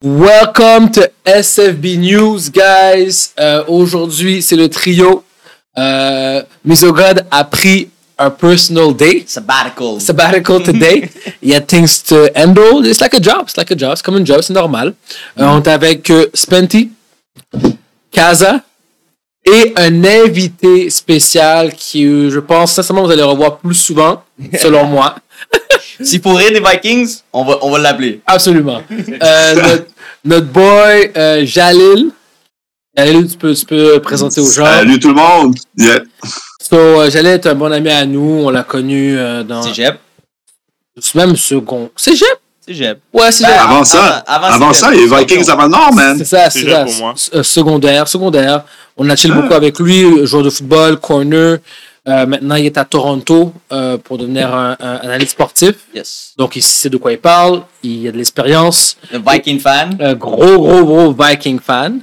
Welcome 0.00 0.92
to 0.92 1.10
SFB 1.26 1.98
News, 1.98 2.50
guys. 2.52 3.32
Euh, 3.40 3.64
Aujourd'hui, 3.66 4.42
c'est 4.42 4.54
le 4.54 4.68
trio. 4.68 5.24
Euh, 5.76 6.40
Misogod 6.64 7.26
a 7.28 7.42
pris 7.42 7.88
un 8.16 8.30
personal 8.30 8.94
day, 8.94 9.24
Sabbatical. 9.26 10.00
sabbatical 10.00 10.62
today. 10.62 11.10
Il 11.42 11.48
y 11.48 11.54
a 11.56 11.60
things 11.60 12.00
to 12.06 12.28
handle. 12.36 12.86
It's 12.86 13.00
like 13.00 13.14
a 13.14 13.20
job. 13.20 13.42
It's 13.48 13.56
like 13.56 13.72
a 13.72 13.76
job. 13.76 13.94
C'est 13.96 14.04
comme 14.04 14.14
un 14.14 14.24
job. 14.24 14.40
C'est 14.42 14.52
normal. 14.52 14.94
Euh, 15.36 15.44
on 15.46 15.60
est 15.62 15.68
avec 15.68 16.08
euh, 16.10 16.26
Spenty, 16.32 16.90
Kaza 18.12 18.60
et 19.44 19.72
un 19.76 20.04
invité 20.04 20.90
spécial 20.90 21.72
qui, 21.74 22.04
euh, 22.04 22.30
je 22.30 22.38
pense, 22.38 22.72
sincèrement, 22.72 23.02
vous 23.02 23.10
allez 23.10 23.22
le 23.22 23.26
revoir 23.26 23.58
plus 23.58 23.74
souvent, 23.74 24.22
selon 24.60 24.84
moi. 24.84 25.16
S'il 26.00 26.20
faut 26.22 26.32
rire 26.34 26.52
des 26.52 26.60
Vikings, 26.60 27.16
on 27.32 27.44
va, 27.44 27.58
on 27.62 27.70
va 27.70 27.78
l'appeler. 27.78 28.20
Absolument. 28.26 28.82
Euh, 28.90 29.54
notre, 29.54 29.84
notre 30.24 30.46
boy 30.46 31.10
euh, 31.16 31.44
Jalil. 31.46 32.10
Jalil, 32.96 33.28
tu 33.30 33.36
peux, 33.36 33.54
tu 33.54 33.64
peux 33.66 34.00
présenter 34.00 34.40
aux 34.40 34.50
gens. 34.50 34.64
Salut 34.64 34.98
tout 34.98 35.08
le 35.08 35.14
monde. 35.14 35.54
Yeah. 35.76 36.00
So, 36.60 36.76
euh, 36.76 37.10
Jalil 37.10 37.30
est 37.32 37.46
un 37.46 37.54
bon 37.54 37.72
ami 37.72 37.90
à 37.90 38.04
nous. 38.06 38.42
On 38.44 38.50
l'a 38.50 38.62
connu 38.62 39.16
euh, 39.18 39.42
dans. 39.42 39.62
C'est 39.62 39.74
Jeb. 39.74 39.94
Même 41.14 41.36
second. 41.36 41.90
C'est 41.96 42.14
Jeb? 42.16 42.26
C'est 42.66 42.74
Jeb. 42.74 42.98
Ouais, 43.12 43.30
c'est 43.32 43.44
Ben, 43.44 43.50
Jeb. 43.50 43.58
Avant 43.60 43.84
ça, 43.84 44.04
avant- 44.26 44.46
avant, 44.46 44.54
avant, 44.66 44.72
ça, 44.72 44.90
les 44.90 45.06
Vikings 45.06 45.48
avant 45.48 45.64
le 45.64 45.68
Nord, 45.70 45.92
man. 45.94 46.18
C'est 46.18 46.24
ça, 46.24 46.50
c'est 46.50 46.68
ça. 46.68 46.84
Pour 46.84 46.94
moi. 46.94 47.14
Secondaire, 47.42 48.06
secondaire. 48.08 48.64
On 48.96 49.08
a 49.08 49.16
chill 49.16 49.32
Ah. 49.32 49.40
beaucoup 49.40 49.54
avec 49.54 49.78
lui, 49.78 50.26
joueur 50.26 50.42
de 50.42 50.50
football, 50.50 50.98
corner. 50.98 51.58
Euh, 52.08 52.24
maintenant, 52.26 52.54
il 52.54 52.64
est 52.66 52.78
à 52.78 52.84
Toronto 52.86 53.52
euh, 53.70 53.98
pour 53.98 54.16
devenir 54.16 54.54
un, 54.54 54.76
un 54.80 54.96
analyste 54.96 55.32
sportif. 55.32 55.74
Yes. 55.94 56.32
Donc, 56.38 56.56
il 56.56 56.62
sait 56.62 56.88
de 56.88 56.96
quoi 56.96 57.12
il 57.12 57.18
parle. 57.18 57.62
Il 57.82 58.08
a 58.08 58.12
de 58.12 58.16
l'expérience. 58.16 58.96
Le 59.12 59.18
Viking 59.24 59.60
fan. 59.60 59.96
un 60.00 60.14
gros, 60.14 60.58
gros, 60.58 60.84
gros 60.84 61.12
Viking 61.12 61.60
fan. 61.60 62.00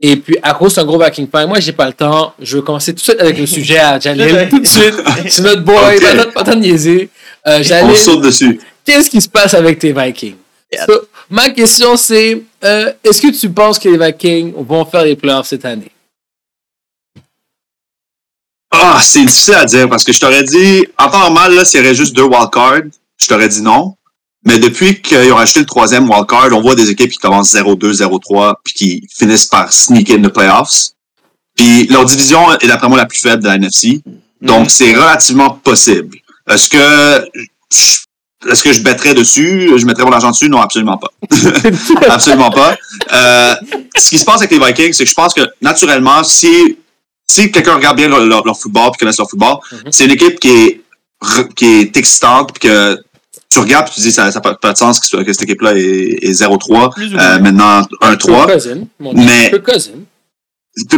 Et 0.00 0.16
puis, 0.16 0.36
à 0.42 0.54
cause 0.54 0.74
d'un 0.76 0.84
gros 0.84 0.98
Viking 1.02 1.28
fan, 1.30 1.48
moi, 1.48 1.58
j'ai 1.58 1.72
pas 1.72 1.86
le 1.86 1.92
temps. 1.94 2.32
Je 2.40 2.56
veux 2.56 2.62
commencer 2.62 2.92
tout 2.92 2.98
de 2.98 3.02
suite 3.02 3.20
avec 3.20 3.36
le 3.38 3.46
sujet 3.46 3.78
à 3.78 3.98
Jalil. 3.98 4.46
tout 4.50 4.60
de 4.60 4.66
suite. 4.66 4.94
C'est 5.28 5.42
notre 5.42 5.62
boy. 5.62 5.74
Ok. 5.96 6.02
Pas 6.02 6.14
notre- 6.14 6.32
pas 6.32 6.42
de 6.44 6.54
niaiser. 6.54 7.10
Euh, 7.46 7.58
On 7.58 7.62
Jalil, 7.62 7.96
saute 7.96 8.22
dessus. 8.22 8.60
qu'est-ce 8.84 9.10
qui 9.10 9.20
se 9.20 9.28
passe 9.28 9.54
avec 9.54 9.78
tes 9.78 9.92
Vikings? 9.92 10.36
Yeah. 10.72 10.86
So, 10.86 10.92
ma 11.28 11.50
question, 11.50 11.96
c'est 11.96 12.40
euh, 12.62 12.92
est-ce 13.02 13.20
que 13.20 13.32
tu 13.36 13.50
penses 13.50 13.78
que 13.78 13.88
les 13.88 13.98
Vikings 13.98 14.52
vont 14.56 14.84
faire 14.84 15.02
les 15.04 15.16
playoffs 15.16 15.48
cette 15.48 15.64
année? 15.64 15.90
Ah, 18.72 18.98
c'est 19.02 19.24
difficile 19.24 19.54
à 19.54 19.64
dire 19.64 19.88
parce 19.88 20.04
que 20.04 20.12
je 20.12 20.20
t'aurais 20.20 20.44
dit, 20.44 20.84
en 20.98 21.08
temps 21.10 21.18
normal, 21.20 21.54
là, 21.54 21.64
s'il 21.64 21.80
y 21.80 21.82
aurait 21.82 21.94
juste 21.94 22.14
deux 22.14 22.22
wildcards, 22.24 22.82
je 23.18 23.26
t'aurais 23.26 23.48
dit 23.48 23.62
non. 23.62 23.94
Mais 24.46 24.58
depuis 24.58 25.02
qu'ils 25.02 25.32
ont 25.32 25.36
acheté 25.38 25.60
le 25.60 25.66
troisième 25.66 26.08
wildcard, 26.08 26.48
on 26.52 26.60
voit 26.62 26.74
des 26.74 26.88
équipes 26.88 27.10
qui 27.10 27.18
commencent 27.18 27.52
0-2, 27.54 27.92
0-3, 28.00 28.54
puis 28.64 28.74
qui 28.74 29.08
finissent 29.14 29.46
par 29.46 29.72
sneak 29.72 30.08
in 30.10 30.22
the 30.22 30.28
playoffs. 30.28 30.90
Puis 31.56 31.86
leur 31.88 32.04
division 32.06 32.56
est 32.58 32.66
d'après 32.66 32.88
moi 32.88 32.96
la 32.96 33.06
plus 33.06 33.18
faible 33.18 33.42
de 33.42 33.48
la 33.48 33.56
NFC. 33.56 34.00
Donc, 34.40 34.70
c'est 34.70 34.94
relativement 34.94 35.50
possible. 35.50 36.16
Est-ce 36.48 36.68
que 36.70 37.28
je- 37.70 38.50
est-ce 38.50 38.62
que 38.62 38.72
je 38.72 38.80
mettrais 38.82 39.12
dessus? 39.12 39.70
Je 39.76 39.84
mettrais 39.84 40.04
mon 40.04 40.12
argent 40.12 40.30
dessus? 40.30 40.48
Non, 40.48 40.62
absolument 40.62 40.96
pas. 40.96 41.08
absolument 42.08 42.50
pas. 42.50 42.74
Euh, 43.12 43.54
ce 43.98 44.08
qui 44.08 44.18
se 44.18 44.24
passe 44.24 44.36
avec 44.40 44.52
les 44.52 44.58
Vikings, 44.58 44.94
c'est 44.94 45.04
que 45.04 45.10
je 45.10 45.14
pense 45.14 45.34
que 45.34 45.42
naturellement, 45.60 46.24
si, 46.24 46.78
si 47.30 47.50
quelqu'un 47.50 47.74
regarde 47.74 47.96
bien 47.96 48.08
leur, 48.08 48.20
leur- 48.24 48.44
leur 48.44 48.58
football 48.58 48.90
puis 48.92 48.98
connaît 49.00 49.12
leur 49.16 49.28
football, 49.30 49.56
Mhm. 49.72 49.78
c'est 49.90 50.04
une 50.04 50.10
équipe 50.12 50.38
qui 50.40 50.50
est, 50.50 50.80
qui 51.56 51.64
est 51.66 51.96
excitante 51.96 52.52
puis 52.52 52.68
que 52.68 52.98
tu 53.48 53.58
regardes 53.58 53.86
puis 53.86 53.94
tu 53.96 54.00
dis 54.02 54.12
ça 54.12 54.30
n'a 54.30 54.40
pas, 54.40 54.54
pas 54.54 54.72
de 54.72 54.78
sens 54.78 55.00
que, 55.00 55.06
ce- 55.06 55.16
que 55.16 55.32
cette 55.32 55.42
équipe-là 55.42 55.74
est, 55.76 56.18
est 56.22 56.32
0-3. 56.32 56.90
Plus 56.90 57.14
ou 57.14 57.18
Euh, 57.18 57.38
maintenant 57.40 57.82
1-3. 58.00 58.46
Kirk 58.46 58.52
Cousin. 58.54 58.80
Mon 58.98 59.12
Mais- 59.14 59.50
Cousin. 59.64 59.90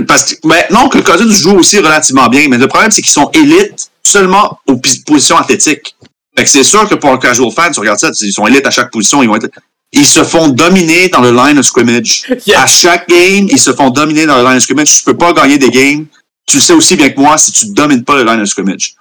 Parce 0.07 0.35
que, 0.35 0.47
ben, 0.47 0.63
non, 0.71 0.89
que 0.89 0.99
Cousins 0.99 1.31
joue 1.33 1.57
aussi 1.59 1.79
relativement 1.79 2.29
bien, 2.29 2.47
mais 2.49 2.59
le 2.59 2.69
problème, 2.69 2.91
c'est 2.91 3.01
qu'ils 3.03 3.11
sont 3.11 3.31
élites 3.33 3.89
seulement 4.03 4.59
aux 4.67 4.77
positions 5.07 5.39
athlétiques. 5.39 5.97
Fait 6.37 6.45
que 6.45 6.51
c'est 6.51 6.63
sûr 6.65 6.89
que 6.89 6.95
pour 6.95 7.11
un 7.11 7.19
casual 7.19 7.51
fan, 7.51 7.73
tu 7.73 7.81
regardes 7.81 7.99
ça, 7.99 8.11
ils 8.21 8.33
sont 8.33 8.47
élites 8.47 8.67
à 8.67 8.71
chaque 8.71 8.91
position, 8.91 9.23
ils 9.23 9.29
vont 9.29 9.37
être, 9.37 9.49
ils 9.93 10.07
se 10.07 10.23
font 10.25 10.49
dominer 10.49 11.09
dans 11.09 11.21
le 11.23 11.31
line 11.33 11.59
of 11.59 11.65
scrimmage. 11.67 12.23
Yes. 12.47 12.57
À 12.57 12.67
chaque 12.67 13.09
game, 13.09 13.47
ils 13.51 13.59
se 13.59 13.73
font 13.73 13.91
dominer 13.91 14.27
dans 14.27 14.37
le 14.39 14.45
line 14.45 14.57
of 14.59 14.63
scrimmage. 14.63 14.95
Tu 14.99 15.03
peux 15.05 15.17
pas 15.17 15.33
gagner 15.33 15.59
des 15.59 15.71
games. 15.71 16.07
Tu 16.47 16.57
le 16.57 16.63
sais 16.63 16.73
aussi 16.73 16.97
bien 16.97 17.11
que 17.11 17.21
moi 17.21 17.39
si 17.39 17.53
tu 17.53 17.67
domines 17.67 18.05
pas 18.05 18.17
le 18.17 18.25
line 18.25 18.41
of 18.41 18.49
scrimmage. 18.49 18.95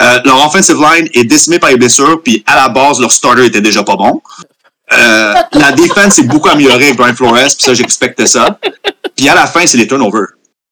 Euh, 0.00 0.20
leur 0.24 0.46
offensive 0.46 0.76
line 0.76 1.08
est 1.14 1.24
décimée 1.24 1.58
par 1.58 1.70
les 1.70 1.76
blessures, 1.76 2.20
puis 2.22 2.42
à 2.46 2.56
la 2.56 2.68
base, 2.68 3.00
leur 3.00 3.10
starter 3.10 3.46
était 3.46 3.60
déjà 3.60 3.82
pas 3.82 3.96
bon. 3.96 4.20
Euh, 4.92 5.34
la 5.52 5.72
défense 5.72 6.18
est 6.18 6.22
beaucoup 6.24 6.48
améliorée 6.48 6.86
avec 6.86 6.96
Brian 6.96 7.14
Flores, 7.14 7.34
puis 7.34 7.56
ça, 7.58 7.74
j'expectais 7.74 8.26
ça. 8.26 8.58
Puis 9.16 9.28
à 9.28 9.34
la 9.34 9.46
fin, 9.46 9.66
c'est 9.66 9.76
les 9.76 9.86
turnovers. 9.86 10.28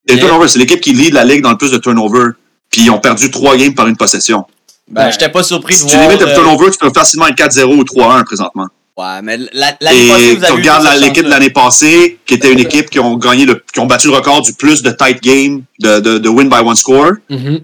Les 0.09 0.15
Yeah. 0.15 0.25
turnovers, 0.25 0.49
c'est 0.51 0.59
l'équipe 0.59 0.81
qui 0.81 0.93
lead 0.93 1.13
la 1.15 1.25
ligue 1.25 1.43
dans 1.43 1.51
le 1.51 1.59
plus 1.59 1.71
de 1.73 1.79
turnovers. 1.79 2.33
Puis 2.71 2.83
ils 2.83 2.91
ont 2.91 2.99
perdu 3.01 3.31
trois 3.31 3.57
games 3.57 3.75
par 3.75 3.87
une 3.89 3.97
possession. 3.97 4.45
Ben, 4.89 5.11
j'étais 5.11 5.29
pas 5.29 5.43
surpris 5.43 5.75
de 5.75 5.81
Si 5.81 5.87
tu 5.87 5.97
limites 5.99 6.21
le 6.21 6.29
euh, 6.29 6.35
turnover, 6.35 6.71
tu 6.71 6.79
peux 6.79 6.93
facilement 6.95 7.27
être 7.27 7.37
4-0 7.37 7.65
ou 7.65 7.83
3-1 7.83 8.25
présentement. 8.25 8.69
Ouais, 8.97 9.21
mais 9.23 9.37
la- 9.53 9.77
l'année 9.81 10.09
passée, 10.09 10.33
vous 10.35 10.41
tu 10.41 10.45
avez 10.47 10.55
eu 10.55 10.57
regardes 10.57 11.01
l'équipe 11.03 11.25
de 11.25 11.29
l'année 11.31 11.51
passée, 11.51 12.19
qui 12.25 12.35
était 12.35 12.51
une 12.51 12.61
équipe 12.61 12.89
qui 12.89 12.99
ont 12.99 13.17
gagné 13.17 13.45
le, 13.45 13.63
qui 13.73 13.79
ont 13.81 13.87
battu 13.87 14.09
le 14.09 14.15
record 14.15 14.41
du 14.41 14.55
plus 14.55 14.83
de 14.83 14.91
tight 14.91 15.23
game, 15.23 15.63
de, 15.81 16.01
de, 16.01 16.19
de 16.19 16.29
win 16.31 16.49
by 16.49 16.57
one 16.65 16.75
score. 16.77 17.13
Mhm. 17.29 17.61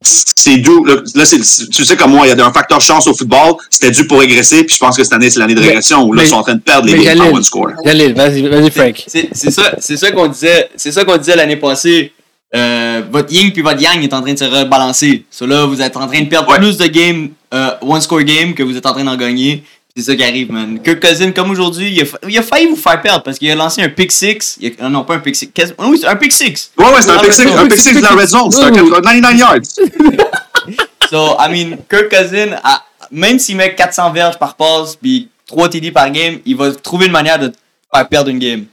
C'est 0.00 0.58
dû, 0.58 0.70
là, 0.86 0.94
tu 1.26 1.84
sais 1.84 1.96
comme 1.96 2.12
moi, 2.12 2.24
il 2.28 2.38
y 2.38 2.40
a 2.40 2.46
un 2.46 2.52
facteur 2.52 2.80
chance 2.80 3.08
au 3.08 3.14
football, 3.14 3.54
c'était 3.68 3.90
dû 3.90 4.06
pour 4.06 4.20
régresser, 4.20 4.62
puis 4.62 4.76
je 4.76 4.78
pense 4.78 4.96
que 4.96 5.02
cette 5.02 5.12
année, 5.12 5.28
c'est 5.28 5.40
l'année 5.40 5.56
de 5.56 5.60
régression, 5.60 6.04
où 6.04 6.12
là, 6.12 6.22
mais- 6.22 6.28
ils 6.28 6.30
sont 6.30 6.36
en 6.36 6.44
train 6.44 6.54
de 6.54 6.60
perdre 6.60 6.86
les 6.86 7.02
games 7.02 7.18
by 7.18 7.34
one 7.34 7.42
score. 7.42 7.70
Vas-y, 7.84 8.12
vas-y, 8.12 8.70
Frank. 8.70 9.02
C'est 9.08 9.28
c'est 9.32 9.50
ça, 9.50 9.72
c'est 9.80 9.96
ça 9.96 10.12
qu'on 10.12 10.28
disait, 10.28 10.68
c'est 10.76 10.92
ça 10.92 11.04
qu'on 11.04 11.16
disait 11.16 11.34
l'année 11.34 11.56
passée. 11.56 12.12
Euh, 12.54 13.02
votre 13.10 13.30
yin 13.32 13.52
puis 13.52 13.60
votre 13.60 13.82
yang 13.82 14.02
est 14.02 14.14
en 14.14 14.22
train 14.22 14.32
de 14.32 14.38
se 14.38 14.44
rebalancer. 14.44 15.24
So 15.30 15.44
là, 15.46 15.66
vous 15.66 15.82
êtes 15.82 15.96
en 15.98 16.06
train 16.06 16.20
de 16.22 16.28
perdre 16.28 16.48
Ouais. 16.50 16.58
plus 16.58 16.78
de 16.78 16.86
games, 16.86 17.28
euh, 17.52 17.70
one 17.82 18.00
score 18.00 18.22
game 18.22 18.54
que 18.54 18.62
vous 18.62 18.74
êtes 18.76 18.86
en 18.86 18.92
train 18.92 19.04
d'en 19.04 19.16
gagner. 19.16 19.64
C'est 19.98 20.04
ça 20.12 20.14
qui 20.14 20.22
arrive, 20.22 20.52
man. 20.52 20.80
Kirk 20.80 21.00
Cousin, 21.00 21.32
comme 21.32 21.50
aujourd'hui, 21.50 21.90
il, 21.90 22.00
a 22.02 22.04
fa- 22.04 22.18
il 22.28 22.38
a 22.38 22.42
failli 22.42 22.66
vous 22.68 22.76
faire 22.76 23.02
perdre 23.02 23.24
parce 23.24 23.36
qu'il 23.36 23.50
a 23.50 23.56
lancé 23.56 23.82
un 23.82 23.88
pick 23.88 24.12
six. 24.12 24.56
Il 24.60 24.72
a- 24.78 24.84
euh, 24.84 24.88
non, 24.88 25.02
pas 25.02 25.14
un 25.16 25.18
pick 25.18 25.34
six. 25.34 25.50
Oui, 25.78 25.98
c'est 26.00 26.06
un 26.06 26.14
pick 26.14 26.30
six. 26.32 26.70
Ouais, 26.78 26.84
ouais, 26.84 27.02
c'est 27.02 27.10
un 27.10 27.14
Ah, 27.16 27.18
pick 27.18 27.30
ouais, 27.30 27.34
six, 27.34 27.42
un 27.48 27.66
pick 27.66 27.80
six 27.80 27.94
de 27.96 28.00
la 28.00 28.10
red 28.10 28.28
zone, 28.28 28.52
c'est 28.52 28.62
un 28.62 28.70
Oui, 28.70 28.80
oui. 28.80 28.90
99 28.90 29.36
yards. 29.38 29.58
So, 31.10 31.34
I 31.40 31.48
mean, 31.50 31.78
Kirk 31.90 32.10
Cousin, 32.10 32.52
a- 32.62 32.84
même 33.10 33.38
s'il 33.40 33.56
met 33.56 33.74
400 33.74 34.12
verges 34.12 34.38
par 34.38 34.54
passe 34.54 34.94
puis 34.94 35.28
3 35.46 35.68
TD 35.70 35.90
par 35.90 36.10
game, 36.12 36.38
il 36.44 36.54
va 36.56 36.70
trouver 36.72 37.06
une 37.06 37.12
manière 37.12 37.38
de 37.40 37.48
te 37.48 37.56
faire 37.92 38.08
perdre 38.08 38.30
une 38.30 38.38
game. 38.38 38.66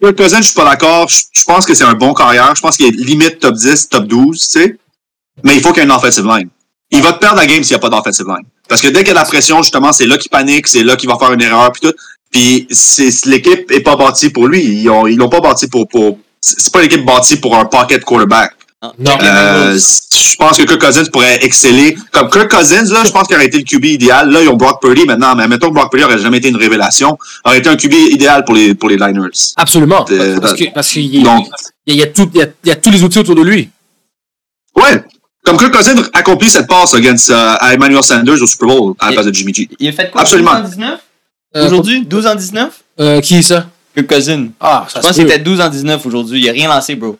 Kirk 0.00 0.16
Cousins, 0.16 0.36
je 0.40 0.42
suis 0.46 0.54
pas 0.54 0.64
d'accord. 0.70 1.08
Je 1.08 1.18
je 1.32 1.42
pense 1.44 1.66
que 1.66 1.74
c'est 1.74 1.82
un 1.84 1.94
bon 1.94 2.14
carrière. 2.14 2.54
Je 2.54 2.60
pense 2.60 2.76
qu'il 2.76 2.86
est 2.86 2.90
limite 2.96 3.40
top 3.40 3.54
10, 3.56 3.88
top 3.88 4.04
12, 4.06 4.38
tu 4.38 4.44
sais. 4.60 4.78
Mais 5.42 5.56
il 5.56 5.60
faut 5.62 5.70
qu'il 5.70 5.78
y 5.78 5.80
ait 5.80 5.84
une 5.88 5.90
offensive 5.92 6.24
line. 6.26 6.48
Il 6.90 7.02
va 7.02 7.12
te 7.14 7.18
perdre 7.18 7.36
la 7.38 7.46
game 7.46 7.64
s'il 7.64 7.72
n'y 7.74 7.76
a 7.76 7.80
pas 7.80 7.88
d'offensive 7.88 8.26
line. 8.28 8.46
Parce 8.68 8.80
que 8.82 8.88
dès 8.88 8.98
qu'il 9.00 9.08
y 9.08 9.10
a 9.10 9.14
de 9.14 9.18
la 9.18 9.24
pression, 9.24 9.62
justement, 9.62 9.92
c'est 9.92 10.06
là 10.06 10.16
qu'il 10.18 10.30
panique, 10.30 10.68
c'est 10.68 10.82
là 10.84 10.96
qu'il 10.96 11.08
va 11.08 11.16
faire 11.18 11.32
une 11.32 11.42
erreur, 11.42 11.72
puis 11.72 11.82
tout. 11.88 11.94
Puis 12.30 12.66
c'est, 12.70 13.08
l'équipe 13.26 13.70
est 13.70 13.80
pas 13.80 13.96
bâtie 13.96 14.30
pour 14.30 14.46
lui. 14.46 14.62
Ils 14.62 14.88
ont, 14.90 15.06
ils 15.06 15.16
l'ont 15.16 15.30
pas 15.30 15.40
bâti 15.40 15.66
pour, 15.68 15.88
pour, 15.88 16.18
c'est 16.40 16.72
pas 16.72 16.80
une 16.80 16.86
équipe 16.86 17.04
bâtie 17.06 17.36
pour 17.36 17.56
un 17.56 17.64
pocket 17.64 18.04
quarterback. 18.04 18.52
Non. 18.98 19.18
Euh, 19.22 19.76
je 19.76 20.36
pense 20.36 20.56
que 20.56 20.62
Kirk 20.62 20.80
Cousins 20.80 21.04
pourrait 21.10 21.44
exceller. 21.44 21.96
Comme 22.12 22.30
Kirk 22.30 22.48
Cousins, 22.48 22.84
là, 22.92 23.02
je 23.04 23.10
pense 23.10 23.26
qu'il 23.26 23.34
aurait 23.34 23.46
été 23.46 23.58
le 23.58 23.64
QB 23.64 23.84
idéal. 23.86 24.30
Là, 24.30 24.40
ils 24.42 24.48
ont 24.48 24.54
Brock 24.56 24.80
Purdy 24.80 25.04
maintenant, 25.04 25.34
mais 25.34 25.48
mettons 25.48 25.70
que 25.70 25.74
Brock 25.74 25.90
Purdy 25.90 26.04
aurait 26.04 26.18
jamais 26.18 26.36
été 26.38 26.48
une 26.48 26.56
révélation. 26.56 27.18
Aurait 27.44 27.58
été 27.58 27.68
un 27.70 27.76
QB 27.76 27.92
idéal 27.92 28.44
pour 28.44 28.54
les, 28.54 28.74
pour 28.76 28.88
les 28.88 28.96
Liners. 28.96 29.30
Absolument. 29.56 30.06
Euh, 30.10 30.38
Parce 30.38 30.54
que- 30.54 30.72
parce 30.72 30.88
qu'il 30.92 31.12
y, 31.16 31.22
Donc, 31.24 31.48
il 31.86 31.96
y 31.96 32.02
a 32.02 32.06
tout- 32.06 32.30
il 32.34 32.38
y 32.38 32.42
a- 32.42 32.48
il 32.64 32.68
y 32.68 32.70
a 32.72 32.76
tous 32.76 32.90
les 32.90 33.02
outils 33.02 33.18
autour 33.18 33.34
de 33.34 33.42
lui. 33.42 33.68
Ouais. 34.76 35.02
Comme 35.44 35.56
Kirk 35.56 35.72
Cousins 35.74 36.02
accomplit 36.12 36.50
cette 36.50 36.66
passe 36.66 36.94
against, 36.94 37.30
euh, 37.30 37.54
à 37.58 37.72
Emmanuel 37.74 38.02
Sanders 38.02 38.42
au 38.42 38.46
Super 38.46 38.68
Bowl 38.68 38.94
à 38.98 39.06
la 39.06 39.12
place 39.14 39.26
de 39.26 39.34
Jimmy 39.34 39.54
G. 39.54 39.68
Il 39.78 39.88
a 39.88 39.92
fait 39.92 40.10
quoi 40.10 40.20
Absolument. 40.22 40.60
12 40.60 40.64
en 40.64 40.68
19 40.68 41.00
Euh, 41.56 41.66
Aujourd'hui 41.66 42.04
12 42.04 42.26
en 42.26 42.34
19 42.34 42.82
euh, 43.00 43.20
qui 43.20 43.36
est 43.36 43.42
ça? 43.42 43.66
Kirk 43.94 44.06
Cousin. 44.06 44.48
Ah, 44.60 44.86
ça 44.88 45.00
Je 45.00 45.06
pense 45.06 45.16
se 45.16 45.20
qu'il 45.22 45.30
était 45.30 45.38
12 45.38 45.60
en 45.60 45.68
19 45.70 46.04
aujourd'hui. 46.06 46.40
Il 46.42 46.48
a 46.48 46.52
rien 46.52 46.68
lancé, 46.68 46.94
bro. 46.96 47.16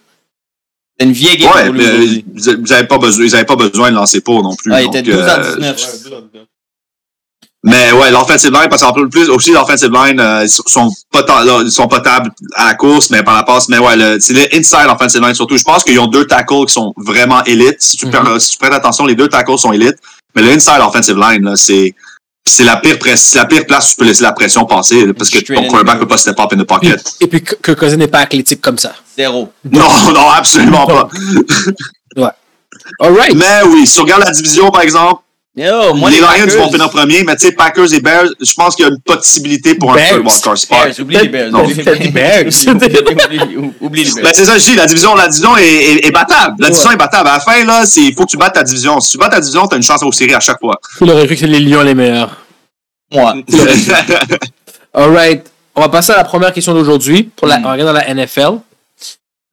C'est 0.98 1.06
une 1.06 1.12
vieille 1.12 1.36
game 1.38 1.50
Ouais, 1.54 1.64
pour 1.66 1.72
lui 1.74 1.80
mais 1.80 1.86
euh, 1.88 2.04
ils 2.04 2.24
ils 2.66 2.72
avaient 2.74 2.86
pas 2.86 2.98
besoin, 2.98 3.24
ils 3.24 3.34
avaient 3.36 3.44
pas 3.44 3.56
besoin 3.56 3.90
de 3.90 3.94
lancer 3.96 4.20
pour 4.20 4.42
non 4.42 4.54
plus. 4.56 4.72
Ah, 4.72 4.82
il 4.82 4.86
donc, 4.86 4.96
était 4.96 5.12
12 5.12 5.22
en 5.22 5.28
euh, 5.28 5.54
19. 5.56 5.76
Mais 7.64 7.90
ouais, 7.92 8.10
l'offensive 8.12 8.52
line, 8.52 8.68
parce 8.70 8.82
qu'en 8.82 8.92
plus, 8.92 9.28
aussi, 9.30 9.50
l'offensive 9.50 9.90
line, 9.92 10.20
euh, 10.20 10.44
ils 10.44 10.48
sont, 10.48 10.90
pota- 11.12 11.44
là, 11.44 11.60
ils 11.64 11.72
sont 11.72 11.88
potables 11.88 12.30
à 12.54 12.66
la 12.68 12.74
course, 12.74 13.10
mais 13.10 13.22
par 13.24 13.34
la 13.34 13.42
passe. 13.42 13.68
Mais 13.68 13.78
ouais, 13.78 13.96
le- 13.96 14.18
c'est 14.20 14.32
le 14.32 14.42
inside 14.56 14.86
offensive 14.88 15.20
line 15.20 15.34
surtout. 15.34 15.56
Je 15.56 15.64
pense 15.64 15.82
qu'ils 15.82 15.98
ont 15.98 16.06
deux 16.06 16.24
tackles 16.24 16.66
qui 16.66 16.72
sont 16.74 16.94
vraiment 16.96 17.42
élites. 17.44 17.76
Si 17.80 17.96
tu, 17.96 18.06
Mhm. 18.06 18.12
prends- 18.12 18.38
si 18.38 18.50
tu 18.52 18.58
prêtes 18.58 18.72
attention, 18.72 19.06
les 19.06 19.16
deux 19.16 19.28
tackles 19.28 19.58
sont 19.58 19.72
élites. 19.72 19.96
Mais 20.36 20.42
le 20.42 20.50
inside 20.52 20.80
offensive 20.86 21.16
line, 21.18 21.42
là, 21.44 21.56
c'est, 21.56 21.94
c'est 22.46 22.62
la 22.62 22.76
pire 22.76 22.96
presse, 22.98 23.34
la 23.34 23.44
pire 23.44 23.66
place 23.66 23.86
où 23.86 23.88
tu 23.90 23.96
peux 23.96 24.04
laisser 24.04 24.22
la 24.22 24.32
pression 24.32 24.64
passer, 24.64 25.04
là, 25.06 25.12
parce 25.12 25.28
que 25.28 25.38
ton 25.40 25.66
quarterback 25.66 25.98
peut 25.98 26.06
pas 26.06 26.16
step 26.16 26.38
up 26.38 26.52
in 26.52 26.58
the 26.58 26.64
pocket. 26.64 27.02
et 27.20 27.26
puis, 27.26 27.42
Kirk 27.42 27.74
Cousin 27.76 27.96
n'est 27.96 28.06
pas 28.06 28.20
athlétique 28.20 28.60
comme 28.60 28.78
ça. 28.78 28.92
Zéro. 29.16 29.52
Non, 29.68 29.80
non, 30.14 30.30
absolument 30.30 30.86
pas. 30.86 31.08
All 33.00 33.12
right. 33.12 33.34
Mais 33.34 33.62
oui, 33.66 33.86
si 33.86 33.94
tu 33.96 34.00
regardes 34.02 34.24
la 34.24 34.30
division, 34.30 34.70
par 34.70 34.82
exemple, 34.82 35.22
Yo, 35.58 35.92
moi, 35.94 36.08
les 36.10 36.18
Lions 36.18 36.26
Packers- 36.28 36.56
vont 36.58 36.70
finir 36.70 36.88
premier, 36.90 37.24
mais 37.24 37.34
tu 37.34 37.46
sais, 37.46 37.52
Packers 37.52 37.92
et 37.92 38.00
Bears, 38.00 38.28
je 38.40 38.54
pense 38.54 38.76
qu'il 38.76 38.84
y 38.84 38.88
a 38.88 38.92
une 38.92 39.00
possibilité 39.00 39.74
pour 39.74 39.92
un 39.92 39.96
third 39.96 40.24
wildcard 40.24 40.56
spot. 40.56 40.78
Bears, 40.84 41.00
oublie 41.00 41.16
les 41.18 41.28
Bears. 41.28 41.50
Non, 41.50 41.64
oublie 41.64 41.74
les 41.74 42.08
Bears. 42.10 42.44
Oublie- 42.46 43.40
oublie- 43.40 43.72
Oublie 43.80 44.04
les 44.04 44.12
Ben, 44.12 44.22
Bears. 44.22 44.32
c'est 44.34 44.44
ça, 44.44 44.52
que 44.54 44.60
je 44.60 44.64
dis, 44.66 44.74
la 44.76 44.86
division, 44.86 45.14
la 45.16 45.26
division 45.26 45.56
est, 45.56 45.64
est- 45.66 46.06
est 46.06 46.10
battable. 46.12 46.54
La 46.60 46.70
division 46.70 46.90
est 46.92 46.96
battable. 46.96 47.28
À 47.28 47.34
la 47.34 47.40
fin, 47.40 47.64
là, 47.64 47.84
il 47.96 48.14
faut 48.14 48.24
que 48.24 48.30
tu 48.30 48.36
battes 48.36 48.54
ta 48.54 48.62
division. 48.62 49.00
Si 49.00 49.10
tu 49.10 49.18
bats 49.18 49.28
ta 49.28 49.40
division, 49.40 49.66
t'as 49.66 49.76
une 49.76 49.82
chance 49.82 50.02
aux 50.04 50.12
séries 50.12 50.34
à 50.34 50.40
chaque 50.40 50.60
fois. 50.60 50.78
Il 51.00 51.10
aurait 51.10 51.26
cru 51.26 51.34
que 51.36 51.44
les 51.46 51.58
Lions 51.60 51.82
les 51.82 51.94
meilleurs. 51.94 52.36
Moi. 53.12 53.34
Alright. 54.94 55.44
On 55.74 55.80
va 55.80 55.88
passer 55.88 56.12
à 56.12 56.16
la 56.16 56.24
première 56.24 56.52
question 56.52 56.74
d'aujourd'hui. 56.74 57.24
Pour 57.36 57.46
la, 57.46 57.58
Mm. 57.58 57.66
on 57.66 57.70
regarde 57.72 57.88
dans 57.88 57.92
la 58.00 58.08
NFL. 58.08 58.58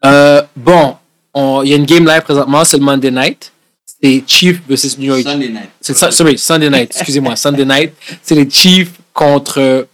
Euh, 0.03 0.41
bon, 0.55 0.95
on- 1.33 1.61
il 1.63 1.69
y 1.69 1.73
a 1.73 1.75
une 1.77 1.85
game 1.85 2.05
live 2.07 2.21
présentement, 2.21 2.63
c'est 2.65 2.77
le 2.77 2.83
Monday 2.83 3.11
night. 3.11 3.51
C'est 4.01 4.23
Chiefs 4.27 4.61
versus 4.67 4.97
New 4.97 5.05
York. 5.05 5.23
Sunday 5.23 5.49
night. 5.49 5.69
C'est 5.81 5.95
sorry, 5.95 6.37
Sunday 6.37 6.69
night, 6.69 6.91
excusez-moi, 6.95 7.35
Sunday 7.35 7.65
night. 7.65 7.93
C'est 8.21 8.35
les 8.35 8.49
Chiefs 8.49 8.91
contre 9.13 9.87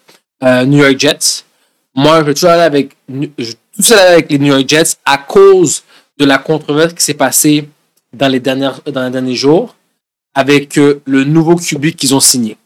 euh, 0.43 0.65
New 0.65 0.79
York 0.79 0.99
Jets. 0.99 1.43
Moi, 1.93 2.19
je 2.19 2.25
vais 2.25 2.33
toujours 2.33 2.49
aller 2.51 2.63
avec, 2.63 2.95
je 3.37 3.51
tout 3.75 3.81
seul 3.81 3.99
avec 3.99 4.31
les 4.31 4.39
New 4.39 4.53
York 4.53 4.67
Jets 4.67 4.97
à 5.05 5.17
cause 5.17 5.83
de 6.17 6.25
la 6.25 6.37
controverse 6.37 6.93
qui 6.93 7.03
s'est 7.03 7.13
passée 7.13 7.67
dans 8.13 8.27
les, 8.27 8.39
dernières, 8.39 8.81
dans 8.81 9.05
les 9.05 9.11
derniers 9.11 9.35
jours 9.35 9.75
avec 10.33 10.77
euh, 10.77 11.01
le 11.05 11.23
nouveau 11.23 11.55
QB 11.55 11.91
qu'ils 11.91 12.15
ont 12.15 12.19
signé. 12.19 12.57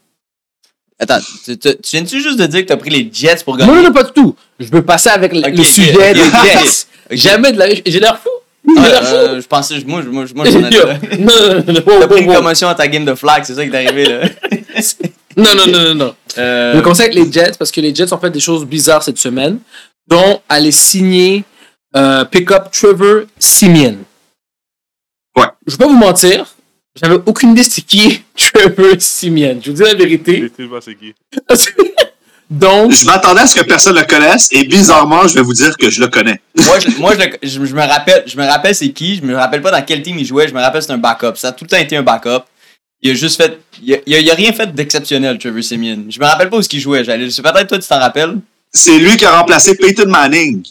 Attends, 0.98 1.18
tu, 1.44 1.58
tu, 1.58 1.76
tu 1.76 1.96
viens-tu 1.96 2.20
juste 2.20 2.38
de 2.38 2.46
dire 2.46 2.62
que 2.62 2.66
t'as 2.66 2.76
pris 2.76 2.90
les 2.90 3.10
Jets 3.12 3.44
pour 3.44 3.56
gagner? 3.56 3.72
non, 3.72 3.82
non, 3.82 3.92
pas 3.92 4.04
du 4.04 4.12
tout. 4.12 4.34
Je 4.58 4.70
veux 4.70 4.84
passer 4.84 5.10
avec 5.10 5.32
le, 5.32 5.62
sujet 5.62 5.92
ok, 5.92 6.14
des 6.14 6.48
Jets. 6.48 6.86
Jamais 7.10 7.52
de 7.52 7.58
la. 7.58 7.74
J'ai 7.74 8.00
l'air 8.00 8.18
fou. 8.18 8.30
Ah, 8.78 8.82
euh, 9.14 9.40
je 9.40 9.46
pensais, 9.46 9.74
moi, 9.86 10.02
je- 10.02 10.08
moi, 10.08 10.26
je- 10.26 10.34
moi, 10.34 10.44
je 10.44 10.58
m'en 10.58 10.64
allais 10.66 10.76
Yo, 10.78 10.86
là. 10.86 11.62
T'as 12.00 12.08
pris 12.08 12.22
une 12.22 12.32
commotion 12.34 12.68
à 12.68 12.74
ta 12.74 12.88
game 12.88 13.04
de 13.04 13.14
flag, 13.14 13.44
c'est 13.44 13.54
ça 13.54 13.64
qui 13.66 13.72
est 13.72 13.86
arrivé, 13.86 14.04
là. 14.06 14.28
non, 15.36 15.54
non, 15.54 15.66
non, 15.72 15.82
non, 15.88 15.94
non. 15.94 16.14
Euh, 16.38 16.74
Je 16.76 16.80
conseille 16.80 17.06
avec 17.06 17.18
les 17.24 17.30
Jets 17.32 17.52
parce 17.58 17.70
que 17.70 17.80
les 17.80 17.94
Jets 17.94 18.12
ont 18.12 18.18
fait 18.18 18.30
des 18.30 18.40
choses 18.40 18.64
bizarres 18.66 19.02
cette 19.02 19.18
semaine, 19.18 19.58
dont 20.08 20.40
aller 20.48 20.72
signer, 20.72 21.44
euh, 21.96 22.24
pick 22.24 22.50
up 22.50 22.64
Trevor 22.72 23.22
Simeon. 23.38 23.98
Ouais. 25.36 25.46
Je 25.66 25.72
vais 25.72 25.78
pas 25.78 25.86
vous 25.86 25.96
mentir, 25.96 26.46
j'avais 27.00 27.18
aucune 27.26 27.52
idée 27.52 27.62
c'était 27.62 27.82
qui 27.82 28.22
Trevor 28.36 28.96
Simeon. 28.98 29.60
Je 29.62 29.70
vous 29.70 29.76
dis 29.76 29.82
la 29.82 29.94
vérité. 29.94 30.38
Effectivement, 30.38 30.78
c'est 30.82 30.94
qui? 30.96 31.14
Donc, 32.48 32.92
je 32.92 33.04
m'attendais 33.06 33.40
à 33.40 33.46
ce 33.46 33.58
que 33.58 33.64
personne 33.64 33.96
le 33.96 34.04
connaisse 34.04 34.48
et 34.52 34.64
bizarrement, 34.64 35.26
je 35.26 35.34
vais 35.34 35.42
vous 35.42 35.52
dire 35.52 35.76
que 35.76 35.90
je 35.90 36.00
le 36.00 36.08
connais. 36.08 36.40
moi, 36.64 36.78
je, 36.78 36.88
moi 36.98 37.12
je, 37.14 37.18
le- 37.24 37.32
je- 37.42 37.64
je 37.64 37.74
me 37.74 37.80
rappelle, 37.82 38.22
je 38.26 38.36
me 38.36 38.46
rappelle 38.46 38.74
c'est 38.74 38.90
qui, 38.90 39.16
je 39.16 39.22
me 39.22 39.34
rappelle 39.36 39.62
pas 39.62 39.72
dans 39.72 39.82
quel 39.82 40.00
team 40.02 40.16
il 40.18 40.24
jouait, 40.26 40.46
je 40.46 40.54
me 40.54 40.60
rappelle 40.60 40.80
c'est 40.82 40.92
un 40.92 40.98
backup. 40.98 41.34
Ça 41.36 41.48
a 41.48 41.52
tout 41.52 41.64
le 41.64 41.70
temps 41.70 41.76
été 41.78 41.96
un 41.96 42.02
backup. 42.02 42.44
Il 43.02 43.10
a 43.10 43.14
juste 43.14 43.36
fait, 43.42 43.58
il 43.82 43.94
a, 43.94 43.98
il 44.06 44.14
a- 44.14 44.20
il 44.20 44.30
a 44.30 44.34
rien 44.34 44.52
fait 44.52 44.72
d'exceptionnel, 44.72 45.38
Trevor 45.38 45.62
Simeon. 45.62 46.04
Je 46.08 46.20
me 46.20 46.24
rappelle 46.24 46.48
pas 46.48 46.56
où 46.58 46.62
ce 46.62 46.68
qu'il 46.68 46.80
jouait. 46.80 47.02
J'allais, 47.04 47.30
c'est 47.30 47.42
peut-être 47.42 47.66
toi 47.66 47.78
tu 47.78 47.88
t'en 47.88 47.98
rappelles? 47.98 48.36
C'est 48.72 48.98
lui 48.98 49.16
qui 49.16 49.24
a 49.24 49.38
remplacé 49.38 49.74
Peyton 49.76 50.08
Manning 50.08 50.62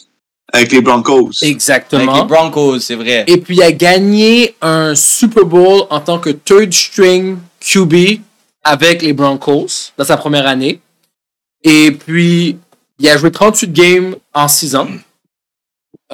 avec 0.52 0.72
les 0.72 0.80
Broncos. 0.80 1.30
Avec 1.42 1.54
exactement. 1.54 2.16
les 2.16 2.24
Broncos, 2.24 2.80
c'est 2.80 2.94
vrai. 2.94 3.24
Et 3.26 3.36
puis, 3.38 3.56
il 3.56 3.62
a 3.62 3.72
gagné 3.72 4.54
un 4.62 4.94
Super 4.94 5.44
Bowl 5.44 5.82
en 5.90 6.00
tant 6.00 6.18
que 6.18 6.30
third 6.30 6.72
string 6.72 7.36
QB 7.60 8.20
avec 8.64 9.02
les 9.02 9.12
Broncos 9.12 9.92
dans 9.98 10.04
sa 10.04 10.16
première 10.16 10.46
année. 10.46 10.80
Et 11.62 11.90
puis, 11.92 12.58
il 12.98 13.08
a 13.08 13.16
joué 13.16 13.30
38 13.30 13.72
games 13.72 14.16
en 14.32 14.48
6 14.48 14.76
ans. 14.76 14.88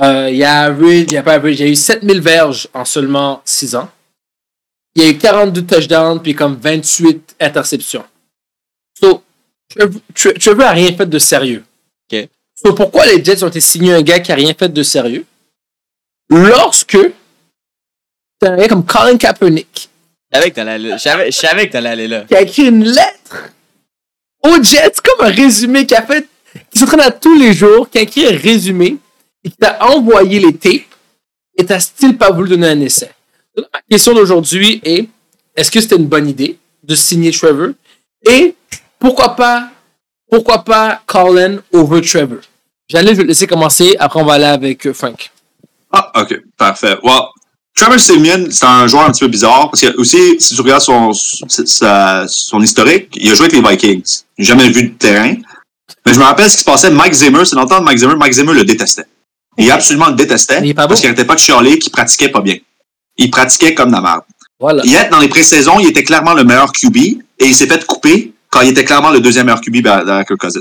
Euh, 0.00 0.30
il, 0.30 0.42
a 0.42 0.62
average- 0.64 1.06
il 1.10 1.16
a 1.16 1.22
pas 1.22 1.34
average, 1.34 1.60
il 1.60 1.64
a 1.64 1.68
eu 1.68 1.74
7000 1.76 2.20
verges 2.20 2.68
en 2.72 2.84
seulement 2.84 3.42
6 3.44 3.74
ans. 3.74 3.90
Il 4.94 5.02
a 5.02 5.08
eu 5.08 5.18
42 5.18 5.62
touchdowns 5.66 6.20
puis 6.22 6.34
comme 6.34 6.56
28 6.56 7.36
interceptions. 7.40 8.04
So, 8.98 9.22
Trevor- 9.68 10.00
Tre- 10.14 10.38
Trevor 10.38 10.66
a 10.66 10.70
rien 10.72 10.94
fait 10.96 11.06
de 11.06 11.18
sérieux. 11.18 11.64
Ok. 12.10 12.28
So, 12.54 12.74
pourquoi 12.74 13.06
les 13.06 13.22
Jets 13.24 13.42
ont 13.42 13.48
été 13.48 13.60
signés 13.60 13.92
un 13.94 14.02
gars 14.02 14.20
qui 14.20 14.32
a 14.32 14.34
rien 14.34 14.54
fait 14.54 14.68
de 14.68 14.82
sérieux? 14.82 15.24
Lorsque 16.30 16.98
t'as 18.38 18.52
un 18.52 18.56
gars 18.56 18.68
comme 18.68 18.84
Colin 18.86 19.16
Kaepernick 19.18 19.88
je 21.26 21.32
savais 21.36 21.66
que 21.66 21.72
t'allais 21.72 21.90
aller 21.90 22.08
là. 22.08 22.24
qui 22.24 22.34
a 22.34 22.40
écrit 22.40 22.66
une 22.68 22.84
lettre 22.84 23.50
aux 24.42 24.62
Jets, 24.62 24.94
comme 25.04 25.26
un 25.26 25.30
résumé 25.30 25.86
qu'il 25.86 25.96
a 25.96 26.02
fait, 26.02 26.28
qui 26.70 26.78
s'entraîne 26.78 27.00
à 27.00 27.10
tous 27.10 27.38
les 27.38 27.52
jours, 27.52 27.88
qui 27.88 27.98
a 27.98 28.02
écrit 28.02 28.26
un 28.26 28.36
résumé 28.36 28.96
et 29.44 29.50
qui 29.50 29.56
t'a 29.56 29.84
envoyé 29.86 30.40
les 30.40 30.54
tapes 30.54 30.86
et 31.56 31.64
t'as 31.64 31.80
still 31.80 32.16
pas 32.16 32.30
voulu 32.30 32.50
donner 32.50 32.68
un 32.68 32.80
essai. 32.80 33.10
Donc, 33.56 33.66
question 33.88 34.14
d'aujourd'hui 34.14 34.80
est 34.84 35.08
est-ce 35.54 35.70
que 35.70 35.80
c'était 35.80 35.96
une 35.96 36.06
bonne 36.06 36.28
idée 36.28 36.58
de 36.82 36.94
signer 36.94 37.30
Trevor? 37.30 37.70
Et 38.26 38.54
pourquoi 38.98 39.36
pas 39.36 39.70
pourquoi 40.30 40.64
pas 40.64 41.02
Colin 41.06 41.58
over 41.72 42.00
Trevor? 42.00 42.38
J'allais 42.88 43.14
je 43.14 43.20
le 43.20 43.28
laisser 43.28 43.46
commencer, 43.46 43.96
après 43.98 44.20
on 44.20 44.24
va 44.24 44.34
aller 44.34 44.44
avec 44.44 44.86
euh, 44.86 44.94
Frank. 44.94 45.30
Ah, 45.90 46.10
ok, 46.22 46.40
parfait. 46.56 46.96
Well, 47.02 47.24
Trevor 47.74 47.98
Simeon, 47.98 48.48
c'est 48.50 48.66
un 48.66 48.86
joueur 48.86 49.04
un 49.04 49.10
petit 49.10 49.20
peu 49.20 49.28
bizarre 49.28 49.70
parce 49.70 49.80
que 49.80 49.96
aussi, 49.96 50.36
si 50.38 50.54
tu 50.54 50.60
regardes 50.60 50.82
son, 50.82 51.12
son 51.12 52.62
historique, 52.62 53.08
il 53.14 53.30
a 53.30 53.34
joué 53.34 53.46
avec 53.46 53.60
les 53.60 53.68
Vikings. 53.68 54.22
J'ai 54.38 54.44
jamais 54.44 54.68
vu 54.68 54.84
de 54.84 54.94
terrain. 54.94 55.34
Mais 56.04 56.12
je 56.12 56.18
me 56.18 56.24
rappelle 56.24 56.50
ce 56.50 56.56
qui 56.56 56.60
se 56.60 56.64
passait. 56.64 56.90
Mike 56.90 57.14
Zimmer, 57.14 57.44
c'est 57.44 57.56
longtemps 57.56 57.80
de 57.80 57.84
Mike 57.84 57.98
Zimmer. 57.98 58.16
Mike 58.16 58.32
Zimmer 58.32 58.52
le 58.54 58.64
détestait. 58.64 59.06
Il 59.58 59.70
absolument 59.70 60.08
le 60.08 60.14
détestait 60.14 60.60
Il 60.62 60.70
est 60.70 60.74
parce 60.74 61.00
qu'il 61.00 61.08
n'arrêtait 61.08 61.26
pas 61.26 61.34
de 61.34 61.40
chialer 61.40 61.78
qu'il 61.78 61.92
pratiquait 61.92 62.28
pas 62.28 62.40
bien. 62.40 62.56
Il 63.16 63.30
pratiquait 63.30 63.74
comme 63.74 63.92
la 63.92 64.00
merde. 64.00 64.22
Voilà. 64.58 64.84
Yet, 64.84 65.08
dans 65.10 65.18
les 65.18 65.28
pré-saisons, 65.28 65.78
il 65.80 65.88
était 65.88 66.04
clairement 66.04 66.34
le 66.34 66.44
meilleur 66.44 66.72
QB 66.72 66.96
et 66.96 67.20
il 67.40 67.54
s'est 67.54 67.66
fait 67.66 67.84
couper 67.84 68.32
quand 68.48 68.60
il 68.60 68.70
était 68.70 68.84
clairement 68.84 69.10
le 69.10 69.20
deuxième 69.20 69.46
meilleur 69.46 69.60
QB 69.60 69.82
derrière 69.82 70.24
Kirk 70.24 70.40
Cousins. 70.40 70.60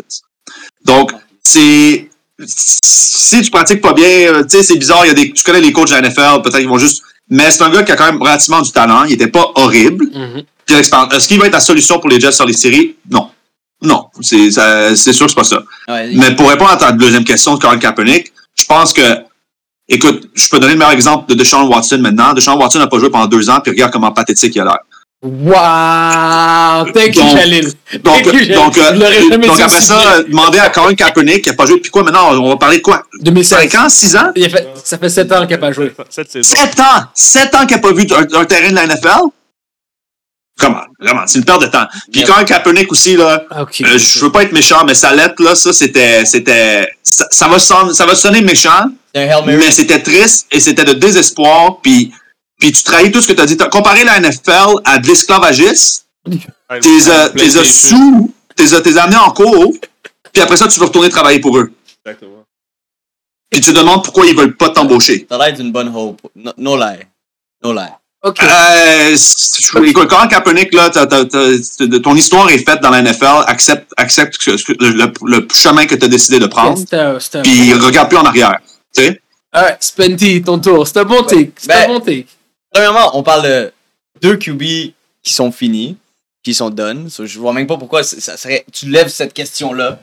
Donc, 0.84 1.12
c'est. 1.44 2.10
Si 2.48 3.42
tu 3.42 3.52
pratiques 3.52 3.82
pas 3.82 3.94
bien, 3.94 4.06
euh, 4.06 4.44
tu 4.44 4.58
sais, 4.58 4.64
c'est 4.64 4.76
bizarre, 4.78 5.06
il 5.06 5.10
y 5.10 5.12
a 5.12 5.14
des, 5.14 5.32
tu 5.32 5.44
connais 5.44 5.62
les 5.62 5.72
coachs 5.72 5.90
de 5.90 5.94
la 5.94 6.02
NFL, 6.02 6.42
peut-être 6.42 6.58
qu'ils 6.58 6.68
vont 6.68 6.78
juste. 6.78 7.04
Mais 7.30 7.50
c'est 7.50 7.64
un 7.64 7.70
gars 7.70 7.84
qui 7.84 7.92
a 7.92 7.96
quand 7.96 8.06
même 8.06 8.22
relativement 8.22 8.62
du 8.62 8.72
talent, 8.72 9.06
il 9.06 9.14
était 9.14 9.28
pas 9.28 9.52
horrible. 9.56 10.08
Puis 10.12 10.46
il 10.70 10.74
a 10.74 10.78
l'expérience. 10.78 11.14
Est-ce 11.14 11.28
qu'il 11.28 11.40
va 11.40 11.48
être 11.48 11.54
la 11.54 11.60
solution 11.62 12.00
pour 12.00 12.10
les 12.10 12.20
Jets 12.20 12.34
sur 12.34 12.46
les 12.46 12.54
séries? 12.54 12.96
Non. 13.10 13.30
Non. 13.82 14.08
C'est 14.22 14.52
sûr 14.52 14.62
que 14.62 14.96
c'est 14.96 15.36
pas 15.36 15.44
ça. 15.44 15.64
Ouais, 15.88 16.12
Mais 16.14 16.36
pour 16.36 16.50
répondre 16.50 16.72
à 16.72 16.78
ta 16.78 16.92
deuxième 16.92 17.24
question 17.24 17.56
de 17.56 17.60
Colin 17.60 17.80
Kaepernick, 17.80 18.32
je 18.56 18.66
pense 18.66 18.92
que, 18.94 19.02
écoute, 19.88 20.30
je 20.34 20.50
peux 20.50 20.60
donner 20.60 20.74
le 20.74 20.80
meilleur 20.80 20.94
exemple 20.94 21.30
de 21.30 21.36
Deshaun 21.36 21.68
Watson 21.68 22.00
maintenant. 22.00 22.34
Deshaun 22.34 22.58
Watson 22.58 22.80
n'a 22.80 22.88
pas 22.88 23.00
joué 23.00 23.10
pendant 23.10 23.28
deux 23.28 23.50
ans, 23.50 23.60
puis 23.62 23.72
regarde 23.72 23.92
comment 23.92 24.12
pathétique 24.12 24.56
il 24.56 24.62
a 24.62 24.66
l'air. 24.66 24.80
Wow! 25.24 26.92
Thank 26.94 27.16
you, 27.16 27.22
Donc- 27.22 27.36
Khalil? 27.38 27.74
Donc, 28.04 28.26
you, 28.26 28.54
donc, 28.56 28.78
euh, 28.78 28.92
donc 29.38 29.60
après 29.60 29.82
ça, 29.82 30.24
demander 30.24 30.58
à 30.58 30.70
Colin 30.70 30.96
Kaepernick 30.96 31.44
qui 31.44 31.50
a 31.52 31.54
pas 31.54 31.68
joué 31.68 31.78
depuis 31.78 31.92
quoi 31.92 32.02
maintenant? 32.04 32.32
On 32.42 32.50
va 32.50 32.58
parler 32.58 32.78
de 32.78 32.82
quoi? 32.82 33.04
2016. 33.22 33.70
5 33.70 33.76
ans? 33.84 33.90
6 33.90 34.16
ans? 34.16 34.32
Il 34.36 34.46
a 34.46 34.50
fait- 34.50 34.68
ça 34.84 34.98
fait 34.98 35.10
7 35.10 35.32
ans 35.32 35.42
qu'il 35.42 35.52
n'a 35.52 35.58
pas 35.60 35.72
joué. 35.72 35.94
Cette 36.10 36.32
saison. 36.32 36.56
7 36.56 36.80
ans! 36.80 37.04
7 37.14 37.54
ans 37.54 37.66
qu'il 37.68 37.76
n'a 37.76 37.82
pas 37.84 37.94
vu 37.94 38.08
un, 38.12 38.40
un 38.40 38.46
terrain 38.46 38.70
de 38.72 38.76
la 38.76 38.86
NFL? 38.88 39.28
Comment? 40.60 40.82
Vraiment, 41.00 41.22
c'est 41.28 41.38
une 41.38 41.46
perte 41.46 41.62
de 41.62 41.68
temps. 41.68 41.86
Puis. 42.12 42.24
Colin 42.24 42.44
Kaepernick 42.44 42.92
aussi, 42.92 43.16
là, 43.16 43.44
Ok. 43.60 43.82
euh, 43.82 43.98
je 44.00 44.20
veux 44.26 44.32
pas 44.32 44.42
être 44.44 44.52
méchant, 44.54 44.84
mais 44.86 44.96
sa 44.96 45.14
lettre, 45.14 45.36
là, 45.44 45.54
ça, 45.54 45.72
c'était, 45.72 46.26
c'était, 46.26 46.88
ça, 47.04 47.28
ça 47.30 47.48
va 47.48 47.60
sonner, 47.60 47.94
ça 47.94 48.06
va 48.08 48.16
sonner 48.16 48.42
méchant, 48.42 48.86
mais 49.14 49.72
c'était 49.72 50.00
triste 50.02 50.48
et 50.52 50.60
c'était 50.60 50.84
de 50.86 50.94
désespoir. 50.94 51.78
Puis, 51.82 52.12
puis 52.62 52.72
tu 52.72 52.84
trahis 52.84 53.12
tout 53.12 53.22
ce 53.22 53.28
que 53.28 53.34
tu 53.34 53.42
as 53.42 53.46
dit. 53.46 53.58
T'as 53.58 53.68
comparé 53.68 54.06
la 54.06 54.20
NFL 54.22 54.76
à 54.86 55.00
de 55.00 55.08
l'esclavagisme, 55.08 56.04
t'es 56.26 57.10
euh, 57.10 57.30
t'es 57.30 57.50
sous, 57.66 58.34
t'es 58.56 58.74
euh, 58.74 58.80
t'es 58.80 58.98
amené 58.98 59.18
en 59.18 59.32
cours, 59.32 59.74
puis 60.32 60.42
après 60.42 60.56
ça, 60.56 60.68
tu 60.70 60.80
veux 60.80 60.86
retourner 60.86 61.10
travailler 61.10 61.40
pour 61.40 61.58
eux. 61.58 61.72
Exactement. 62.06 62.44
Puis 63.50 63.60
tu 63.60 63.74
te 63.74 63.78
demandes 63.78 64.04
pourquoi 64.04 64.26
ils 64.28 64.36
veulent 64.36 64.56
pas 64.56 64.70
t'embaucher. 64.70 65.26
T'as 65.28 65.38
l'air 65.38 65.54
d'une 65.54 65.72
bonne 65.74 65.92
hope. 65.94 66.22
No, 66.36 66.54
no 66.58 66.78
lie. 66.78 67.00
No 67.64 67.74
lie. 67.74 67.82
Ok. 68.24 68.38
Euh, 68.44 69.18
écoute, 69.84 70.08
quand 70.08 70.28
Kaepernick, 70.28 70.72
là, 70.76 70.90
ton 72.04 72.16
histoire 72.16 72.50
est 72.52 72.60
faite 72.60 72.80
dans 72.82 72.92
la 72.92 73.02
NFL, 73.02 73.44
accepte, 73.48 73.92
accepte 73.98 74.38
le, 74.46 74.90
le- 74.92 75.12
le 75.26 75.48
chemin 75.54 75.86
que 75.88 75.96
tu 75.96 76.06
as 76.06 76.08
décidé 76.08 76.38
de 76.40 76.46
prendre, 76.46 76.78
puis 77.42 77.74
regarde 77.74 78.10
plus 78.10 78.18
en 78.20 78.26
arrière. 78.26 78.60
Tu 78.96 79.04
sais? 79.04 79.22
Alright, 79.52 79.78
Spenty, 79.84 80.42
ton 80.44 80.60
tour. 80.60 80.88
C'est 80.88 80.98
un 80.98 81.04
bon 81.04 81.24
take. 81.24 81.52
C'est 81.58 81.68
Ben- 81.68 81.90
un 81.90 81.94
bon 81.96 82.00
take. 82.00 82.28
Premièrement, 82.74 83.18
on 83.18 83.24
parle 83.24 83.44
de 83.44 83.72
deux 84.22 84.38
QB 84.38 84.62
qui 85.24 85.34
sont 85.34 85.52
finis, 85.52 85.98
qui 86.44 86.54
sont 86.54 86.70
done. 86.70 87.10
So, 87.10 87.26
je 87.26 87.38
vois 87.40 87.54
même 87.54 87.68
pas 87.68 87.78
pourquoi 87.78 88.04
ça 88.04 88.38
serait. 88.38 88.66
Tu 88.72 88.88
lèves 88.90 89.10
cette 89.10 89.34
question-là. 89.34 90.00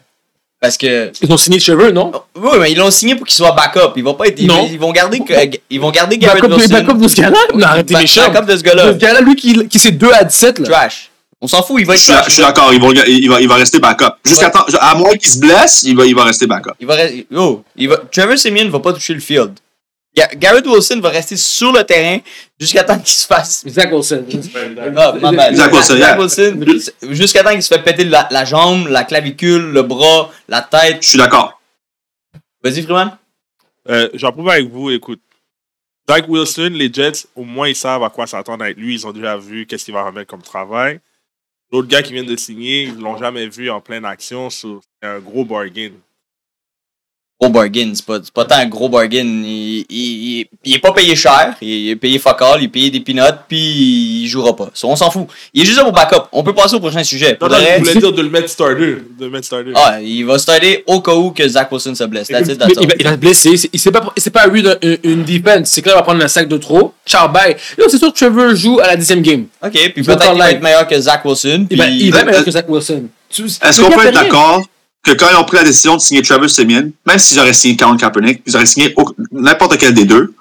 Parce 0.61 0.77
que. 0.77 1.13
Ils 1.23 1.33
ont 1.33 1.37
signé 1.37 1.59
de 1.59 1.63
cheveux, 1.63 1.93
non? 1.93 2.11
Oui, 2.35 2.59
mais 2.59 2.73
ils 2.73 2.79
l'ont 2.79 2.91
signé 2.91 3.15
pour 3.15 3.27
qu'il 3.27 3.37
soit 3.37 3.53
backup. 3.53 3.93
Ils 3.97 4.03
vont 4.03 4.15
pas 4.15 4.27
être. 4.27 4.41
Ils, 4.41 4.49
Non. 4.49 4.69
ils 4.71 4.79
vont 4.79 4.91
garder. 4.91 5.21
que- 5.21 5.33
Ils 5.71 5.81
vont 5.81 5.91
garder 5.93 6.19
Garrett 6.19 6.43
Backup, 6.43 6.55
de- 6.55 6.61
Wilson. 6.61 6.75
backup 6.75 6.99
de 7.01 7.09
ce 7.09 7.17
gars-là? 7.17 7.39
Non, 7.55 7.67
arrêtez 7.67 7.95
les. 7.95 8.01
Backup 8.17 8.45
de 8.47 8.53
ce 8.53 8.59
Ce 8.59 8.63
gars-là. 8.65 8.93
gars-là, 8.95 9.21
lui 9.21 9.37
qui, 9.37 9.69
qui 9.69 9.79
c'est 9.79 9.93
2 9.93 10.11
à 10.13 10.25
17, 10.25 10.59
là. 10.59 10.69
Trash. 10.69 11.11
On 11.41 11.47
s'en 11.47 11.63
fout, 11.63 11.77
il 11.79 11.87
va 11.87 11.95
Je 11.95 11.99
être 11.99 12.05
suis, 12.05 12.13
trash. 12.13 12.27
je 12.27 12.33
suis 12.33 12.43
d'accord, 12.43 12.75
il 12.75 12.81
va, 12.81 12.89
il, 13.07 13.29
va, 13.31 13.41
il 13.41 13.47
va 13.49 13.55
rester 13.55 13.79
backup. 13.79 14.15
Jusqu'à 14.25 14.51
temps, 14.51 14.65
à 14.81 14.97
moins 14.97 15.15
qu'il 15.15 15.31
se 15.31 15.39
blesse, 15.39 15.85
il 15.85 15.97
va, 15.97 16.05
il 16.05 16.15
va 16.17 16.25
rester 16.25 16.49
backup. 16.49 16.73
Il 16.81 16.87
va 16.89 16.97
rester. 16.97 17.25
Oh, 17.37 17.63
il 17.77 17.89
va. 17.89 17.99
Trevor 18.11 18.37
Simeon 18.37 18.69
va 18.69 18.81
pas 18.81 18.93
toucher 18.93 19.15
le 19.15 19.21
field. 19.21 19.53
Ga- 20.17 20.35
Garrett 20.37 20.67
Wilson 20.67 21.01
va 21.01 21.11
rester 21.11 21.37
sur 21.37 21.71
le 21.73 21.85
terrain 21.85 22.19
jusqu'à 22.59 22.83
temps 22.83 22.99
qu'il 22.99 23.07
se 23.15 23.27
fasse. 23.27 23.65
Zach 23.69 23.93
Wilson. 23.93 24.25
Ah, 24.97 25.13
my 25.15 25.37
bad. 25.37 25.55
Zach 25.55 25.73
Wilson, 25.73 25.99
Zach. 25.99 26.19
Wilson, 26.19 26.65
jusqu'à 27.11 27.45
temps 27.45 27.53
qu'il 27.53 27.63
se 27.63 27.69
fait 27.75 27.83
péter 27.83 28.05
la, 28.05 28.27
la 28.31 28.45
jambe, 28.45 28.89
la 28.89 29.05
clavicule, 29.05 29.71
le 29.73 29.83
bras, 29.83 30.31
la 30.49 30.63
tête. 30.63 31.03
Je 31.03 31.09
suis 31.11 31.19
d'accord. 31.19 31.61
Vas-y, 32.63 32.83
Freeman. 32.83 33.17
Euh, 33.89 34.09
J'approuve 34.15 34.49
avec 34.49 34.69
vous, 34.71 34.91
écoute. 34.91 35.21
Zach 36.11 36.25
Wilson, 36.27 36.71
les 36.73 36.93
Jets, 36.93 37.27
au 37.37 37.45
moins, 37.45 37.69
ils 37.69 37.77
savent 37.77 38.03
à 38.03 38.11
quoi 38.11 38.27
s'attendre 38.27 38.65
avec 38.65 38.77
lui. 38.79 38.95
Ils 38.95 39.07
ont 39.07 39.13
déjà 39.13 39.37
vu 39.37 39.67
qu'est-ce 39.67 39.85
qu'il 39.85 39.95
va 39.95 40.05
remettre 40.05 40.29
comme 40.31 40.43
travail. 40.43 41.01
L'autre 41.71 41.87
gars 41.89 42.03
qui 42.03 42.15
vient 42.15 42.25
de 42.25 42.35
signer, 42.35 42.85
ils 42.85 42.97
l'ont 42.99 43.19
jamais 43.19 43.47
vu 43.47 43.71
en 43.71 43.81
pleine 43.83 44.07
action. 44.07 44.49
C'est 44.49 44.67
un 45.03 45.19
gros 45.19 45.45
bargain. 45.45 45.91
Gros 47.41 47.51
bargain, 47.51 47.93
c'est 47.95 48.05
pas, 48.05 48.19
pas 48.35 48.45
tant 48.45 48.57
un 48.57 48.67
gros 48.67 48.89
bargain. 48.89 49.23
Il, 49.25 49.85
il, 49.89 50.39
il, 50.41 50.47
il 50.65 50.75
est 50.75 50.79
pas 50.81 50.91
payé 50.93 51.15
cher, 51.15 51.55
il 51.63 51.91
est 51.91 51.95
payé 51.95 52.19
fuck 52.19 52.43
all, 52.43 52.61
il 52.61 52.65
est 52.65 52.69
payé 52.69 52.91
des 52.91 52.99
peanuts, 52.99 53.21
puis 53.49 54.23
il 54.23 54.27
jouera 54.27 54.57
pas. 54.57 54.71
On 54.83 54.97
s'en 54.97 55.09
fout. 55.09 55.29
Il 55.55 55.63
est 55.63 55.65
juste 55.65 55.77
là 55.79 55.85
pour 55.85 55.93
backup. 55.93 56.25
On 56.33 56.43
peut 56.43 56.53
passer 56.53 56.75
au 56.75 56.81
prochain 56.81 57.05
sujet. 57.05 57.39
Non, 57.41 57.47
Pour 57.47 57.51
non, 57.51 57.59
le 57.59 57.65
je 57.75 57.79
voulais 57.79 57.95
dire 57.95 58.13
de 58.13 58.23
le 58.23 58.29
mettre 58.29 58.49
starter. 58.49 58.97
De 59.19 59.25
le 59.27 59.31
mettre 59.31 59.47
starter. 59.47 59.71
ah, 59.77 60.01
il 60.03 60.25
va 60.27 60.37
starter 60.41 60.83
au 60.89 61.01
cas 61.01 61.15
où 61.15 61.31
que 61.31 61.47
Zach 61.47 61.71
Wilson 61.71 61.95
se 61.95 62.03
blesse. 62.05 62.27
That's 62.27 62.49
it, 62.49 62.59
Mais 62.59 62.67
that's 62.67 62.71
il, 62.81 62.87
va, 62.89 62.93
all. 62.93 62.97
il 62.99 63.05
va 63.05 63.13
se 63.13 63.17
blesser. 63.19 63.57
C'est- 63.57 63.71
Il 63.73 63.79
s'est 63.79 63.93
pas, 63.93 64.01
pas 64.01 64.49
eu 64.49 64.63
de- 64.63 64.79
une, 64.83 64.99
une 65.05 65.23
defense. 65.25 65.69
C'est 65.69 65.81
que 65.83 65.91
là, 65.91 65.95
il 65.95 65.99
va 65.99 66.03
prendre 66.03 66.25
un 66.25 66.29
sac 66.29 66.49
de 66.49 66.57
trop. 66.57 66.93
Ciao, 67.07 67.29
bye. 67.29 67.55
Là, 67.79 67.85
c'est 67.89 67.99
sûr 67.99 68.13
que 68.13 68.19
Trevor 68.19 68.57
joue 68.57 68.81
à 68.81 68.89
la 68.89 68.97
dixième 68.97 69.23
game. 69.23 69.45
Ok, 69.65 69.71
puis 69.75 69.93
Il 69.99 70.03
va 70.03 70.17
peut-être 70.17 70.31
qu'il 70.33 70.39
va 70.41 70.51
être 70.51 70.61
meilleur 70.63 70.89
que 70.89 70.99
Zach 71.01 71.25
Wilson. 71.25 71.67
Il 71.71 71.79
va, 71.79 71.85
puis- 71.85 71.99
il 72.01 72.13
va 72.13 72.19
être 72.19 72.27
meilleur 72.27 72.45
que 72.45 72.51
Zach 72.51 72.69
Wilson. 72.69 73.05
Est-ce 73.31 73.81
qu'on 73.81 73.91
peut 73.93 74.07
être 74.09 74.15
d'accord? 74.15 74.63
Que 75.03 75.13
quand 75.13 75.27
ils 75.31 75.37
ont 75.37 75.45
pris 75.45 75.57
la 75.57 75.65
décision 75.65 75.97
de 75.97 76.01
signer 76.01 76.23
Trevor 76.23 76.51
Simeon, 76.51 76.91
même 77.07 77.19
s'ils 77.19 77.39
auraient 77.39 77.53
signé 77.53 77.77
Colin 77.77 77.97
Kaepernick, 77.97 78.43
ils 78.47 78.57
auraient 78.57 78.67
signé 78.67 78.95
n'importe 79.33 79.79
quel 79.79 79.95
des 79.95 80.05
deux, 80.05 80.35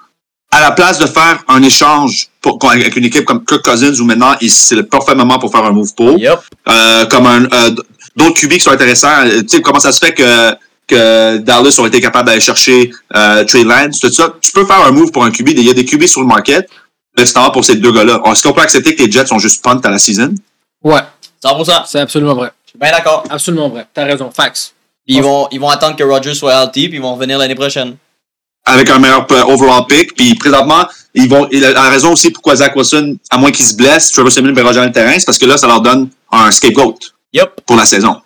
à 0.50 0.60
la 0.60 0.72
place 0.72 0.98
de 0.98 1.06
faire 1.06 1.42
un 1.48 1.62
échange 1.62 2.28
pour, 2.40 2.58
avec 2.70 2.96
une 2.96 3.04
équipe 3.04 3.24
comme 3.24 3.44
Kirk 3.44 3.62
Cousins 3.62 3.94
où 4.00 4.04
maintenant 4.04 4.34
c'est 4.48 4.76
le 4.76 4.86
parfait 4.86 5.14
moment 5.14 5.38
pour 5.38 5.50
faire 5.50 5.64
un 5.64 5.72
move 5.72 5.94
pour, 5.94 6.16
euh, 6.68 7.06
comme 7.06 7.26
un, 7.26 7.44
euh, 7.44 7.70
d'autres 8.16 8.40
QB 8.40 8.52
qui 8.52 8.60
sont 8.60 8.70
intéressants. 8.70 9.24
Euh, 9.26 9.42
Tu 9.42 9.48
sais, 9.48 9.62
comment 9.62 9.80
ça 9.80 9.92
se 9.92 9.98
fait 9.98 10.14
que, 10.14 10.52
que 10.86 11.36
Dallas 11.38 11.76
ont 11.78 11.86
été 11.86 12.00
capables 12.00 12.28
d'aller 12.28 12.40
chercher 12.40 12.90
euh, 13.14 13.44
Trey 13.44 13.64
Lance, 13.64 14.00
tout 14.00 14.10
ça. 14.10 14.34
Tu 14.40 14.52
peux 14.52 14.64
faire 14.64 14.82
un 14.84 14.90
move 14.90 15.10
pour 15.12 15.24
un 15.24 15.30
QB. 15.30 15.50
Il 15.50 15.62
y 15.62 15.70
a 15.70 15.74
des 15.74 15.84
QB 15.84 16.06
sur 16.06 16.22
le 16.22 16.26
market. 16.26 16.68
Mais 17.16 17.24
vas 17.24 17.50
pour 17.50 17.64
ces 17.64 17.76
deux 17.76 17.90
gars-là. 17.92 18.22
Est-ce 18.26 18.42
qu'on 18.44 18.52
peut 18.52 18.60
accepter 18.60 18.94
que 18.94 19.02
les 19.02 19.10
Jets 19.10 19.26
sont 19.26 19.38
juste 19.38 19.62
punt 19.62 19.80
à 19.82 19.90
la 19.90 19.98
season? 19.98 20.34
Ouais, 20.84 21.00
100%. 21.44 21.82
c'est 21.86 21.98
absolument 21.98 22.34
vrai. 22.34 22.52
Bien 22.80 22.90
d'accord. 22.92 23.24
Absolument 23.30 23.68
vrai. 23.68 23.86
T'as 23.92 24.04
raison. 24.04 24.30
Fax. 24.30 24.74
Ils 25.06 25.22
vont, 25.22 25.48
ils 25.50 25.58
vont 25.58 25.68
attendre 25.70 25.96
que 25.96 26.04
Rodgers 26.04 26.34
soit 26.34 26.52
healthy, 26.52 26.88
puis 26.88 26.98
ils 26.98 27.02
vont 27.02 27.14
revenir 27.14 27.38
l'année 27.38 27.54
prochaine. 27.54 27.96
avec 28.64 28.90
un 28.90 28.98
meilleur 28.98 29.26
euh, 29.32 29.42
overall 29.44 29.86
pick. 29.88 30.14
Puis 30.14 30.34
présentement, 30.34 30.86
ils 31.14 31.28
vont. 31.28 31.48
Il 31.50 31.64
a 31.64 31.72
la 31.72 31.88
raison 31.88 32.12
aussi 32.12 32.30
pourquoi 32.30 32.56
Zach 32.56 32.76
Wilson, 32.76 33.16
à 33.30 33.38
moins 33.38 33.50
qu'il 33.50 33.64
se 33.64 33.74
blesse, 33.74 34.12
Trevor 34.12 34.30
Simeon 34.30 34.52
verra 34.52 34.72
jamais 34.72 34.88
le 34.88 34.92
terrain, 34.92 35.14
c'est 35.18 35.24
parce 35.24 35.38
que 35.38 35.46
là, 35.46 35.56
ça 35.56 35.66
leur 35.66 35.80
donne 35.80 36.10
un 36.30 36.50
scapegoat 36.50 36.94
Yup. 37.32 37.50
pour 37.66 37.76
la 37.76 37.86
saison. 37.86 38.20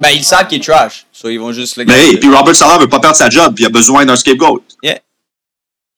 Ben, 0.00 0.10
ils 0.10 0.24
savent 0.24 0.46
qu'il 0.46 0.58
est 0.60 0.64
trash. 0.64 1.04
So, 1.12 1.28
ils 1.28 1.38
vont 1.38 1.52
juste 1.52 1.76
le 1.76 1.84
Mais 1.84 2.08
hey, 2.08 2.16
puis 2.18 2.28
Robert 2.34 2.54
Sala 2.56 2.78
veut 2.78 2.88
pas 2.88 2.98
perdre 3.00 3.16
sa 3.16 3.28
job, 3.28 3.54
puis 3.54 3.64
il 3.64 3.66
a 3.66 3.70
besoin 3.70 4.04
d'un 4.04 4.16
scapegoat. 4.16 4.60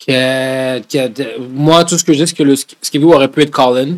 Que, 0.06 0.80
que- 0.80 1.08
de- 1.08 1.38
moi, 1.38 1.84
tout 1.84 1.96
ce 1.96 2.04
que 2.04 2.12
je 2.12 2.18
dis, 2.24 2.28
c'est 2.28 2.36
que 2.36 2.42
le 2.42 2.56
Skibou 2.82 3.12
aurait 3.14 3.28
pu 3.28 3.42
être 3.42 3.50
Colin. 3.50 3.96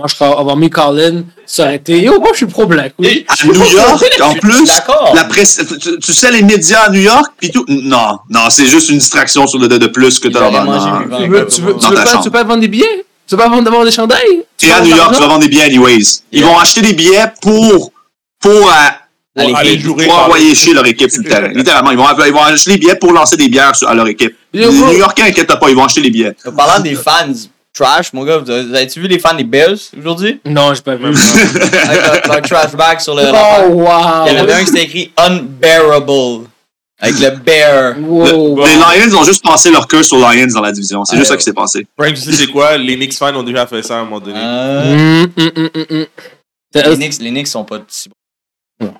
Moi, 0.00 0.06
je 0.08 0.14
serais 0.16 0.30
avoir 0.30 0.56
mis 0.56 0.70
Colin, 0.70 1.24
ça 1.44 1.64
aurait 1.64 1.76
été. 1.76 2.00
Yo, 2.00 2.18
moi, 2.18 2.30
je 2.32 2.38
suis 2.38 2.46
pro-black. 2.46 2.94
Oui. 2.98 3.26
À 3.28 3.34
New 3.46 3.52
York, 3.52 4.02
en 4.22 4.32
plus, 4.32 4.70
la 5.14 5.24
presse, 5.24 5.60
tu, 5.78 5.98
tu 5.98 6.14
sais 6.14 6.32
les 6.32 6.40
médias 6.42 6.84
à 6.86 6.90
New 6.90 7.02
York, 7.02 7.32
puis 7.38 7.50
tout. 7.50 7.66
Non, 7.68 8.18
non, 8.30 8.48
c'est 8.48 8.64
juste 8.64 8.88
une 8.88 8.96
distraction 8.96 9.46
sur 9.46 9.58
le 9.58 9.68
de, 9.68 9.76
de 9.76 9.86
plus 9.88 10.18
que 10.18 10.28
tu 10.28 10.38
as. 10.38 10.48
Tu 10.48 11.28
veux, 11.28 11.46
tu 11.46 11.60
veux, 11.60 11.76
tu 11.76 11.86
veux 11.86 11.94
pas, 11.96 12.22
tu 12.22 12.30
vendre 12.30 12.56
des 12.60 12.68
billets? 12.68 13.04
Tu 13.28 13.34
veux 13.34 13.42
pas 13.42 13.50
vendre 13.50 13.84
des 13.84 13.90
chandails? 13.90 14.42
Et 14.62 14.70
à 14.72 14.80
New 14.80 14.96
York, 14.96 15.12
tu 15.14 15.20
vas 15.20 15.26
vendre 15.28 15.40
des 15.42 15.48
billets 15.48 15.64
anyways. 15.64 16.22
Ils 16.32 16.40
Yeah. 16.40 16.46
vont 16.48 16.58
acheter 16.58 16.80
des 16.80 16.94
billets 16.94 17.26
pour, 17.42 17.92
pour, 18.40 18.50
euh, 18.72 19.52
aller 19.54 19.78
jouer 19.78 20.06
pour 20.06 20.18
envoyer 20.18 20.54
chier 20.54 20.72
leur 20.72 20.86
équipe 20.86 21.10
sur 21.10 21.22
le 21.22 21.28
terrain. 21.28 21.48
Littéralement, 21.48 21.90
ils 21.90 21.98
vont, 21.98 22.06
ils 22.26 22.32
vont 22.32 22.42
acheter 22.42 22.70
des 22.70 22.78
billets 22.78 22.94
pour 22.96 23.12
lancer 23.12 23.36
des 23.36 23.48
bières 23.50 23.72
à 23.86 23.94
leur 23.94 24.08
équipe. 24.08 24.34
Les. 24.54 24.66
New 24.66 24.92
Yorkais, 24.94 25.24
inquiète 25.24 25.46
pas, 25.46 25.68
ils 25.68 25.76
vont 25.76 25.84
acheter 25.84 26.00
les 26.00 26.10
billets. 26.10 26.34
En 26.46 26.52
parlant 26.52 26.82
des 26.82 26.94
fans 26.94 27.26
trash, 27.72 28.12
mon 28.12 28.24
gars, 28.24 28.38
vous 28.38 28.50
avez- 28.50 28.64
vous 28.64 28.74
avez-tu 28.74 29.00
vu 29.00 29.08
les 29.08 29.18
fans 29.18 29.34
des 29.34 29.44
Bears 29.44 29.76
aujourd'hui? 29.98 30.40
Non, 30.44 30.74
j'ai 30.74 30.82
pas 30.82 30.96
vu. 30.96 31.06
Avec 31.06 32.26
leur, 32.26 32.42
trash 32.42 32.72
bag 32.72 33.00
sur 33.00 33.14
le. 33.14 33.22
oh, 33.28 33.68
wow. 33.68 34.26
Il 34.26 34.32
y 34.32 34.36
en 34.38 34.42
avait 34.42 34.52
un 34.54 34.60
qui 34.60 34.66
c'était 34.66 34.82
écrit 34.84 35.12
Unbearable. 35.16 36.46
Avec 37.02 37.18
le 37.18 37.30
bear. 37.30 37.94
Wow. 37.98 38.62
Les 38.66 38.74
Lions 38.74 39.16
ont 39.18 39.24
juste 39.24 39.42
passé 39.42 39.70
leur 39.70 39.88
queue 39.88 40.02
sur 40.02 40.18
Lions 40.18 40.48
dans 40.52 40.60
la 40.60 40.70
division. 40.70 41.02
C'est 41.06 41.16
Ah, 41.16 41.18
juste 41.18 41.30
ça 41.30 41.36
qui 41.38 41.42
s'est 41.44 41.54
passé. 41.54 41.86
Frank, 41.98 42.12
tu 42.14 42.20
sais 42.20 42.32
c'est 42.32 42.46
quoi? 42.48 42.76
Les 42.76 42.94
Knicks 42.96 43.14
fans 43.14 43.34
ont 43.34 43.42
déjà 43.42 43.66
fait 43.66 43.82
ça 43.82 43.96
à 43.96 44.00
un 44.00 44.04
moment 44.04 44.20
donné. 44.20 44.38
Euh, 44.38 45.22
hum, 45.24 45.32
hum, 45.38 45.70
hum. 45.90 46.06
les, 46.74 46.96
Knicks, 46.96 47.18
les 47.20 47.30
Knicks 47.30 47.46
sont 47.46 47.64
pas 47.64 47.78
si 47.88 48.10
bons. 48.10 48.92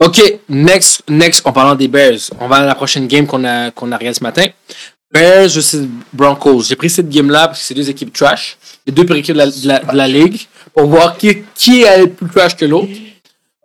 OK, 0.00 0.20
next, 0.48 1.02
next, 1.08 1.44
en 1.44 1.52
parlant 1.52 1.74
des 1.74 1.88
Bears, 1.88 2.18
on 2.40 2.46
va 2.46 2.56
à 2.56 2.64
la 2.64 2.74
prochaine 2.74 3.06
game 3.06 3.26
qu'on 3.26 3.44
a, 3.44 3.70
qu'on 3.70 3.90
a 3.92 3.96
regardé 3.96 4.18
ce 4.18 4.22
matin. 4.22 4.44
Bears 5.14 5.48
versus 5.54 5.86
Broncos. 6.12 6.64
J'ai 6.64 6.76
pris 6.76 6.90
cette 6.90 7.08
game-là 7.08 7.46
parce 7.48 7.60
que 7.60 7.64
c'est 7.66 7.74
deux 7.74 7.88
équipes 7.88 8.12
trash, 8.12 8.58
les 8.86 8.92
deux 8.92 9.04
pires 9.06 9.16
équipes 9.16 9.34
de 9.34 9.38
la, 9.38 9.46
de 9.46 9.68
la, 9.68 9.78
de 9.78 9.96
la 9.96 10.08
ligue, 10.08 10.40
pour 10.74 10.86
voir 10.86 11.16
qui, 11.16 11.44
qui 11.54 11.82
est 11.82 12.08
plus 12.08 12.28
trash 12.28 12.56
que 12.56 12.64
l'autre. 12.64 12.92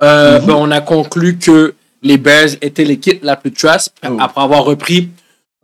Euh, 0.01 0.39
ben, 0.39 0.53
on 0.53 0.69
a 0.71 0.79
conclu 0.79 1.37
que 1.37 1.73
les 2.03 2.17
Bears 2.17 2.49
étaient 2.61 2.85
l'équipe 2.85 3.21
la 3.23 3.35
plus 3.35 3.51
trash 3.51 3.87
Oh. 4.07 4.17
après 4.19 4.41
avoir 4.41 4.63
repris 4.63 5.09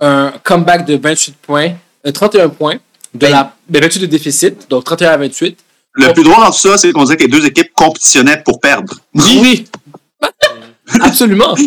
un 0.01 0.33
comeback 0.43 0.85
de 0.85 0.97
28 0.97 1.35
points, 1.37 1.71
euh, 2.05 2.11
31 2.11 2.49
points, 2.49 2.75
de 3.13 3.27
la, 3.27 3.55
de 3.69 3.79
28 3.79 3.99
de 4.01 4.05
déficit, 4.07 4.69
donc 4.69 4.83
31 4.83 5.11
à 5.11 5.17
28. 5.17 5.57
Le 5.93 6.11
plus 6.13 6.23
drôle 6.23 6.35
dans 6.35 6.51
tout 6.51 6.57
ça, 6.57 6.77
c'est 6.77 6.91
qu'on 6.91 7.03
disait 7.03 7.15
que 7.15 7.23
les 7.23 7.29
deux 7.29 7.45
équipes 7.45 7.71
compétitionnaient 7.73 8.41
pour 8.43 8.59
perdre. 8.59 8.93
Oui. 9.13 9.65
Absolument. 11.01 11.55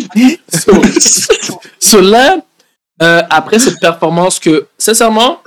So, 0.51 0.81
so 1.79 2.01
là, 2.01 2.37
euh, 3.01 3.21
après 3.29 3.59
cette 3.59 3.79
performance 3.79 4.39
que, 4.39 4.67
sincèrement, 4.77 5.41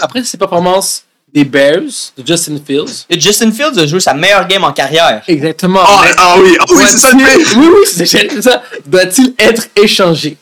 après 0.00 0.22
cette 0.24 0.38
performance 0.40 1.04
des 1.32 1.44
Bears, 1.44 2.12
de 2.16 2.26
Justin 2.26 2.58
Fields, 2.64 3.06
Et 3.08 3.18
Justin 3.18 3.50
Fields 3.52 3.78
a 3.78 3.86
joué 3.86 4.00
sa 4.00 4.12
meilleure 4.12 4.46
game 4.46 4.64
en 4.64 4.72
carrière. 4.72 5.22
exactement. 5.26 5.80
Ah, 5.82 6.00
mais 6.04 6.10
ah 6.18 6.36
oui, 6.38 6.56
ah 6.60 6.64
oui, 6.68 6.84
c'est 6.86 6.98
ça 6.98 7.10
le 7.12 7.16
pire. 7.16 7.48
Oui, 7.56 7.66
oui, 7.68 7.86
c'est 7.86 8.04
c'est 8.06 8.42
ça. 8.42 8.62
Doit-il 8.84 9.34
être 9.38 9.66
échangé? 9.74 10.36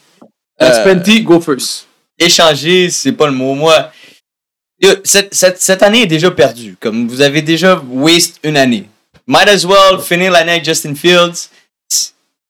Euh, 0.60 0.72
Spenty, 0.80 1.22
go 1.22 1.40
first. 1.40 1.86
Échanger, 2.18 2.90
c'est 2.90 3.12
pas 3.12 3.26
le 3.26 3.32
mot. 3.32 3.54
Moi, 3.54 3.90
cette, 5.04 5.32
cette, 5.32 5.60
cette 5.60 5.82
année 5.82 6.02
est 6.02 6.06
déjà 6.06 6.30
perdue. 6.30 6.76
Comme 6.80 7.06
vous 7.08 7.20
avez 7.20 7.40
déjà 7.40 7.80
waste 7.88 8.38
une 8.42 8.56
année. 8.56 8.88
Might 9.26 9.48
as 9.48 9.64
well 9.64 10.00
finir 10.02 10.32
l'année 10.32 10.52
avec 10.52 10.64
Justin 10.64 10.94
Fields. 10.94 11.48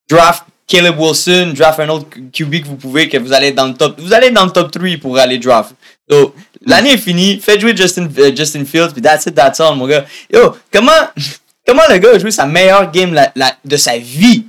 Draft 0.08 0.44
Caleb 0.70 0.98
Wilson, 1.00 1.52
draft 1.56 1.80
un 1.80 1.88
autre 1.88 2.06
QB 2.32 2.62
que 2.62 2.66
vous 2.68 2.76
pouvez, 2.76 3.08
que 3.08 3.18
vous 3.18 3.32
allez 3.32 3.48
être 3.48 3.56
dans 3.56 3.66
le 3.66 3.74
top. 3.74 4.00
Vous 4.00 4.12
allez 4.12 4.28
être 4.28 4.34
dans 4.34 4.44
le 4.44 4.52
top 4.52 4.70
3 4.70 4.88
pour 5.02 5.18
aller 5.18 5.36
draft. 5.38 5.72
So, 6.08 6.32
l'année 6.64 6.92
est 6.92 6.96
finie. 6.98 7.40
Faites 7.40 7.60
jouer 7.60 7.76
Justin, 7.76 8.08
euh, 8.18 8.30
Justin 8.34 8.64
Fields, 8.64 8.92
puis 8.92 9.02
that's 9.02 9.26
it, 9.26 9.34
that's 9.34 9.58
all, 9.58 9.74
mon 9.76 9.88
gars. 9.88 10.04
Yo, 10.32 10.54
comment, 10.72 10.92
comment 11.66 11.82
le 11.90 11.98
gars 11.98 12.10
a 12.14 12.18
joué 12.20 12.30
sa 12.30 12.46
meilleure 12.46 12.88
game 12.92 13.12
la- 13.12 13.32
la- 13.34 13.56
de 13.64 13.76
sa 13.76 13.98
vie? 13.98 14.44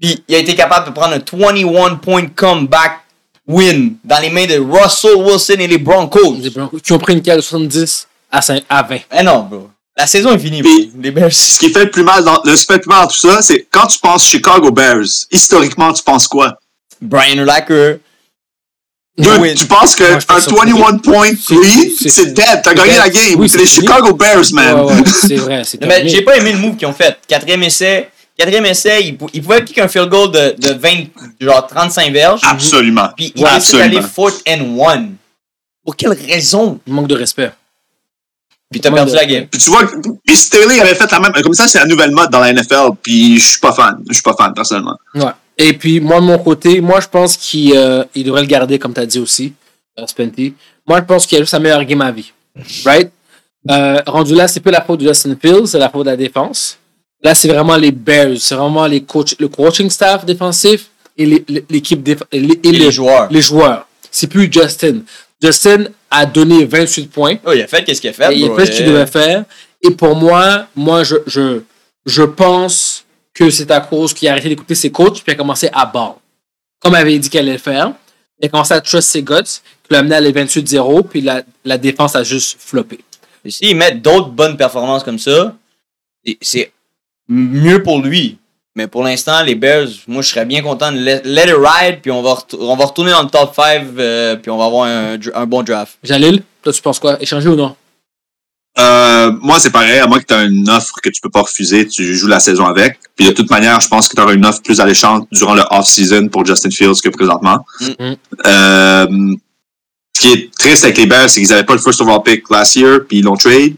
Puis 0.00 0.24
il 0.26 0.34
a 0.34 0.38
été 0.38 0.54
capable 0.54 0.86
de 0.86 0.92
prendre 0.92 1.14
un 1.14 1.18
21 1.20 1.96
point 1.96 2.26
comeback 2.34 3.00
win 3.46 3.96
dans 4.02 4.20
les 4.20 4.30
mains 4.30 4.46
de 4.46 4.58
Russell 4.58 5.16
Wilson 5.16 5.56
et 5.58 5.66
les 5.66 5.78
Broncos. 5.78 6.36
Les 6.40 6.48
Broncos 6.50 6.78
qui 6.80 6.92
ont 6.92 6.98
pris 6.98 7.12
une 7.12 7.22
cale 7.22 7.36
de 7.36 7.42
70 7.42 8.08
à, 8.30 8.40
5, 8.40 8.62
à 8.70 8.82
20. 8.82 8.98
Eh 9.18 9.22
non, 9.22 9.40
bro. 9.42 9.68
La 9.96 10.06
saison 10.06 10.32
est 10.34 10.38
finie. 10.38 10.62
Puis- 10.62 10.90
Les 11.00 11.10
Bears. 11.10 11.32
Ce 11.32 11.58
qui 11.58 11.70
fait 11.70 11.84
le 11.84 11.90
plus 11.90 12.02
mal 12.02 12.24
dans, 12.24 12.40
le 12.44 12.86
dans 12.88 13.06
tout 13.06 13.16
ça, 13.18 13.42
c'est 13.42 13.66
quand 13.70 13.86
tu 13.86 13.98
penses 13.98 14.24
Chicago 14.26 14.70
Bears, 14.70 15.04
historiquement, 15.30 15.92
tu 15.92 16.02
penses 16.02 16.26
quoi? 16.26 16.58
Brian. 17.00 17.44
Dude, 19.18 19.40
win. 19.40 19.54
tu 19.54 19.66
penses 19.66 19.94
que 19.94 20.04
Moi, 20.04 20.12
un 20.14 20.20
pense 20.20 20.46
que 20.46 20.54
21 20.54 20.96
point 20.98 21.28
c'est- 21.38 21.54
lead, 21.54 21.92
c'est- 22.00 22.08
c'est 22.08 22.26
dead, 22.32 22.62
t'as 22.64 22.72
gagné 22.72 22.96
la 22.96 23.10
game. 23.10 23.38
Oui, 23.38 23.46
c'est 23.46 23.58
les 23.58 23.66
fini. 23.66 23.86
Chicago 23.86 24.14
Bears, 24.14 24.50
man. 24.52 24.74
Ouais, 24.80 24.92
ouais, 24.94 25.02
c'est 25.06 25.36
vrai, 25.36 25.62
mais 25.86 26.08
j'ai 26.08 26.22
pas 26.22 26.38
aimé 26.38 26.52
le 26.54 26.58
move 26.58 26.76
qu'ils 26.76 26.88
ont 26.88 26.94
fait. 26.94 27.18
Quatrième 27.28 27.62
essai. 27.62 28.08
Quatrième 28.38 28.64
essai, 28.64 29.02
ils, 29.04 29.18
pou- 29.18 29.28
ils 29.34 29.42
pouvaient 29.42 29.62
kick 29.62 29.76
un 29.78 29.88
field 29.88 30.08
goal 30.08 30.30
de, 30.32 30.54
de 30.58 30.72
20, 30.72 31.08
genre 31.38 31.66
35 31.66 32.10
verges. 32.10 32.40
Absolument. 32.42 33.10
Puis 33.14 33.30
ils 33.36 33.44
Ouais, 33.44 33.50
décident 33.56 33.78
d'aller 33.80 33.98
absolument. 33.98 34.08
fourth 34.14 34.42
and 34.48 34.78
one. 34.78 35.14
Pour 35.84 35.94
quelle 35.94 36.12
raison? 36.12 36.80
Manque 36.86 37.08
de 37.08 37.14
respect. 37.16 37.52
Puis 38.72 38.80
t'as 38.80 38.90
perdu 38.90 39.12
de- 39.12 39.16
la 39.16 39.24
game. 39.26 39.46
Puis 39.46 39.60
tu 39.60 39.70
vois, 39.70 39.82
puis 40.26 40.34
Staley 40.36 40.80
avait 40.80 40.94
fait 40.94 41.10
la 41.10 41.20
même. 41.20 41.32
Comme 41.42 41.54
ça, 41.54 41.68
c'est 41.68 41.78
la 41.78 41.86
nouvelle 41.86 42.10
mode 42.10 42.30
dans 42.30 42.40
la 42.40 42.52
NFL, 42.52 42.90
puis 43.02 43.38
je 43.38 43.46
suis 43.46 43.60
pas 43.60 43.72
fan. 43.72 44.02
Je 44.08 44.14
suis 44.14 44.22
pas 44.22 44.34
fan, 44.34 44.52
personnellement. 44.54 44.96
Ouais. 45.14 45.30
Et 45.58 45.74
puis, 45.74 46.00
moi, 46.00 46.16
de 46.20 46.24
mon 46.24 46.38
côté, 46.38 46.80
moi, 46.80 46.98
je 47.00 47.06
pense 47.08 47.36
qu'il 47.36 47.76
euh, 47.76 48.02
il 48.14 48.24
devrait 48.24 48.40
le 48.40 48.46
garder, 48.46 48.78
comme 48.78 48.94
tu 48.94 49.00
as 49.00 49.06
dit 49.06 49.18
aussi, 49.18 49.52
euh, 49.98 50.06
Spenty. 50.06 50.54
Moi, 50.86 50.98
je 50.98 51.04
pense 51.04 51.26
qu'il 51.26 51.38
a 51.38 51.42
eu 51.42 51.46
sa 51.46 51.58
meilleure 51.60 51.84
game 51.84 52.00
à 52.00 52.10
vie. 52.10 52.32
Right? 52.84 53.10
Euh, 53.70 54.00
rendu 54.06 54.34
là, 54.34 54.48
c'est 54.48 54.60
pas 54.60 54.70
la 54.72 54.80
faute 54.82 55.00
de 55.00 55.06
Justin 55.06 55.36
Fields, 55.40 55.66
c'est 55.68 55.78
la 55.78 55.88
faute 55.90 56.04
de 56.06 56.10
la 56.10 56.16
défense. 56.16 56.78
Là, 57.22 57.34
c'est 57.34 57.46
vraiment 57.48 57.76
les 57.76 57.92
Bears, 57.92 58.36
c'est 58.38 58.56
vraiment 58.56 58.86
les 58.86 59.02
coach, 59.02 59.36
le 59.38 59.46
coaching 59.48 59.88
staff 59.88 60.24
défensif 60.24 60.86
et 61.16 61.24
les- 61.26 61.44
les- 61.46 61.64
l'équipe 61.70 62.02
déf- 62.02 62.24
et 62.32 62.40
les, 62.40 62.58
et 62.64 62.72
les 62.72 62.90
joueurs. 62.90 63.28
les 63.30 63.40
joueurs. 63.42 63.86
c'est 64.10 64.26
plus 64.26 64.50
Justin. 64.52 65.00
Justin 65.40 65.84
a 66.12 66.26
donné 66.26 66.64
28 66.64 67.10
points. 67.10 67.36
Oh, 67.44 67.52
il 67.52 67.62
a 67.62 67.66
fait 67.66 67.82
qu'est-ce 67.82 68.00
qu'il 68.00 68.10
a 68.10 68.12
fait. 68.12 68.36
il 68.36 68.50
a 68.50 68.54
fait 68.54 68.66
ce 68.66 68.76
qu'il 68.76 68.86
devait 68.86 69.06
faire. 69.06 69.44
Et 69.80 69.90
pour 69.90 70.14
moi, 70.14 70.66
moi, 70.76 71.02
je, 71.02 71.16
je, 71.26 71.62
je 72.06 72.22
pense 72.22 73.04
que 73.34 73.50
c'est 73.50 73.70
à 73.70 73.80
cause 73.80 74.12
qu'il 74.12 74.28
a 74.28 74.32
arrêté 74.32 74.48
d'écouter 74.50 74.74
ses 74.74 74.90
coachs 74.92 75.22
puis 75.22 75.32
a 75.32 75.34
commencé 75.34 75.68
à 75.72 75.86
ball. 75.86 76.12
Comme 76.80 76.92
il 76.92 76.96
avait 76.96 77.18
dit 77.18 77.30
qu'il 77.30 77.40
allait 77.40 77.52
le 77.52 77.58
faire. 77.58 77.92
Il 78.40 78.46
a 78.46 78.48
commencé 78.48 78.74
à 78.74 78.80
trust 78.80 79.08
ses 79.08 79.22
guts, 79.22 79.34
qui 79.44 79.92
l'a 79.92 80.00
amené 80.00 80.16
à 80.16 80.20
les 80.20 80.32
28-0, 80.32 81.06
puis 81.08 81.20
la, 81.20 81.42
la 81.64 81.78
défense 81.78 82.16
a 82.16 82.24
juste 82.24 82.56
floppé. 82.60 82.98
S'ils 83.48 83.76
mettent 83.76 84.02
d'autres 84.02 84.30
bonnes 84.30 84.56
performances 84.56 85.04
comme 85.04 85.18
ça, 85.18 85.56
c'est 86.40 86.72
mieux 87.28 87.82
pour 87.82 88.02
lui. 88.02 88.38
Mais 88.74 88.86
pour 88.86 89.04
l'instant, 89.04 89.42
les 89.42 89.54
Bears, 89.54 89.88
moi, 90.08 90.22
je 90.22 90.28
serais 90.28 90.46
bien 90.46 90.62
content 90.62 90.90
de 90.92 90.98
let, 90.98 91.22
let 91.24 91.44
it 91.44 91.56
ride, 91.58 92.00
puis 92.00 92.10
on 92.10 92.22
va, 92.22 92.38
on 92.58 92.76
va 92.76 92.84
retourner 92.86 93.10
dans 93.10 93.22
le 93.22 93.28
top 93.28 93.54
5, 93.54 93.84
euh, 93.98 94.36
puis 94.36 94.50
on 94.50 94.56
va 94.56 94.64
avoir 94.64 94.86
un, 94.86 95.18
un 95.34 95.46
bon 95.46 95.62
draft. 95.62 95.98
Jalil, 96.02 96.42
toi, 96.62 96.72
tu 96.72 96.80
penses 96.80 96.98
quoi? 96.98 97.20
Échanger 97.20 97.48
ou 97.48 97.56
non? 97.56 97.76
Euh, 98.78 99.32
moi, 99.40 99.58
c'est 99.58 99.70
pareil. 99.70 99.98
À 99.98 100.06
moins 100.06 100.18
que 100.18 100.24
tu 100.24 100.34
aies 100.34 100.46
une 100.46 100.68
offre 100.70 100.94
que 101.02 101.10
tu 101.10 101.20
peux 101.20 101.28
pas 101.28 101.42
refuser, 101.42 101.86
tu 101.86 102.14
joues 102.14 102.28
la 102.28 102.40
saison 102.40 102.64
avec. 102.66 102.98
Puis 103.16 103.26
de 103.26 103.32
toute 103.32 103.50
manière, 103.50 103.80
je 103.80 103.88
pense 103.88 104.08
que 104.08 104.16
tu 104.16 104.22
auras 104.22 104.32
une 104.32 104.46
offre 104.46 104.62
plus 104.62 104.80
alléchante 104.80 105.28
durant 105.30 105.54
le 105.54 105.62
off-season 105.70 106.28
pour 106.28 106.46
Justin 106.46 106.70
Fields 106.70 107.00
que 107.02 107.10
présentement. 107.10 107.64
Mhm. 107.80 108.16
Euh, 108.46 109.36
ce 110.16 110.20
qui 110.20 110.32
est 110.32 110.54
triste 110.58 110.84
avec 110.84 110.96
les 110.96 111.06
Bears, 111.06 111.28
c'est 111.28 111.40
qu'ils 111.40 111.50
n'avaient 111.50 111.64
pas 111.64 111.74
le 111.74 111.80
first 111.80 112.00
overall 112.00 112.22
pick 112.22 112.48
last 112.50 112.76
year, 112.76 113.00
puis 113.06 113.18
ils 113.18 113.24
l'ont 113.24 113.36
trade. 113.36 113.76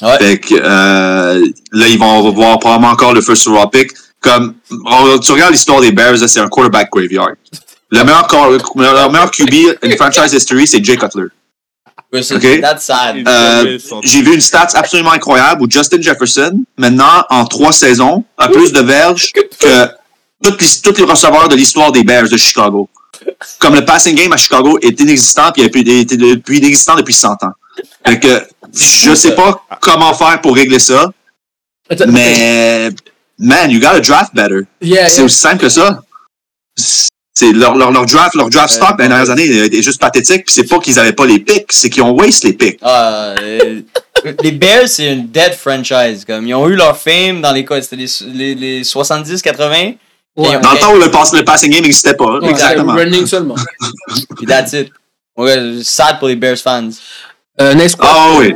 Ouais. 0.00 0.18
Fait 0.18 0.38
que, 0.38 0.54
euh, 0.54 1.46
là, 1.72 1.88
ils 1.88 1.98
vont 1.98 2.22
revoir 2.22 2.58
probablement 2.58 2.92
encore 2.92 3.12
le 3.12 3.20
first 3.20 3.46
overall 3.46 3.68
pick. 3.70 3.90
Comme, 4.22 4.54
on- 4.86 5.18
tu 5.18 5.32
regardes 5.32 5.52
l'histoire 5.52 5.80
des 5.80 5.92
Bears, 5.92 6.16
c'est 6.28 6.40
un 6.40 6.48
quarterback 6.48 6.88
graveyard. 6.90 7.32
Le 7.90 8.04
meilleur, 8.04 8.26
cor- 8.26 8.50
le 8.50 9.08
meilleur 9.10 9.30
QB 9.30 9.76
in 9.82 9.96
franchise 9.96 10.32
history, 10.32 10.66
c'est 10.66 10.82
Jay 10.82 10.96
Cutler. 10.96 11.26
Ouais, 12.12 12.22
c'est- 12.22 12.36
Ok? 12.36 12.60
That's 12.60 12.84
sad. 12.84 13.26
Euh, 13.26 13.78
J'ai 14.02 14.22
vu 14.22 14.34
une 14.34 14.40
stat 14.40 14.68
absolument 14.74 15.12
incroyable 15.12 15.62
où 15.62 15.66
Justin 15.70 16.00
Jefferson, 16.00 16.62
maintenant, 16.78 17.24
en 17.30 17.44
trois 17.46 17.72
saisons, 17.72 18.24
a 18.38 18.48
plus 18.48 18.72
de 18.72 18.80
verges 18.80 19.32
que 19.32 19.40
tous 20.42 20.96
les, 20.98 21.04
receveurs 21.04 21.48
de 21.48 21.56
l'histoire 21.56 21.90
des 21.92 22.02
Bears 22.04 22.28
de 22.28 22.36
Chicago. 22.36 22.88
Comme 23.58 23.74
le 23.74 23.84
passing 23.84 24.14
game 24.16 24.32
à 24.32 24.36
Chicago 24.36 24.78
est 24.82 24.98
inexistant, 25.00 25.50
puis 25.52 25.62
depuis 25.68 26.58
inexistant 26.58 26.94
depuis 26.96 27.14
100 27.14 27.32
ans. 27.44 27.52
Fait 28.06 28.18
que, 28.20 28.42
je 28.74 29.14
sais 29.14 29.34
pas 29.34 29.62
comment 29.80 30.12
faire 30.14 30.40
pour 30.40 30.54
régler 30.54 30.78
ça, 30.78 31.10
mais, 32.08 32.90
man, 33.42 33.70
you 33.70 33.80
gotta 33.80 34.00
draft 34.00 34.34
better. 34.34 34.66
Yeah, 34.80 35.08
C'est 35.08 35.16
yeah. 35.16 35.24
aussi 35.24 35.38
simple 35.38 35.58
que 35.58 35.68
ça. 35.68 36.02
C'est 37.34 37.52
leur, 37.52 37.74
leur, 37.76 37.90
leur 37.90 38.06
draft, 38.06 38.34
leur 38.34 38.50
draft 38.50 38.74
stock 38.74 38.98
dans 38.98 39.04
les 39.04 39.08
dernières 39.08 39.30
années 39.30 39.46
est 39.46 39.74
est 39.74 39.82
juste 39.82 40.00
pathétique, 40.00 40.44
puis 40.44 40.54
c'est 40.54 40.68
pas 40.68 40.78
qu'ils 40.78 40.98
avaient 40.98 41.14
pas 41.14 41.26
les 41.26 41.38
picks, 41.38 41.72
c'est 41.72 41.88
qu'ils 41.88 42.02
ont 42.02 42.10
waste 42.12 42.44
les 42.44 42.52
picks. 42.52 42.78
Ah, 42.82 43.34
euh, 43.40 43.80
les 44.42 44.52
Bears, 44.52 44.86
c'est 44.88 45.12
une 45.12 45.28
dead 45.28 45.54
franchise. 45.54 46.24
Comme, 46.26 46.46
ils 46.46 46.54
ont 46.54 46.68
eu 46.68 46.76
leur 46.76 46.96
fame 46.96 47.40
dans 47.40 47.52
les, 47.52 47.64
quoi, 47.64 47.80
c'était 47.80 47.96
les, 47.96 48.08
les, 48.34 48.54
les 48.54 48.82
70-80, 48.82 49.96
Ouais. 50.34 50.58
Dans 50.60 50.72
le 50.72 50.78
temps 50.78 50.94
où 50.94 50.98
le, 50.98 51.10
pass, 51.10 51.34
le 51.34 51.44
passing 51.44 51.70
game 51.70 51.82
n'existait 51.82 52.14
pas. 52.14 52.38
Ouais, 52.38 52.48
exactement. 52.48 52.94
Running 52.94 53.26
seulement. 53.26 53.56
puis 54.36 54.46
that's 54.46 54.72
it. 54.72 54.90
Ouais, 55.36 55.82
sad 55.82 56.18
pour 56.18 56.28
les 56.28 56.36
Bears 56.36 56.58
fans. 56.58 56.88
Euh. 57.60 57.88
Ah 58.00 58.28
oui. 58.38 58.54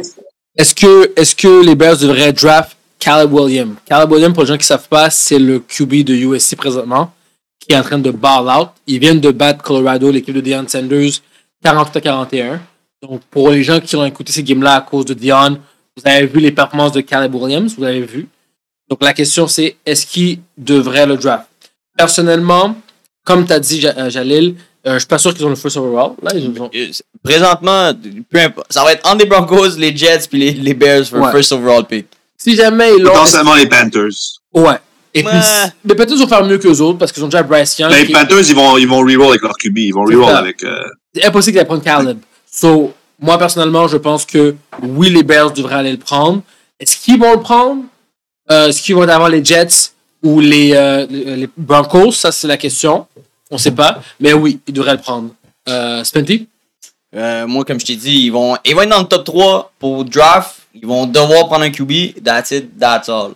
Est-ce 0.56 0.74
que, 0.74 1.12
est-ce 1.16 1.34
que 1.34 1.62
les 1.62 1.74
Bears 1.74 1.98
devraient 1.98 2.32
draft 2.32 2.75
Caleb 3.06 3.32
Williams? 3.32 3.76
Caleb 3.84 4.10
Williams, 4.10 4.34
pour 4.34 4.42
les 4.42 4.48
gens 4.48 4.54
qui 4.56 4.62
ne 4.62 4.74
savent 4.74 4.88
pas, 4.88 5.10
c'est 5.10 5.38
le 5.38 5.60
QB 5.60 6.02
de 6.02 6.12
USC 6.14 6.56
présentement, 6.56 7.12
qui 7.60 7.72
est 7.72 7.78
en 7.78 7.82
train 7.82 7.98
de 7.98 8.10
ball 8.10 8.48
out. 8.48 8.68
Ils 8.88 8.98
viennent 8.98 9.20
de 9.20 9.30
battre 9.30 9.62
Colorado, 9.62 10.10
l'équipe 10.10 10.34
de 10.34 10.40
Deion 10.40 10.64
Sanders, 10.66 11.12
48 11.62 11.96
à 11.96 12.00
41. 12.00 12.60
Donc, 13.02 13.20
pour 13.30 13.50
les 13.50 13.62
gens 13.62 13.78
qui 13.78 13.94
ont 13.94 14.04
écouté 14.04 14.32
ces 14.32 14.42
games-là 14.42 14.74
à 14.76 14.80
cause 14.80 15.04
de 15.04 15.14
Dion, 15.14 15.58
vous 15.96 16.02
avez 16.04 16.26
vu 16.26 16.40
les 16.40 16.50
performances 16.50 16.92
de 16.92 17.00
Caleb 17.00 17.32
Williams, 17.34 17.74
vous 17.78 17.84
avez 17.84 18.00
vu. 18.00 18.26
Donc, 18.90 19.00
la 19.02 19.12
question, 19.12 19.46
c'est 19.46 19.76
est-ce 19.86 20.04
qu'il 20.06 20.40
devrait 20.58 21.06
le 21.06 21.16
draft? 21.16 21.46
Personnellement, 21.96 22.76
comme 23.24 23.46
tu 23.46 23.52
as 23.52 23.60
dit, 23.60 23.86
euh, 23.86 24.10
Jalil, 24.10 24.56
euh, 24.86 24.94
je 24.94 24.98
suis 24.98 25.06
pas 25.08 25.18
sûr 25.18 25.32
qu'ils 25.32 25.46
ont 25.46 25.50
le 25.50 25.54
first 25.56 25.76
overall. 25.76 26.12
Là, 26.22 26.30
ils 26.34 26.48
ont... 26.60 26.70
Euh, 26.74 26.86
Présentement, 27.22 27.92
peu 28.30 28.38
importe. 28.40 28.72
Ça 28.72 28.84
va 28.84 28.92
être 28.92 29.08
entre 29.08 29.18
les 29.24 29.26
Broncos, 29.26 29.76
les 29.78 29.96
Jets, 29.96 30.26
puis 30.30 30.38
les, 30.38 30.52
les 30.52 30.74
Bears 30.74 31.04
pour 31.10 31.20
Ouais. 31.20 31.32
first 31.32 31.52
overall 31.52 31.84
pick. 31.84 32.06
Si 32.46 32.54
jamais 32.56 32.92
ils 32.96 33.02
l'ont. 33.02 33.12
Potentiellement 33.12 33.54
les 33.54 33.66
Panthers. 33.68 34.10
Ouais. 34.54 34.78
Et 35.14 35.22
puis, 35.22 35.32
Ouais. 35.34 35.94
peut-être 35.94 36.10
qu'ils 36.10 36.18
vont 36.18 36.28
faire 36.28 36.44
mieux 36.44 36.58
qu'eux 36.58 36.78
autres 36.80 36.98
parce 36.98 37.10
qu'ils 37.10 37.24
ont 37.24 37.28
déjà 37.28 37.42
Bryce 37.42 37.78
Young. 37.78 37.90
Mais 37.90 38.00
les 38.02 38.06
qui- 38.06 38.12
Panthers, 38.12 38.48
ils 38.48 38.54
vont, 38.54 38.76
ils 38.78 38.86
vont 38.86 38.98
reroll 38.98 39.30
avec 39.30 39.42
leur 39.42 39.56
QB. 39.56 39.78
Ils 39.78 39.92
vont 39.94 40.06
C'est 40.06 40.14
reroll 40.14 40.36
avec. 40.36 40.62
euh, 40.62 40.84
C'est 41.14 41.24
impossible 41.24 41.52
qu'ils 41.54 41.60
aillent 41.60 41.66
prendre 41.66 41.82
Caleb. 41.82 42.18
So, 42.50 42.92
moi, 43.18 43.38
personnellement, 43.38 43.88
je 43.88 43.96
pense 43.96 44.24
que 44.26 44.54
oui, 44.82 45.10
les 45.10 45.22
Bears 45.22 45.52
devraient 45.52 45.76
aller 45.76 45.92
le 45.92 45.98
prendre. 45.98 46.42
Est-ce 46.78 46.96
qu'ils 46.98 47.18
vont 47.18 47.32
le 47.32 47.40
prendre? 47.40 47.82
Euh, 48.50 48.68
Est-ce 48.68 48.82
qu'ils 48.82 48.94
vont 48.94 49.02
avoir 49.08 49.28
les 49.30 49.44
Jets 49.44 49.90
ou 50.22 50.38
les, 50.40 50.72
euh, 50.74 51.06
les 51.10 51.36
les 51.36 51.48
Broncos? 51.56 52.12
Ça, 52.12 52.30
c'est 52.30 52.46
la 52.46 52.58
question. 52.58 53.06
On 53.50 53.58
sait 53.58 53.72
pas. 53.72 54.00
Mais 54.20 54.32
oui, 54.34 54.60
ils 54.68 54.74
devraient 54.74 54.92
le 54.96 55.00
prendre. 55.00 55.30
Euh, 55.68 56.04
Spenty? 56.04 56.46
Euh, 57.16 57.46
moi, 57.46 57.64
comme 57.64 57.80
je 57.80 57.86
t'ai 57.86 57.96
dit, 57.96 58.26
ils 58.26 58.30
vont, 58.30 58.56
ils 58.64 58.74
vont 58.74 58.82
être 58.82 58.90
dans 58.90 59.00
le 59.00 59.06
top 59.06 59.24
3 59.24 59.72
pour 59.78 60.04
draft. 60.04 60.55
Ils 60.80 60.86
vont 60.86 61.06
devoir 61.06 61.46
prendre 61.46 61.64
un 61.64 61.70
QB. 61.70 62.22
That's 62.24 62.50
it, 62.50 62.78
that's 62.78 63.08
all. 63.08 63.32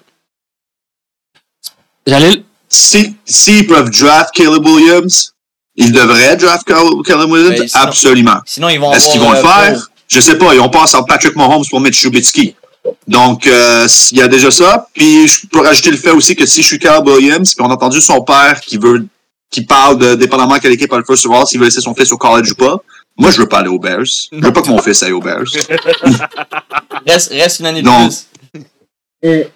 Jalil? 2.07 2.45
Si, 2.69 3.17
s'ils 3.25 3.67
peuvent 3.67 3.91
draft 3.91 4.31
Caleb 4.35 4.65
Williams, 4.65 5.35
ils 5.77 5.93
devraient 5.93 6.37
draft 6.37 6.65
Cal- 6.67 7.03
Caleb 7.05 7.31
Williams? 7.31 7.71
Sinon- 7.71 7.85
Absolument. 7.85 8.41
Sinon, 8.47 8.69
ils 8.69 8.79
vont 8.79 8.93
Est-ce 8.93 9.11
qu'ils 9.11 9.21
vont 9.21 9.33
le 9.33 9.39
euh, 9.39 9.43
faire? 9.43 9.87
Je 10.09 10.21
sais 10.21 10.37
pas. 10.39 10.55
Ils 10.55 10.61
ont 10.61 10.69
passé 10.69 10.97
en 10.97 11.03
Patrick 11.05 11.35
Mahomes 11.37 11.65
pour 11.69 11.81
mettre 11.81 11.99
Trubisky. 11.99 12.55
Donc, 13.07 13.47
euh, 13.47 13.87
il 14.13 14.19
y 14.19 14.23
a 14.23 14.29
déjà 14.29 14.51
ça. 14.51 14.87
Puis, 14.95 15.29
je 15.29 15.47
peux 15.47 15.61
rajouter 15.61 15.91
le 15.91 15.97
fait 15.97 16.11
aussi 16.11 16.35
que 16.35 16.47
si 16.47 16.63
je 16.63 16.67
suis 16.67 16.79
Caleb 16.79 17.07
Williams, 17.07 17.55
puis 17.55 17.65
on 17.65 17.71
a 17.71 17.75
entendu 17.75 18.01
son 18.01 18.23
père 18.23 18.61
qui 18.61 18.79
veut, 18.79 19.07
qui 19.51 19.63
parle 19.65 19.99
de, 19.99 20.15
dépendamment 20.15 20.59
quelle 20.59 20.73
équipe 20.73 20.93
a 20.93 20.99
le 20.99 21.05
first 21.05 21.27
overall, 21.27 21.47
s'il 21.47 21.59
veut 21.59 21.67
laisser 21.67 21.81
son 21.81 21.95
fils 21.95 22.11
au 22.13 22.17
college 22.17 22.53
ou 22.53 22.55
pas. 22.55 22.77
Moi, 23.19 23.31
je 23.33 23.39
veux 23.39 23.49
pas 23.49 23.59
aller 23.59 23.69
aux 23.69 23.79
Bears. 23.79 24.05
Je 24.33 24.41
veux 24.41 24.53
pas 24.53 24.63
que 24.63 24.69
mon 24.69 24.81
fils 24.81 25.03
aille 25.03 25.13
aux 25.13 25.21
Bears. 25.21 25.45
Reste, 27.07 27.31
reste 27.33 27.61
une 27.61 27.67
année 27.67 27.83
de 27.83 27.87
Non. 27.87 28.09
plus. 28.09 28.27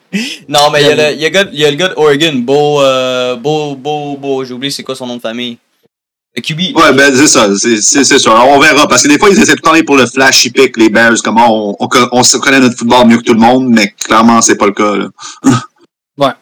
Non, 0.48 0.70
mais 0.70 0.82
il 0.82 0.86
y, 0.88 0.90
a 0.90 0.94
le- 1.10 1.14
il 1.16 1.20
y, 1.22 1.24
a 1.24 1.28
le 1.30 1.34
gars- 1.34 1.48
il 1.52 1.58
y 1.58 1.64
a 1.64 1.70
le 1.70 1.76
gars 1.76 1.88
de 1.88 1.94
Oregon, 1.96 2.34
Beau, 2.34 2.82
euh, 2.82 3.34
Beau, 3.36 3.74
Beau, 3.74 4.16
Beau, 4.16 4.44
j'ai 4.44 4.52
oublié 4.52 4.70
c'est 4.70 4.82
quoi 4.82 4.94
son 4.94 5.06
nom 5.06 5.16
de 5.16 5.20
famille. 5.22 5.56
Le 6.36 6.42
QB. 6.42 6.76
Ouais, 6.76 6.92
ben, 6.92 7.14
c'est 7.16 7.26
ça. 7.28 7.48
C'est, 7.56 7.80
c'est, 7.80 8.04
c'est 8.04 8.18
ça. 8.18 8.30
Alors, 8.32 8.48
on 8.48 8.58
verra. 8.58 8.86
Parce 8.86 9.02
que 9.04 9.08
des 9.08 9.18
fois, 9.18 9.30
ils 9.30 9.40
essaient 9.40 9.56
temps 9.56 9.70
d'aller 9.70 9.82
pour 9.84 9.96
le 9.96 10.04
flashy 10.06 10.50
pick, 10.50 10.76
les 10.76 10.90
Bears. 10.90 11.16
Comment 11.24 11.70
on, 11.80 11.88
on, 12.12 12.22
se 12.22 12.36
connaît 12.36 12.60
notre 12.60 12.76
football 12.76 13.06
mieux 13.06 13.18
que 13.18 13.22
tout 13.22 13.34
le 13.34 13.40
monde, 13.40 13.68
mais 13.68 13.88
clairement, 13.92 14.42
c'est 14.42 14.56
pas 14.56 14.66
le 14.66 14.72
cas, 14.72 14.96
là. 14.96 15.08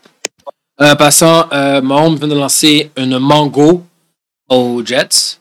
Euh, 0.81 0.95
passant, 0.97 1.47
euh, 1.53 1.81
Mahomes 1.81 2.17
vient 2.17 2.27
de 2.27 2.35
lancer 2.35 2.91
une 2.97 3.19
mango 3.19 3.85
aux 4.49 4.83
Jets. 4.85 5.39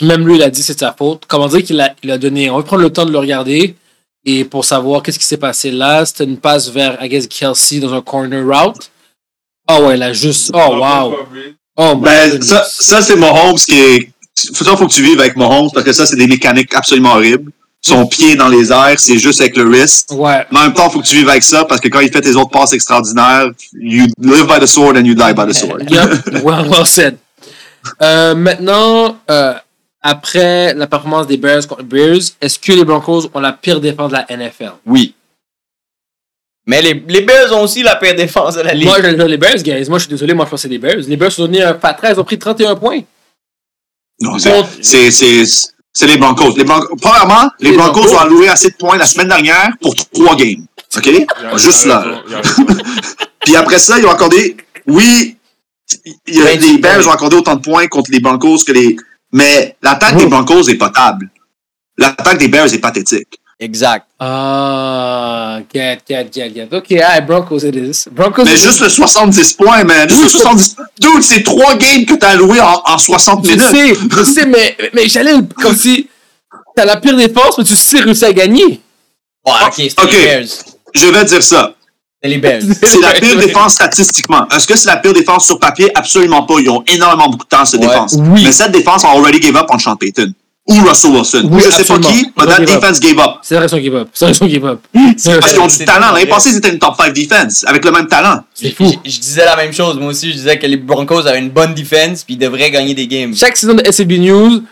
Même 0.00 0.26
lui, 0.26 0.36
il 0.36 0.42
a 0.42 0.50
dit 0.50 0.60
que 0.60 0.66
c'est 0.66 0.74
de 0.74 0.80
sa 0.80 0.92
faute. 0.92 1.24
Comment 1.28 1.46
dire 1.46 1.62
qu'il 1.62 1.80
a, 1.80 1.94
il 2.02 2.10
a 2.10 2.18
donné. 2.18 2.50
On 2.50 2.56
va 2.56 2.62
prendre 2.64 2.82
le 2.82 2.90
temps 2.90 3.04
de 3.04 3.12
le 3.12 3.18
regarder. 3.18 3.76
Et 4.24 4.44
pour 4.44 4.64
savoir 4.64 5.02
qu'est-ce 5.02 5.18
qui 5.18 5.26
s'est 5.26 5.38
passé 5.38 5.70
là, 5.70 6.04
c'était 6.04 6.24
une 6.24 6.36
passe 6.36 6.68
vers, 6.68 7.02
I 7.02 7.08
guess, 7.08 7.26
Kelsey 7.26 7.80
dans 7.80 7.94
un 7.94 8.02
corner 8.02 8.44
route. 8.44 8.90
Oh 9.68 9.86
ouais, 9.86 9.96
là, 9.96 10.12
juste. 10.12 10.50
Oh 10.52 10.76
wow. 10.76 11.16
Oh 11.76 11.94
my 11.96 12.02
Ben, 12.02 12.42
ça, 12.42 12.66
ça 12.68 13.00
c'est 13.00 13.16
Mahomes 13.16 13.56
qui 13.56 13.78
est. 13.78 14.10
Ça, 14.34 14.76
faut 14.76 14.86
que 14.86 14.92
tu 14.92 15.02
vives 15.02 15.20
avec 15.20 15.36
Mahomes 15.36 15.70
parce 15.72 15.84
que 15.84 15.92
ça, 15.92 16.06
c'est 16.06 16.16
des 16.16 16.26
mécaniques 16.26 16.74
absolument 16.74 17.14
horribles. 17.14 17.50
Son 17.82 18.06
pied 18.06 18.36
dans 18.36 18.48
les 18.48 18.70
airs, 18.70 18.98
c'est 18.98 19.18
juste 19.18 19.40
avec 19.40 19.56
le 19.56 19.64
wrist. 19.64 20.12
Ouais. 20.12 20.44
Mais 20.50 20.58
en 20.58 20.62
même 20.64 20.74
temps, 20.74 20.90
faut 20.90 21.00
que 21.00 21.06
tu 21.06 21.14
vives 21.14 21.28
avec 21.28 21.42
ça 21.42 21.64
parce 21.64 21.80
que 21.80 21.88
quand 21.88 22.00
il 22.00 22.12
fait 22.12 22.20
tes 22.20 22.36
autres 22.36 22.50
passes 22.50 22.74
extraordinaires, 22.74 23.50
you 23.72 24.06
live 24.18 24.46
by 24.46 24.60
the 24.60 24.66
sword 24.66 24.98
and 24.98 25.04
you 25.04 25.14
die 25.14 25.32
by 25.34 25.46
the 25.46 25.54
sword. 25.54 25.90
Yep. 25.90 26.42
well, 26.44 26.68
well 26.68 26.84
said. 26.84 27.16
Euh, 28.02 28.34
maintenant, 28.34 29.16
euh, 29.30 29.54
après 30.02 30.74
la 30.74 30.86
performance 30.86 31.26
des 31.26 31.36
Bears 31.36 31.66
contre 31.66 31.82
les 31.82 31.88
Bears, 31.88 32.20
est-ce 32.40 32.58
que 32.58 32.72
les 32.72 32.84
Broncos 32.84 33.30
ont 33.34 33.40
la 33.40 33.52
pire 33.52 33.80
défense 33.80 34.12
de 34.12 34.16
la 34.16 34.26
NFL? 34.36 34.72
Oui. 34.86 35.14
Mais 36.66 36.82
les, 36.82 37.02
les 37.08 37.22
Bears 37.22 37.52
ont 37.52 37.62
aussi 37.62 37.82
la 37.82 37.96
pire 37.96 38.14
défense 38.14 38.54
de 38.54 38.60
la 38.60 38.74
ligue. 38.74 38.86
Moi, 38.86 39.02
je 39.02 39.08
les 39.08 39.36
Bears, 39.36 39.56
guys. 39.56 39.86
Moi, 39.88 39.98
je 39.98 40.04
suis 40.04 40.10
désolé, 40.10 40.34
moi, 40.34 40.44
je 40.44 40.50
pense 40.50 40.60
que 40.60 40.62
c'est 40.62 40.68
les 40.68 40.78
Bears. 40.78 40.96
Les 41.06 41.16
Bears 41.16 41.32
sont 41.32 41.42
donnés 41.42 41.62
un 41.62 41.74
pas 41.74 41.94
13, 41.94 42.14
ils 42.16 42.20
ont 42.20 42.24
pris 42.24 42.38
31 42.38 42.76
points. 42.76 43.00
Non, 44.20 44.38
c'est- 44.38 45.10
c'est, 45.92 46.06
les 46.06 46.16
Broncos. 46.18 46.54
Les 46.56 46.64
Broncos. 46.64 46.94
Premièrement, 47.00 47.50
les, 47.58 47.70
Les 47.70 47.76
Broncos, 47.76 48.02
Broncos. 48.02 48.14
ont 48.14 48.18
alloué 48.20 48.48
assez 48.48 48.70
de 48.70 48.76
points 48.76 48.96
la 48.96 49.06
semaine 49.06 49.28
dernière 49.28 49.70
pour 49.80 49.94
trois 49.94 50.36
games. 50.36 50.66
OK? 50.96 51.10
Juste 51.56 51.86
là. 51.86 52.22
Puis 53.44 53.56
après 53.56 53.78
ça, 53.78 53.98
ils 53.98 54.06
ont 54.06 54.10
accordé. 54.10 54.56
Oui, 54.86 55.36
il 56.26 56.34
y 56.36 56.40
a, 56.40 56.44
28 56.44 56.72
les 56.72 56.78
Bears 56.78 57.08
ont 57.08 57.10
accordé 57.10 57.36
autant 57.36 57.56
de 57.56 57.62
points 57.62 57.86
contre 57.88 58.10
les 58.12 58.20
Broncos 58.20 58.58
que 58.66 58.72
les. 58.72 58.96
Mais 59.32 59.76
l'attaque 59.82 60.16
des 60.16 60.26
Broncos 60.26 60.68
est 60.68 60.74
potable. 60.78 61.30
L'attaque 61.98 62.38
des 62.38 62.48
Bears 62.48 62.72
est 62.72 62.78
pathétique. 62.78 63.28
Exact. 63.62 64.06
Ah, 64.18 65.60
get, 65.72 65.98
get, 66.08 66.28
get, 66.32 66.50
get. 66.54 66.68
OK, 66.72 66.92
alright, 66.92 67.26
Broncos 67.26 67.58
it 67.64 67.76
is. 67.76 68.08
Broncos 68.10 68.44
Mais 68.44 68.52
it 68.54 68.58
is. 68.58 68.64
juste 68.64 68.80
le 68.80 68.88
70 68.88 69.52
points, 69.52 69.84
man. 69.84 70.08
Juste 70.08 70.22
le 70.22 70.28
70. 70.40 70.76
Dude, 70.98 71.22
c'est 71.22 71.42
trois 71.42 71.76
games 71.76 72.06
que 72.06 72.14
t'as 72.14 72.30
alloué 72.30 72.58
en, 72.60 72.80
en 72.86 72.96
60 72.98 73.44
Je 73.44 73.50
minutes. 73.50 73.66
sais, 73.66 73.94
je 74.16 74.24
sais, 74.24 74.46
mais, 74.46 74.76
mais 74.94 75.08
j'allais 75.08 75.34
comme 75.60 75.76
si 75.76 76.08
t'as 76.74 76.86
la 76.86 76.96
pire 76.96 77.16
défense, 77.16 77.58
mais 77.58 77.64
tu 77.64 77.76
sais 77.76 78.00
réussir 78.00 78.28
à 78.28 78.32
gagner. 78.32 78.80
Ouais, 79.44 79.52
ok, 79.66 80.10
Bears. 80.10 80.46
Je 80.94 81.06
vais 81.06 81.24
dire 81.26 81.42
ça. 81.42 81.74
C'était 82.22 82.34
les 82.34 82.38
Bears. 82.40 82.60
C'est 82.82 83.00
la 83.00 83.12
pire 83.14 83.36
défense 83.38 83.74
statistiquement. 83.74 84.46
Est-ce 84.54 84.66
que 84.66 84.76
c'est 84.76 84.88
la 84.88 84.96
pire 84.98 85.12
défense 85.14 85.46
sur 85.46 85.58
papier? 85.58 85.90
Absolument 85.94 86.42
pas. 86.42 86.54
Ils 86.60 86.68
ont 86.68 86.84
énormément 86.86 87.30
beaucoup 87.30 87.44
de 87.44 87.48
temps, 87.48 87.64
cette 87.64 87.80
Ouais. 87.80 87.86
défense. 87.88 88.16
Oui. 88.18 88.42
Mais 88.44 88.52
cette 88.52 88.72
défense 88.72 89.04
a 89.04 89.08
already 89.10 89.40
gave 89.40 89.56
up 89.56 89.66
on 89.70 89.78
Sean 89.78 89.96
Payton. 89.96 90.32
Ou 90.68 90.74
Russell 90.86 91.12
Wilson. 91.12 91.48
Oui, 91.50 91.56
ou 91.56 91.58
je 91.60 91.70
sais 91.70 91.80
absolument. 91.80 92.06
pas 92.08 92.12
qui, 92.12 92.20
Ils 92.36 92.42
ont 92.42 92.46
that 92.46 92.60
defense 92.60 93.00
gave 93.00 93.18
up. 93.18 93.30
C'est 93.42 93.54
la 93.54 93.60
raison 93.62 93.78
give 93.78 93.94
up. 93.96 94.08
C'est 94.12 94.24
la 94.26 94.30
raison 94.32 94.46
give 94.48 94.64
up. 94.66 94.80
Parce 94.94 95.52
qu'ils 95.52 95.60
ont 95.60 95.66
du 95.66 95.84
talent. 95.84 96.00
L'année 96.12 96.20
vrai. 96.20 96.26
passée, 96.26 96.52
c'était 96.52 96.68
une 96.70 96.78
top 96.78 96.94
5 96.96 97.12
defense. 97.14 97.64
Avec 97.66 97.84
le 97.84 97.90
même 97.90 98.06
talent. 98.06 98.42
C'est 98.54 98.70
fou. 98.76 98.84
Je, 99.04 99.10
je 99.10 99.18
disais 99.18 99.44
la 99.46 99.56
même 99.56 99.72
chose. 99.72 99.96
Moi 99.98 100.08
aussi, 100.10 100.28
je 100.30 100.36
disais 100.36 100.58
que 100.58 100.66
les 100.66 100.76
Broncos 100.76 101.26
avaient 101.26 101.38
une 101.38 101.48
bonne 101.50 101.72
défense 101.74 102.22
puis 102.24 102.34
ils 102.34 102.38
devraient 102.38 102.70
gagner 102.70 102.92
des 102.94 103.06
games. 103.08 103.34
Chaque 103.34 103.56
saison 103.56 103.74
de 103.74 103.82
SCB 103.90 104.18
News, 104.18 104.62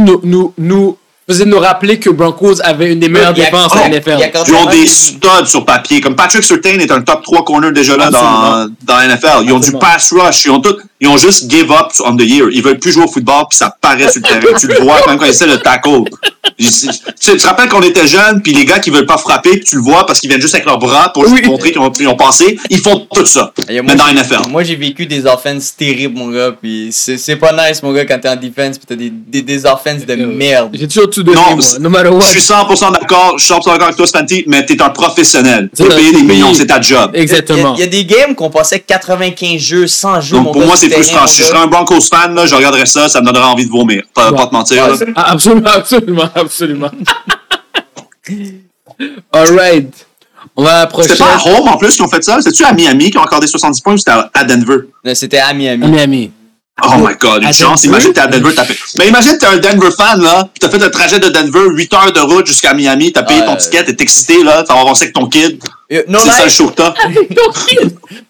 nous, 0.00 0.20
nous, 0.22 0.54
nous 0.56 0.96
faisait 1.28 1.44
nous 1.44 1.58
rappeler 1.58 1.98
que 1.98 2.10
Broncos 2.10 2.60
avait 2.62 2.92
une 2.92 3.00
des 3.00 3.08
meilleures 3.08 3.32
défenses 3.32 3.72
oh, 3.74 3.78
à 3.78 3.86
il 3.86 3.92
y 3.92 3.96
a 3.96 3.98
NFL. 3.98 4.18
Ils 4.46 4.54
ont 4.54 4.66
des 4.66 4.86
studs 4.86 5.46
sur 5.46 5.64
papier. 5.64 6.00
Comme 6.00 6.16
Patrick 6.16 6.42
Surtain 6.42 6.78
est 6.78 6.90
un 6.90 7.00
top 7.02 7.22
3 7.22 7.44
corner 7.44 7.72
déjà 7.72 7.96
là 7.96 8.10
dans, 8.10 8.18
Absolument. 8.18 8.76
dans 8.82 8.96
la 8.96 9.08
NFL. 9.08 9.44
Ils 9.44 9.52
ont 9.52 9.58
du 9.58 9.72
pass 9.72 10.12
rush. 10.12 10.44
Ils 10.44 10.50
ont, 10.50 10.60
tout, 10.60 10.76
ils 11.04 11.08
ont 11.08 11.16
juste 11.16 11.50
give 11.50 11.70
up 11.70 11.92
on 12.04 12.16
the 12.16 12.22
year. 12.22 12.46
Ils 12.50 12.62
veulent 12.62 12.78
plus 12.78 12.92
jouer 12.92 13.04
au 13.04 13.08
football 13.08 13.44
puis 13.50 13.58
ça 13.58 13.76
paraît 13.80 14.10
sur 14.10 14.20
le 14.22 14.28
terrain. 14.40 14.56
tu 14.58 14.66
le 14.66 14.74
vois 14.80 15.00
quand 15.04 15.16
ils 15.22 15.28
essaient 15.30 15.46
le 15.46 15.58
tackle. 15.58 16.04
Tu 16.58 17.36
te 17.36 17.46
rappelles 17.46 17.68
qu'on 17.68 17.82
était 17.82 18.06
jeunes 18.06 18.40
puis 18.42 18.52
les 18.52 18.64
gars 18.64 18.78
qui 18.78 18.90
veulent 18.90 19.06
pas 19.06 19.16
frapper 19.18 19.50
puis 19.50 19.64
tu 19.64 19.76
le 19.76 19.82
vois 19.82 20.06
parce 20.06 20.20
qu'ils 20.20 20.28
viennent 20.30 20.40
juste 20.40 20.54
avec 20.54 20.66
leurs 20.66 20.78
bras 20.78 21.12
pour 21.12 21.24
Oui. 21.24 21.42
montrer 21.46 21.72
qu'ils 21.72 21.80
ont, 21.80 21.90
ont 22.10 22.16
passé. 22.16 22.58
Ils 22.70 22.78
font 22.78 23.06
tout 23.12 23.26
ça. 23.26 23.52
Et 23.68 23.80
Mais 23.82 23.94
dans 23.96 24.06
NFL. 24.06 24.48
Moi, 24.50 24.62
j'ai 24.64 24.76
vécu 24.76 25.06
des 25.06 25.26
offenses 25.26 25.74
terribles, 25.76 26.16
mon 26.18 26.28
gars. 26.30 26.52
Puis 26.60 26.88
c'est 26.92 27.18
c'est 27.18 27.36
pas 27.36 27.52
nice, 27.52 27.82
mon 27.82 27.92
gars, 27.92 28.04
quand 28.04 28.18
t'es 28.20 28.28
en 28.28 28.36
defense. 28.36 28.78
Puis 28.78 28.86
t'as 28.86 28.94
des, 28.94 29.10
des, 29.10 29.42
des 29.42 29.66
offenses 29.66 30.04
de 30.06 30.14
merde. 30.14 30.70
J'ai 30.74 30.86
toujours 30.88 31.10
tout 31.10 31.22
donné, 31.22 31.36
Non, 31.40 31.56
moi. 31.56 31.64
No 31.80 31.88
matter 31.90 32.08
what. 32.10 32.20
Je 32.32 32.38
suis 32.38 32.40
100% 32.52 32.92
d'accord. 32.92 33.34
Je 33.38 33.44
suis 33.44 33.54
100% 33.54 33.64
d'accord 33.66 33.82
avec 33.84 33.96
toi, 33.96 34.06
Spanty, 34.06 34.44
mais 34.46 34.64
t'es 34.64 34.80
un 34.82 34.90
professionnel. 34.90 35.70
Tu 35.76 35.82
ça, 35.82 35.94
payer 35.94 36.12
des 36.12 36.22
millions, 36.22 36.54
c'est 36.54 36.66
ta 36.66 36.80
job. 36.80 37.10
Exactement. 37.14 37.74
Il 37.76 37.80
y, 37.80 37.82
a, 37.82 37.86
il 37.86 37.94
y 37.94 37.98
a 37.98 38.02
des 38.02 38.04
games 38.04 38.34
qu'on 38.34 38.50
passait 38.50 38.80
95 38.80 39.60
jeux, 39.60 39.86
100 39.86 40.20
jeux. 40.20 40.36
mon 40.36 40.44
Donc 40.44 40.52
pour 40.52 40.62
gars, 40.62 40.66
moi, 40.68 40.76
c'est 40.76 40.88
je 41.02 41.42
serais 41.42 41.58
un 41.58 41.66
Broncos 41.66 42.00
fan, 42.02 42.34
là, 42.34 42.46
je 42.46 42.54
regarderais 42.54 42.86
ça, 42.86 43.08
ça 43.08 43.20
me 43.20 43.26
donnerait 43.26 43.44
envie 43.44 43.66
de 43.66 43.70
vomir. 43.70 44.02
Pas, 44.14 44.30
Ouais. 44.30 44.36
pas 44.36 44.46
te 44.46 44.52
mentir. 44.54 44.84
Absolument, 45.16 45.70
absolument, 45.70 46.28
absolument. 46.34 46.90
Alright. 49.32 50.06
On 50.56 50.62
va 50.62 50.86
prochaine. 50.86 51.12
C'était 51.12 51.24
pas 51.24 51.34
à 51.34 51.48
Home 51.48 51.68
en 51.68 51.76
plus 51.76 51.94
qu'ils 51.96 52.04
ont 52.04 52.08
fait 52.08 52.22
ça? 52.22 52.40
C'est-tu 52.40 52.64
à 52.64 52.72
Miami 52.72 53.10
qui 53.10 53.18
ont 53.18 53.22
accordé 53.22 53.46
70 53.46 53.80
points 53.80 53.94
ou 53.94 53.98
c'était 53.98 54.12
à 54.32 54.44
Denver? 54.44 54.76
C'était 55.14 55.38
à 55.38 55.52
Miami. 55.52 55.84
À 55.84 55.88
Miami. 55.88 56.30
Oh 56.82 56.96
my 56.98 57.14
god, 57.20 57.42
une 57.42 57.48
À 57.48 57.52
chance. 57.52 57.82
Denver? 57.82 57.88
Imagine 57.98 58.12
t'es 58.12 58.20
à 58.20 58.26
Denver, 58.26 58.52
t'as 58.54 58.64
fait. 58.64 58.76
Mais 58.98 59.06
imagine 59.08 59.38
t'es 59.38 59.46
un 59.46 59.58
Denver 59.58 59.90
fan, 59.96 60.20
là, 60.20 60.48
pis 60.52 60.58
t'as 60.60 60.68
fait 60.70 60.78
le 60.78 60.90
trajet 60.90 61.20
de 61.20 61.28
Denver, 61.28 61.68
8 61.70 61.94
heures 61.94 62.12
de 62.12 62.18
route 62.20 62.46
jusqu'à 62.46 62.74
Miami, 62.74 63.12
t'as 63.12 63.22
payé 63.22 63.44
ton 63.44 63.54
ticket, 63.56 63.84
t'es 63.84 63.96
excité, 64.02 64.42
là, 64.42 64.64
t'as 64.66 64.74
avancé 64.74 65.04
avec 65.04 65.14
ton 65.14 65.26
kid. 65.28 65.60
Euh, 65.92 66.02
no 66.08 66.18
C'est 66.20 66.30
ça 66.30 66.44
le 66.44 66.50
show 66.50 66.68
que 66.68 66.76
t'as. 66.76 66.94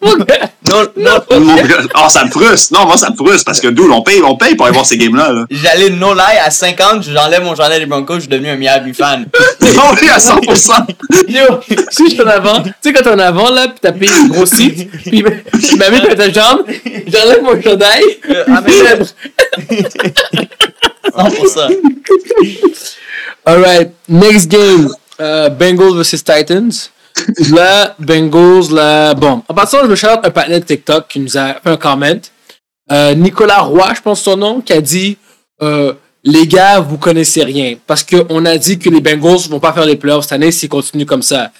Mon 0.02 0.16
gars. 0.16 0.50
No, 0.68 0.82
no, 0.96 1.40
Mon 1.40 1.54
gars, 1.56 1.76
Oh, 1.94 2.08
ça 2.08 2.24
me 2.24 2.30
frustre. 2.30 2.72
Non, 2.74 2.84
moi, 2.84 2.96
ça 2.96 3.10
me 3.10 3.16
frustre 3.16 3.44
parce 3.44 3.60
que 3.60 3.68
d'où 3.68 3.88
on 3.92 4.02
paye, 4.02 4.20
on 4.22 4.36
paye 4.36 4.56
pour 4.56 4.66
aller 4.66 4.74
voir 4.74 4.84
ces 4.84 4.98
games-là, 4.98 5.30
là. 5.32 5.46
J'allais 5.50 5.90
no 5.90 6.14
lie 6.14 6.20
à 6.44 6.50
50, 6.50 7.04
j'enlève 7.04 7.44
mon 7.44 7.54
chandail 7.54 7.78
des 7.78 7.86
Broncos, 7.86 8.14
je 8.14 8.20
suis 8.20 8.28
devenu 8.28 8.48
un 8.48 8.56
Miami 8.56 8.92
fan. 8.92 9.26
Non, 9.74 9.82
oui, 10.00 10.08
à 10.08 10.18
100%. 10.18 10.86
Yo, 11.28 11.60
si 11.90 12.04
je 12.06 12.10
suis 12.10 12.22
en 12.22 12.26
avant, 12.26 12.60
tu 12.62 12.70
sais, 12.80 12.92
quand 12.92 13.02
t'es 13.02 13.10
en 13.10 13.18
avant, 13.18 13.50
là, 13.50 13.68
pis 13.68 13.80
t'as 13.80 13.92
payé 13.92 14.10
une 14.22 14.28
grosse 14.28 14.50
seat, 14.50 14.90
pis 15.02 15.22
pis 15.22 15.76
ma 15.76 15.90
mère 15.90 16.02
fait 16.06 16.14
ta 16.16 16.32
jambe, 16.32 16.64
j'enlève 17.06 17.42
mon 17.42 17.54
Euh, 17.54 18.44
ah, 18.48 18.62
mais- 18.64 18.72
je 18.72 18.76
célèbre. 18.76 19.06
100%. 21.16 21.68
Alright, 23.46 23.90
next 24.08 24.48
game. 24.50 24.88
Euh, 25.20 25.48
Bengals 25.48 25.94
vs 26.02 26.22
Titans. 26.24 26.90
Là, 27.52 27.94
Bengals, 27.98 28.72
là. 28.72 29.14
Bon, 29.14 29.42
en 29.48 29.54
passant, 29.54 29.82
je 29.82 29.88
me 29.88 29.94
shout 29.94 30.06
un 30.06 30.30
partenaire 30.30 30.60
de 30.60 30.64
TikTok 30.64 31.08
qui 31.08 31.20
nous 31.20 31.36
a 31.36 31.54
fait 31.54 31.70
un 31.70 31.76
comment. 31.76 32.20
Euh, 32.90 33.14
Nicolas 33.14 33.60
Roy, 33.60 33.94
je 33.94 34.00
pense 34.00 34.22
son 34.22 34.36
nom, 34.36 34.60
qui 34.60 34.72
a 34.72 34.80
dit 34.80 35.16
euh, 35.62 35.94
Les 36.22 36.46
gars, 36.46 36.80
vous 36.80 36.98
connaissez 36.98 37.44
rien. 37.44 37.76
Parce 37.86 38.02
qu'on 38.04 38.44
a 38.44 38.58
dit 38.58 38.78
que 38.78 38.90
les 38.90 39.00
Bengals 39.00 39.48
vont 39.48 39.60
pas 39.60 39.72
faire 39.72 39.86
les 39.86 39.96
playoffs 39.96 40.24
cette 40.24 40.32
année 40.32 40.50
s'ils 40.50 40.68
continuent 40.68 41.06
comme 41.06 41.22
ça. 41.22 41.50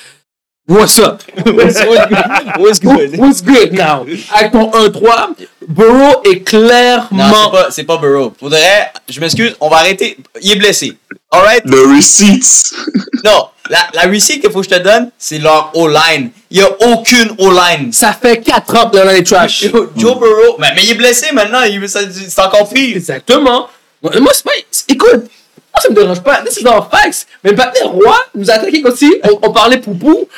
What's 0.67 0.99
up? 0.99 1.23
What's, 1.47 1.85
What's 2.59 2.81
good? 2.81 3.17
what's 3.19 3.43
good 3.43 3.73
now? 3.75 4.07
Avec 4.33 4.53
ton 4.53 4.71
1-3, 4.71 5.35
Burrow 5.69 6.21
est 6.25 6.37
Non, 6.37 6.45
clairement. 6.45 7.53
c'est 7.71 7.85
pas, 7.85 7.97
pas 7.97 8.03
Burrow. 8.07 8.33
Faudrait, 8.39 8.93
je 9.09 9.21
m'excuse, 9.21 9.57
on 9.61 9.69
va 9.69 9.77
arrêter. 9.79 10.17
Il 10.43 10.53
est 10.53 10.57
blessé. 10.57 10.97
Alright? 11.31 11.65
The 11.65 11.75
receipts. 11.97 12.75
Non, 13.25 13.49
la, 13.71 13.79
la 13.95 14.03
receipt 14.03 14.39
qu'il 14.39 14.51
faut 14.51 14.61
que 14.61 14.67
je 14.67 14.75
te 14.77 14.79
donne, 14.83 15.11
c'est 15.19 15.39
leur 15.39 15.71
O-line. 15.73 16.29
Il 16.51 16.59
y 16.59 16.61
a 16.63 16.69
aucune 16.89 17.35
O-line. 17.39 17.91
Ça 17.91 18.13
fait 18.13 18.43
4 18.43 18.77
ans 18.77 18.91
que 18.91 18.99
là, 18.99 19.05
on 19.07 19.09
est 19.09 19.23
trash. 19.27 19.63
Joe, 19.65 19.89
Joe 19.97 20.19
Burrow, 20.19 20.57
mais, 20.59 20.73
mais 20.75 20.83
il 20.85 20.91
est 20.91 20.95
blessé 20.95 21.33
maintenant, 21.33 21.63
il- 21.63 21.89
ça- 21.89 22.01
c'est 22.13 22.39
encore 22.43 22.69
pire. 22.69 22.95
Exactement. 22.99 23.69
Moi, 24.03 24.13
c'est 24.35 24.45
pas. 24.45 24.51
c'est- 24.71 24.91
Écoute, 24.91 25.11
moi, 25.15 25.81
ça 25.81 25.89
me 25.89 25.95
dérange 25.95 26.21
pas. 26.23 26.43
This 26.43 26.59
is 26.61 26.67
our 26.67 26.91
facts. 26.91 27.27
Mais 27.43 27.53
le 27.53 27.57
partenaire 27.57 27.89
roi 27.93 28.15
nous 28.35 28.51
a 28.51 28.55
attaqué 28.55 28.83
comme 28.83 28.95
si 28.95 29.11
on, 29.25 29.39
on 29.49 29.51
parlait 29.53 29.79
poupou. 29.79 30.29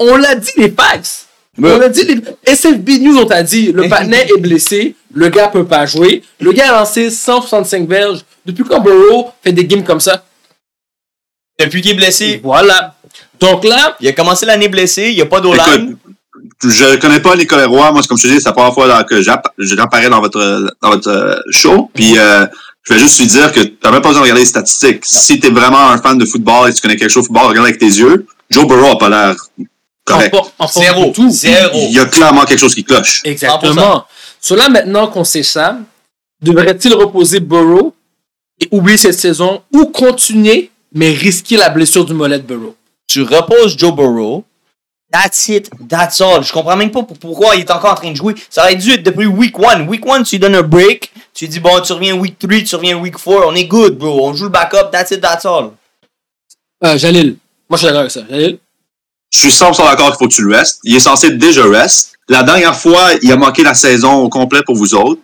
On 0.00 0.16
l'a 0.16 0.34
dit 0.34 0.50
les 0.56 0.70
facts. 0.72 1.27
Mais- 1.58 1.72
On 1.72 1.80
a 1.80 1.88
dit 1.88 2.04
les. 2.04 2.20
SFB 2.52 2.88
News, 3.00 3.18
on 3.18 3.26
t'a 3.26 3.42
dit, 3.42 3.72
le 3.72 3.88
partenaire 3.88 4.26
est 4.34 4.40
blessé, 4.40 4.94
le 5.12 5.28
gars 5.28 5.48
peut 5.48 5.64
pas 5.66 5.86
jouer. 5.86 6.22
Le 6.40 6.52
gars 6.52 6.70
a 6.74 6.78
lancé 6.80 7.10
165 7.10 7.88
verges. 7.88 8.20
Depuis 8.46 8.64
quand 8.64 8.80
Burrow 8.80 9.30
fait 9.42 9.52
des 9.52 9.64
games 9.66 9.84
comme 9.84 10.00
ça? 10.00 10.24
Depuis 11.58 11.82
qu'il 11.82 11.90
est 11.92 11.94
blessé, 11.94 12.40
Voilà. 12.42 12.94
Donc 13.40 13.64
là, 13.64 13.96
il 14.00 14.08
a 14.08 14.12
commencé 14.12 14.46
l'année 14.46 14.68
blessé, 14.68 15.08
il 15.10 15.14
n'y 15.14 15.20
a 15.20 15.26
pas. 15.26 15.38
Écoute, 15.40 15.98
je 16.72 16.96
connais 16.96 17.20
pas 17.20 17.36
Nicolas 17.36 17.66
Roy. 17.66 17.90
Moi, 17.92 18.02
c'est 18.02 18.08
comme 18.08 18.18
je 18.18 18.22
te 18.24 18.28
dis, 18.28 18.40
c'est 18.40 18.48
la 18.48 18.52
première 18.52 18.74
fois 18.74 19.04
que 19.04 19.20
j'app- 19.22 19.52
j'apparais 19.58 20.08
dans 20.08 20.20
votre, 20.20 20.68
dans 20.82 20.90
votre 20.90 21.08
euh, 21.10 21.36
show. 21.50 21.90
Puis, 21.94 22.16
euh, 22.18 22.46
je 22.82 22.94
vais 22.94 23.00
juste 23.00 23.18
lui 23.18 23.26
dire 23.26 23.52
que 23.52 23.60
t'as 23.60 23.90
même 23.90 24.00
pas 24.02 24.08
besoin 24.08 24.20
de 24.22 24.24
regarder 24.24 24.42
les 24.42 24.46
statistiques. 24.46 25.04
Si 25.04 25.38
t'es 25.40 25.50
vraiment 25.50 25.90
un 25.90 25.98
fan 25.98 26.16
de 26.18 26.24
football 26.24 26.70
et 26.70 26.74
tu 26.74 26.80
connais 26.80 26.96
quelque 26.96 27.10
chose 27.10 27.24
de 27.24 27.26
football, 27.28 27.46
regarde 27.48 27.66
avec 27.66 27.78
tes 27.78 27.86
yeux. 27.86 28.26
Joe 28.50 28.66
Burrow 28.66 28.92
a 28.92 28.98
pas 28.98 29.08
l'air 29.08 29.36
correct. 30.08 30.34
for- 30.34 30.52
en 30.58 30.68
forme 30.68 30.84
Zéro. 30.86 31.04
du 31.06 31.12
tout. 31.12 31.30
Zéro. 31.30 31.78
Il 31.88 31.92
y 31.92 31.98
a 31.98 32.06
clairement 32.06 32.44
quelque 32.44 32.58
chose 32.58 32.74
qui 32.74 32.84
cloche. 32.84 33.22
Exactement. 33.24 34.04
Cela, 34.40 34.68
maintenant 34.68 35.08
qu'on 35.08 35.24
sait 35.24 35.42
ça, 35.42 35.78
devrait-il 36.42 36.94
reposer 36.94 37.40
Burrow 37.40 37.94
et 38.60 38.68
oublier 38.70 38.96
cette 38.98 39.18
saison 39.18 39.62
ou 39.72 39.86
continuer, 39.86 40.70
mais 40.92 41.10
risquer 41.10 41.56
la 41.56 41.68
blessure 41.70 42.04
du 42.04 42.14
mollet 42.14 42.38
de 42.38 42.44
Burrow? 42.44 42.74
Tu 43.06 43.22
reposes 43.22 43.76
Joe 43.76 43.94
Burrow. 43.94 44.44
That's 45.10 45.48
it, 45.48 45.70
that's 45.88 46.20
all. 46.20 46.42
Je 46.44 46.52
comprends 46.52 46.76
même 46.76 46.90
pas 46.90 47.02
pour- 47.02 47.18
pourquoi 47.18 47.56
il 47.56 47.60
est 47.60 47.70
encore 47.70 47.92
en 47.92 47.94
train 47.94 48.10
de 48.10 48.16
jouer. 48.16 48.34
Ça 48.50 48.62
aurait 48.64 48.76
dû 48.76 48.92
être 48.92 49.02
depuis 49.02 49.24
week 49.26 49.54
1. 49.58 49.86
Week 49.88 50.02
1, 50.06 50.22
tu 50.22 50.34
lui 50.36 50.40
donnes 50.40 50.54
un 50.56 50.62
break. 50.62 51.10
Tu 51.32 51.46
lui 51.46 51.48
dis, 51.50 51.60
bon, 51.60 51.80
tu 51.80 51.92
reviens 51.94 52.14
week 52.14 52.38
3, 52.38 52.60
tu 52.62 52.76
reviens 52.76 52.98
week 52.98 53.16
4. 53.16 53.46
On 53.46 53.54
est 53.54 53.64
good, 53.64 53.96
bro. 53.96 54.28
On 54.28 54.34
joue 54.34 54.44
le 54.44 54.50
backup. 54.50 54.90
That's 54.92 55.10
it, 55.12 55.22
that's 55.22 55.46
all. 55.46 55.70
Euh, 56.84 56.98
Jalil. 56.98 57.36
Moi, 57.70 57.76
je 57.76 57.76
suis 57.78 57.86
d'accord 57.86 58.00
avec 58.00 58.10
ça. 58.12 58.20
Jalil? 58.28 58.58
Je 59.30 59.38
suis 59.40 59.48
100% 59.50 59.76
d'accord 59.84 60.08
qu'il 60.10 60.16
faut 60.18 60.28
que 60.28 60.34
tu 60.34 60.42
le 60.42 60.54
restes. 60.56 60.80
Il 60.84 60.94
est 60.96 61.00
censé 61.00 61.30
déjà 61.30 61.64
reste. 61.64 62.12
La 62.28 62.42
dernière 62.42 62.74
fois, 62.74 63.10
il 63.22 63.30
a 63.32 63.36
manqué 63.36 63.62
la 63.62 63.74
saison 63.74 64.14
au 64.22 64.28
complet 64.28 64.60
pour 64.64 64.76
vous 64.76 64.94
autres. 64.94 65.20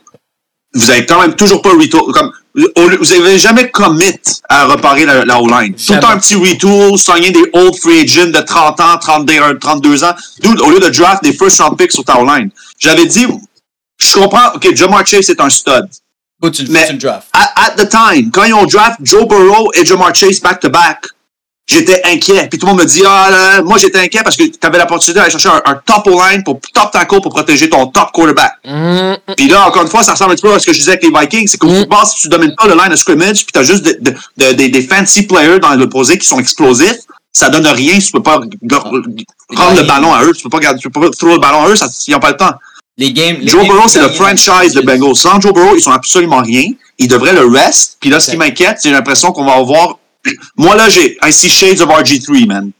Vous 0.75 0.91
avez 0.91 1.07
quand 1.07 1.21
même 1.21 1.35
toujours 1.37 1.63
pas 1.63 1.71
retour, 1.71 2.11
comme, 2.13 2.33
vous 2.55 3.13
avez 3.13 3.39
jamais 3.39 3.71
commit 3.71 4.19
à 4.49 4.65
reparer 4.67 5.07
la, 5.07 5.25
la 5.25 5.41
O-line. 5.41 5.75
Tout 5.75 5.93
un 5.95 6.19
petit 6.19 6.35
retool, 6.35 6.99
signer 6.99 7.31
des 7.31 7.45
old 7.53 7.77
free 7.77 8.01
agents 8.01 8.27
de 8.31 8.41
30 8.41 8.81
ans, 8.81 8.99
32, 9.01 9.59
32 9.61 10.03
ans. 10.05 10.15
Dude, 10.43 10.61
au 10.61 10.71
lieu 10.71 10.81
de 10.81 10.89
draft 10.89 11.23
des 11.23 11.33
first 11.33 11.61
round 11.61 11.79
picks 11.79 11.93
sur 11.93 12.05
ta 12.05 12.19
O-line. 12.21 12.51
J'avais 12.79 13.07
dit, 13.07 13.27
je 13.99 14.15
comprends, 14.15 14.49
ok, 14.55 14.75
Jamar 14.75 15.07
Chase 15.07 15.31
est 15.31 15.41
un 15.41 15.49
stud. 15.49 15.87
Faut 16.43 16.51
tu, 16.51 16.67
Mais- 16.71 16.89
tu 16.89 16.95
draft. 16.97 17.29
At, 17.33 17.53
at 17.55 17.71
the 17.77 17.89
time, 17.89 18.31
quand 18.33 18.43
ils 18.45 18.55
ont 18.55 18.67
draft 18.67 18.99
Joe 19.03 19.29
Burrow 19.29 19.71
et 19.75 19.85
Jamar 19.87 20.13
Chase 20.15 20.41
back 20.41 20.59
to 20.61 20.71
back, 20.71 21.05
j'étais 21.67 22.03
inquiet. 22.05 22.47
Puis 22.49 22.59
tout 22.59 22.67
le 22.67 22.73
monde 22.73 22.83
me 22.83 22.87
dit, 22.87 23.03
ah, 23.07 23.29
là, 23.31 23.63
moi 23.63 23.79
j'étais 23.79 23.99
inquiet 23.99 24.21
parce 24.23 24.37
que 24.37 24.45
tu 24.45 24.59
avais 24.67 24.79
l'opportunité 24.79 25.19
d'aller 25.21 25.31
chercher 25.31 25.49
un, 25.49 25.63
un 25.65 25.75
top 25.87 26.07
line 26.07 26.43
pour 26.45 26.61
top 26.73 26.91
tackle 26.93 27.21
pour 27.21 27.33
protéger 27.33 27.69
ton 27.71 27.87
top 27.87 28.11
quarterback. 28.13 28.53
Hum, 28.67 29.17
Puis 29.37 29.49
là, 29.49 29.67
encore 29.67 29.83
une 29.83 29.89
fois, 29.89 30.03
ça 30.03 30.13
ressemble 30.13 30.33
un 30.33 30.35
petit 30.35 30.43
peu 30.43 30.53
à 30.55 30.59
ce 30.59 30.67
que 30.67 30.73
je 30.73 30.79
disais 30.79 30.93
avec 30.93 31.03
les 31.05 31.11
Vikings. 31.11 31.49
C'est 31.49 31.59
qu'au 31.59 31.69
Mm. 31.69 31.79
football, 31.81 32.07
si 32.07 32.21
tu 32.23 32.29
domines 32.29 32.55
pas 32.57 32.67
le 32.67 32.75
line 32.75 32.93
of 32.93 32.99
scrimmage, 32.99 33.45
puis 33.45 33.53
t'as 33.53 33.63
juste 33.63 33.83
de- 33.83 33.99
de- 34.01 34.15
de- 34.37 34.53
des- 34.53 34.69
des 34.69 34.83
fancy 34.83 35.23
players 35.27 35.59
dans 35.61 35.75
l'opposé 35.75 36.19
qui 36.19 36.27
sont 36.27 36.39
explosifs, 36.39 36.99
ça 37.33 37.49
donne 37.49 37.67
rien 37.67 37.99
si 37.99 38.07
tu 38.07 38.13
peux 38.13 38.23
pas 38.23 38.41
rendre 39.57 39.77
le 39.77 39.83
ballon 39.87 40.13
à 40.15 40.23
eux. 40.25 40.33
Tu 40.33 40.43
peux 40.43 40.51
pas, 40.51 40.61
garder- 40.61 40.79
tu 40.81 40.89
peux 40.91 41.01
pas 41.01 41.11
throw 41.11 41.33
le 41.33 41.39
ballon 41.39 41.63
à 41.65 41.69
eux, 41.69 41.77
ça, 41.77 41.89
ils 42.07 42.13
n'ont 42.13 42.21
pas 42.21 42.31
le 42.31 42.37
temps. 42.37 42.53
Les 42.97 43.13
games. 43.13 43.39
les 43.41 43.49
Joe 43.49 43.67
Burrow, 43.67 43.89
c'est 43.89 44.01
le 44.01 44.09
franchise 44.11 44.73
de 44.73 44.81
Bengals. 44.81 45.17
Sans 45.17 45.41
Joe 45.41 45.53
Burrow, 45.53 45.75
ils 45.77 45.83
sont 45.83 45.91
absolument 45.91 46.41
rien. 46.43 46.65
Ils 46.99 47.09
devraient 47.09 47.33
le 47.33 47.45
rest. 47.45 47.97
Puis 48.01 48.09
là, 48.09 48.21
ce 48.21 48.31
qui 48.31 48.37
m'inquiète, 48.37 48.77
c'est 48.81 48.89
j'ai 48.91 48.95
l'impression 48.95 49.33
qu'on 49.33 49.45
va 49.45 49.55
avoir 49.55 49.99
Moi, 50.57 50.75
là, 50.77 50.89
j'ai, 50.89 51.17
I 51.23 51.33
see 51.33 51.49
shades 51.49 51.81
of 51.81 51.89
RG3, 51.89 52.47
man. 52.47 52.71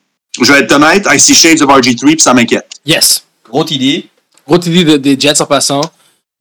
Je 0.41 0.53
vais 0.53 0.61
être 0.61 0.73
honnête, 0.73 1.07
I 1.11 1.19
see 1.19 1.35
shades 1.35 1.63
of 1.63 1.69
RG3, 1.71 2.07
puis 2.07 2.21
ça 2.21 2.35
m'inquiète. 2.35 2.67
Yes. 2.87 3.25
Gros 3.49 3.65
TD. 3.65 4.07
Gros 4.47 4.59
TD 4.59 4.85
de- 4.85 4.97
des 4.97 5.19
Jets 5.19 5.41
en 5.41 5.47
passant. 5.47 5.81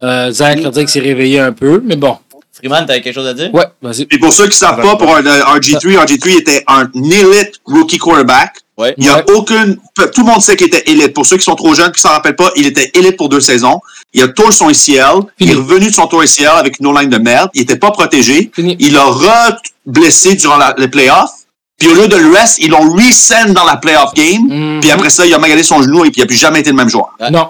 Euh, 0.01 0.31
Zach 0.31 0.59
leur 0.61 0.71
dit 0.71 0.79
qu'il 0.81 0.89
s'est 0.89 0.99
réveillé 0.99 1.39
un 1.39 1.53
peu, 1.53 1.81
mais 1.85 1.95
bon. 1.95 2.17
Freeman, 2.51 2.85
t'avais 2.85 3.01
quelque 3.01 3.15
chose 3.15 3.27
à 3.27 3.33
dire? 3.33 3.53
Ouais, 3.53 3.65
vas-y. 3.81 4.07
Et 4.11 4.17
pour 4.17 4.33
ceux 4.33 4.47
qui 4.47 4.57
savent 4.57 4.81
pas, 4.81 4.95
pour 4.95 5.15
un, 5.15 5.25
euh, 5.25 5.43
RG3, 5.43 5.95
RG3 6.05 6.37
était 6.39 6.63
un 6.67 6.89
élite 6.95 7.53
rookie 7.65 7.97
quarterback. 7.97 8.55
Ouais. 8.77 8.95
Il 8.97 9.05
y 9.05 9.09
a 9.09 9.17
Ouais. 9.17 9.23
aucune, 9.35 9.77
tout 9.95 10.21
le 10.21 10.25
monde 10.25 10.41
sait 10.41 10.55
qu'il 10.55 10.67
était 10.67 10.83
élite. 10.89 11.13
Pour 11.13 11.25
ceux 11.25 11.37
qui 11.37 11.43
sont 11.43 11.53
trop 11.55 11.73
jeunes, 11.75 11.91
qui 11.91 12.01
s'en 12.01 12.09
rappellent 12.09 12.35
pas, 12.35 12.51
il 12.55 12.65
était 12.65 12.89
élite 12.95 13.17
pour 13.17 13.29
deux 13.29 13.39
saisons. 13.41 13.79
Il 14.13 14.23
a 14.23 14.27
tourné 14.29 14.51
son 14.51 14.67
ACL. 14.69 15.21
Il 15.39 15.51
est 15.51 15.55
revenu 15.55 15.87
de 15.89 15.93
son 15.93 16.07
tour 16.07 16.21
ACL 16.21 16.47
avec 16.57 16.79
une 16.79 16.87
O-line 16.87 17.09
de 17.09 17.17
merde. 17.19 17.49
Il 17.53 17.61
était 17.61 17.75
pas 17.77 17.91
protégé. 17.91 18.51
Fini. 18.53 18.75
Il 18.79 18.97
a 18.97 19.05
re-blessé 19.05 20.35
durant 20.35 20.57
la, 20.57 20.73
les 20.77 20.87
playoffs. 20.87 21.31
Puis 21.79 21.89
au 21.89 21.95
lieu 21.95 22.07
de 22.07 22.15
le 22.15 22.31
rest, 22.31 22.57
ils 22.59 22.69
l'ont 22.69 22.91
resend 22.93 23.51
dans 23.53 23.65
la 23.65 23.77
playoff 23.77 24.13
game. 24.13 24.47
Mhm. 24.47 24.79
Puis 24.81 24.89
après 24.91 25.09
ça, 25.09 25.25
il 25.25 25.33
a 25.33 25.39
magalé 25.39 25.63
son 25.63 25.81
genou 25.81 26.05
et 26.05 26.11
puis 26.11 26.21
il 26.21 26.23
a 26.23 26.27
plus 26.27 26.35
jamais 26.37 26.59
été 26.61 26.69
le 26.69 26.75
même 26.75 26.89
joueur. 26.89 27.09
Non. 27.31 27.49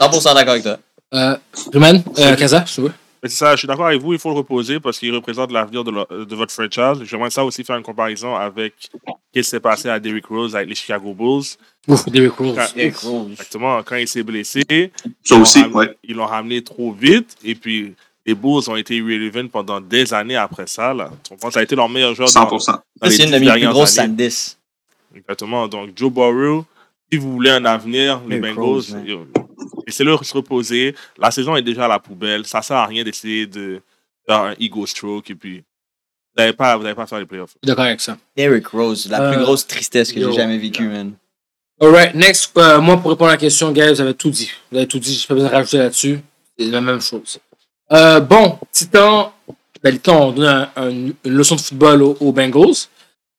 100% 0.00 0.34
d'accord 0.34 0.52
avec 0.52 0.62
toi. 0.62 0.76
Euh, 1.14 1.36
Freeman, 1.70 2.02
euh, 2.18 2.36
Kaza, 2.36 2.64
je 2.66 2.74
te 2.76 2.80
veux. 2.82 2.92
Mais 3.22 3.28
c'est 3.28 3.36
ça, 3.36 3.52
je 3.52 3.58
suis 3.58 3.68
d'accord 3.68 3.86
avec 3.86 4.00
vous, 4.00 4.12
il 4.12 4.18
faut 4.18 4.28
le 4.30 4.36
reposer 4.36 4.78
parce 4.80 4.98
qu'il 4.98 5.14
représente 5.14 5.50
l'avenir 5.52 5.82
de, 5.84 6.34
votre 6.34 6.52
franchise. 6.52 7.04
J'aimerais 7.04 7.30
ça 7.30 7.44
aussi 7.44 7.64
faire 7.64 7.76
une 7.76 7.82
comparaison 7.82 8.34
avec 8.36 8.74
ce 8.80 8.88
qui 9.32 9.44
s'est 9.44 9.60
passé 9.60 9.88
à 9.88 9.98
Derrick 9.98 10.26
Rose 10.26 10.54
avec 10.54 10.68
les 10.68 10.74
Chicago 10.74 11.12
Bulls. 11.14 11.44
Ouf, 11.88 12.08
Derrick 12.08 12.32
Rose. 12.32 12.54
Quand- 12.56 12.76
Derrick 12.76 12.96
Rose. 12.96 13.30
Exactement, 13.32 13.82
quand 13.82 13.96
il 13.96 14.08
s'est 14.08 14.22
blessé, 14.22 14.62
Ça 14.68 14.78
ils 15.04 15.34
l'ont 15.34 15.40
aussi, 15.42 15.62
ram- 15.62 15.74
ouais. 15.74 15.96
ils 16.04 16.14
l'ont 16.16 16.26
ramené 16.26 16.62
trop 16.62 16.92
vite 16.92 17.36
et 17.42 17.54
puis 17.54 17.94
les 18.26 18.34
Bulls 18.34 18.68
ont 18.68 18.76
été 18.76 18.96
irrelevant 18.96 19.48
pendant 19.48 19.80
des 19.80 20.12
années 20.12 20.36
après 20.36 20.66
ça. 20.66 20.92
Là. 20.94 21.10
Tu 21.24 21.30
comprends? 21.30 21.50
Ça 21.50 21.60
a 21.60 21.62
été 21.62 21.74
leur 21.74 21.88
meilleur 21.88 22.14
joueur 22.14 22.30
dans, 22.32 22.44
100%. 22.46 22.50
dans 22.50 22.58
Ça, 22.58 22.82
les 23.04 23.10
c'est 23.10 23.22
une 23.24 23.30
dix 23.30 23.34
de 23.34 23.38
mes 23.44 23.52
plus 23.52 23.68
grosses. 23.68 23.98
Exactement. 25.16 25.66
Donc, 25.66 25.90
Joe 25.96 26.12
Burrow, 26.12 26.64
si 27.10 27.18
vous 27.18 27.32
voulez 27.32 27.50
un 27.50 27.64
avenir, 27.64 28.20
les 28.28 28.38
Bengals, 28.38 28.82
laissez-le 29.88 30.16
se 30.22 30.34
reposer. 30.34 30.94
La 31.18 31.30
saison 31.30 31.56
est 31.56 31.62
déjà 31.62 31.86
à 31.86 31.88
la 31.88 31.98
poubelle. 31.98 32.46
Ça 32.46 32.62
sert 32.62 32.76
à 32.76 32.86
rien 32.86 33.02
d'essayer 33.04 33.46
de 33.46 33.80
faire 34.26 34.40
un 34.42 34.54
ego 34.60 34.86
stroke 34.86 35.30
et 35.30 35.34
puis 35.34 35.56
vous 35.58 36.42
n'allez 36.42 36.52
pas, 36.52 36.76
vous 36.76 36.94
pas 36.94 37.06
faire 37.06 37.18
les 37.18 37.26
playoffs. 37.26 37.54
Je 37.62 37.68
d'accord 37.68 37.84
avec 37.86 38.00
ça. 38.00 38.16
Derrick 38.36 38.68
Rose, 38.68 39.08
la 39.10 39.20
Euh, 39.22 39.32
plus 39.32 39.42
grosse 39.42 39.66
tristesse 39.66 40.12
que 40.12 40.20
j'ai 40.20 40.32
jamais 40.32 40.58
vécue, 40.58 40.86
man. 40.88 41.12
Alright, 41.80 42.14
next. 42.14 42.56
euh, 42.58 42.80
moi, 42.80 42.96
pour 42.96 43.10
répondre 43.10 43.30
à 43.30 43.34
la 43.34 43.38
question, 43.38 43.70
Gaël, 43.72 43.94
vous 43.94 44.00
avez 44.00 44.14
tout 44.14 44.30
dit. 44.30 44.50
Vous 44.70 44.78
avez 44.78 44.86
tout 44.88 44.98
dit, 44.98 45.14
j'ai 45.14 45.26
pas 45.26 45.34
besoin 45.34 45.48
de 45.50 45.54
rajouter 45.54 45.78
là-dessus. 45.78 46.20
C'est 46.58 46.66
la 46.66 46.80
même 46.80 47.00
chose. 47.00 47.38
Euh, 47.92 48.18
bon, 48.20 48.58
Titan, 48.72 49.32
ben, 49.82 49.94
le 49.94 50.00
temps, 50.00 50.28
on 50.28 50.32
donne 50.32 50.46
un- 50.46 50.70
un- 50.76 50.90
une 50.90 51.14
leçon 51.24 51.54
de 51.56 51.60
football 51.60 52.02
aux, 52.02 52.16
aux 52.20 52.32
Bengals. 52.32 52.74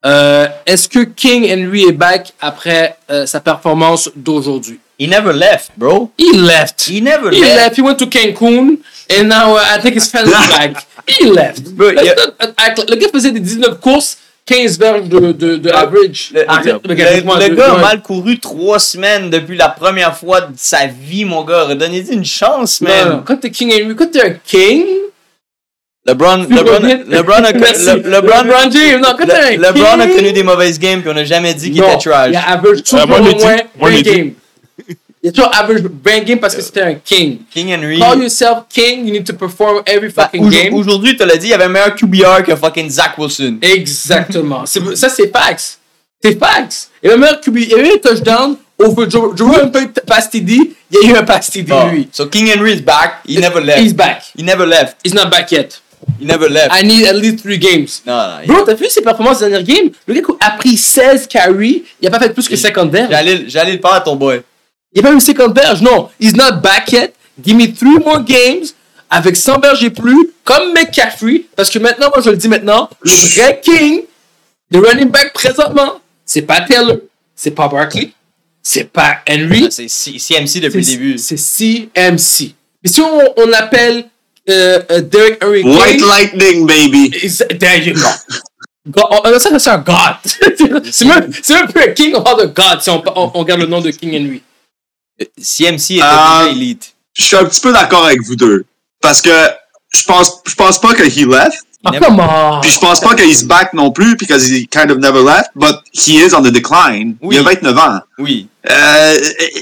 Euh, 0.05 0.47
Est-ce 0.65 0.87
que 0.87 0.99
King 1.03 1.43
Henry 1.51 1.83
est 1.83 1.91
back 1.91 2.33
après 2.39 2.97
euh, 3.11 3.25
sa 3.25 3.41
performance 3.41 4.09
d'aujourd'hui? 4.15 4.79
He 4.99 5.07
never 5.07 5.31
left, 5.33 5.71
bro. 5.77 6.11
He 6.17 6.33
left. 6.37 6.81
He 6.89 6.99
never 7.01 7.31
He 7.31 7.39
left. 7.39 7.55
left. 7.55 7.75
He 7.77 7.81
went 7.81 7.97
to 7.99 8.05
Cancun, 8.07 8.79
and 9.09 9.23
now 9.29 9.55
uh, 9.55 9.63
I 9.75 9.79
think 9.81 9.95
his 9.95 10.11
family's 10.11 10.35
back. 10.57 10.85
He 11.07 11.25
left. 11.31 11.63
Bro, 11.73 11.91
Let's 11.91 12.03
yeah. 12.05 12.15
not 12.39 12.53
act- 12.57 12.89
Le 12.89 12.95
gars 12.97 13.07
faisait 13.11 13.31
des 13.31 13.39
19 13.39 13.79
courses, 13.79 14.17
15 14.45 14.77
verges 14.77 15.07
de, 15.07 15.31
de, 15.31 15.55
de 15.55 15.69
average. 15.71 16.31
Le, 16.33 16.43
Arrête, 16.51 16.65
le- 16.83 16.89
regarde-moi, 16.89 17.39
le 17.39 17.45
je- 17.45 17.53
gars 17.53 17.73
a 17.75 17.77
mal 17.77 18.01
couru 18.01 18.39
trois 18.39 18.77
semaines 18.79 19.29
depuis 19.29 19.55
la 19.55 19.69
première 19.69 20.17
fois 20.17 20.41
de 20.41 20.53
sa 20.57 20.85
vie, 20.87 21.23
mon 21.23 21.43
gars. 21.45 21.63
Redonnez-lui 21.63 22.13
une 22.13 22.25
chance, 22.25 22.81
man. 22.81 23.09
non, 23.09 23.23
quand 23.25 23.37
t'es 23.37 23.51
King 23.51 23.71
Henry, 23.71 23.95
quand 23.95 24.11
t'es 24.11 24.21
un 24.21 24.33
King, 24.45 24.83
LeBron, 26.05 26.45
LeBron, 26.49 26.79
LeBron, 27.07 27.43
a, 27.43 27.51
LeBron, 27.53 28.43
LeBron 28.43 28.71
James, 28.71 28.99
non, 29.01 29.09
quand 29.17 29.25
t'es 29.27 29.33
un 29.33 29.51
Le- 29.51 29.61
LeBron 29.61 29.99
a 29.99 30.07
connu 30.07 30.31
des 30.33 30.43
mauvaises 30.43 30.77
games 30.79 31.01
puis 31.01 31.09
on 31.09 31.13
n'a 31.13 31.23
jamais 31.25 31.53
dit 31.53 31.71
qu'il 31.71 31.83
était 31.83 31.97
trash. 31.97 32.29
Il 32.31 32.35
a 32.35 32.49
average 32.49 32.83
toujours 32.83 32.99
Euh, 33.09 33.23
je 33.23 33.31
au 33.31 33.39
moins 33.39 33.57
Moi, 33.77 33.91
je 33.91 34.29
20 35.23 35.27
l'ai 35.27 35.29
dit. 35.29 35.29
games. 35.29 35.29
Il 35.29 35.29
a 35.29 35.31
toujours 35.31 35.55
average 35.55 35.81
20 36.03 36.19
games 36.25 36.39
parce 36.39 36.55
que 36.55 36.61
c'était 36.61 36.81
un 36.81 36.93
King. 36.95 37.39
King 37.51 37.73
Henry. 37.73 37.99
Call 37.99 38.19
yourself 38.21 38.63
King, 38.69 39.05
you 39.05 39.11
need 39.13 39.25
to 39.25 39.33
perform 39.33 39.81
every 39.85 40.09
Bah, 40.11 40.23
fucking 40.23 40.45
aujourd- 40.45 40.63
game. 40.63 40.73
Aujourd'hui, 40.73 41.15
tu 41.17 41.25
l'as 41.25 41.37
dit, 41.37 41.47
il 41.47 41.49
y 41.49 41.53
avait 41.53 41.65
un 41.65 41.69
meilleur 41.69 41.95
QBR 41.95 42.43
que 42.45 42.55
fucking 42.55 42.89
Zach 42.89 43.17
Wilson. 43.17 43.57
Exactement. 43.61 44.65
Ça, 44.95 45.09
c'est 45.09 45.31
facts. 45.31 45.79
C'est 46.23 46.37
facts. 46.39 46.89
Et 47.03 47.09
le 47.09 47.17
meilleur 47.17 47.39
QB, 47.41 47.57
il 47.57 47.69
y 47.69 47.73
a 47.73 47.77
eu 47.79 47.91
un 47.95 47.97
touchdown 47.97 48.55
over 48.77 49.09
Joe, 49.09 49.35
Joe 49.35 49.57
un 49.63 49.67
peu 49.67 49.87
pass 50.07 50.29
TD, 50.29 50.51
il 50.91 50.97
y 51.01 51.05
a 51.05 51.09
eu 51.13 51.17
un 51.17 51.23
pass 51.23 51.49
TD, 51.51 51.71
Oh, 51.73 51.89
lui. 51.91 52.07
So 52.13 52.27
King 52.27 52.47
Henry 52.53 52.73
is 52.73 52.81
back. 52.81 53.19
He 53.27 53.39
never 53.39 53.61
left. 53.61 53.81
He's 53.81 53.93
back. 53.93 54.23
He 54.37 54.43
never 54.43 54.65
left. 54.65 54.97
He's 55.03 55.13
not 55.13 55.29
back 55.29 55.51
yet. 55.51 55.81
He 56.19 56.25
never 56.25 56.49
left. 56.49 56.71
I 56.73 56.83
need 56.85 57.05
at 57.05 57.13
least 57.15 57.39
three 57.43 57.57
games. 57.57 58.01
Non, 58.05 58.15
non. 58.15 58.47
Bro, 58.47 58.63
t'as 58.65 58.73
vu 58.73 58.85
ses 58.89 59.01
performances 59.01 59.39
des 59.39 59.49
dernières 59.49 59.63
games? 59.67 59.91
Le 60.07 60.13
gars 60.13 60.21
a 60.39 60.51
pris 60.51 60.77
16 60.77 61.27
carries, 61.27 61.83
il 62.01 62.07
a 62.07 62.11
pas 62.11 62.19
fait 62.19 62.29
plus 62.33 62.47
que 62.47 62.55
50 62.55 62.89
verges. 62.89 63.09
J'allais 63.11 63.43
j'allais 63.47 63.73
le 63.73 63.79
faire 63.79 63.93
à 63.93 64.01
ton 64.01 64.15
boy. 64.15 64.41
Il 64.93 64.99
a 65.05 65.09
pas 65.09 65.13
eu 65.15 65.19
50 65.19 65.55
verges, 65.55 65.81
non. 65.81 66.09
He's 66.19 66.35
not 66.35 66.61
back 66.63 66.91
yet. 66.91 67.13
Give 67.43 67.55
me 67.55 67.67
three 67.73 67.99
more 67.99 68.21
games 68.23 68.65
avec 69.09 69.35
100 69.35 69.59
verges 69.59 69.83
et 69.83 69.89
plus, 69.89 70.31
comme 70.43 70.73
McCaffrey, 70.73 71.45
parce 71.55 71.69
que 71.69 71.79
maintenant, 71.79 72.09
moi 72.13 72.21
je 72.23 72.29
le 72.29 72.37
dis 72.37 72.47
maintenant, 72.47 72.89
le 73.01 73.11
vrai 73.11 73.59
king, 73.63 74.01
le 74.71 74.79
running 74.79 75.09
back 75.09 75.33
présentement, 75.33 75.99
c'est 76.25 76.41
pas 76.43 76.61
Taylor, 76.61 76.97
c'est 77.35 77.51
pas 77.51 77.67
Barkley, 77.67 78.11
c'est 78.61 78.83
pas 78.91 79.17
Henry, 79.29 79.67
C'est 79.71 79.87
CMC 79.87 80.59
depuis 80.61 80.79
le 80.81 80.85
début. 80.85 81.17
c'est 81.17 81.37
CMC. 81.37 82.53
Mais 82.83 82.89
si 82.89 83.01
on, 83.01 83.19
on 83.37 83.53
appelle 83.53 84.05
euh, 84.49 84.79
euh, 84.91 85.01
Derek 85.01 85.43
Henry 85.43 85.63
White 85.63 86.01
Lightning, 86.01 86.65
baby. 86.67 87.09
there 87.59 87.77
you 87.83 87.93
go. 87.93 88.09
God, 88.87 89.05
on- 89.11 89.21
on- 89.35 89.39
ça, 89.39 89.57
c'est 89.59 89.69
un 89.69 89.77
God. 89.79 90.15
c'est 90.91 91.05
même, 91.05 91.31
c'est 91.41 91.53
même 91.55 91.67
plus 91.71 91.81
un 91.83 91.87
king, 91.93 92.13
on 92.15 92.21
parle 92.21 92.41
de 92.41 92.47
God 92.47 92.81
si 92.81 92.89
on, 92.89 93.01
on, 93.15 93.31
on 93.33 93.39
regarde 93.39 93.61
le 93.61 93.67
nom 93.67 93.81
de 93.81 93.91
King 93.91 94.11
Henry. 94.15 94.41
CMC 95.41 95.91
est 95.91 95.95
déjà 95.95 96.47
élite. 96.49 96.93
Je 97.13 97.23
suis 97.23 97.35
un 97.35 97.45
petit 97.45 97.61
peu 97.61 97.73
d'accord 97.73 98.05
avec 98.05 98.21
vous 98.23 98.35
deux. 98.35 98.65
Parce 99.01 99.21
que 99.21 99.31
je 99.93 100.03
pense, 100.03 100.41
je 100.45 100.55
pense 100.55 100.79
pas 100.79 100.93
que 100.93 101.03
he 101.03 101.25
left. 101.25 101.65
Come 101.81 102.19
on. 102.19 102.59
Puis 102.61 102.71
je 102.71 102.79
pense 102.79 102.99
pas 102.99 103.15
qu'il 103.15 103.47
back 103.47 103.73
non 103.73 103.91
plus, 103.91 104.17
because 104.17 104.49
he 104.49 104.67
kind 104.67 104.91
of 104.91 104.97
never 104.97 105.23
left. 105.23 105.51
But 105.55 105.77
he 105.93 106.17
is 106.17 106.33
on 106.33 106.41
the 106.41 106.51
decline. 106.51 107.15
Oui. 107.21 107.37
Il 107.37 107.39
a 107.39 107.43
29 107.43 107.77
ans. 107.77 107.99
Oui. 108.17 108.47
Uh, 108.65 109.15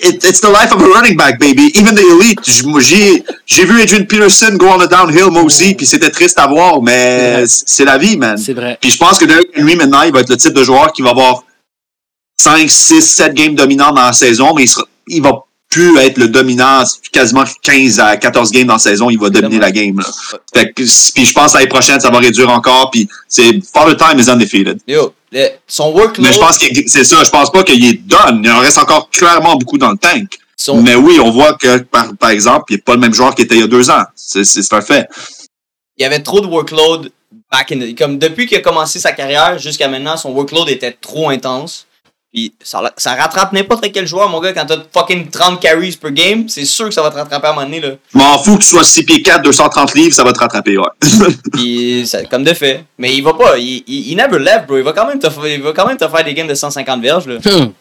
it, 0.03 0.23
it's 0.23 0.41
the 0.41 0.49
life 0.49 0.73
of 0.73 0.81
a 0.81 0.87
running 0.87 1.15
back, 1.15 1.39
baby. 1.39 1.71
Even 1.75 1.93
the 1.93 2.01
elite. 2.01 2.39
J'ai 2.79 3.23
j'ai 3.45 3.65
vu 3.65 3.79
Adrian 3.79 4.05
Peterson 4.05 4.57
go 4.57 4.67
on 4.67 4.79
the 4.79 4.89
downhill, 4.89 5.29
moi 5.29 5.43
aussi, 5.43 5.75
puis 5.75 5.85
c'était 5.85 6.09
triste 6.09 6.39
à 6.39 6.47
voir, 6.47 6.81
mais 6.81 7.43
c'est 7.45 7.85
la 7.85 7.99
vie, 7.99 8.17
man. 8.17 8.35
C'est 8.37 8.53
vrai. 8.53 8.79
Puis 8.81 8.89
je 8.89 8.97
pense 8.97 9.19
que 9.19 9.25
Derrick 9.25 9.49
Henry, 9.55 9.75
maintenant, 9.75 10.01
il 10.01 10.11
va 10.11 10.21
être 10.21 10.29
le 10.29 10.37
type 10.37 10.53
de 10.53 10.63
joueur 10.63 10.91
qui 10.93 11.03
va 11.03 11.11
avoir 11.11 11.43
5, 12.37 12.67
6, 12.67 13.01
7 13.01 13.33
games 13.35 13.53
dominants 13.53 13.91
dans 13.91 14.01
la 14.01 14.13
saison, 14.13 14.53
mais 14.55 14.63
il, 14.63 14.67
sera, 14.67 14.85
il 15.07 15.21
va 15.21 15.43
plus 15.69 15.97
être 15.97 16.17
le 16.17 16.27
dominant 16.29 16.83
quasiment 17.11 17.43
15 17.61 17.99
à 17.99 18.15
14 18.17 18.51
games 18.51 18.67
dans 18.67 18.73
la 18.73 18.79
saison, 18.79 19.09
il 19.09 19.19
va 19.19 19.29
dominer 19.29 19.59
la 19.59 19.71
game. 19.71 19.99
Là. 19.99 20.05
Fait 20.53 20.67
que, 20.71 20.73
puis 21.13 21.25
je 21.25 21.33
pense 21.33 21.51
que 21.51 21.57
l'année 21.57 21.69
prochaine, 21.69 21.99
ça 21.99 22.09
va 22.09 22.19
réduire 22.19 22.49
encore, 22.49 22.89
puis 22.91 23.07
c'est 23.27 23.59
Father 23.73 23.97
Time 23.97 24.19
is 24.19 24.29
undefeated. 24.29 24.79
Yo, 24.87 25.13
le- 25.31 25.49
son 25.67 25.91
workload. 25.91 26.21
Mais 26.25 26.33
je 26.33 26.39
pense 26.39 26.57
que 26.57 26.65
c'est 26.87 27.03
ça, 27.03 27.23
je 27.23 27.29
pense 27.29 27.51
pas 27.51 27.63
qu'il 27.63 27.83
est 27.85 27.93
done. 28.05 28.41
Il 28.43 28.49
en 28.51 28.59
reste 28.59 28.77
encore 28.77 29.09
clairement 29.09 29.55
beaucoup 29.57 29.77
dans 29.77 29.91
le 29.91 29.97
tank. 29.97 30.37
son- 30.55 30.81
Mais 30.81 30.95
oui, 30.95 31.19
on 31.19 31.31
voit 31.31 31.53
que, 31.55 31.79
par, 31.79 32.15
par 32.17 32.29
exemple, 32.29 32.65
il 32.69 32.75
n'est 32.75 32.81
pas 32.81 32.93
le 32.93 32.99
même 32.99 33.13
joueur 33.13 33.35
qu'il 33.35 33.45
était 33.45 33.55
il 33.55 33.61
y 33.61 33.63
a 33.63 33.67
deux 33.67 33.89
ans. 33.89 34.03
C'est 34.15 34.43
un 34.73 34.81
fait. 34.81 35.07
il 35.97 36.03
y 36.03 36.05
avait 36.05 36.21
trop 36.21 36.39
de 36.41 36.47
workload 36.47 37.11
back 37.51 37.71
in 37.71 37.79
the- 37.79 37.97
comme 37.97 38.17
depuis 38.19 38.45
qu'il 38.45 38.57
a 38.57 38.61
commencé 38.61 38.99
sa 38.99 39.11
carrière 39.11 39.57
jusqu'à 39.59 39.87
maintenant, 39.87 40.15
son 40.15 40.29
workload 40.31 40.69
était 40.69 40.91
trop 40.93 41.29
intense. 41.29 41.86
Puis 42.37 42.53
ça, 42.63 42.83
ça 42.97 43.15
rattrape 43.15 43.51
n'importe 43.51 43.91
quel 43.91 44.05
joueur, 44.05 44.29
mon 44.29 44.39
gars, 44.39 44.53
quand 44.53 44.67
t'as 44.67 44.77
fucking 44.93 45.27
30 45.31 45.59
carries 45.59 45.97
per 45.99 46.11
game, 46.11 46.47
c'est 46.47 46.65
sûr 46.65 46.85
que 46.85 46.93
ça 46.93 47.01
va 47.01 47.09
te 47.09 47.15
rattraper 47.15 47.47
à 47.47 47.49
un 47.49 47.53
moment 47.53 47.65
donné, 47.65 47.79
là. 47.81 47.89
Je 48.13 48.17
m'en 48.19 48.37
fous 48.37 48.57
que 48.57 48.61
tu 48.61 48.67
sois 48.69 48.83
6 48.83 49.03
pieds 49.05 49.23
4, 49.23 49.41
230 49.41 49.95
livres, 49.95 50.13
ça 50.13 50.23
va 50.23 50.31
te 50.33 50.37
rattraper, 50.37 50.77
ouais. 50.77 50.85
Puis 51.53 52.05
ça- 52.05 52.23
comme 52.25 52.43
de 52.43 52.53
fait. 52.53 52.83
Mais 52.99 53.15
il 53.15 53.23
va 53.23 53.33
pas, 53.33 53.57
il, 53.57 53.83
il, 53.87 54.11
il 54.11 54.15
never 54.15 54.37
left, 54.37 54.67
bro. 54.67 54.77
Il 54.77 54.83
va 54.83 54.93
quand 54.93 55.07
même 55.07 55.17
te, 55.17 55.25
il 55.47 55.63
va 55.63 55.71
quand 55.73 55.87
même 55.87 55.97
te 55.97 56.07
faire 56.07 56.23
des 56.23 56.35
games 56.35 56.45
de 56.47 56.53
150 56.53 57.01
verges, 57.01 57.25
là. 57.25 57.37
Hmm. 57.43 57.71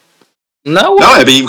Non, 0.64 0.92
ouais. 0.94 1.04
Ah 1.04 1.18
ouais, 1.18 1.24
puis, 1.26 1.44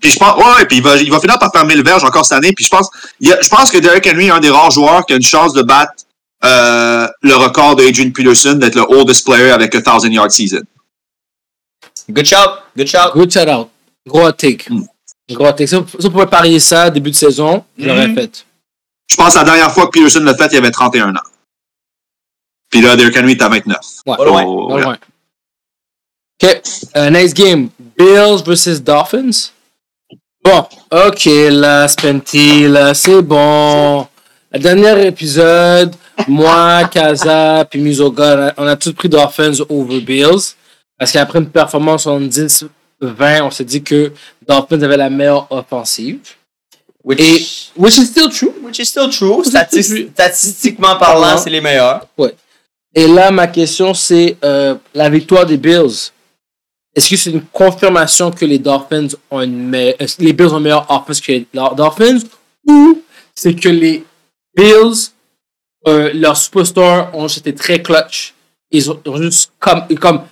puis 0.00 0.10
je 0.10 0.18
pense, 0.18 0.36
ouais, 0.36 0.52
ouais, 0.58 0.64
puis 0.66 0.78
il 0.78 0.82
va, 0.82 0.96
il 0.96 1.10
va 1.12 1.20
finir 1.20 1.38
par 1.38 1.52
faire 1.52 1.64
1000 1.64 1.80
verges 1.84 2.02
encore 2.02 2.26
cette 2.26 2.38
année. 2.38 2.52
Puis 2.52 2.64
je 2.64 2.70
pense, 2.70 2.88
il 3.20 3.28
y 3.28 3.32
a- 3.32 3.40
je 3.40 3.48
pense 3.48 3.70
que 3.70 3.78
Derrick 3.78 4.04
Henry 4.12 4.26
est 4.26 4.30
un 4.30 4.40
des 4.40 4.50
rares 4.50 4.72
joueurs 4.72 5.06
qui 5.06 5.12
a 5.12 5.16
une 5.16 5.22
chance 5.22 5.52
de 5.52 5.62
battre 5.62 5.92
euh, 6.44 7.06
le 7.22 7.34
record 7.36 7.76
d'Adrian 7.76 8.10
Peterson 8.10 8.54
d'être 8.54 8.74
le 8.74 8.82
oldest 8.88 9.24
player 9.24 9.50
avec 9.52 9.72
a 9.76 9.98
1000 10.02 10.12
yard 10.12 10.30
season. 10.32 10.62
Good 12.10 12.26
shout, 12.26 12.62
good 12.76 12.86
shout. 12.88 13.12
Good 13.14 13.30
shout 13.32 13.48
out. 13.48 13.68
Gros 14.06 14.26
hot 14.26 14.32
take. 14.38 14.66
Hmm. 14.68 14.84
Gros 15.30 15.46
hot 15.46 15.52
take. 15.52 15.66
Si 15.68 15.74
on, 15.76 15.86
si 15.86 16.06
on 16.06 16.10
pouvait 16.10 16.26
parier 16.26 16.58
ça 16.60 16.88
début 16.90 17.10
de 17.10 17.16
saison, 17.16 17.64
je 17.76 17.86
l'aurais 17.86 18.08
Mhm. 18.08 18.14
fait. 18.14 18.44
Je 19.06 19.16
pense 19.16 19.34
que 19.34 19.38
la 19.38 19.44
dernière 19.44 19.70
fois 19.72 19.86
que 19.86 19.90
Peterson 19.92 20.20
l'a 20.20 20.34
fait, 20.34 20.48
il 20.52 20.58
avait 20.58 20.70
31 20.70 21.14
ans. 21.14 21.20
Puis 22.70 22.80
là, 22.82 22.96
Derrick 22.96 23.16
Henry 23.16 23.32
est 23.32 23.42
à 23.42 23.48
29. 23.48 23.78
Ouais. 24.06 24.16
Oh, 24.18 24.72
ouais. 24.74 24.82
loin. 24.82 24.98
OK. 26.42 26.62
Next 27.10 27.34
game. 27.34 27.70
Bills 27.98 28.42
versus 28.44 28.80
Dolphins. 28.82 29.50
Bon. 30.44 30.66
OK, 30.90 31.24
là, 31.50 31.88
Spenty, 31.88 32.68
là, 32.68 32.94
c'est 32.94 33.22
bon. 33.22 34.06
Le 34.52 34.58
dernier 34.58 35.06
épisode, 35.06 35.94
moi, 36.26 36.84
Kaza, 36.84 37.66
puis 37.70 37.80
Mizoga, 37.80 38.34
on 38.36 38.62
a, 38.62 38.64
on 38.64 38.66
a 38.66 38.76
tous 38.76 38.92
pris 38.92 39.08
Dolphins 39.08 39.60
over 39.68 40.00
Bills. 40.00 40.54
Parce 40.98 41.12
qu'après 41.12 41.38
une 41.38 41.48
performance 41.50 42.06
en 42.06 42.20
10-20, 42.20 42.66
on 43.42 43.50
s'est 43.50 43.64
dit 43.64 43.82
que 43.82 44.12
Dolphins 44.46 44.82
avait 44.82 44.96
la 44.96 45.10
meilleure 45.10 45.46
offensive. 45.50 46.20
Which, 47.04 47.20
Et, 47.20 47.46
which 47.80 47.96
is 47.96 48.06
still 48.06 48.28
true. 48.28 48.52
which 48.62 48.78
is 48.80 48.86
still 48.86 49.08
true. 49.08 49.36
Which 49.38 49.46
is 49.46 49.50
Stati- 49.52 49.82
still 49.82 49.96
true. 50.04 50.10
statistiquement 50.12 50.96
parlant, 50.96 51.38
c'est 51.38 51.50
les 51.50 51.60
meilleurs. 51.60 52.06
Et 52.94 53.06
là, 53.06 53.30
ma 53.30 53.46
question, 53.46 53.94
c'est 53.94 54.36
euh, 54.44 54.74
la 54.94 55.08
victoire 55.08 55.46
des 55.46 55.56
Bills. 55.56 56.10
Est-ce 56.94 57.10
que 57.10 57.16
c'est 57.16 57.30
une 57.30 57.42
confirmation 57.44 58.30
que 58.32 58.44
les 58.44 58.58
Dolphins 58.58 59.08
ont 59.30 59.40
une 59.42 59.68
me- 59.70 59.94
euh, 60.02 60.06
les 60.18 60.32
Bills 60.32 60.48
ont 60.52 60.56
une 60.58 60.64
meilleure 60.64 60.90
offense 60.90 61.20
que 61.20 61.32
les 61.32 61.46
Dolphins? 61.54 62.18
Ou 62.66 63.00
c'est 63.34 63.54
que 63.54 63.68
les 63.68 64.04
Bills, 64.56 65.12
euh, 65.86 66.10
leurs 66.12 66.36
superstars 66.36 67.14
ont 67.14 67.28
été 67.28 67.54
très 67.54 67.80
clutch. 67.80 68.34
Ils 68.72 68.90
ont, 68.90 69.00
ils 69.06 69.10
ont 69.10 69.16
juste 69.22 69.52
comme, 69.60 69.86
comme 70.00 70.22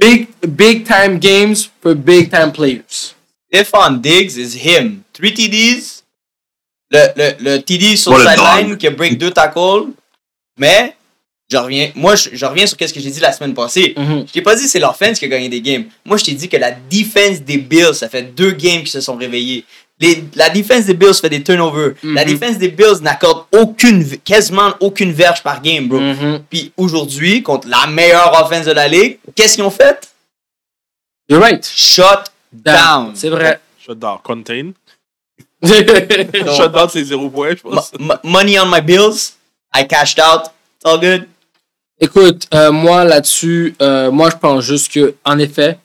big, 0.00 0.28
big 0.56 0.86
time 0.86 1.18
games 1.18 1.70
for 1.80 1.94
big 1.94 2.30
time 2.30 2.50
players. 2.52 3.14
Stephon 3.52 4.00
Diggs 4.00 4.36
is 4.38 4.54
him. 4.54 5.04
Three 5.12 5.32
TDs. 5.32 6.02
Le, 6.92 7.06
le, 7.16 7.34
le 7.38 7.62
TD 7.62 7.96
sur 7.96 8.16
le 8.16 8.24
sideline 8.24 8.76
qui 8.76 8.86
a 8.88 8.90
break 8.90 9.16
deux 9.16 9.30
tackles. 9.30 9.92
Mais, 10.58 10.96
je 11.48 11.56
reviens, 11.56 11.92
moi, 11.94 12.16
je, 12.16 12.30
je 12.32 12.44
reviens 12.44 12.66
sur 12.66 12.76
ce 12.80 12.92
que 12.92 13.00
j'ai 13.00 13.10
dit 13.10 13.20
la 13.20 13.32
semaine 13.32 13.54
passée. 13.54 13.94
Mhm. 13.96 14.24
Je 14.26 14.32
t'ai 14.32 14.42
pas 14.42 14.56
dit 14.56 14.64
que 14.64 14.68
c'est 14.68 14.80
l'offense 14.80 15.18
qui 15.18 15.24
a 15.24 15.28
gagné 15.28 15.48
des 15.48 15.60
games. 15.60 15.84
Moi, 16.04 16.16
je 16.16 16.24
t'ai 16.24 16.32
dit 16.32 16.48
que 16.48 16.56
la 16.56 16.72
defense 16.72 17.42
des 17.42 17.58
Bills, 17.58 17.94
ça 17.94 18.08
fait 18.08 18.22
deux 18.22 18.50
games 18.52 18.82
qui 18.82 18.90
se 18.90 19.00
sont 19.00 19.14
réveillés. 19.16 19.64
Les, 20.00 20.24
la 20.34 20.48
defense 20.48 20.86
des 20.86 20.94
Bills 20.94 21.12
fait 21.14 21.28
des 21.28 21.42
turnovers. 21.42 21.92
La 22.02 22.24
Mhm. 22.24 22.32
defense 22.32 22.58
des 22.58 22.68
Bills 22.68 23.00
n'accorde 23.02 23.44
aucune, 23.52 24.04
quasiment 24.24 24.72
aucune 24.80 25.12
verge 25.12 25.42
par 25.42 25.60
game, 25.60 25.88
bro. 25.88 26.00
Mhm. 26.00 26.42
Puis 26.48 26.72
aujourd'hui, 26.76 27.42
contre 27.42 27.68
la 27.68 27.86
meilleure 27.86 28.32
offense 28.42 28.64
de 28.64 28.72
la 28.72 28.88
ligue, 28.88 29.18
qu'est-ce 29.34 29.56
qu'ils 29.56 29.64
ont 29.64 29.70
fait? 29.70 30.08
You're 31.28 31.40
right. 31.42 31.64
Shut 31.64 32.32
down. 32.52 33.12
C'est 33.14 33.28
vrai. 33.28 33.60
Shutdown. 33.78 34.18
Contain. 34.22 34.72
Donc, 35.62 36.50
Shutdown, 36.56 36.88
c'est 36.90 37.04
zéro 37.04 37.28
point, 37.28 37.50
je 37.50 37.60
pense. 37.62 37.92
mo- 37.98 38.14
money 38.24 38.58
on 38.58 38.66
my 38.66 38.80
bills. 38.80 39.34
I 39.74 39.86
cashed 39.86 40.18
out. 40.18 40.46
It's 40.76 40.84
all 40.86 40.98
good. 40.98 41.28
Écoute, 42.00 42.46
euh, 42.54 42.72
moi 42.72 43.04
là-dessus, 43.04 43.74
euh, 43.82 44.10
moi 44.10 44.30
je 44.30 44.36
pense 44.36 44.64
juste 44.64 44.90
que, 44.90 45.14
en 45.24 45.38
effet, 45.38 45.78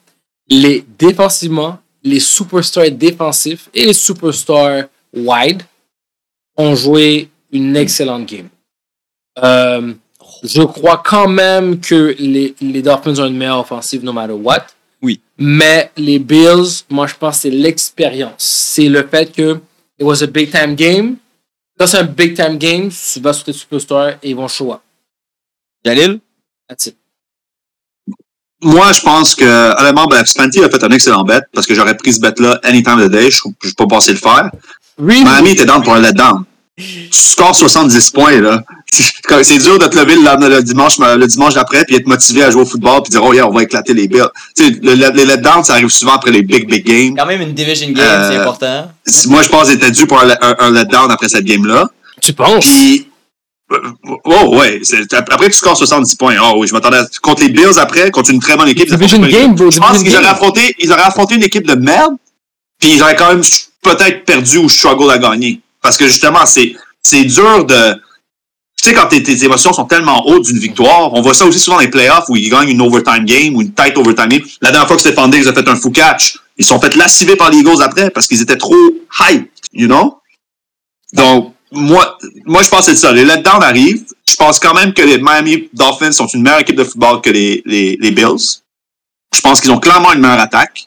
les 0.48 0.84
défensivement, 0.98 1.78
les 2.06 2.20
superstars 2.20 2.90
défensifs 2.92 3.68
et 3.74 3.86
les 3.86 3.92
superstars 3.92 4.84
wide 5.12 5.62
ont 6.56 6.74
joué 6.74 7.28
une 7.52 7.76
excellente 7.76 8.26
game. 8.26 8.48
Euh, 9.42 9.92
je 10.42 10.62
crois 10.62 11.02
quand 11.04 11.28
même 11.28 11.80
que 11.80 12.14
les, 12.18 12.54
les 12.60 12.82
Dolphins 12.82 13.18
ont 13.18 13.26
une 13.26 13.36
meilleure 13.36 13.60
offensive 13.60 14.04
no 14.04 14.12
matter 14.12 14.32
what. 14.32 14.66
Oui. 15.02 15.20
Mais 15.36 15.90
les 15.96 16.18
Bills, 16.18 16.84
moi 16.88 17.06
je 17.06 17.14
pense 17.14 17.36
que 17.36 17.42
c'est 17.42 17.50
l'expérience. 17.50 18.34
C'est 18.38 18.88
le 18.88 19.06
fait 19.06 19.32
que 19.32 19.60
it 19.98 20.04
was 20.04 20.22
a 20.22 20.26
big 20.26 20.50
time 20.50 20.74
game. 20.74 21.16
Quand 21.78 21.86
c'est 21.86 21.98
un 21.98 22.04
big 22.04 22.34
time 22.34 22.56
game, 22.56 22.88
tu 22.88 23.20
vas 23.20 23.32
sur 23.32 23.44
tes 23.44 23.52
superstars 23.52 24.14
et 24.22 24.30
ils 24.30 24.36
vont 24.36 24.48
show 24.48 24.72
up. 24.72 24.80
Jalil? 25.84 26.20
That's 26.68 26.86
it. 26.86 26.96
Moi, 28.62 28.90
je 28.92 29.00
pense 29.00 29.34
que, 29.34 29.78
honnêtement, 29.80 30.06
ben, 30.06 30.24
Spanty 30.24 30.64
a 30.64 30.70
fait 30.70 30.82
un 30.82 30.90
excellent 30.90 31.24
bet 31.24 31.40
parce 31.52 31.66
que 31.66 31.74
j'aurais 31.74 31.96
pris 31.96 32.14
ce 32.14 32.20
bet-là 32.20 32.58
anytime 32.64 32.98
of 32.98 33.06
the 33.08 33.10
day. 33.10 33.30
Je 33.30 33.40
ne 33.46 33.52
suis 33.64 33.74
pas 33.76 33.86
passé 33.86 34.12
le 34.12 34.18
faire. 34.18 34.50
Really? 34.98 35.24
Miami 35.24 35.50
était 35.50 35.66
down 35.66 35.82
pour 35.82 35.94
un 35.94 36.00
letdown. 36.00 36.44
Tu 36.78 37.08
scores 37.12 37.54
70 37.56 38.10
points, 38.10 38.40
là. 38.40 38.62
C'est 39.42 39.58
dur 39.58 39.78
de 39.78 39.86
te 39.86 39.96
lever 39.96 40.14
le, 40.16 40.48
le 40.56 40.62
dimanche, 40.62 40.98
le 40.98 41.26
dimanche 41.26 41.54
d'après 41.54 41.84
puis 41.84 41.96
être 41.96 42.06
motivé 42.06 42.42
à 42.44 42.50
jouer 42.50 42.62
au 42.62 42.66
football 42.66 43.02
puis 43.02 43.10
dire, 43.10 43.22
oh 43.24 43.32
yeah, 43.34 43.46
on 43.46 43.50
va 43.52 43.62
éclater 43.62 43.92
les 43.92 44.08
Bills. 44.08 44.28
Tu 44.56 44.64
sais, 44.64 44.70
le, 44.82 44.94
le- 44.94 45.10
les 45.10 45.24
letdowns, 45.26 45.64
ça 45.64 45.74
arrive 45.74 45.88
souvent 45.88 46.12
après 46.14 46.30
les 46.30 46.42
big, 46.42 46.68
big 46.68 46.84
games. 46.86 47.14
Quand 47.16 47.26
même 47.26 47.40
une 47.42 47.52
division 47.52 47.88
game, 47.90 48.06
Euh, 48.06 48.30
c'est 48.30 48.38
important. 48.38 48.90
Si- 49.06 49.28
Moi, 49.28 49.42
je 49.42 49.48
pense 49.48 49.64
qu'il 49.66 49.74
était 49.74 49.90
dû 49.90 50.06
pour 50.06 50.20
un, 50.22 50.28
un- 50.30 50.56
un 50.58 50.70
letdown 50.70 51.10
après 51.10 51.28
cette 51.28 51.44
game-là. 51.44 51.90
Tu 52.22 52.32
penses? 52.32 52.64
Puis, 52.64 53.00
euh, 53.00 53.04
oh, 54.24 54.56
ouais. 54.56 54.80
Après, 55.12 55.46
tu 55.48 55.56
scores 55.56 55.76
70 55.76 56.14
points. 56.16 56.36
Oh, 56.42 56.54
oui, 56.58 56.68
je 56.68 56.72
m'attendais 56.72 56.98
à- 56.98 57.08
contre 57.22 57.42
les 57.42 57.48
Bills 57.48 57.78
après, 57.78 58.10
contre 58.10 58.30
une 58.30 58.40
très 58.40 58.56
bonne 58.56 58.68
équipe. 58.68 58.88
ça 58.88 58.96
Division 58.96 59.20
game, 59.20 59.54
bro. 59.54 59.70
Je 59.70 59.80
pense 59.80 60.02
qu'ils 60.02 60.16
auraient 60.16 60.26
affronté, 60.26 60.74
ils 60.78 60.92
auraient 60.92 61.02
affronté 61.02 61.34
une 61.34 61.42
équipe 61.42 61.66
de 61.66 61.74
merde, 61.74 62.14
puis 62.78 62.92
ils 62.92 63.02
auraient 63.02 63.16
quand 63.16 63.28
même 63.30 63.42
peut-être 63.82 64.24
perdu 64.24 64.58
ou 64.58 64.68
struggle 64.68 65.10
à 65.10 65.18
gagner. 65.18 65.60
Parce 65.82 65.96
que 65.96 66.06
justement, 66.06 66.46
c'est, 66.46 66.74
c'est 67.02 67.24
dur 67.24 67.64
de. 67.64 67.94
Tu 68.82 68.90
sais, 68.90 68.94
quand 68.94 69.06
tes, 69.08 69.22
tes 69.22 69.42
émotions 69.44 69.72
sont 69.72 69.86
tellement 69.86 70.26
hautes 70.26 70.44
d'une 70.44 70.58
victoire, 70.58 71.12
on 71.14 71.22
voit 71.22 71.34
ça 71.34 71.46
aussi 71.46 71.58
souvent 71.58 71.78
dans 71.78 71.82
les 71.82 71.88
playoffs 71.88 72.26
où 72.28 72.36
ils 72.36 72.50
gagnent 72.50 72.68
une 72.68 72.82
overtime 72.82 73.24
game 73.24 73.56
ou 73.56 73.62
une 73.62 73.72
tight 73.72 73.96
overtime 73.96 74.28
game. 74.28 74.42
La 74.60 74.70
dernière 74.70 74.86
fois 74.86 74.96
que 74.96 75.02
Stéphane 75.02 75.30
Diggs 75.30 75.48
a 75.48 75.54
fait 75.54 75.66
un 75.66 75.76
fou 75.76 75.90
catch, 75.90 76.36
ils 76.58 76.64
sont 76.64 76.78
fait 76.78 76.94
lassiver 76.94 77.36
par 77.36 77.50
les 77.50 77.58
Eagles 77.58 77.82
après 77.82 78.10
parce 78.10 78.26
qu'ils 78.26 78.42
étaient 78.42 78.58
trop 78.58 78.76
hype, 79.30 79.50
you 79.72 79.86
know? 79.86 80.18
Donc, 81.14 81.54
moi, 81.72 82.16
moi, 82.44 82.62
je 82.62 82.68
pense 82.68 82.86
que 82.86 82.92
c'est 82.92 82.96
ça. 82.96 83.12
Les 83.12 83.24
letdowns 83.24 83.62
arrivent. 83.62 84.04
Je 84.28 84.36
pense 84.36 84.58
quand 84.58 84.74
même 84.74 84.92
que 84.92 85.02
les 85.02 85.18
Miami 85.18 85.68
Dolphins 85.72 86.12
sont 86.12 86.26
une 86.26 86.42
meilleure 86.42 86.60
équipe 86.60 86.76
de 86.76 86.84
football 86.84 87.20
que 87.20 87.30
les, 87.30 87.62
les, 87.64 88.10
Bills. 88.10 88.60
Je 89.34 89.40
pense 89.40 89.60
qu'ils 89.60 89.70
ont 89.72 89.78
clairement 89.78 90.12
une 90.12 90.20
meilleure 90.20 90.40
attaque. 90.40 90.86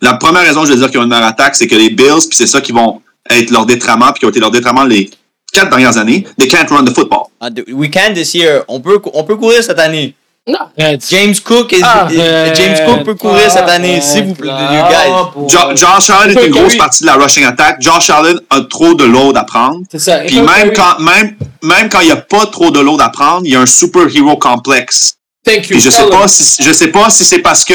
La 0.00 0.14
première 0.14 0.42
raison, 0.42 0.64
je 0.64 0.72
vais 0.72 0.78
dire 0.78 0.90
qu'ils 0.90 1.00
ont 1.00 1.04
une 1.04 1.08
meilleure 1.08 1.26
attaque, 1.26 1.54
c'est 1.56 1.66
que 1.66 1.74
les 1.74 1.90
Bills, 1.90 2.28
puis 2.28 2.36
c'est 2.36 2.46
ça 2.46 2.60
qui 2.60 2.72
vont 2.72 3.02
être 3.28 3.50
leur 3.50 3.66
détriment, 3.66 4.10
puis 4.12 4.20
qui 4.20 4.26
ont 4.26 4.30
été 4.30 4.40
leur 4.40 4.50
détriment 4.50 4.86
les 4.88 5.10
quatre 5.52 5.68
dernières 5.70 5.96
années, 5.98 6.26
they 6.38 6.48
can't 6.48 6.66
run 6.70 6.84
the 6.84 6.94
football. 6.94 7.26
Ah, 7.40 7.48
We 7.68 7.90
can 7.90 8.14
this 8.14 8.34
year. 8.34 8.64
On 8.68 8.80
peut, 8.80 9.00
on 9.12 9.24
peut 9.24 9.36
courir 9.36 9.62
cette 9.62 9.78
année. 9.78 10.14
Non, 10.48 10.58
arrête. 10.78 11.04
James 11.10 11.34
Cook, 11.44 11.70
is, 11.72 11.82
Arrête. 11.82 12.56
James 12.56 12.76
Cook 12.86 13.04
peut 13.04 13.14
courir 13.14 13.50
cette 13.50 13.68
année, 13.68 13.92
Arrête, 13.98 14.02
s'il 14.02 14.24
vous 14.24 14.34
plaît, 14.34 14.50
guys. 14.50 15.10
Boy. 15.34 15.48
Jo- 15.48 15.76
Josh 15.76 16.10
Allen 16.10 16.36
est 16.36 16.46
une 16.46 16.50
grosse 16.58 16.76
partie 16.76 17.02
de 17.02 17.06
la 17.06 17.14
rushing 17.14 17.44
attack. 17.44 17.76
Josh 17.80 18.08
Allen 18.10 18.40
a 18.48 18.60
trop 18.62 18.94
de 18.94 19.04
load 19.04 19.36
à 19.36 19.44
prendre. 19.44 19.80
C'est 19.90 19.98
ça. 19.98 20.18
Puis 20.20 20.40
même 20.40 20.72
quand, 20.74 20.98
même, 20.98 21.36
même 21.62 21.88
quand 21.90 22.00
il 22.00 22.06
n'y 22.06 22.12
a 22.12 22.16
pas 22.16 22.46
trop 22.46 22.70
de 22.70 22.80
load 22.80 23.00
à 23.00 23.10
prendre, 23.10 23.42
il 23.44 23.52
y 23.52 23.56
a 23.56 23.60
un 23.60 23.66
superhero 23.66 24.36
complexe. 24.38 25.14
Thank 25.44 25.68
you. 25.68 25.76
Puis 25.76 25.80
je 25.80 25.90
sais 25.90 26.08
pas 26.08 26.26
si 26.26 26.62
je 26.62 26.72
sais 26.72 26.88
pas 26.88 27.10
si 27.10 27.24
c'est 27.24 27.38
parce 27.40 27.64
que 27.64 27.74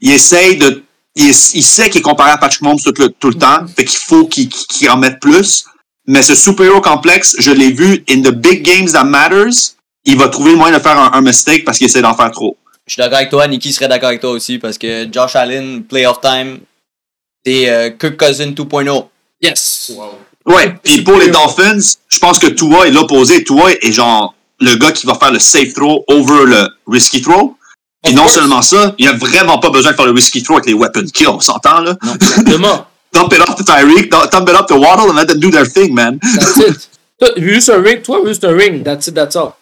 il 0.00 0.12
essaye 0.12 0.56
de 0.56 0.84
il, 1.16 1.28
est- 1.30 1.54
il 1.54 1.62
sait 1.62 1.88
qu'il 1.90 2.00
est 2.00 2.02
comparé 2.02 2.30
à 2.30 2.36
Patrick 2.36 2.62
Mahomes 2.62 2.78
tout 2.84 2.94
le, 2.98 3.08
tout 3.08 3.28
le 3.28 3.34
temps, 3.36 3.60
fait 3.76 3.84
qu'il 3.84 3.98
faut 3.98 4.26
qu'il 4.26 4.48
qu'il- 4.48 4.66
qu'il 4.66 4.90
en 4.90 4.96
mette 4.96 5.18
plus. 5.20 5.64
Mais 6.06 6.22
ce 6.22 6.34
super-héros 6.36 6.80
complexe, 6.80 7.34
je 7.38 7.50
l'ai 7.50 7.72
vu 7.72 8.04
in 8.08 8.20
the 8.22 8.30
big 8.30 8.62
games 8.62 8.90
that 8.92 9.02
matters, 9.04 9.74
il 10.06 10.16
va 10.16 10.28
trouver 10.28 10.52
le 10.52 10.56
moyen 10.56 10.76
de 10.76 10.82
faire 10.82 10.98
un, 10.98 11.12
un 11.12 11.20
mistake 11.20 11.64
parce 11.64 11.78
qu'il 11.78 11.86
essaie 11.86 12.00
d'en 12.00 12.14
faire 12.14 12.30
trop. 12.30 12.56
Je 12.86 12.92
suis 12.92 13.00
d'accord 13.00 13.18
avec 13.18 13.30
toi, 13.30 13.46
Nicky 13.48 13.72
serait 13.72 13.88
d'accord 13.88 14.08
avec 14.08 14.20
toi 14.20 14.30
aussi, 14.30 14.58
parce 14.58 14.78
que 14.78 15.08
Josh 15.12 15.34
Allen, 15.34 15.82
playoff 15.84 16.20
time, 16.20 16.60
c'est 17.44 17.68
euh, 17.68 17.90
Kirk 17.90 18.16
Cousin 18.16 18.52
2.0. 18.52 19.06
Yes. 19.42 19.92
Ouais. 20.46 20.74
Puis 20.82 21.02
pour 21.02 21.18
les 21.18 21.28
Dolphins, 21.28 21.80
je 22.08 22.18
pense 22.18 22.38
que 22.38 22.46
Tua 22.46 22.86
est 22.86 22.92
l'opposé. 22.92 23.42
Tua 23.42 23.72
est 23.72 23.92
genre 23.92 24.34
le 24.60 24.76
gars 24.76 24.92
qui 24.92 25.06
va 25.06 25.14
faire 25.14 25.32
le 25.32 25.40
safe 25.40 25.74
throw 25.74 26.04
over 26.08 26.46
le 26.46 26.68
risky 26.86 27.20
throw. 27.20 27.56
Et 28.08 28.12
non 28.12 28.28
seulement 28.28 28.62
ça, 28.62 28.94
il 28.98 29.08
a 29.08 29.12
vraiment 29.12 29.58
pas 29.58 29.70
besoin 29.70 29.90
de 29.90 29.96
faire 29.96 30.06
le 30.06 30.12
risky 30.12 30.42
throw 30.42 30.54
avec 30.54 30.66
les 30.66 30.74
weapon 30.74 31.04
kills, 31.12 31.28
on 31.28 31.40
s'entend 31.40 31.80
là? 31.80 31.96
Exactement. 32.14 32.86
dump 33.12 33.32
it 33.32 33.40
off 33.40 33.56
to 33.56 33.64
Tyreek, 33.64 34.10
dump 34.10 34.30
dump 34.30 34.48
it 34.48 34.54
up 34.54 34.66
to 34.68 34.76
Waddle, 34.76 35.08
and 35.08 35.16
let 35.16 35.26
them 35.26 35.40
do 35.40 35.50
their 35.50 35.64
thing, 35.64 35.94
man. 35.94 36.18
That's 36.22 36.58
it. 36.58 36.88
Toi, 37.18 37.30
juste 37.36 37.70
un 37.70 37.82
ring. 37.82 38.02
Toi, 38.02 38.24
juste 38.26 38.44
un 38.44 38.52
ring. 38.52 38.84
That's 38.84 39.08
it, 39.08 39.14
that's 39.14 39.36
all. 39.36 39.56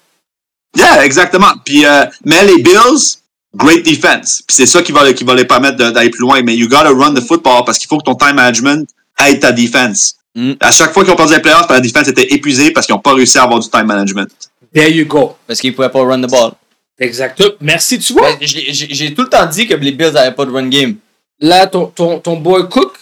Yeah, 0.77 1.05
exactement. 1.05 1.53
Puis, 1.65 1.85
euh, 1.85 2.05
mais 2.25 2.45
les 2.45 2.63
Bills, 2.63 3.19
great 3.55 3.85
defense. 3.85 4.43
Puis 4.47 4.57
c'est 4.57 4.67
ça 4.67 4.83
qui 4.83 4.93
va, 4.93 5.13
qui 5.13 5.25
va 5.25 5.35
les 5.35 5.45
permettre 5.45 5.77
d'aller 5.77 6.11
plus 6.11 6.21
loin. 6.21 6.43
Mais 6.43 6.57
you 6.57 6.69
gotta 6.69 6.91
run 6.91 7.15
the 7.15 7.21
football 7.21 7.65
parce 7.65 7.79
qu'il 7.79 7.89
faut 7.89 7.99
que 7.99 8.05
ton 8.05 8.15
time 8.15 8.35
management 8.35 8.89
aide 9.27 9.41
ta 9.41 9.53
defense. 9.53 10.17
Mm. 10.35 10.53
À 10.61 10.71
chaque 10.71 10.93
fois 10.93 11.05
qu'ils 11.05 11.13
ont 11.13 11.17
perdu 11.17 11.35
les 11.35 11.41
playoffs, 11.41 11.71
la 11.71 11.81
defense 11.81 12.09
était 12.09 12.33
épuisée 12.35 12.73
parce 12.73 12.87
qu'ils 12.87 12.95
n'ont 12.95 13.01
pas 13.01 13.15
réussi 13.15 13.39
à 13.39 13.45
avoir 13.45 13.61
du 13.61 13.69
time 13.69 13.87
management. 13.87 14.29
There 14.75 14.91
you 14.91 15.07
go. 15.07 15.37
Parce 15.47 15.61
qu'il 15.61 15.75
pouvait 15.75 15.89
pas 15.89 16.03
run 16.03 16.21
the 16.21 16.31
ball. 16.31 16.53
Exactement. 16.99 17.51
Merci, 17.61 17.99
tu 17.99 18.13
vois. 18.13 18.33
Ben, 18.33 18.39
J'ai 18.43 19.15
tout 19.15 19.23
le 19.23 19.29
temps 19.29 19.47
dit 19.47 19.67
que 19.67 19.75
les 19.75 19.93
Bills 19.93 20.13
n'avaient 20.13 20.35
pas 20.35 20.45
de 20.45 20.51
run 20.51 20.69
game. 20.69 20.97
Là, 21.41 21.67
ton, 21.67 21.87
ton, 21.87 22.19
ton 22.19 22.37
boy 22.37 22.69
Cook, 22.69 22.93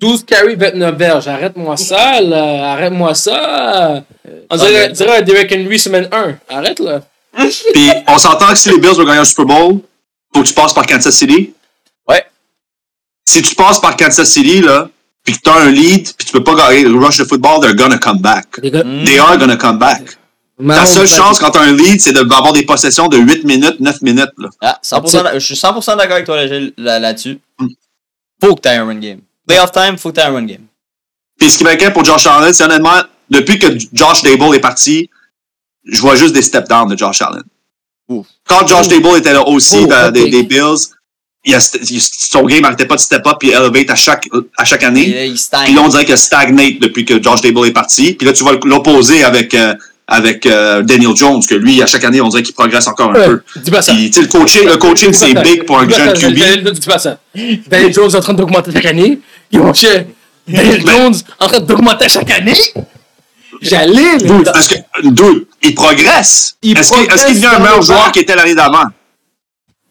12 0.00 0.24
carry, 0.24 0.56
29 0.56 0.96
verges. 0.96 1.28
Arrête-moi 1.28 1.76
ça, 1.76 2.20
là. 2.20 2.72
Arrête-moi 2.72 3.14
ça. 3.14 4.02
On 4.50 4.56
dirait, 4.56 4.88
on 4.90 4.92
dirait 4.92 5.22
Derek 5.22 5.52
Henry 5.52 5.78
semaine 5.78 6.08
1. 6.10 6.34
Arrête, 6.48 6.80
là. 6.80 7.02
Puis 7.72 7.90
on 8.06 8.18
s'entend 8.18 8.48
que 8.48 8.56
si 8.56 8.68
les 8.70 8.78
Bills 8.78 8.94
veulent 8.96 9.06
gagner 9.06 9.20
un 9.20 9.24
Super 9.24 9.46
Bowl, 9.46 9.80
faut 10.34 10.42
que 10.42 10.48
tu 10.48 10.54
passes 10.54 10.72
par 10.72 10.86
Kansas 10.86 11.14
City. 11.16 11.52
Ouais. 12.08 12.24
Si 13.24 13.42
tu 13.42 13.54
passes 13.54 13.80
par 13.80 13.96
Kansas 13.96 14.28
City, 14.30 14.60
là, 14.60 14.88
puis 15.24 15.34
que 15.36 15.40
tu 15.42 15.50
as 15.50 15.54
un 15.56 15.70
lead, 15.70 16.04
puis 16.16 16.26
tu 16.26 16.32
peux 16.32 16.42
pas 16.44 16.54
gagner 16.54 16.84
le 16.84 16.98
rush 16.98 17.18
de 17.18 17.24
football, 17.24 17.60
they're 17.60 17.74
gonna 17.76 17.98
come 17.98 18.18
back. 18.18 18.46
Les 18.62 18.70
gars, 18.70 18.84
Mm. 18.84 19.04
They 19.04 19.18
are 19.18 19.38
gonna 19.38 19.56
come 19.56 19.78
back. 19.78 20.18
La 20.58 20.84
seule 20.86 21.08
chance 21.08 21.38
quand 21.38 21.50
tu 21.50 21.58
as 21.58 21.62
un 21.62 21.72
lead, 21.72 22.00
c'est 22.00 22.12
d'avoir 22.12 22.52
des 22.52 22.64
possessions 22.64 23.08
de 23.08 23.16
8 23.18 23.44
minutes, 23.44 23.80
9 23.80 24.00
minutes. 24.02 24.30
Là. 24.38 24.48
Ah, 24.60 24.78
100%, 24.82 25.22
d'a- 25.22 25.38
je 25.38 25.44
suis 25.44 25.56
100% 25.56 25.96
d'accord 25.96 26.14
avec 26.14 26.26
toi 26.26 26.44
là- 26.44 26.60
là- 26.76 26.98
là-dessus. 27.00 27.38
Faut 28.40 28.54
que 28.54 28.60
tu 28.60 28.68
aies 28.68 28.76
un 28.76 28.84
run 28.86 28.96
game. 28.96 29.20
Playoff 29.46 29.72
time, 29.72 29.96
faut 29.96 30.10
que 30.10 30.16
tu 30.16 30.20
aies 30.20 30.24
un 30.28 30.32
run 30.32 30.44
game. 30.44 30.62
Puis 31.38 31.50
ce 31.50 31.58
qui 31.58 31.64
m'inquiète 31.64 31.92
pour 31.94 32.04
Josh 32.04 32.26
Allen, 32.26 32.52
c'est 32.52 32.64
honnêtement, 32.64 33.00
depuis 33.30 33.58
que 33.58 33.66
Josh 33.92 34.22
Dable 34.22 34.54
est 34.54 34.60
parti, 34.60 35.08
je 35.84 36.00
vois 36.00 36.14
juste 36.16 36.34
des 36.34 36.42
step 36.42 36.68
down 36.68 36.88
de 36.88 36.96
Josh 36.96 37.22
Allen. 37.22 37.42
Ouf. 38.08 38.26
Quand 38.46 38.66
Josh. 38.66 38.88
Dable 38.88 39.16
était 39.18 39.32
là 39.32 39.46
aussi 39.46 39.78
Ouf, 39.78 39.88
dans- 39.88 40.08
hot 40.08 40.10
des, 40.10 40.42
Bills, 40.42 40.88
il 41.44 41.54
a, 41.54 41.60
son 41.60 42.44
game 42.44 42.60
n'arrêtait 42.62 42.86
pas 42.86 42.94
de 42.96 43.00
step 43.00 43.26
up 43.26 43.38
et 43.42 43.50
elevate 43.50 43.90
à 43.90 43.94
chaque, 43.96 44.28
à 44.56 44.64
chaque 44.64 44.82
Et 44.82 44.86
année. 44.86 45.06
là, 45.14 45.24
il 45.24 45.38
stagne. 45.38 45.64
Puis 45.66 45.74
là, 45.74 45.82
on 45.84 45.88
dirait 45.88 46.04
qu'il 46.04 46.16
stagnate 46.18 46.78
depuis 46.80 47.04
que 47.04 47.20
Josh 47.22 47.40
Dable 47.40 47.66
est 47.66 47.72
parti. 47.72 48.14
Puis 48.14 48.26
là, 48.26 48.32
tu 48.32 48.44
vas 48.44 48.52
l'opposer 48.64 49.24
avec, 49.24 49.54
euh, 49.54 49.74
avec 50.06 50.46
euh, 50.46 50.82
Daniel 50.82 51.16
Jones, 51.16 51.40
que 51.48 51.54
lui, 51.54 51.82
à 51.82 51.86
chaque 51.86 52.04
année, 52.04 52.20
on 52.20 52.28
dirait 52.28 52.42
qu'il 52.42 52.54
progresse 52.54 52.86
encore 52.86 53.10
un 53.10 53.14
Ouais, 53.14 53.26
peu. 53.26 53.42
Dis 53.56 53.70
pas 53.70 53.82
ça. 53.82 53.92
Puis, 53.92 54.10
le 54.14 54.26
coaching, 54.26 54.66
le 54.66 54.76
coaching 54.76 55.12
c'est 55.12 55.34
big 55.42 55.64
pour 55.64 55.78
un 55.80 55.88
jeune. 55.88 56.12
QB. 56.12 56.38
Daniel- 56.38 56.72
Dis 56.72 56.86
pas 56.86 56.98
ça. 56.98 57.18
Daniel 57.66 57.92
Jones 57.92 58.10
est 58.10 58.16
en 58.16 58.20
train 58.20 58.34
d'augmenter 58.34 58.72
chaque 58.72 58.86
année. 58.86 59.18
Mon 59.52 59.72
cher. 59.74 60.04
Daniel 60.46 60.84
Jones 60.86 61.14
en 61.40 61.46
train 61.48 61.60
d'augmenter 61.60 62.08
chaque 62.08 62.30
année. 62.30 62.54
J'allais, 63.60 64.18
parce 64.44 64.68
que, 64.68 64.76
dude, 65.04 65.46
il 65.62 65.74
progresse. 65.74 66.56
Est-ce 66.62 66.92
qu'il 66.92 67.06
qu'il 67.08 67.34
devient 67.34 67.46
un 67.46 67.58
meilleur 67.58 67.82
joueur 67.82 68.10
qu'il 68.12 68.22
était 68.22 68.34
l'année 68.36 68.54
d'avant? 68.54 68.84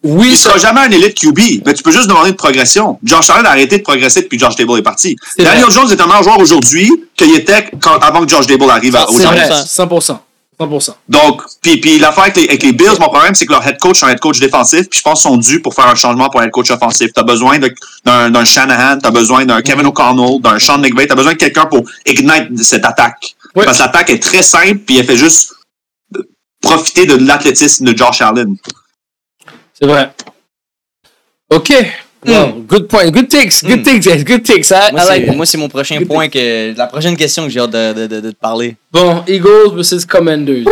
Oui, 0.04 0.30
Il 0.32 0.38
ça. 0.38 0.50
sera 0.50 0.58
jamais 0.58 0.80
un 0.88 0.90
élite 0.90 1.14
QB, 1.20 1.64
mais 1.64 1.74
tu 1.76 1.84
peux 1.84 1.92
juste 1.92 2.08
demander 2.08 2.32
de 2.32 2.36
progression. 2.36 2.98
Josh 3.04 3.30
Allen 3.30 3.46
a 3.46 3.50
arrêté 3.52 3.78
de 3.78 3.84
progresser 3.84 4.24
depuis 4.24 4.38
que 4.40 4.44
Josh 4.46 4.56
Dable 4.56 4.80
est 4.80 4.82
parti. 4.82 5.16
Daniel 5.38 5.66
vrai. 5.66 5.72
Jones 5.74 5.92
est 5.92 6.02
un 6.02 6.08
meilleur 6.08 6.24
joueur 6.24 6.40
aujourd'hui 6.40 6.90
qu'il 7.16 7.36
était 7.36 7.70
quand, 7.80 7.98
avant 8.00 8.26
que 8.26 8.30
Josh 8.30 8.48
Dable 8.48 8.68
arrive 8.72 8.96
à- 8.96 9.08
aux 9.08 9.14
C'est 9.16 9.22
Giants. 9.22 9.32
vrai. 9.32 9.48
100%. 9.48 9.68
100%. 9.68 10.20
100%. 10.60 10.96
Donc, 11.08 11.42
puis, 11.62 11.78
puis 11.80 12.00
l'affaire 12.00 12.24
avec 12.24 12.36
les, 12.36 12.48
avec 12.48 12.64
les 12.64 12.72
Bills, 12.72 12.98
mon 13.00 13.10
problème, 13.10 13.36
c'est 13.36 13.46
que 13.46 13.52
leur 13.52 13.66
head 13.68 13.78
coach 13.78 14.02
est 14.02 14.06
un 14.06 14.10
head 14.10 14.20
coach 14.20 14.40
défensif, 14.40 14.90
puis 14.90 14.98
je 15.00 15.04
pense 15.04 15.22
qu'ils 15.22 15.30
sont 15.32 15.38
dus 15.38 15.60
pour 15.62 15.74
faire 15.76 15.88
un 15.88 15.96
changement 15.96 16.30
pour 16.30 16.40
un 16.42 16.46
head 16.46 16.52
coach 16.52 16.72
offensif. 16.72 17.10
T'as 17.14 17.24
besoin 17.24 17.60
d'un 18.06 18.46
Shanahan, 18.46 18.98
t'as 19.00 19.12
besoin 19.12 19.46
d'un 19.46 19.62
Kevin 19.62 19.86
O'Connell, 19.86 20.42
d'un 20.42 20.58
Sean 20.58 20.80
McVay, 20.80 21.06
t'as 21.08 21.16
besoin 21.16 21.34
de 21.34 21.38
quelqu'un 21.38 21.66
pour 21.66 21.84
ignite 22.08 22.58
cette 22.64 22.86
attaque. 22.86 23.36
Parce 23.54 23.78
que 23.78 23.84
l'attaque 23.84 24.10
est 24.10 24.22
très 24.22 24.42
simple, 24.42 24.78
puis 24.86 24.98
elle 24.98 25.06
fait 25.06 25.18
juste 25.18 25.54
profiter 26.62 27.05
de 27.05 27.16
l'athlétisme 27.16 27.86
de 27.86 27.97
Josh 27.97 28.22
Allen. 28.22 28.55
C'est 29.74 29.88
vrai. 29.88 30.12
OK. 31.49 31.74
Wow. 32.26 32.64
Good 32.68 32.88
point. 32.88 33.09
Good 33.09 33.30
takes. 33.30 33.64
Good 33.64 33.80
Hmm. 33.80 33.84
takes. 33.84 34.05
guys. 34.05 34.24
Good 34.24 34.43
takes. 34.45 34.70
I, 34.70 34.91
Moi, 34.91 35.01
I 35.03 35.07
like 35.20 35.36
moi, 35.36 35.45
c'est 35.45 35.57
mon 35.57 35.68
prochain 35.70 35.97
Good 35.97 36.07
point 36.07 36.30
que. 36.30 36.76
La 36.78 36.86
prochaine 36.86 37.18
question 37.18 37.43
que 37.45 37.49
j'ai 37.49 37.59
hâte 37.59 37.72
de, 37.72 37.93
de, 37.93 38.07
de, 38.07 38.20
de 38.22 38.32
te 38.32 38.36
parler. 38.38 38.76
Bon, 38.91 39.24
Eagles 39.28 39.74
versus 39.76 40.05
Commanders. 40.05 40.66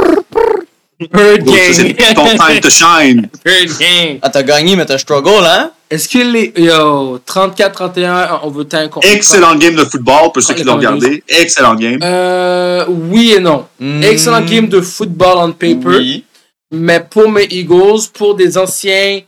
Bird 0.99 1.43
Donc, 1.43 1.55
ça, 1.55 1.73
c'est 1.73 1.93
gang. 1.93 2.13
ton 2.13 2.25
time 2.37 2.59
to 2.59 2.69
shine. 2.69 3.29
Bird 3.45 3.69
gang. 3.79 4.19
Ah, 4.21 4.29
t'as 4.29 4.43
gagné, 4.43 4.75
mais 4.75 4.85
t'as 4.85 4.97
struggle, 4.97 5.45
hein? 5.45 5.71
Est-ce 5.89 6.07
que 6.09 6.19
les. 6.19 6.53
Yo, 6.57 7.19
34-31 7.25 8.31
en 8.31 8.47
overtime 8.47 8.89
contre. 8.89 9.07
Excellent 9.07 9.55
game 9.55 9.75
de 9.75 9.85
football, 9.85 10.31
pour 10.33 10.43
ceux 10.43 10.53
Ah, 10.53 10.57
qui 10.57 10.63
l'ont 10.63 10.75
regardé. 10.75 11.23
Excellent 11.27 11.75
game. 11.75 11.99
Euh, 12.03 12.85
oui 12.87 13.33
et 13.35 13.39
non. 13.39 13.65
Hmm. 13.79 14.03
Excellent 14.03 14.41
game 14.41 14.67
de 14.67 14.81
football 14.81 15.37
on 15.37 15.51
paper. 15.53 15.77
Oui. 15.97 16.25
Mais 16.71 16.99
pour 16.99 17.31
mes 17.31 17.45
Eagles, 17.49 18.01
pour 18.13 18.35
des 18.35 18.57
anciens. 18.57 19.21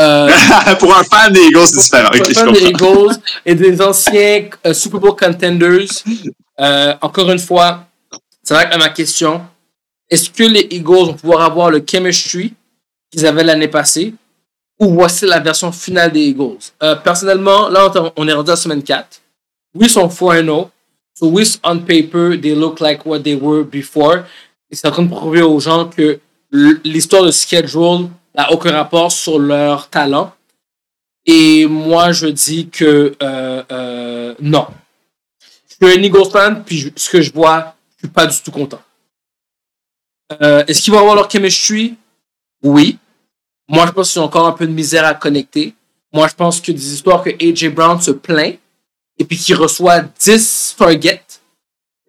Euh, 0.00 0.28
pour 0.78 0.96
un 0.96 1.04
fan 1.04 1.32
des 1.32 1.40
Eagles, 1.40 1.66
c'est 1.66 1.80
différent. 1.80 2.10
pour 2.10 2.24
je 2.28 2.32
fans 2.34 2.52
des. 2.52 2.64
Eagles 2.64 3.16
et 3.46 3.54
des 3.54 3.80
anciens 3.80 4.44
euh, 4.66 4.74
Super 4.74 5.00
Bowl 5.00 5.16
contenders, 5.16 5.88
euh, 6.60 6.94
encore 7.00 7.30
une 7.30 7.38
fois, 7.38 7.80
c'est 8.42 8.54
vrai 8.54 8.68
que 8.70 8.76
ma 8.76 8.88
question, 8.90 9.40
est-ce 10.10 10.30
que 10.30 10.44
les 10.44 10.66
Eagles 10.70 11.06
vont 11.06 11.14
pouvoir 11.14 11.42
avoir 11.42 11.70
le 11.70 11.84
chemistry 11.88 12.52
qu'ils 13.10 13.26
avaient 13.26 13.44
l'année 13.44 13.68
passée? 13.68 14.14
Ou 14.80 14.88
voici 14.88 15.24
la 15.24 15.40
version 15.40 15.70
finale 15.72 16.12
des 16.12 16.20
Eagles? 16.20 16.58
Euh, 16.82 16.96
personnellement, 16.96 17.68
là, 17.68 17.90
on 18.16 18.26
est 18.26 18.32
rendu 18.32 18.50
à 18.50 18.56
semaine 18.56 18.82
4. 18.82 19.20
Oui, 19.74 19.86
ils 19.86 19.90
sont 19.90 20.08
4-0. 20.08 20.68
So, 21.16 21.28
oui, 21.28 21.44
on 21.62 21.78
paper, 21.78 22.40
they 22.40 22.54
look 22.54 22.80
like 22.80 23.06
what 23.06 23.20
they 23.20 23.36
were 23.36 23.64
before. 23.64 24.24
Et 24.70 24.74
c'est 24.74 24.88
en 24.88 24.90
train 24.90 25.04
de 25.04 25.08
prouver 25.08 25.42
aux 25.42 25.60
gens 25.60 25.88
que 25.88 26.18
l'histoire 26.50 27.22
de 27.22 27.30
schedule 27.30 28.08
n'a 28.34 28.50
aucun 28.52 28.72
rapport 28.72 29.12
sur 29.12 29.38
leur 29.38 29.88
talent. 29.88 30.32
Et 31.24 31.66
moi, 31.66 32.12
je 32.12 32.26
dis 32.26 32.68
que 32.68 33.14
euh, 33.22 33.62
euh, 33.70 34.34
non. 34.40 34.66
Je 35.40 35.86
suis 35.86 35.98
un 35.98 36.02
Eagles 36.02 36.30
fan, 36.30 36.64
puis 36.64 36.92
ce 36.96 37.10
que 37.10 37.22
je 37.22 37.32
vois, 37.32 37.74
je 37.96 38.06
suis 38.06 38.12
pas 38.12 38.26
du 38.26 38.36
tout 38.42 38.50
content. 38.50 38.80
Euh, 40.42 40.64
Est-ce 40.66 40.82
qu'ils 40.82 40.92
vont 40.92 41.00
avoir 41.00 41.14
leur 41.14 41.30
chemistry? 41.30 41.94
Oui. 42.62 42.98
Moi, 43.68 43.86
je 43.86 43.92
pense 43.92 44.12
qu'ils 44.12 44.20
ont 44.20 44.24
encore 44.24 44.46
un 44.46 44.52
peu 44.52 44.66
de 44.66 44.72
misère 44.72 45.04
à 45.06 45.14
connecter. 45.14 45.74
Moi, 46.12 46.28
je 46.28 46.34
pense 46.34 46.60
que 46.60 46.72
des 46.72 46.92
histoires 46.94 47.22
que 47.22 47.30
AJ 47.30 47.68
Brown 47.74 48.00
se 48.00 48.10
plaint 48.12 48.56
et 49.18 49.24
puis 49.24 49.36
qu'il 49.36 49.56
reçoit 49.56 50.00
10 50.00 50.76
targets 50.78 51.22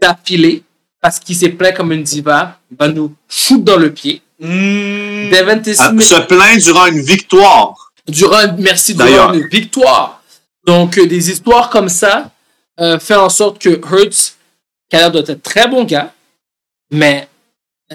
d'affilée 0.01 0.63
parce 1.01 1.19
qu'il 1.19 1.35
s'est 1.35 1.49
plaint 1.49 1.75
comme 1.75 1.91
une 1.91 2.03
diva, 2.03 2.59
va 2.79 2.87
nous 2.87 3.13
shoot 3.29 3.63
dans 3.63 3.77
le 3.77 3.93
pied. 3.93 4.21
Devante 4.39 5.67
Ah, 5.77 5.89
Smith 5.89 6.01
Se 6.01 6.19
plaindre 6.21 6.61
durant 6.61 6.85
une 6.87 7.01
victoire. 7.01 7.91
durant 8.07 8.53
merci 8.57 8.93
durant 8.95 9.05
D'ailleurs. 9.09 9.33
une 9.33 9.47
victoire. 9.47 10.21
Donc 10.65 10.97
euh, 10.97 11.05
des 11.05 11.29
histoires 11.31 11.69
comme 11.69 11.89
ça 11.89 12.31
euh, 12.79 12.99
fait 12.99 13.15
en 13.15 13.29
sorte 13.29 13.59
que 13.61 13.69
Hurts, 13.69 14.33
qui 14.89 14.95
a 14.95 14.99
l'air 14.99 15.11
d'être 15.11 15.29
un 15.29 15.35
très 15.35 15.67
bon 15.67 15.83
gars, 15.83 16.11
mais 16.91 17.27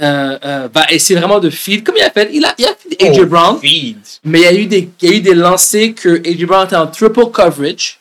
euh, 0.00 0.38
euh, 0.44 0.68
va 0.72 0.86
essayer 0.90 1.18
vraiment 1.18 1.38
de 1.40 1.50
feed 1.50 1.84
comme 1.84 1.96
il 1.96 2.02
a 2.02 2.10
fait. 2.10 2.30
Il 2.32 2.44
a, 2.44 2.54
il 2.58 2.64
a 2.66 2.74
feed 2.74 2.96
AJ 3.02 3.20
Oh, 3.20 3.26
Brown, 3.26 3.58
Feed. 3.60 3.98
mais 4.24 4.40
il 4.40 4.44
y 4.44 4.46
a 4.46 4.52
eu 4.54 4.66
des, 4.66 4.90
il 5.02 5.10
y 5.10 5.12
a 5.12 5.16
eu 5.16 5.20
des 5.20 5.34
lancers 5.34 5.94
que 5.94 6.20
AJ 6.26 6.44
Brown 6.46 6.66
était 6.66 6.76
en 6.76 6.86
triple 6.86 7.26
coverage, 7.30 7.98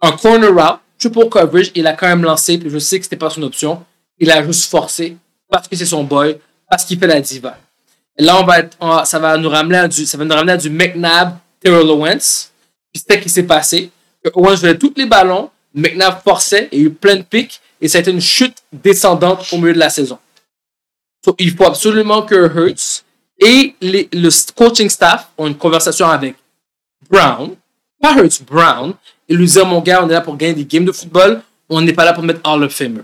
en 0.00 0.12
corner 0.12 0.50
route, 0.50 0.80
triple 0.98 1.28
coverage. 1.28 1.70
Il 1.74 1.86
a 1.86 1.92
quand 1.92 2.06
même 2.08 2.22
lancé, 2.22 2.58
puis 2.58 2.70
je 2.70 2.78
sais 2.78 2.98
que 2.98 3.04
c'était 3.04 3.16
pas 3.16 3.30
son 3.30 3.42
option. 3.42 3.82
Il 4.18 4.30
a 4.30 4.44
juste 4.44 4.70
forcé 4.70 5.16
parce 5.50 5.68
que 5.68 5.76
c'est 5.76 5.86
son 5.86 6.04
boy, 6.04 6.38
parce 6.70 6.84
qu'il 6.84 6.98
fait 6.98 7.06
la 7.06 7.20
diva. 7.20 7.58
Et 8.18 8.22
là, 8.22 8.40
on 8.40 8.44
va 8.44 8.60
être, 8.60 8.76
on 8.80 9.04
ça 9.04 9.18
va 9.18 9.36
nous 9.36 9.48
ramener 9.50 9.78
à 9.78 9.88
du, 9.88 10.06
ça 10.06 10.16
va 10.16 10.24
nous 10.24 10.34
ramener 10.34 10.52
à 10.52 10.56
du 10.56 10.70
McNabb, 10.70 11.36
Terrell 11.60 11.88
Owens. 11.90 12.48
Puis 12.92 13.00
c'était 13.02 13.18
ce 13.18 13.22
qui 13.24 13.28
s'est 13.28 13.42
passé. 13.42 13.90
Que 14.24 14.30
Owens 14.34 14.56
voulait 14.56 14.78
tous 14.78 14.94
les 14.96 15.04
ballons, 15.06 15.50
McNabb 15.74 16.22
forçait, 16.24 16.68
il 16.72 16.78
y 16.78 16.82
a 16.82 16.86
eu 16.86 16.90
plein 16.90 17.16
de 17.16 17.22
pics, 17.22 17.60
et 17.80 17.88
ça 17.88 17.98
a 17.98 18.00
été 18.00 18.10
une 18.10 18.22
chute 18.22 18.56
descendante 18.72 19.46
au 19.52 19.58
milieu 19.58 19.74
de 19.74 19.78
la 19.78 19.90
saison. 19.90 20.18
So, 21.26 21.34
il 21.40 21.50
faut 21.56 21.64
absolument 21.66 22.22
que 22.22 22.36
Hurts 22.54 23.02
et 23.40 23.74
les- 23.80 24.08
le 24.12 24.28
coaching 24.54 24.88
staff 24.88 25.28
ont 25.36 25.48
une 25.48 25.56
conversation 25.56 26.06
avec 26.08 26.36
Brown, 27.10 27.56
pas 28.00 28.14
Hurts, 28.14 28.42
Brown, 28.46 28.94
et 29.28 29.34
lui 29.34 29.46
dire, 29.46 29.66
mon 29.66 29.80
gars, 29.80 30.04
on 30.04 30.08
est 30.08 30.12
là 30.12 30.20
pour 30.20 30.36
gagner 30.36 30.54
des 30.54 30.64
games 30.64 30.84
de 30.84 30.92
football, 30.92 31.42
on 31.68 31.80
n'est 31.80 31.92
pas 31.92 32.04
là 32.04 32.12
pour 32.12 32.22
mettre 32.22 32.40
Hall 32.48 32.62
of 32.62 32.72
Famer. 32.72 33.02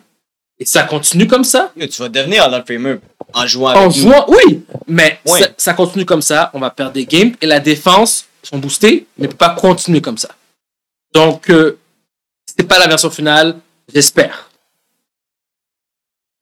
Et 0.59 0.65
ça 0.65 0.85
continue 0.85 1.27
comme 1.27 1.43
ça, 1.43 1.73
Yo, 1.77 1.87
Tu 1.89 2.01
vas 2.01 2.09
devenir 2.09 2.45
Hall 2.47 2.55
of 2.55 2.65
Famer 2.65 2.99
en 3.35 3.47
jouant 3.49 3.75
en 3.75 3.87
nous. 3.87 3.91
jouant, 3.91 4.25
oui, 4.29 4.63
mais 4.87 5.19
ça, 5.41 5.49
ça 5.57 5.75
continue 5.75 6.05
comme 6.05 6.23
ça, 6.23 6.51
on 6.55 6.61
va 6.61 6.71
perdre 6.71 6.93
des 6.93 7.05
games 7.07 7.35
et 7.41 7.47
la 7.47 7.59
défense 7.59 8.27
sont 8.45 8.59
boostés, 8.59 9.07
mais 9.19 9.27
ne 9.27 9.33
peut 9.33 9.37
pas 9.37 9.51
continuer 9.57 10.01
comme 10.01 10.19
ça. 10.19 10.29
Donc, 11.13 11.51
euh, 11.51 11.77
c'était 12.47 12.63
pas 12.63 12.79
la 12.79 12.87
version 12.87 13.11
finale, 13.11 13.57
j'espère. 13.93 14.49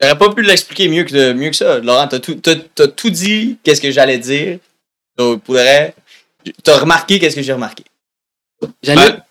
J'aurais 0.00 0.16
pas 0.18 0.30
pu 0.32 0.42
l'expliquer 0.42 0.88
mieux 0.88 1.04
que, 1.04 1.32
mieux 1.32 1.50
que 1.50 1.56
ça. 1.56 1.78
Laurent, 1.78 2.08
t'as 2.08 2.18
tout, 2.20 2.34
t'as, 2.36 2.54
t'as 2.74 2.88
tout 2.88 3.10
dit 3.10 3.58
qu'est-ce 3.62 3.80
que 3.80 3.90
j'allais 3.90 4.18
dire. 4.18 4.58
Donc, 5.18 5.42
pour 5.42 5.56
t'as 6.64 6.78
remarqué 6.78 7.18
qu'est-ce 7.18 7.36
que 7.36 7.42
j'ai 7.42 7.52
remarqué. 7.52 7.84
J'allais. 8.82 9.10
Ben, 9.12 9.22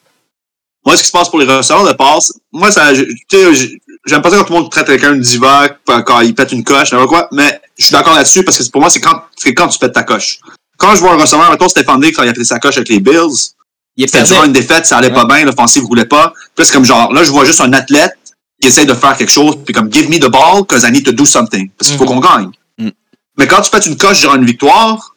Moi, 0.85 0.95
ce 0.95 1.01
qui 1.01 1.07
se 1.07 1.11
passe 1.11 1.29
pour 1.29 1.39
les 1.39 1.45
receveurs 1.45 1.85
de 1.87 1.93
passe, 1.93 2.33
moi, 2.51 2.71
ça, 2.71 2.93
tu 2.93 3.05
sais, 3.31 3.53
j'ai- 3.55 3.81
j'aime 4.05 4.21
pas 4.21 4.29
ça 4.29 4.37
quand 4.37 4.43
tout 4.45 4.53
le 4.53 4.59
monde 4.59 4.71
traite 4.71 4.87
quelqu'un 4.87 5.13
de 5.15 5.21
diva, 5.21 5.69
quand 5.85 6.21
il 6.21 6.33
pète 6.33 6.51
une 6.51 6.63
coche, 6.63 6.91
n'importe 6.91 7.09
quoi, 7.09 7.27
mais 7.31 7.59
je 7.77 7.85
suis 7.85 7.91
d'accord 7.93 8.15
là-dessus 8.15 8.43
parce 8.43 8.57
que 8.57 8.71
pour 8.71 8.81
moi, 8.81 8.89
c'est 8.89 9.01
quand, 9.01 9.23
c'est 9.37 9.53
quand 9.53 9.67
tu 9.67 9.77
pètes 9.79 9.93
ta 9.93 10.03
coche. 10.03 10.39
Quand 10.77 10.95
je 10.95 11.01
vois 11.01 11.11
un 11.13 11.17
receveur, 11.17 11.49
mettons 11.51 11.67
Stéphane 11.67 11.99
Diggs, 11.99 12.15
quand 12.15 12.23
il 12.23 12.29
a 12.29 12.33
fait 12.33 12.43
sa 12.45 12.59
coche 12.59 12.77
avec 12.77 12.89
les 12.89 12.99
Bills, 12.99 13.53
Il 13.97 14.05
est 14.05 14.07
c'était 14.07 14.23
durant 14.23 14.45
une 14.45 14.53
défaite, 14.53 14.85
ça 14.85 14.97
allait 14.97 15.11
pas 15.11 15.25
bien, 15.25 15.43
l'offensive 15.43 15.83
roulait 15.83 16.05
pas. 16.05 16.31
Puis 16.55 16.65
c'est 16.65 16.71
comme 16.71 16.85
genre, 16.85 17.11
là, 17.11 17.23
je 17.23 17.31
vois 17.31 17.43
juste 17.43 17.59
un 17.59 17.73
athlète 17.73 18.17
qui 18.61 18.67
essaie 18.67 18.85
de 18.85 18.93
faire 18.93 19.15
quelque 19.15 19.31
chose, 19.31 19.57
puis 19.63 19.73
comme, 19.73 19.91
give 19.91 20.09
me 20.09 20.17
the 20.19 20.29
ball, 20.29 20.65
cause 20.65 20.83
I 20.83 20.91
need 20.91 21.05
to 21.05 21.11
do 21.11 21.25
something. 21.25 21.69
Parce 21.77 21.89
qu'il 21.89 21.97
faut 21.97 22.05
qu'on 22.05 22.19
gagne. 22.19 22.49
Mhm. 22.77 22.91
Mais 23.37 23.47
quand 23.47 23.61
tu 23.61 23.69
pètes 23.71 23.85
une 23.85 23.97
coche 23.97 24.19
durant 24.21 24.35
une 24.35 24.45
victoire, 24.45 25.15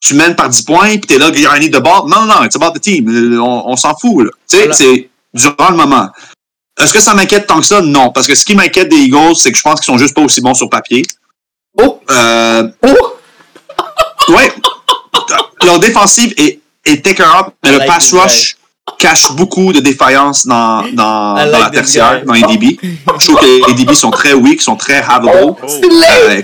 tu 0.00 0.14
mènes 0.14 0.34
par 0.34 0.48
10 0.48 0.62
points, 0.62 0.90
puis 0.98 1.00
t'es 1.02 1.18
là, 1.18 1.28
I 1.28 1.60
need 1.60 1.74
the 1.74 1.80
ball. 1.80 2.08
Non, 2.08 2.24
non, 2.24 2.42
it's 2.44 2.56
about 2.56 2.72
the 2.72 2.80
team. 2.80 3.08
On, 3.40 3.64
on 3.66 3.76
s'en 3.76 3.94
fout, 3.96 4.24
là. 4.24 4.30
Tu 4.48 4.56
sais, 4.56 4.58
Voilà. 4.58 4.72
c'est 4.74 5.10
durant 5.34 5.70
le 5.70 5.76
moment. 5.76 6.08
Est-ce 6.80 6.92
que 6.94 7.00
ça 7.00 7.12
m'inquiète 7.14 7.46
tant 7.46 7.60
que 7.60 7.66
ça? 7.66 7.82
Non. 7.82 8.10
Parce 8.10 8.26
que 8.26 8.34
ce 8.34 8.44
qui 8.44 8.54
m'inquiète 8.54 8.88
des 8.88 8.96
Eagles, 8.96 9.36
c'est 9.36 9.52
que 9.52 9.58
je 9.58 9.62
pense 9.62 9.80
qu'ils 9.80 9.92
sont 9.92 9.98
juste 9.98 10.14
pas 10.14 10.22
aussi 10.22 10.40
bons 10.40 10.54
sur 10.54 10.70
papier. 10.70 11.02
Oh! 11.78 12.00
Euh, 12.10 12.68
Oh! 12.82 14.32
ouais. 14.32 14.52
Leur 15.64 15.78
défensive 15.78 16.32
est, 16.36 16.60
est 16.86 17.04
take 17.04 17.20
her 17.22 17.36
up, 17.38 17.54
mais 17.62 17.72
le 17.72 17.78
pass 17.86 18.12
rush 18.14 18.56
cache 19.00 19.32
beaucoup 19.32 19.72
de 19.72 19.80
défaillances 19.80 20.46
dans, 20.46 20.84
dans, 20.92 21.34
la 21.34 21.70
tertiaire, 21.70 22.20
guy. 22.20 22.26
dans 22.26 22.34
les 22.34 22.42
DB. 22.42 22.78
Je 23.18 23.26
trouve 23.26 23.40
que 23.40 23.68
les 23.68 23.74
DB 23.74 23.94
sont 23.94 24.10
très 24.10 24.34
weak, 24.34 24.60
sont 24.60 24.76
très 24.76 24.96
havable. 25.02 25.30
Oh. 25.42 25.56
Euh, 26.02 26.42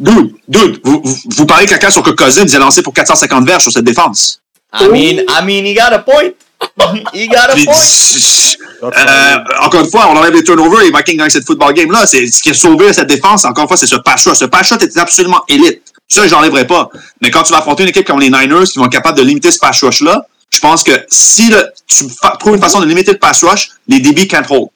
dude, 0.00 0.34
dude, 0.48 0.80
vous, 0.84 1.00
vous, 1.04 1.16
vous 1.36 1.46
parlez 1.46 1.66
caca 1.66 1.90
sur 1.90 2.02
que 2.02 2.10
Cousins, 2.10 2.46
a 2.52 2.58
lancé 2.58 2.82
pour 2.82 2.92
450 2.92 3.46
verges 3.46 3.62
sur 3.62 3.72
cette 3.72 3.84
défense. 3.84 4.40
I 4.72 4.88
mean, 4.88 5.24
I 5.28 5.42
mean, 5.44 5.64
he 5.64 5.74
got 5.74 5.92
a 5.92 6.00
point. 6.00 6.34
He 7.14 7.28
got 7.28 7.50
a 7.50 7.56
point. 7.64 8.56
euh, 8.82 9.36
encore 9.62 9.80
une 9.80 9.90
fois, 9.90 10.08
on 10.10 10.16
enlève 10.16 10.34
les 10.34 10.42
turnovers, 10.44 10.80
les 10.80 10.90
Vikings 10.90 11.16
gagnent 11.16 11.30
cette 11.30 11.46
football 11.46 11.72
game-là. 11.72 12.06
C'est 12.06 12.26
ce 12.26 12.42
qui 12.42 12.50
a 12.50 12.54
sauvé 12.54 12.92
cette 12.92 13.06
défense, 13.06 13.44
encore 13.44 13.62
une 13.62 13.68
fois, 13.68 13.76
c'est 13.76 13.86
ce 13.86 13.96
pass 13.96 14.26
rush. 14.26 14.38
Ce 14.38 14.44
pass 14.44 14.72
rush 14.72 14.82
était 14.82 14.98
absolument 14.98 15.42
élite. 15.48 15.82
Ça, 16.08 16.26
je 16.26 16.32
n'enlèverai 16.34 16.66
pas. 16.66 16.88
Mais 17.20 17.30
quand 17.30 17.42
tu 17.42 17.52
vas 17.52 17.58
affronter 17.58 17.82
une 17.82 17.90
équipe 17.90 18.06
comme 18.06 18.18
les 18.20 18.30
Niners 18.30 18.64
qui 18.64 18.78
vont 18.78 18.86
être 18.86 18.92
capables 18.92 19.18
de 19.18 19.22
limiter 19.22 19.50
ce 19.50 19.58
pass 19.58 19.82
rush-là, 19.84 20.26
je 20.50 20.58
pense 20.60 20.82
que 20.82 21.04
si 21.10 21.50
le- 21.50 21.70
tu 21.86 22.08
fa- 22.08 22.36
trouves 22.38 22.54
une 22.54 22.60
façon 22.60 22.80
de 22.80 22.86
limiter 22.86 23.12
le 23.12 23.18
pass 23.18 23.44
rush, 23.44 23.70
les 23.86 24.00
DB 24.00 24.26
can't 24.26 24.46
hold. 24.48 24.70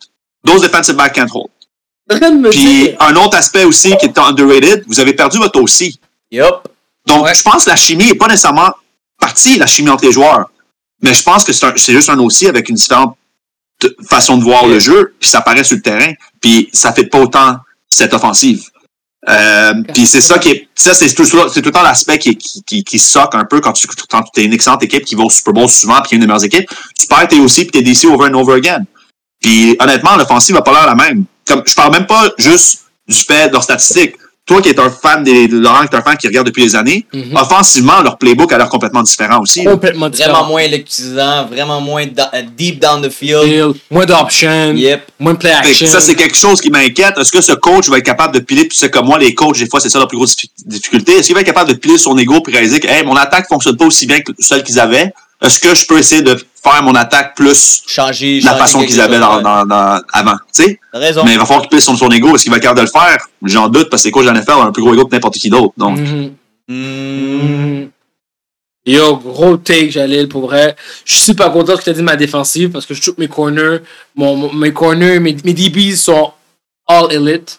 Those 0.45 0.61
defensive 0.61 0.95
back 0.97 1.15
can't 1.15 1.29
hold. 1.33 1.49
Puis 2.51 2.65
dire. 2.65 2.97
un 3.01 3.17
autre 3.17 3.37
aspect 3.39 3.65
aussi 3.65 3.97
qui 3.97 4.07
est 4.07 4.19
underrated, 4.19 4.85
vous 4.87 5.01
avez 5.01 5.15
perdu 5.15 5.39
votre 5.39 5.59
OC. 5.61 5.95
Yup. 6.31 6.69
Donc, 7.07 7.25
Ouais. 7.25 7.35
je 7.35 7.43
pense 7.43 7.65
que 7.65 7.71
la 7.71 7.77
chimie 7.77 8.07
n'est 8.07 8.15
pas 8.15 8.29
nécessairement 8.29 8.71
partie, 9.19 9.57
la 9.57 9.67
chimie 9.67 9.89
entre 9.89 10.05
les 10.05 10.13
joueurs. 10.13 10.51
Mais 11.01 11.15
je 11.15 11.23
pense 11.23 11.45
que 11.45 11.53
c'est 11.53 11.65
un- 11.67 11.73
c'est 11.77 11.93
juste 11.93 12.11
un 12.11 12.19
aussi 12.19 12.47
avec 12.49 12.69
une 12.69 12.77
différente 12.77 13.17
façon 14.09 14.37
de 14.37 14.45
voir 14.45 14.67
le 14.67 14.79
jeu, 14.79 15.15
puis 15.19 15.29
ça 15.29 15.41
paraît 15.41 15.65
sur 15.65 15.77
le 15.77 15.83
terrain, 15.83 16.13
puis 16.41 16.69
ça 16.73 16.93
fait 16.93 17.07
pas 17.07 17.19
autant 17.19 17.57
cette 17.89 18.13
offensive. 18.15 18.63
Euh, 19.29 19.75
puis 19.95 20.05
c'est 20.07 20.21
ça 20.21 20.39
qui 20.39 20.51
est, 20.51 20.69
ça 20.75 20.95
c'est 20.95 21.15
tout, 21.15 21.25
c'est 21.25 21.63
tout 21.63 21.69
le 21.69 21.71
temps 21.71 21.83
l'aspect 21.83 22.19
qui, 22.19 22.37
qui, 22.37 22.63
qui, 22.65 22.83
qui 22.83 22.99
soque 22.99 23.37
un 23.37 23.45
peu 23.45 23.61
quand 23.61 23.73
tu 23.73 23.87
quand 24.11 24.25
es 24.37 24.45
une 24.45 24.53
excellente 24.53 24.83
équipe 24.83 25.05
qui 25.05 25.15
va 25.15 25.23
au 25.23 25.31
Super 25.31 25.53
Bowl 25.53 25.69
souvent 25.69 26.01
puis 26.01 26.09
qui 26.09 26.15
est 26.15 26.17
une 26.17 26.23
des 26.23 26.27
meilleures 26.27 26.45
équipes, 26.45 26.69
tu 26.99 27.07
perds 27.07 27.29
tes 27.29 27.39
aussi 27.39 27.65
puis 27.65 27.71
tes 27.71 27.83
DC 27.83 28.05
over 28.07 28.29
and 28.29 28.35
over 28.35 28.55
again. 28.55 28.85
Puis 29.41 29.77
honnêtement, 29.79 30.17
l'offensive 30.17 30.57
va 30.57 30.63
pas 30.63 30.73
l'air 30.73 30.87
la 30.87 30.95
même. 30.97 31.25
Comme 31.47 31.63
je 31.67 31.75
parle 31.75 31.93
même 31.93 32.07
pas 32.07 32.31
juste 32.39 32.83
du 33.09 33.17
fait 33.17 33.49
de 33.49 33.53
leurs 33.53 33.63
statistiques. 33.63 34.17
Toi 34.45 34.61
qui 34.61 34.71
es 34.71 34.81
un 34.81 34.91
fan 34.91 35.23
des 35.23 35.47
Laurent, 35.47 35.87
qui 35.87 35.95
est 35.95 35.99
un 35.99 36.03
fan 36.03 36.17
qui 36.17 36.27
regarde 36.27 36.49
depuis 36.49 36.65
des 36.65 36.75
années, 36.75 37.07
Mhm. 37.13 37.37
offensivement, 37.37 38.03
leur 38.03 38.19
playbook 38.19 38.53
a 38.53 38.59
l'air 38.59 38.69
complètement 38.69 39.03
différent 39.05 39.41
aussi. 39.41 39.63
Complètement 39.63 40.09
différent. 40.09 40.33
Vraiment 40.33 40.49
moins 40.49 40.63
électrisant, 40.63 41.47
vraiment 41.47 41.81
moins 41.81 42.03
euh, 42.05 42.43
deep 42.57 42.81
down 42.81 43.01
the 43.01 43.09
field. 43.11 43.45
Field, 43.45 43.75
Moins 43.89 44.05
d'options. 44.05 44.73
Yep. 44.75 45.03
Moins 45.21 45.35
de 45.35 45.39
play 45.39 45.53
action. 45.53 45.87
ça, 45.87 46.01
c'est 46.01 46.17
quelque 46.17 46.37
chose 46.37 46.61
qui 46.61 46.71
m'inquiète. 46.71 47.17
Est-ce 47.19 47.31
que 47.31 47.41
ce 47.41 47.53
coach 47.53 47.89
va 47.89 47.99
être 47.99 48.05
capable 48.05 48.35
de 48.35 48.41
piler, 48.41 48.65
puis 48.67 48.77
c'est 48.77 48.91
comme 48.91 49.07
moi, 49.07 49.17
les 49.19 49.33
coachs, 49.33 49.59
des 49.59 49.69
fois, 49.69 49.79
c'est 49.79 49.89
ça 49.89 50.01
leur 50.01 50.09
plus 50.09 50.17
grosse 50.19 50.35
diffi- 50.37 50.51
difficulté? 50.67 51.13
Est-ce 51.19 51.27
qu'il 51.27 51.35
va 51.37 51.43
être 51.43 51.47
capable 51.47 51.71
de 51.71 51.77
piler 51.77 51.97
son 51.97 52.19
ego 52.19 52.41
puis 52.41 52.53
réaliser 52.53 52.81
que, 52.81 52.89
hey, 52.89 53.05
mon 53.05 53.15
attaque 53.15 53.47
fonctionne 53.49 53.77
pas 53.77 53.87
aussi 53.87 54.07
bien 54.07 54.21
que 54.23 54.33
celle 54.41 54.65
qu'ils 54.65 54.81
avaient? 54.81 55.13
Est-ce 55.43 55.59
que 55.61 55.75
je 55.75 55.87
peux 55.87 55.99
essayer 55.99 56.23
de 56.23 56.37
faire 56.63 56.83
mon 56.83 56.95
attaque 56.95 57.35
plus 57.35 57.83
Changer, 57.87 58.41
la 58.41 58.51
changer 58.53 58.61
façon 58.63 58.81
qu'ils 58.85 59.01
avaient 59.01 59.15
chose, 59.19 59.21
dans, 59.21 59.37
ouais. 59.39 59.43
dans, 59.43 59.67
dans- 59.67 60.01
avant? 60.13 60.37
Tu 60.55 60.63
sais? 60.65 60.81
Raison. 60.93 61.25
Mais 61.25 61.33
il 61.33 61.39
va 61.39 61.45
falloir 61.45 61.63
qu'il 61.63 61.71
pile 61.71 61.81
son, 61.83 61.97
son 61.97 62.11
ego. 62.11 62.35
Est-ce 62.35 62.45
qu'il 62.45 62.53
va 62.53 62.59
être 62.59 62.63
capable 62.63 62.81
de 62.81 62.85
le 62.87 62.91
faire? 62.91 63.19
J'en 63.45 63.69
doute 63.69 63.91
parce 63.91 64.03
que 64.03 64.09
les 64.09 64.13
coachs 64.13 64.25
de 64.25 64.31
la 64.31 64.39
NFL 64.41 64.53
ont 64.53 64.63
un 64.63 64.73
plus 64.73 64.83
gros 64.83 64.95
ego 64.95 65.07
que 65.07 65.15
n'importe 65.15 65.35
qui 65.37 65.51
d'autre. 65.51 65.73
Donc, 65.77 65.99
Mhm. 65.99 66.33
Hmm. 66.69 66.75
Mhm. 66.75 67.91
Yo, 68.85 69.17
gros 69.17 69.57
take, 69.59 69.91
Jalil, 69.91 70.29
pour 70.29 70.43
vrai. 70.49 70.75
Je 71.05 71.15
suis 71.15 71.23
super 71.25 71.53
content 71.53 71.77
que 71.77 71.83
tu 71.83 71.91
as 71.91 71.93
dit 71.93 72.01
de 72.01 72.05
ma 72.05 72.17
défensive 72.17 72.71
parce 72.71 72.85
que 72.85 72.95
je 72.95 73.01
trouve 73.03 73.15
mes 73.19 73.29
corners, 73.29 73.79
mon, 74.17 74.35
mon- 74.37 74.53
mes 74.53 74.73
corners, 74.73 75.21
mes, 75.21 75.37
mes 75.45 75.53
DBs 75.53 75.97
sont 75.97 76.33
all 76.89 77.13
elite. 77.13 77.59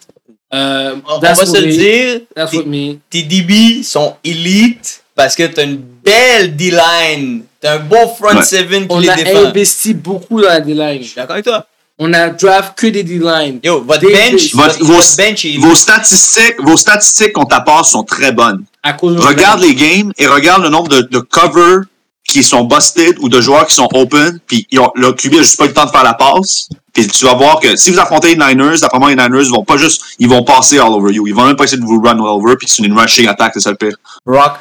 Euh, 0.53 0.95
On, 1.07 1.19
va 1.19 1.33
se 1.35 1.51
me- 1.59 1.67
dire, 1.71 2.21
That's 2.35 2.51
tes, 2.51 2.57
what 2.57 2.65
me. 2.65 2.95
tes 3.09 3.23
DB 3.23 3.83
sont 3.83 4.15
élites 4.23 5.01
parce 5.15 5.35
que 5.35 5.43
t'as 5.47 5.63
une 5.63 5.77
belle 5.77 6.55
D-line. 6.57 7.43
T'as 7.63 7.75
un 7.75 7.79
beau 7.79 7.95
front 8.19 8.35
Ouais. 8.35 8.43
seven 8.43 8.81
qui 8.81 8.87
On 8.93 8.99
les 8.99 9.09
a 9.09 9.15
défend. 9.15 9.45
investi 9.45 9.93
beaucoup 9.93 10.41
dans 10.41 10.49
la 10.49 10.59
D-line. 10.59 11.01
Je 11.01 11.07
suis 11.07 11.15
d'accord 11.15 11.33
avec 11.33 11.45
toi. 11.45 11.65
On 11.97 12.11
a 12.13 12.29
draft 12.29 12.73
que 12.75 12.87
des 12.87 13.03
D-line. 13.03 13.59
Yo, 13.63 13.81
votre 13.87 14.01
Des- 14.01 14.11
bench, 14.11 14.53
Votre- 14.53 14.73
votre, 14.79 14.85
vos- 14.85 14.93
votre 14.95 15.15
bench 15.17 15.45
est 15.45 15.57
vos 15.57 15.73
statistiques, 15.75 16.55
vos 16.59 16.75
statistiques 16.75 17.31
qu'on 17.33 17.45
t'apporte 17.45 17.85
sont 17.85 18.03
très 18.03 18.33
bonnes. 18.33 18.65
À 18.83 18.91
cause 18.93 19.15
de 19.15 19.21
Regarde 19.21 19.61
les 19.61 19.73
games 19.75 20.11
et 20.17 20.27
regarde 20.27 20.61
le 20.63 20.69
nombre 20.69 20.89
de, 20.89 21.01
de 21.03 21.19
covers 21.19 21.83
qui 22.27 22.43
sont 22.43 22.65
busted 22.65 23.15
ou 23.21 23.29
de 23.29 23.39
joueurs 23.39 23.65
qui 23.67 23.75
sont 23.75 23.87
open, 23.93 24.39
puis 24.45 24.67
ils 24.71 24.79
ont- 24.79 24.91
le 24.95 25.13
QB 25.13 25.35
a 25.35 25.37
juste 25.37 25.57
pas 25.57 25.65
eu 25.65 25.67
le 25.69 25.73
temps 25.73 25.85
de 25.85 25.91
faire 25.91 26.03
la 26.03 26.15
passe. 26.15 26.67
Puis 26.93 27.07
tu 27.07 27.23
vas 27.25 27.33
voir 27.33 27.59
que 27.61 27.75
si 27.77 27.91
vous 27.91 27.99
affrontez 27.99 28.35
les 28.35 28.45
Niners, 28.45 28.77
d'après 28.81 28.99
moi, 28.99 29.09
les 29.09 29.15
Niners 29.15 29.49
vont 29.49 29.63
pas 29.63 29.77
juste, 29.77 30.01
ils 30.19 30.27
vont 30.27 30.43
passer 30.43 30.79
all 30.79 30.89
over 30.91 31.13
you. 31.13 31.27
Ils 31.27 31.33
vont 31.33 31.45
même 31.45 31.55
pas 31.55 31.63
essayer 31.63 31.81
de 31.81 31.85
vous 31.85 32.01
run 32.01 32.11
all 32.19 32.27
over, 32.27 32.55
puis 32.57 32.67
c'est 32.69 32.83
une 32.83 32.97
rushing 32.97 33.27
attack, 33.27 33.51
c'est 33.53 33.61
ça 33.61 33.71
le 33.71 33.77
pire. 33.77 33.95
Brock 34.25 34.53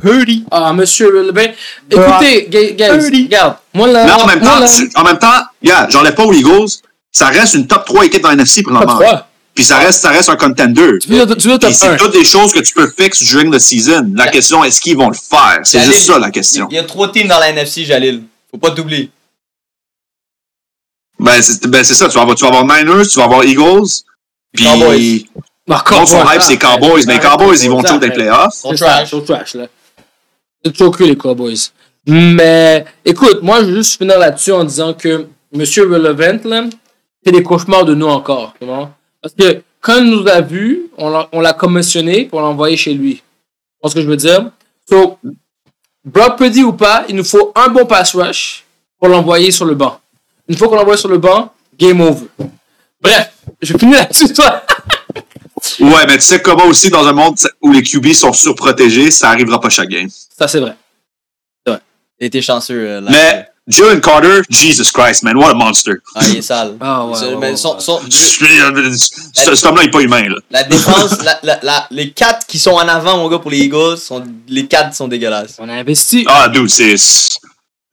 Purdy. 0.00 0.44
Ah, 0.50 0.72
monsieur, 0.72 1.30
ben, 1.32 1.52
écoutez, 1.90 2.46
guys, 2.48 2.74
guys, 2.74 3.24
regarde. 3.24 3.56
Moi, 3.74 3.88
là, 3.88 4.04
Mais 4.04 4.12
en 4.12 4.26
même 4.26 4.38
moi, 4.40 4.48
temps, 4.50 4.58
là, 4.60 4.68
tu- 4.68 4.90
en 4.94 5.04
même 5.04 5.18
temps, 5.18 5.40
yeah, 5.62 5.88
j'enlève 5.90 6.14
pas 6.14 6.24
aux 6.24 6.32
Eagles, 6.32 6.68
ça 7.10 7.26
reste 7.28 7.54
une 7.54 7.66
top 7.66 7.84
3 7.84 8.04
équipe 8.06 8.22
dans 8.22 8.28
la 8.28 8.34
NFC 8.34 8.62
top 8.62 8.72
présentement. 8.74 9.00
3. 9.00 9.28
Puis 9.54 9.64
ça 9.64 9.78
reste, 9.78 10.02
ça 10.02 10.10
reste 10.10 10.28
un 10.28 10.36
contender. 10.36 10.98
Tu 11.00 11.08
veux, 11.08 11.26
tu 11.34 11.48
veux 11.48 11.58
top 11.58 11.70
Puis 11.70 11.74
c'est 11.74 11.88
1. 11.88 11.96
toutes 11.96 12.12
des 12.12 12.24
choses 12.24 12.52
que 12.52 12.60
tu 12.60 12.72
peux 12.72 12.88
fixer 12.96 13.24
during 13.24 13.50
the 13.52 13.58
season. 13.58 14.12
La 14.14 14.28
question, 14.28 14.62
est-ce 14.62 14.80
qu'ils 14.80 14.96
vont 14.96 15.08
le 15.08 15.16
faire? 15.16 15.60
C'est 15.64 15.80
juste 15.82 16.06
ça 16.06 16.18
la 16.18 16.30
question. 16.30 16.68
Il 16.70 16.76
y 16.76 16.78
a 16.78 16.84
trois 16.84 17.10
teams 17.10 17.26
dans 17.26 17.40
la 17.40 17.48
NFC, 17.48 17.84
Jalil. 17.84 18.22
Faut 18.52 18.58
pas 18.58 18.70
t'oublier. 18.70 19.10
Ben, 21.18 21.42
c'est 21.42 21.66
ben, 21.66 21.82
c'est 21.82 21.94
ça. 21.94 22.06
Tu 22.08 22.14
vas, 22.14 22.20
avoir, 22.20 22.36
tu 22.36 22.44
vas 22.44 22.56
avoir 22.56 22.64
Niners, 22.64 23.08
tu 23.08 23.18
vas 23.18 23.24
avoir 23.24 23.42
Eagles. 23.44 23.88
Puis, 24.54 24.64
Cowboys. 24.64 25.26
Non, 25.66 26.06
son 26.06 26.22
hype, 26.30 26.42
c'est 26.42 26.56
Cowboys. 26.56 27.04
Mais 27.06 27.18
Cowboys, 27.18 27.58
ils 27.60 27.68
vont 27.70 27.82
tous 27.82 27.98
des 27.98 28.10
playoffs. 28.10 28.54
Ça, 28.54 28.74
trash. 28.74 29.08
ils 29.08 29.10
sont 29.10 29.20
trash, 29.22 29.54
là. 29.54 29.66
Que 30.64 31.04
les 31.04 31.16
Cowboys. 31.16 31.70
Mais, 32.06 32.84
écoute, 33.04 33.42
moi, 33.42 33.60
je 33.60 33.66
veux 33.66 33.76
juste 33.76 33.98
finir 33.98 34.18
là-dessus 34.18 34.52
en 34.52 34.64
disant 34.64 34.94
que 34.94 35.26
M. 35.52 35.60
Relevant, 35.60 36.48
là, 36.48 36.64
fait 37.24 37.32
des 37.32 37.42
cauchemars 37.42 37.84
de 37.84 37.94
nous 37.94 38.06
encore. 38.06 38.54
Parce 39.22 39.34
que 39.34 39.62
quand 39.80 39.98
il 39.98 40.10
nous 40.10 40.26
a 40.28 40.40
vus, 40.40 40.86
on 40.96 41.10
l'a 41.10 41.28
on 41.32 41.40
l'a 41.40 41.52
commissionné 41.52 42.24
pour 42.24 42.40
l'envoyer 42.40 42.76
chez 42.76 42.94
lui. 42.94 43.16
Tu 43.16 43.22
vois 43.82 43.90
ce 43.90 43.94
que 43.94 44.02
je 44.02 44.06
veux 44.06 44.16
dire? 44.16 44.50
So, 44.88 45.18
Brock 46.04 46.38
Purdy 46.38 46.62
ou 46.62 46.72
pas, 46.72 47.04
il 47.08 47.16
nous 47.16 47.24
faut 47.24 47.52
un 47.54 47.68
bon 47.68 47.84
pass 47.86 48.14
rush 48.14 48.64
pour 48.98 49.08
l'envoyer 49.08 49.50
sur 49.50 49.64
le 49.64 49.74
banc. 49.74 50.00
Une 50.48 50.56
fois 50.56 50.68
qu'on 50.68 50.76
l'envoie 50.76 50.96
sur 50.96 51.08
le 51.08 51.18
banc, 51.18 51.52
game 51.78 52.00
over. 52.00 52.26
Bref, 53.00 53.32
je 53.60 53.76
finis 53.76 53.92
là-dessus, 53.92 54.32
toi. 54.32 54.62
Ouais, 55.80 56.06
mais 56.06 56.14
tu 56.18 56.24
sais 56.24 56.40
comment 56.42 56.66
aussi, 56.66 56.90
dans 56.90 57.06
un 57.06 57.12
monde 57.12 57.36
où 57.60 57.72
les 57.72 57.82
QB 57.82 58.12
sont 58.12 58.32
surprotégés, 58.32 59.10
ça 59.10 59.30
arrivera 59.30 59.60
pas 59.60 59.68
chaque 59.70 59.88
game. 59.88 60.08
Ça, 60.38 60.48
c'est 60.48 60.60
vrai. 60.60 60.74
T'as 61.66 62.26
été 62.26 62.42
chanceux. 62.42 62.74
euh, 62.74 63.00
là. 63.00 63.10
Mais 63.12 63.46
Jalen 63.68 64.00
Carter, 64.00 64.40
Jesus 64.50 64.90
Christ, 64.92 65.22
man, 65.22 65.36
what 65.36 65.50
a 65.50 65.54
monster. 65.54 65.92
Ah, 66.16 66.26
il 66.26 66.38
est 66.38 66.42
sale. 66.42 66.76
Ah, 66.80 67.04
ouais, 67.06 67.14
C'est- 67.16 67.26
ouais, 67.26 67.36
mais 67.36 67.50
ouais, 67.50 67.56
son- 67.56 67.74
ouais. 67.74 67.80
son- 67.80 68.00
Ce- 68.10 69.54
Cet 69.54 69.64
homme-là, 69.66 69.82
il 69.84 69.86
est 69.86 69.90
pas 69.90 70.00
humain, 70.00 70.28
là. 70.28 70.36
la 70.50 70.64
défense, 70.64 71.22
la- 71.22 71.38
la- 71.44 71.60
la- 71.62 71.86
les 71.92 72.10
quatre 72.10 72.44
qui 72.46 72.58
sont 72.58 72.72
en 72.72 72.88
avant, 72.88 73.18
mon 73.18 73.28
gars, 73.28 73.38
pour 73.38 73.52
les 73.52 73.58
Eagles, 73.60 73.98
sont, 73.98 74.24
les 74.48 74.66
quatre 74.66 74.94
sont 74.96 75.06
dégueulasses. 75.06 75.54
On 75.60 75.68
a 75.68 75.74
investi. 75.74 76.24
Ah, 76.28 76.48
dude, 76.48 76.68
c'est. 76.70 76.94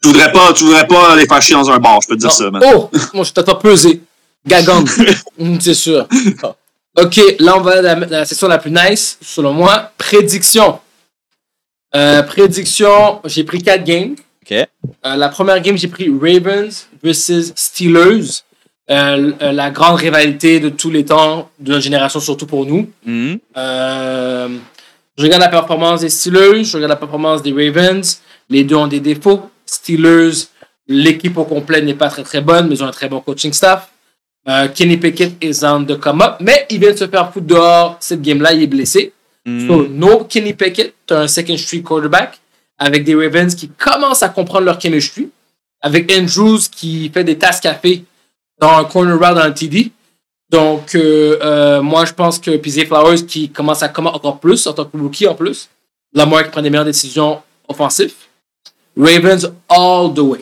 Tu 0.02 0.08
voudrais 0.10 0.32
pas, 0.32 0.54
tu 0.54 0.64
voudrais 0.64 0.88
pas 0.88 1.16
les 1.16 1.28
faire 1.28 1.42
chier 1.42 1.56
dans 1.56 1.70
un 1.70 1.78
bar, 1.78 2.00
je 2.02 2.08
peux 2.08 2.16
te 2.16 2.20
dire 2.22 2.30
Non. 2.30 2.36
ça, 2.36 2.50
man. 2.50 2.64
Oh, 2.74 2.90
moi 3.14 3.24
je 3.24 3.32
t'attends 3.32 3.56
peser. 3.56 4.02
Gagande. 4.48 4.90
Mm, 5.38 5.58
C'est 5.60 5.74
sûr. 5.76 6.08
Ok, 6.98 7.20
là 7.40 7.58
on 7.58 7.62
va 7.62 7.80
à 7.80 7.82
la, 7.82 7.96
la 7.96 8.26
section 8.26 8.48
la 8.48 8.58
plus 8.58 8.72
nice, 8.72 9.18
selon 9.22 9.54
moi. 9.54 9.92
Prédiction. 9.98 10.80
Euh, 11.96 12.24
prédiction, 12.24 13.22
j'ai 13.26 13.44
pris 13.44 13.62
4 13.62 13.84
games. 13.84 14.16
OK. 14.44 14.52
Euh, 14.52 14.68
la 15.16 15.30
première 15.30 15.60
game, 15.62 15.78
j'ai 15.78 15.88
pris 15.88 16.10
Ravens 16.10 16.88
versus 17.04 17.54
Steelers. 17.56 18.44
Euh, 18.90 19.32
euh, 19.42 19.52
la 19.52 19.72
grande 19.72 19.96
rivalité 19.96 20.60
de 20.60 20.70
tous 20.70 20.92
les 20.92 21.06
temps, 21.06 21.50
de 21.60 21.72
notre 21.72 21.84
génération, 21.84 22.20
surtout 22.20 22.46
pour 22.46 22.66
nous. 22.66 22.90
Mhm. 23.06 23.40
Je 25.18 25.24
regarde 25.24 25.42
la 25.42 25.50
performance 25.50 26.02
des 26.02 26.10
Steelers, 26.10 26.66
je 26.66 26.76
regarde 26.76 26.90
la 26.90 26.98
performance 26.98 27.42
des 27.42 27.54
Ravens. 27.54 28.22
Les 28.50 28.64
deux 28.64 28.76
ont 28.76 28.88
des 28.88 29.00
défauts. 29.00 29.50
Steelers, 29.66 30.48
l'équipe 30.88 31.38
au 31.38 31.46
complet 31.46 31.82
n'est 31.82 31.94
pas 31.96 32.10
très 32.10 32.24
très 32.24 32.42
bonne, 32.42 32.68
mais 32.68 32.76
ils 32.76 32.84
ont 32.84 32.88
un 32.88 32.92
très 32.92 33.08
bon 33.08 33.22
coaching 33.22 33.54
staff. 33.54 33.90
Euh, 34.48 34.68
Kenny 34.68 34.98
Pickett 34.98 35.44
is 35.44 35.64
on 35.64 35.86
the 35.86 36.00
come 36.00 36.22
up, 36.22 36.38
mais 36.40 36.68
il 36.70 36.80
vient 36.80 36.92
de 36.92 36.98
se 36.98 37.08
faire 37.08 37.32
foutre 37.34 37.48
dehors 37.48 37.98
cette 38.00 38.22
game-là, 38.22 38.54
il 38.54 38.64
est 38.64 38.68
blessé. 38.68 39.12
So, 39.48 39.88
no 39.88 40.24
Kenny 40.24 40.54
Pickett, 40.54 40.96
tu 41.06 41.14
un 41.14 41.28
second 41.28 41.58
street 41.58 41.84
quarterback 41.84 42.40
avec 42.78 43.04
des 43.04 43.16
Ravens 43.16 43.54
qui 43.54 43.70
commencent 43.70 44.24
à 44.24 44.30
comprendre 44.30 44.66
leur 44.66 44.82
chemistry, 44.82 45.30
avec 45.82 46.12
Andrews 46.12 46.62
qui 46.72 47.10
fait 47.10 47.24
des 47.24 47.38
tasses 47.38 47.60
café 47.60 48.04
dans 48.60 48.78
un 48.78 48.86
corner 48.86 49.14
route 49.14 49.36
dans 49.36 49.46
le 49.46 49.54
TD. 49.54 49.92
Donc, 50.50 50.96
euh, 50.96 51.38
euh, 51.42 51.82
moi, 51.82 52.06
je 52.06 52.14
pense 52.14 52.40
que 52.40 52.58
PZ 52.58 52.86
Flowers 52.86 53.26
qui 53.26 53.50
commence 53.50 53.84
à 53.84 53.90
commencer 53.90 54.16
encore 54.16 54.40
plus 54.40 54.66
en 54.68 54.74
tant 54.74 54.86
que 54.86 54.98
rookie 54.98 55.28
en 55.28 55.36
plus. 55.36 55.70
Lamar 56.14 56.44
qui 56.44 56.52
prend 56.52 56.62
des 56.62 56.70
meilleures 56.70 56.86
décisions 56.86 57.42
offensives. 57.68 58.14
Ravens 58.98 59.52
all 59.70 60.14
the 60.14 60.20
way. 60.20 60.42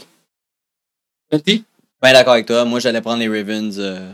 Fenty? 1.32 1.64
Ben 2.04 2.12
d'accord 2.12 2.34
avec 2.34 2.48
toi. 2.48 2.66
Moi, 2.66 2.82
j'allais 2.82 3.00
prendre 3.00 3.20
les 3.20 3.30
Ravens 3.30 3.76
euh, 3.80 4.12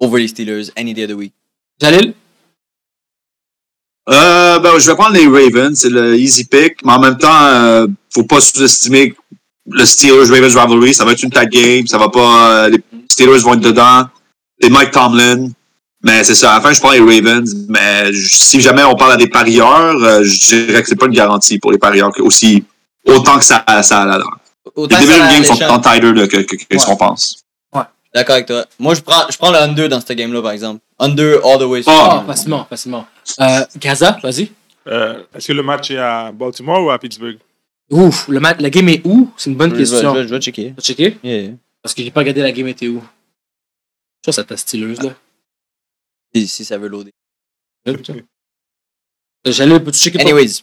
over 0.00 0.20
les 0.20 0.26
Steelers 0.26 0.72
any 0.76 0.92
day 0.92 1.04
of 1.04 1.10
the 1.10 1.14
week. 1.14 1.32
Jalil? 1.80 2.14
Euh, 4.08 4.58
ben, 4.58 4.76
je 4.76 4.90
vais 4.90 4.96
prendre 4.96 5.14
les 5.14 5.28
Ravens, 5.28 5.78
c'est 5.78 5.88
le 5.88 6.18
easy 6.18 6.44
pick, 6.44 6.84
mais 6.84 6.94
en 6.94 6.98
même 6.98 7.16
temps, 7.16 7.44
euh, 7.44 7.86
faut 8.12 8.24
pas 8.24 8.40
sous-estimer 8.40 9.14
le 9.70 9.84
Steelers-Ravens 9.84 10.56
rivalry. 10.56 10.94
Ça 10.94 11.04
va 11.04 11.12
être 11.12 11.22
une 11.22 11.30
tag 11.30 11.48
game, 11.48 11.86
ça 11.86 11.96
va 11.96 12.08
pas, 12.08 12.64
euh, 12.64 12.70
les 12.70 12.82
Steelers 13.08 13.38
vont 13.38 13.54
être 13.54 13.60
dedans. 13.60 14.06
C'est 14.60 14.68
Mike 14.68 14.90
Tomlin. 14.90 15.50
Mais 16.02 16.24
c'est 16.24 16.34
ça, 16.34 16.54
à 16.54 16.56
la 16.56 16.60
fin, 16.60 16.72
je 16.72 16.80
prends 16.80 16.90
les 16.90 16.98
Ravens, 16.98 17.54
mais 17.68 18.12
si 18.12 18.60
jamais 18.60 18.82
on 18.82 18.96
parle 18.96 19.12
à 19.12 19.16
des 19.16 19.28
parieurs, 19.28 19.94
euh, 20.02 20.24
je 20.24 20.56
dirais 20.56 20.82
que 20.82 20.88
c'est 20.88 20.96
pas 20.96 21.06
une 21.06 21.12
garantie 21.12 21.60
pour 21.60 21.70
les 21.70 21.78
parieurs, 21.78 22.10
que 22.10 22.20
aussi, 22.20 22.64
autant 23.06 23.38
que 23.38 23.44
ça, 23.44 23.64
ça 23.84 24.02
a 24.02 24.18
l'allure. 24.64 24.72
Les 24.76 24.82
Autant 24.82 24.98
début 24.98 25.12
que 25.12 25.16
de 25.18 25.22
ça 25.22 25.32
game 25.32 25.44
sont 25.44 25.56
tant 25.56 25.80
tighter 25.80 26.12
là, 26.12 26.26
que, 26.28 26.36
que, 26.38 26.56
que 26.56 26.62
ce 26.62 26.76
Ouais. 26.76 26.84
qu'on 26.86 26.96
pense. 26.96 27.38
D'accord 28.14 28.34
avec 28.34 28.46
toi. 28.46 28.66
Moi, 28.78 28.94
je 28.94 29.00
prends, 29.00 29.24
je 29.30 29.38
prends 29.38 29.50
le 29.50 29.56
under 29.56 29.88
dans 29.88 29.98
ce 29.98 30.12
game-là, 30.12 30.42
par 30.42 30.50
exemple. 30.52 30.80
Under 30.98 31.38
all 31.46 31.58
the 31.58 31.62
way. 31.62 31.82
Ah. 31.86 32.18
Ah, 32.20 32.24
facilement, 32.26 32.66
facilement. 32.66 33.06
Euh, 33.40 33.64
Gaza, 33.78 34.18
vas-y. 34.22 34.52
Euh, 34.86 35.22
Est-ce 35.34 35.46
que 35.48 35.52
le 35.54 35.62
match 35.62 35.90
est 35.90 35.96
à 35.96 36.30
Baltimore 36.30 36.84
ou 36.84 36.90
à 36.90 36.98
Pittsburgh? 36.98 37.38
Ouf, 37.90 38.28
le, 38.28 38.38
ma- 38.38 38.52
la 38.52 38.68
game 38.68 38.86
est 38.90 39.00
où? 39.06 39.30
C'est 39.38 39.48
une 39.48 39.56
bonne 39.56 39.70
Je 39.70 39.76
vais, 39.76 39.84
je 39.86 39.90
question. 39.92 40.12
vais- 40.12 40.22
je 40.24 40.28
vais 40.28 40.40
checker. 40.42 40.64
Tu 40.68 40.74
vas 40.74 40.82
checker? 40.82 41.16
Yeah. 41.24 41.52
Parce 41.82 41.94
que 41.94 42.02
j'ai 42.02 42.10
pas 42.10 42.20
regardé 42.20 42.42
la 42.42 42.52
game 42.52 42.68
était 42.68 42.88
où. 42.88 43.02
Je 44.24 44.30
que 44.30 44.32
c'est 44.32 44.44
ta 44.44 44.58
styleuse, 44.58 45.00
là. 45.00 45.14
Si, 46.34 46.46
si 46.48 46.64
ça 46.66 46.76
veut 46.76 46.88
loader. 46.88 47.12
J'allais, 49.44 49.80
peux-tu 49.80 49.98
checker 49.98 50.20
Anyways. 50.20 50.62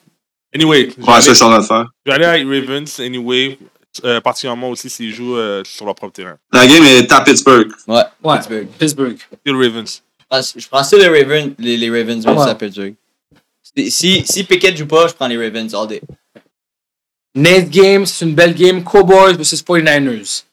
Anyway, 0.54 0.89
Ouais, 1.00 1.22
ça, 1.22 1.30
je 1.30 1.34
suis 1.34 1.43
en 1.43 1.50
train 1.50 1.60
de 1.60 1.66
faire. 1.66 1.86
je 2.06 2.12
vais 2.12 2.16
aller 2.16 2.26
avec 2.26 2.47
Ravens, 2.68 3.00
anyway, 3.00 3.58
euh, 4.06 4.22
particulièrement 4.22 4.70
aussi 4.70 4.90
s'ils 4.90 5.14
jouent 5.14 5.38
euh, 5.38 5.64
sur 5.66 5.86
leur 5.86 5.96
propre 5.96 6.14
terrain. 6.14 6.38
La 6.54 6.68
game 6.68 6.84
est 6.84 7.12
à 7.12 7.22
Pittsburgh. 7.22 7.72
Ouais. 7.88 8.02
Ouais. 8.24 8.36
Pittsburgh. 8.38 8.68
Pittsburgh. 8.78 9.18
Still 9.42 9.56
Ravens. 9.56 10.02
Je 10.32 10.68
prends, 10.68 10.84
je 10.84 10.88
ça 10.90 10.98
les 10.98 11.08
Ravens, 11.08 11.54
les, 11.58 11.78
les 11.78 11.90
Ravens, 11.90 12.24
mais 12.26 12.32
Ouais. 12.34 12.46
ça 12.46 12.56
Pittsburgh. 12.56 12.96
Si, 13.76 13.92
si, 13.92 14.24
si 14.26 14.44
Pickett 14.44 14.78
joue 14.78 14.86
pas, 14.88 15.08
je 15.08 15.14
prends 15.14 15.28
les 15.28 15.38
Ravens 15.38 15.74
all 15.74 15.88
day. 15.88 16.02
Next 17.36 17.70
game, 17.70 18.06
c'est 18.06 18.26
une 18.26 18.36
belle 18.36 18.54
game. 18.56 18.84
Cowboys 18.84 19.34
vs 19.36 19.64
49ers. 19.64 20.44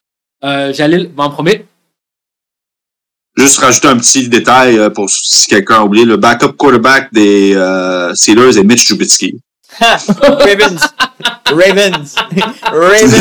Euh, 0.45 0.73
Jalil 0.73 1.11
va 1.17 1.25
en 1.25 1.31
premier. 1.31 1.65
Juste 3.37 3.59
rajouter 3.59 3.89
un 3.89 3.99
petit 3.99 4.29
détail 4.29 4.79
euh, 4.79 4.89
pour 4.91 5.11
si 5.11 5.47
quelqu'un 5.47 5.77
a 5.77 5.83
oublié. 5.85 6.05
Le 6.07 6.17
backup 6.17 6.53
quarterback 6.57 7.13
des 7.13 7.55
euh, 7.55 8.15
Steelers 8.15 8.59
est 8.59 8.65
Mitch 8.65 8.87
Trubisky. 8.87 9.39
Ravens. 10.21 10.81
Ravens. 11.47 12.15
Ravens. 12.65 13.15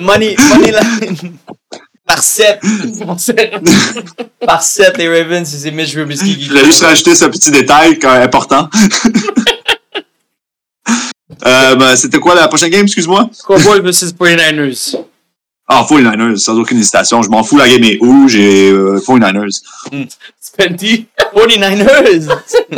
Money, 0.00 0.36
money 0.50 0.72
line. 0.72 1.38
Par 2.06 2.22
7. 2.22 2.60
Par 4.46 4.62
7, 4.62 4.96
les 4.96 5.08
Ravens, 5.08 5.46
c'est 5.46 5.70
Mitch 5.70 5.92
Trubisky 5.92 6.40
Je 6.40 6.48
voulais 6.48 6.64
juste 6.64 6.82
rajouter 6.82 7.14
ce 7.14 7.26
petit 7.26 7.50
détail 7.50 7.98
important. 8.02 8.70
euh, 11.46 11.74
ben, 11.76 11.96
C'était 11.96 12.18
quoi 12.18 12.34
la 12.34 12.48
prochaine 12.48 12.70
game, 12.70 12.84
excuse-moi? 12.84 13.28
Cowboys 13.46 13.80
vs 13.80 14.14
49ers. 14.18 14.96
Ah, 15.70 15.84
49ers, 15.88 16.36
sans 16.38 16.58
aucune 16.58 16.78
hésitation. 16.78 17.20
Je 17.22 17.28
m'en 17.28 17.42
fous, 17.42 17.58
la 17.58 17.68
game 17.68 17.84
est 17.84 17.98
où? 18.00 18.26
J'ai 18.26 18.70
euh, 18.70 18.98
49ers. 19.06 19.60
Spenty. 20.40 21.06
49ers. 21.34 22.26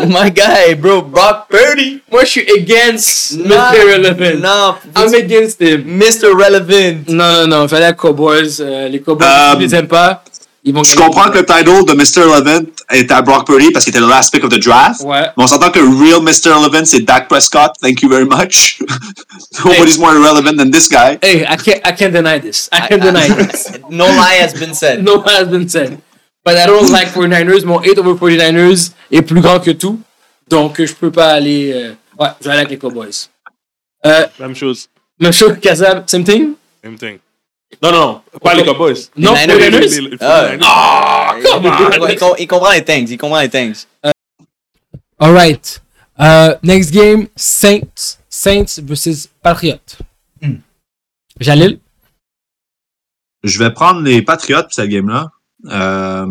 My 0.08 0.30
guy, 0.32 0.74
bro. 0.76 1.02
Brock 1.02 1.46
Purdy. 1.48 2.00
Moi, 2.10 2.24
je 2.24 2.28
suis 2.30 2.46
against 2.50 3.38
Non. 3.38 3.54
Mr. 3.54 3.92
Relevant. 3.92 4.40
Non. 4.42 4.74
I'm 4.96 5.14
against 5.14 5.60
him. 5.62 5.84
Mr. 5.86 6.34
Relevant. 6.34 7.08
Non, 7.08 7.46
non, 7.46 7.46
non. 7.46 7.68
Fallait 7.68 7.90
les 7.90 7.94
Cowboys. 7.96 8.60
Euh, 8.60 8.88
les 8.88 9.00
Cowboys, 9.00 9.24
Euh, 9.26 9.52
je 9.54 9.58
les 9.60 9.74
aime 9.76 9.86
pas? 9.86 10.24
Ils 10.62 10.74
vont 10.74 10.84
Je 10.84 10.94
gagner. 10.94 11.06
comprends 11.06 11.30
que 11.30 11.38
le 11.38 11.46
title 11.46 11.84
de 11.86 11.94
Mr. 11.94 12.26
Levent 12.26 12.66
est 12.90 13.10
à 13.10 13.22
Brock 13.22 13.46
Purdy 13.46 13.70
parce 13.70 13.84
qu'il 13.84 13.92
était 13.94 14.00
le 14.00 14.08
last 14.08 14.30
pick 14.32 14.44
of 14.44 14.50
the 14.50 14.58
draft. 14.58 15.00
Ouais. 15.02 15.22
Mais 15.36 15.44
on 15.44 15.46
s'entend 15.46 15.70
que 15.70 15.78
real 15.80 16.20
Mr. 16.22 16.50
Levent, 16.62 16.84
c'est 16.84 17.00
Dak 17.00 17.28
Prescott. 17.28 17.72
Thank 17.80 18.02
you 18.02 18.10
very 18.10 18.26
much. 18.26 18.78
Nobody's 19.64 19.98
more 19.98 20.14
relevant 20.18 20.56
than 20.58 20.70
this 20.70 20.86
guy. 20.88 21.18
Hey, 21.22 21.44
I 21.48 21.56
can't, 21.56 21.80
I 21.86 21.92
can't 21.92 22.12
deny 22.12 22.38
this. 22.38 22.68
I 22.72 22.86
can't 22.88 23.00
deny 23.02 23.28
this. 23.28 23.72
No 23.90 24.04
lie 24.06 24.38
has 24.42 24.52
been 24.54 24.74
said. 24.74 25.02
No 25.02 25.22
has 25.22 25.48
been 25.48 25.68
said. 25.68 25.98
But 26.44 26.56
I 26.56 26.66
don't 26.66 26.90
like 26.90 27.08
49ers. 27.08 27.64
Mon 27.64 27.78
hate 27.82 27.98
over 27.98 28.14
49ers 28.14 28.92
est 29.10 29.22
plus 29.22 29.40
grand 29.40 29.60
que 29.60 29.70
tout. 29.72 29.98
Donc, 30.48 30.82
je 30.84 30.92
peux 30.94 31.10
pas 31.10 31.32
aller. 31.32 31.72
euh, 31.74 31.92
Ouais, 32.18 32.28
je 32.40 32.44
vais 32.44 32.50
aller 32.50 32.58
avec 32.60 32.70
les 32.72 32.78
Cowboys. 32.78 33.28
Euh, 34.04 34.26
Même 34.38 34.54
chose. 34.54 34.88
même 35.18 35.32
chose, 35.32 35.56
Kazab, 35.60 36.04
same 36.06 36.24
thing? 36.24 36.52
Same 36.84 36.96
thing. 36.98 37.18
Non, 37.82 37.92
non, 37.92 37.98
non. 38.00 38.22
Pas 38.42 38.54
les 38.54 38.64
Cowboys. 38.64 39.10
Non, 39.16 39.32
Niners. 39.34 39.46
Les- 39.58 39.70
49ers? 39.70 39.80
les- 39.80 40.00
les- 40.00 40.08
les 40.10 40.16
Ah. 40.20 41.34
49ers. 41.38 41.42
Come 41.50 41.66
on! 41.66 42.08
Il, 42.08 42.18
com- 42.18 42.34
il 42.38 42.46
comprend 42.46 42.70
les 42.72 42.84
things. 42.84 43.10
Il 43.10 43.16
comprend 43.18 43.40
les 43.40 43.48
things. 43.48 43.86
All 45.18 45.32
right. 45.32 45.80
Uh, 46.18 46.54
next 46.62 46.92
game, 46.92 47.28
Saints. 47.36 48.18
Saints 48.28 48.78
versus 48.82 49.28
Patriots. 49.42 49.96
Jalil? 51.40 51.78
Je 53.42 53.58
vais 53.58 53.72
prendre 53.72 54.02
les 54.02 54.20
Patriots 54.22 54.62
pour 54.64 54.72
cette 54.72 54.90
game-là. 54.90 55.28
Euh, 55.70 56.26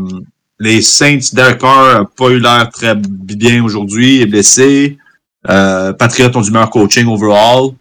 les 0.59 0.81
Saints, 0.83 1.19
Derek 1.33 1.57
Carr 1.59 2.01
n'a 2.01 2.05
pas 2.05 2.27
eu 2.29 2.39
l'air 2.39 2.69
très 2.71 2.93
bien 2.95 3.63
aujourd'hui, 3.63 4.17
il 4.17 4.21
est 4.23 4.25
blessé. 4.27 4.97
Euh, 5.49 5.93
Patriots 5.93 6.35
ont 6.35 6.41
du 6.41 6.51
meilleur 6.51 6.69
coaching 6.69 7.07
overall. 7.07 7.71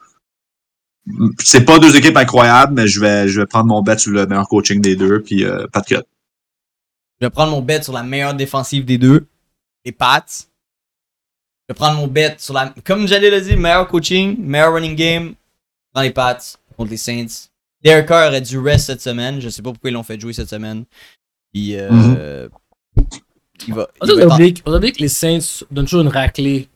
C'est 1.38 1.64
pas 1.64 1.78
deux 1.78 1.96
équipes 1.96 2.16
incroyables, 2.16 2.74
mais 2.74 2.86
je 2.86 3.00
vais, 3.00 3.28
je 3.28 3.40
vais 3.40 3.46
prendre 3.46 3.66
mon 3.66 3.82
bet 3.82 3.98
sur 3.98 4.12
le 4.12 4.26
meilleur 4.26 4.48
coaching 4.48 4.80
des 4.80 4.96
deux, 4.96 5.22
puis 5.22 5.44
euh. 5.44 5.66
Je 5.86 7.26
vais 7.26 7.30
prendre 7.30 7.50
mon 7.52 7.62
bet 7.62 7.82
sur 7.82 7.92
la 7.92 8.02
meilleure 8.02 8.34
défensive 8.34 8.84
des 8.84 8.98
deux. 8.98 9.26
Les 9.84 9.92
Pats. 9.92 10.24
Je 11.68 11.72
vais 11.72 11.74
prendre 11.74 11.96
mon 11.98 12.06
bet 12.06 12.36
sur 12.38 12.54
la. 12.54 12.72
Comme 12.84 13.06
j'allais 13.08 13.30
le 13.30 13.40
dire, 13.40 13.58
meilleur 13.58 13.88
coaching, 13.88 14.36
meilleur 14.38 14.72
running 14.74 14.94
game. 14.94 15.34
Dans 15.94 16.02
les 16.02 16.10
Pats 16.10 16.38
contre 16.76 16.90
les 16.90 16.96
Saints. 16.96 17.48
Derek 17.82 18.06
Carr 18.06 18.28
aurait 18.28 18.40
dû 18.40 18.58
rest 18.58 18.86
cette 18.86 19.00
semaine. 19.00 19.40
Je 19.40 19.48
sais 19.48 19.62
pas 19.62 19.70
pourquoi 19.70 19.90
ils 19.90 19.94
l'ont 19.94 20.02
fait 20.02 20.18
jouer 20.20 20.32
cette 20.32 20.50
semaine. 20.50 20.84
Puis, 21.52 21.76
euh, 21.76 21.90
Mhm. 21.90 22.54
il 23.68 23.74
va, 23.74 23.88
On 24.00 24.06
il 24.06 24.24
va 24.26 24.34
oublié 24.34 24.54
on 24.66 24.74
oublié 24.74 24.92
que 24.92 24.98
les 25.00 25.08
Saints 25.08 25.64
donnent 25.70 25.86
toujours 25.86 26.02
une 26.02 26.08
raclée 26.08 26.68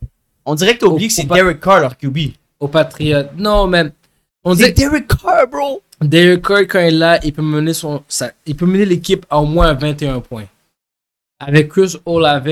On 0.47 0.55
dirait 0.55 0.75
que 0.75 0.81
t'as 0.81 0.87
oublié 0.87 1.09
que 1.09 1.15
c'est 1.15 1.25
Au- 1.29 1.33
au- 1.33 1.35
Derek 1.35 1.61
Carr 1.61 1.81
leur 1.81 1.97
QB. 1.97 2.19
aux 2.59 2.69
Patriots. 2.69 3.25
Non, 3.37 3.67
man. 3.67 3.93
On 4.45 4.55
C'est 4.57 4.73
dit 4.73 4.83
Derek 4.83 5.07
Carr, 5.09 5.47
bro! 5.49 5.83
Derek 6.01 6.43
Carr, 6.43 6.61
quand 6.69 6.81
il 6.81 6.87
est 6.87 6.91
là, 6.91 7.21
il 7.25 7.33
peut 7.33 7.43
mener, 7.43 7.73
son, 7.75 8.03
sa- 8.09 8.33
il 8.47 8.57
peut 8.57 8.67
mener 8.67 8.85
l'équipe 8.87 9.25
à 9.31 9.39
au 9.39 9.47
moins 9.47 9.73
21 9.75 10.21
points. 10.21 10.47
Avec 11.39 11.69
Chris 11.69 11.97
Olave, 12.07 12.49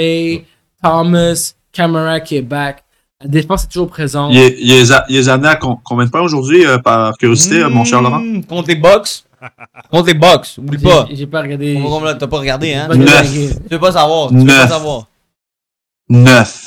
Thomas, 0.83 1.55
Camara 1.73 2.21
qui 2.21 2.37
est 2.37 2.43
back. 2.43 2.85
La 3.21 3.29
défense 3.29 3.65
est 3.65 3.69
toujours 3.69 3.89
présente. 3.89 4.33
Il 4.33 4.39
est, 4.39 4.57
il 4.61 4.71
est, 4.73 4.93
il 5.09 5.17
est 5.17 5.29
amené 5.29 5.49
à 5.49 5.57
com- 5.57 5.77
combien 5.85 6.07
de 6.07 6.11
points 6.11 6.23
aujourd'hui, 6.23 6.65
euh, 6.65 6.79
par 6.79 7.17
curiosité, 7.19 7.63
mon 7.69 7.85
cher 7.85 8.01
Laurent? 8.01 8.21
Mmh, 8.21 8.45
Contre 8.45 8.69
les 8.69 8.77
Bucks. 8.77 9.25
contre 9.91 10.07
les 10.07 10.15
Bucks. 10.15 10.55
Oublie 10.59 10.79
pas. 10.83 11.07
J'ai 11.11 11.27
pas 11.27 11.43
regardé. 11.43 11.79
T'as 12.19 12.27
pas 12.27 12.39
regardé, 12.39 12.73
hein? 12.75 12.87
pas 12.89 12.95
regardé 12.95 13.47
Neuf. 13.47 13.55
Tu 13.63 13.69
veux 13.75 13.79
pas 13.81 13.93
savoir. 13.93 14.29
Tu 14.29 14.37
veux 14.37 14.47
pas 14.47 14.53
Neuf. 14.61 14.69
savoir. 14.71 15.07
Neuf. 16.09 16.67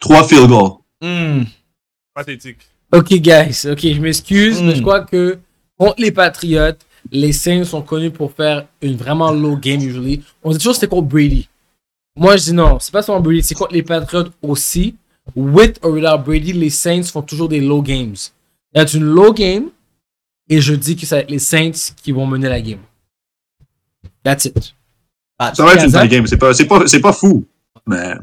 Trois 0.00 0.24
field 0.24 0.48
goals. 0.48 0.72
Hmm. 1.00 1.44
Pathétique. 2.14 2.58
Ok, 2.94 3.12
guys. 3.14 3.66
Ok, 3.70 3.80
je 3.80 4.00
m'excuse, 4.00 4.62
mais 4.62 4.76
je 4.76 4.82
crois 4.82 5.00
que 5.00 5.38
contre 5.76 6.00
les 6.00 6.12
Patriots, 6.12 6.76
les 7.10 7.32
Saints 7.32 7.64
sont 7.64 7.82
connus 7.82 8.10
pour 8.10 8.32
faire 8.32 8.66
une 8.80 8.96
vraiment 8.96 9.30
low 9.32 9.56
game, 9.56 9.80
usually. 9.80 10.22
On 10.42 10.50
dit 10.52 10.58
toujours 10.58 10.74
que 10.74 10.78
c'est 10.78 10.88
contre 10.88 11.08
Brady. 11.08 11.48
Moi, 12.16 12.36
je 12.36 12.44
dis 12.44 12.52
non, 12.52 12.78
c'est 12.78 12.92
pas 12.92 13.02
seulement 13.02 13.20
Brady, 13.20 13.42
c'est 13.42 13.54
contre 13.54 13.72
les 13.74 13.82
Patriots 13.82 14.28
aussi. 14.42 14.94
With 15.34 15.78
or 15.82 15.92
without 15.92 16.18
Brady, 16.24 16.52
les 16.52 16.70
Saints 16.70 17.04
font 17.04 17.22
toujours 17.22 17.48
des 17.48 17.60
low 17.60 17.82
games. 17.82 18.14
C'est 18.74 18.94
une 18.94 19.04
low 19.04 19.32
game, 19.32 19.70
et 20.48 20.60
je 20.60 20.74
dis 20.74 20.96
que 20.96 21.06
c'est 21.06 21.28
les 21.28 21.38
Saints 21.38 21.92
qui 22.02 22.12
vont 22.12 22.26
mener 22.26 22.48
la 22.48 22.60
game. 22.60 22.80
That's 24.22 24.44
it. 24.44 24.74
Ah, 25.38 25.52
Ça 25.54 25.64
va 25.64 25.74
être 25.74 25.84
une 25.84 26.08
game. 26.08 26.26
C'est 26.26 26.36
pas, 26.36 26.54
c'est 26.54 26.66
pas, 26.66 26.86
c'est 26.86 27.00
pas 27.00 27.12
fou. 27.12 27.44
Mais 27.86 28.14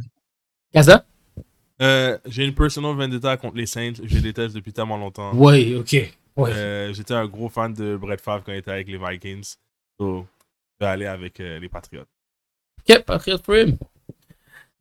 Kaza? 0.74 1.04
Euh, 1.82 2.18
J'ai 2.26 2.46
une 2.46 2.54
personal 2.54 2.96
vendetta 2.96 3.36
contre 3.38 3.58
les 3.58 3.66
Saints. 3.66 3.94
Je 4.04 4.16
les 4.16 4.22
déteste 4.22 4.56
depuis 4.56 4.72
tellement 4.74 4.98
longtemps. 4.98 5.32
Oui, 5.34 5.76
ok. 5.76 5.92
Ouais. 6.38 6.52
Euh, 6.54 6.94
J'étais 6.94 7.14
un 7.14 7.26
gros 7.26 7.50
fan 7.50 7.74
de 7.74 7.98
Brett 7.98 8.22
Favre 8.22 8.44
quand 8.46 8.52
il 8.52 8.60
était 8.60 8.72
avec 8.72 8.88
les 8.88 8.98
Vikings. 8.98 9.56
So, 10.00 10.26
je 10.80 10.86
vais 10.86 10.92
aller 10.92 11.06
avec 11.06 11.40
euh, 11.40 11.60
les 11.60 11.70
Patriots. 11.70 12.06
Ok, 12.88 13.00
Patriot 13.04 13.38
for 13.44 13.56
him. 13.56 13.78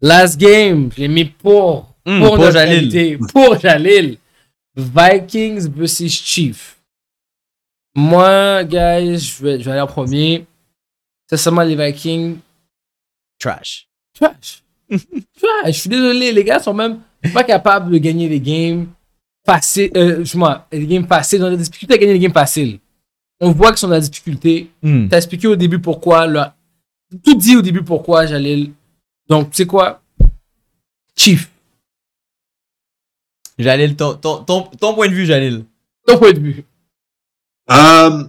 Last 0.01 0.39
game, 0.39 0.91
je 0.95 1.01
l'ai 1.03 1.09
mis 1.09 1.25
pour, 1.27 1.95
Hmm, 2.07 2.21
pour, 2.21 2.29
pour 2.29 2.39
notre 2.39 2.53
Jalil. 2.53 3.19
pour 3.33 3.59
Jalil. 3.59 4.17
Vikings 4.75 5.69
versus 5.71 6.13
Chiefs. 6.25 6.77
Moi, 7.95 8.65
guys, 8.65 9.19
je 9.19 9.43
vais, 9.45 9.59
je 9.59 9.65
vais 9.65 9.73
aller 9.73 9.81
en 9.81 9.87
premier. 9.87 10.47
C'est 11.27 11.37
seulement 11.37 11.63
les 11.63 11.77
Vikings. 11.77 12.39
Trash. 13.39 13.87
Trash. 14.15 14.63
Je 14.91 15.71
suis 15.73 15.91
désolé, 15.91 16.33
les 16.33 16.45
gars 16.45 16.59
sont 16.59 16.75
même 16.75 17.01
pas 17.33 17.45
capables 17.45 17.91
de 17.91 17.99
gagner 17.99 18.29
des 18.29 18.41
games 18.41 18.89
faciles. 19.45 19.91
Euh, 19.97 20.25
moi, 20.35 20.67
des 20.71 20.87
games 20.87 21.07
faciles. 21.07 21.41
Ils 21.41 21.45
ont 21.45 21.51
des 21.51 21.57
difficultés 21.57 21.95
à 21.95 21.99
gagner 21.99 22.15
des 22.15 22.19
games 22.19 22.33
faciles. 22.33 22.79
On 23.41 23.53
voit 23.53 23.71
qu'ils 23.71 23.79
sont 23.79 23.89
dans 23.89 23.95
la 23.95 24.01
difficulté. 24.01 24.71
Hmm. 24.83 25.09
T'as 25.09 25.19
expliqué 25.19 25.47
au 25.47 25.57
début 25.57 25.79
pourquoi. 25.79 26.27
Là, 26.27 26.57
tout 27.25 27.35
dit 27.35 27.57
au 27.57 27.63
début 27.63 27.83
pourquoi, 27.83 28.27
Jalil. 28.27 28.73
Donc, 29.29 29.51
tu 29.51 29.57
sais 29.57 29.67
quoi? 29.67 30.03
Chief. 31.17 31.51
Jalil, 33.59 33.97
ton, 33.97 34.15
ton, 34.15 34.45
ton, 34.45 34.63
ton 34.63 34.95
point 34.95 35.09
de 35.09 35.15
vue, 35.15 35.27
Jalil. 35.27 35.65
Ton 36.07 36.19
point 36.19 36.33
de 36.33 36.41
vue. 36.41 36.65
Euh, 37.71 38.25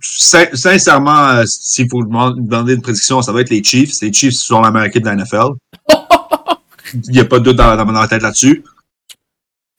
sin- 0.00 0.54
sincèrement, 0.54 1.28
euh, 1.28 1.44
s'il 1.46 1.88
faut 1.88 2.02
demander 2.02 2.74
une 2.74 2.82
prédiction, 2.82 3.22
ça 3.22 3.32
va 3.32 3.40
être 3.40 3.50
les 3.50 3.62
Chiefs. 3.62 4.00
Les 4.02 4.12
Chiefs 4.12 4.34
sont 4.34 4.60
la 4.60 4.70
meilleure 4.70 4.88
équipe 4.88 5.02
de 5.02 5.08
la 5.08 5.16
NFL. 5.16 5.54
Il 6.94 7.10
n'y 7.10 7.20
a 7.20 7.24
pas 7.24 7.38
de 7.38 7.44
doute 7.44 7.56
dans, 7.56 7.76
dans 7.76 7.84
ma 7.86 8.06
tête 8.06 8.22
là-dessus. 8.22 8.62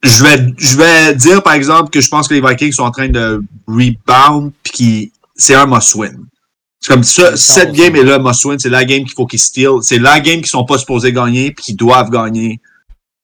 je 0.04 0.24
vais, 0.24 0.54
je 0.58 0.78
vais 0.78 1.16
dire, 1.16 1.42
par 1.42 1.54
exemple, 1.54 1.90
que 1.90 2.02
je 2.02 2.10
pense 2.10 2.28
que 2.28 2.34
les 2.34 2.42
Vikings 2.42 2.74
sont 2.74 2.84
en 2.84 2.92
train 2.92 3.08
de 3.10 3.42
rebound, 3.68 4.52
puis 4.64 4.72
qui 4.74 5.12
c'est 5.36 5.56
un 5.56 5.66
must-win. 5.66 6.16
C'est 6.80 6.94
comme 6.94 7.04
ça, 7.04 7.36
cette 7.38 7.74
game 7.74 7.96
est 7.96 8.04
là, 8.04 8.20
must-win. 8.20 8.58
C'est 8.60 8.70
la 8.70 8.86
game 8.86 9.04
qu'il 9.04 9.14
faut 9.14 9.26
qu'ils 9.26 9.40
steal. 9.40 9.78
C'est 9.82 9.98
la 10.00 10.20
game 10.20 10.38
qu'ils 10.38 10.48
sont 10.48 10.66
pas 10.66 10.78
supposés 10.78 11.12
gagner, 11.14 11.52
puis 11.52 11.64
qu'ils 11.66 11.76
doivent 11.76 12.10
gagner 12.10 12.60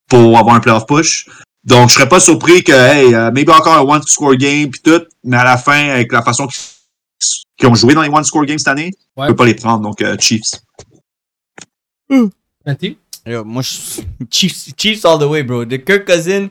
pour 0.08 0.38
avoir 0.38 0.56
un 0.56 0.60
playoff 0.60 0.86
push. 0.86 1.28
Donc, 1.64 1.90
je 1.90 1.94
serais 1.96 2.10
pas 2.10 2.20
surpris 2.20 2.64
que, 2.64 2.72
hey, 2.72 3.14
euh, 3.14 3.32
maybe 3.32 3.50
encore 3.50 3.76
un 3.76 3.82
one-score 3.82 4.36
game, 4.36 4.70
puis 4.72 4.82
tout, 4.82 5.02
mais 5.24 5.38
à 5.38 5.44
la 5.44 5.58
fin, 5.58 5.90
avec 5.90 6.12
la 6.12 6.22
façon 6.24 6.48
qu'ils 6.48 7.68
ont 7.70 7.76
joué 7.76 7.94
dans 7.94 8.02
les 8.02 8.10
one-score 8.10 8.46
games 8.46 8.58
cette 8.58 8.68
année, 8.70 8.92
Ouais. 9.16 9.28
je 9.28 9.32
peux 9.32 9.36
pas 9.36 9.46
les 9.46 9.54
prendre. 9.56 9.82
Donc, 9.82 10.02
euh, 10.02 10.16
Chiefs. 10.20 10.60
Yo, 13.26 13.44
moi, 13.46 13.62
je 13.62 14.02
Chiefs, 14.32 14.74
Chiefs 14.76 15.06
all 15.06 15.20
the 15.20 15.24
way, 15.24 15.44
bro. 15.44 15.64
De 15.66 15.78
Kirk 15.78 16.06
Cousin, 16.06 16.48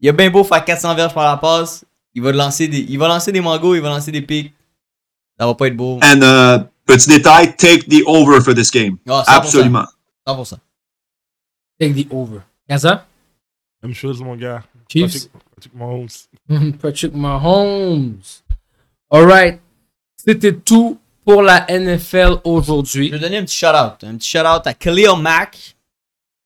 il 0.00 0.08
a 0.08 0.12
bien 0.12 0.30
beau 0.30 0.44
faire 0.44 0.62
400 0.64 0.94
verges 0.94 1.14
par 1.14 1.24
la 1.24 1.36
passe. 1.38 1.84
Il 2.14 2.22
va 2.22 2.32
lancer 2.32 2.68
des, 2.68 2.80
il 2.80 2.98
va 2.98 3.08
lancer 3.08 3.32
des 3.32 3.40
mangos, 3.40 3.74
il 3.76 3.80
va 3.80 3.88
lancer 3.88 4.12
des 4.12 4.20
pics. 4.22 4.52
Ça 5.38 5.46
va 5.46 5.54
pas 5.54 5.68
être 5.68 5.76
beau. 5.76 5.98
And, 6.02 6.20
euh, 6.22 6.58
petit 6.84 7.08
détail, 7.08 7.56
take 7.56 7.84
the 7.88 8.02
over 8.06 8.40
for 8.42 8.54
this 8.54 8.70
game. 8.70 8.98
Ah, 9.08 9.22
100%. 9.26 9.32
Absolument. 9.36 9.84
100%. 10.26 10.58
Take 11.78 11.94
the 11.94 12.06
over. 12.12 12.42
Gaza? 12.68 13.06
Même 13.82 13.94
chose, 13.94 14.20
mon 14.22 14.36
gars. 14.36 14.62
Chiefs? 14.88 15.28
Patrick, 15.28 15.32
Patrick 15.54 15.74
Mahomes. 15.74 16.72
Patrick 16.82 17.14
Mahomes. 17.14 18.20
Alright. 19.10 19.60
C'était 20.16 20.54
tout 20.54 20.98
pour 21.24 21.42
la 21.42 21.66
NFL 21.68 22.40
Je 22.44 22.50
aujourd'hui. 22.50 23.10
vais 23.10 23.18
donner 23.18 23.38
un 23.38 23.44
petit 23.44 23.56
shout-out. 23.56 24.04
Un 24.04 24.16
petit 24.16 24.28
shout-out 24.28 24.66
à 24.66 24.74
Khalil 24.74 25.16
Mack. 25.18 25.76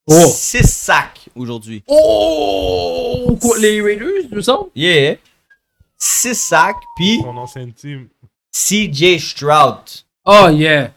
Oh. 0.07 0.27
6 0.27 0.63
sacs 0.69 1.29
aujourd'hui. 1.35 1.83
Oh! 1.87 3.37
Quoi, 3.41 3.59
Les 3.59 3.81
Raiders, 3.81 4.29
me 4.31 4.41
semble? 4.43 4.71
Yeah. 4.75 5.17
6 5.97 6.35
sacs. 6.35 6.77
Puis 6.97 7.21
Son 7.21 7.37
ancien 7.37 7.71
team. 7.71 8.09
CJ 8.53 9.19
Stroud. 9.19 9.79
Oh, 10.25 10.49
yeah. 10.53 10.91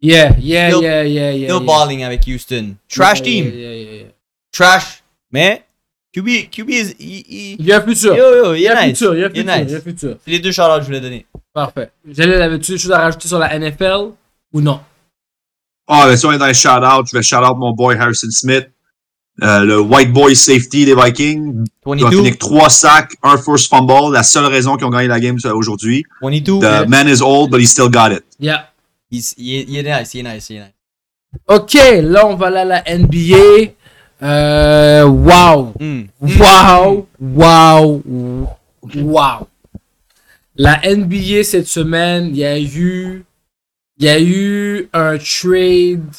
Yeah, 0.00 0.36
yeah, 0.38 0.68
Still- 0.70 0.82
yeah, 0.82 1.02
yeah, 1.04 1.30
yeah. 1.32 1.48
Still 1.48 1.60
yeah. 1.60 1.66
balling 1.66 2.04
avec 2.04 2.24
Houston. 2.26 2.76
Trash 2.88 3.18
Yeah, 3.20 3.24
team. 3.24 3.44
Yeah, 3.46 3.52
yeah, 3.54 3.72
yeah, 3.74 3.92
yeah. 4.02 4.08
Trash. 4.52 5.02
Mais 5.30 5.64
QB, 6.14 6.50
QB 6.50 6.70
is, 6.70 6.94
il- 7.00 7.24
il- 7.28 7.56
Il 7.60 7.66
y 7.66 7.72
a 7.72 7.78
un 7.78 7.82
futur. 7.82 8.14
Yo, 8.14 8.24
yo, 8.44 8.54
Il 8.54 8.58
il 8.58 8.62
y 8.64 8.68
a 8.68 8.86
nice. 8.86 8.98
futur, 8.98 9.14
il 9.14 9.20
y 9.20 9.24
a 9.24 9.28
futur, 9.30 9.42
il 9.42 9.46
y 9.46 9.74
a 9.74 9.76
un 9.78 9.80
futur. 9.80 10.16
C'est 10.24 10.30
les 10.30 10.38
deux 10.40 10.52
shout-outs 10.52 10.76
que 10.76 10.80
je 10.82 10.86
voulais 10.86 11.00
donner. 11.00 11.26
Parfait. 11.54 11.90
Jalil, 12.10 12.34
avais-tu 12.34 12.72
des 12.72 12.78
choses 12.78 12.92
à 12.92 12.98
rajouter 12.98 13.28
sur 13.28 13.38
la 13.38 13.54
NFL 13.58 14.10
ou 14.52 14.60
non? 14.60 14.80
Ah, 15.88 16.06
ben, 16.06 16.16
si 16.16 16.26
on 16.26 16.32
est 16.32 16.38
dans 16.38 16.46
les 16.46 16.54
shout-out, 16.54 17.06
je 17.10 17.16
vais 17.16 17.22
shout-out 17.22 17.56
mon 17.56 17.72
boy 17.72 17.96
Harrison 17.96 18.28
Smith. 18.30 18.68
Euh, 19.42 19.60
le 19.60 19.80
white 19.80 20.12
boy 20.12 20.36
safety 20.36 20.84
des 20.84 20.94
Vikings. 20.94 21.64
Il 21.86 21.92
a 21.92 21.94
fini 21.94 22.02
22. 22.02 22.18
avec 22.20 22.38
trois 22.38 22.68
sacs, 22.68 23.12
un 23.22 23.38
force 23.38 23.66
fumble. 23.66 24.12
La 24.12 24.22
seule 24.22 24.44
raison 24.44 24.76
qu'ils 24.76 24.86
ont 24.86 24.90
gagné 24.90 25.08
la 25.08 25.18
game 25.20 25.38
aujourd'hui. 25.54 26.04
22. 26.20 26.58
The 26.60 26.86
man 26.88 27.08
is 27.08 27.22
old, 27.22 27.50
but 27.50 27.58
he 27.60 27.66
still 27.66 27.88
got 27.88 28.10
it. 28.12 28.22
Yeah. 28.38 28.68
Il, 29.10 29.22
il 29.38 29.54
est, 29.56 29.64
il 29.68 29.76
est 29.78 29.98
nice, 30.00 30.12
il 30.14 30.26
est 30.26 30.34
nice, 30.34 30.50
il 30.50 30.56
est 30.56 30.60
nice. 30.60 30.72
OK, 31.48 31.74
là, 32.02 32.26
on 32.26 32.36
va 32.36 32.48
aller 32.48 32.58
à 32.58 32.64
la 32.64 32.82
NBA. 32.98 33.72
Euh, 34.22 35.04
wow. 35.04 35.74
Hmm. 35.80 36.02
Wow. 36.20 37.08
Wow. 37.20 38.02
Wow. 38.94 39.48
La 40.56 40.80
NBA 40.84 41.44
cette 41.44 41.66
semaine, 41.66 42.28
il 42.28 42.36
y 42.36 42.44
a 42.44 42.58
eu, 42.60 43.24
il 43.98 44.04
y 44.04 44.08
a 44.08 44.20
eu 44.20 44.88
un 44.92 45.18
trade 45.18 46.12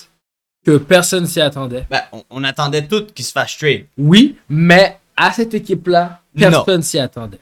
que 0.66 0.78
personne 0.78 1.28
s'y 1.28 1.40
attendait. 1.40 1.86
Ben, 1.90 2.02
on, 2.12 2.24
on 2.30 2.44
attendait 2.44 2.86
tout 2.88 3.06
qu'il 3.14 3.26
se 3.26 3.32
fasse 3.32 3.58
trade. 3.58 3.86
Oui, 3.98 4.38
mais 4.50 4.98
à 5.16 5.32
cette 5.32 5.54
équipe-là, 5.54 6.22
personne 6.36 6.82
s'y 6.82 7.00
attendait. 7.00 7.40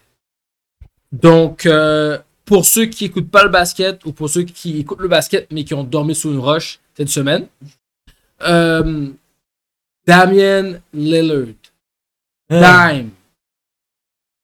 Donc, 1.12 1.66
euh, 1.66 2.18
pour 2.46 2.66
ceux 2.66 2.86
qui 2.86 3.06
écoutent 3.06 3.30
pas 3.30 3.44
le 3.44 3.50
basket 3.50 4.06
ou 4.06 4.12
pour 4.12 4.30
ceux 4.30 4.44
qui 4.44 4.80
écoutent 4.80 5.02
le 5.02 5.08
basket 5.08 5.48
mais 5.52 5.64
qui 5.64 5.74
ont 5.74 5.84
dormi 5.84 6.16
sous 6.16 6.32
une 6.32 6.40
roche 6.40 6.80
cette 6.96 7.10
semaine, 7.10 7.48
euh, 8.44 9.10
Damien 10.06 10.80
Lillard, 10.94 11.54
Dime, 12.50 13.12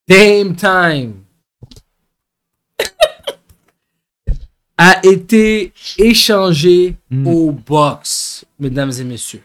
Dame 0.06 0.54
Time, 0.56 1.14
a 4.76 5.00
été 5.04 5.72
échangé 5.98 6.96
Mm. 7.10 7.26
au 7.26 7.50
box, 7.52 8.44
mesdames 8.58 8.92
et 8.98 9.04
messieurs. 9.04 9.42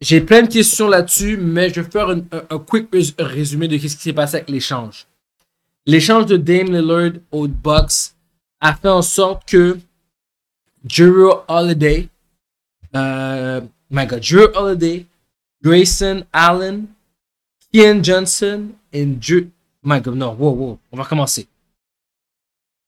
J'ai 0.00 0.20
plein 0.20 0.42
de 0.42 0.48
questions 0.52 0.88
là-dessus, 0.88 1.36
mais 1.36 1.70
je 1.70 1.80
vais 1.80 1.90
faire 1.90 2.08
un, 2.10 2.18
un- 2.30 2.44
un 2.50 2.58
quick 2.58 2.88
rés- 2.92 3.14
résumé 3.18 3.68
de 3.68 3.76
ce 3.78 3.82
qui 3.96 4.02
s'est 4.02 4.12
passé 4.12 4.36
avec 4.36 4.50
l'échange. 4.50 5.06
L'échange 5.86 6.26
de 6.26 6.36
Dame 6.36 6.72
Lillard 6.72 7.12
au 7.32 7.48
Bucks 7.48 8.12
a 8.60 8.74
fait 8.74 8.88
en 8.88 9.02
sorte 9.02 9.48
que 9.48 9.78
Drew 10.84 11.30
Holiday, 11.48 12.08
euh, 12.94 13.60
my 13.90 14.06
God, 14.06 14.20
Drew 14.20 14.48
Holiday, 14.54 15.06
Grayson 15.64 16.24
Allen, 16.32 16.86
Kian 17.72 18.02
Johnson 18.02 18.68
et 18.92 19.06
Drew, 19.06 19.48
my 19.82 20.00
God, 20.00 20.16
non, 20.16 20.34
wow, 20.38 20.50
wow, 20.52 20.78
on 20.92 20.96
va 20.96 21.02
recommencer. 21.04 21.46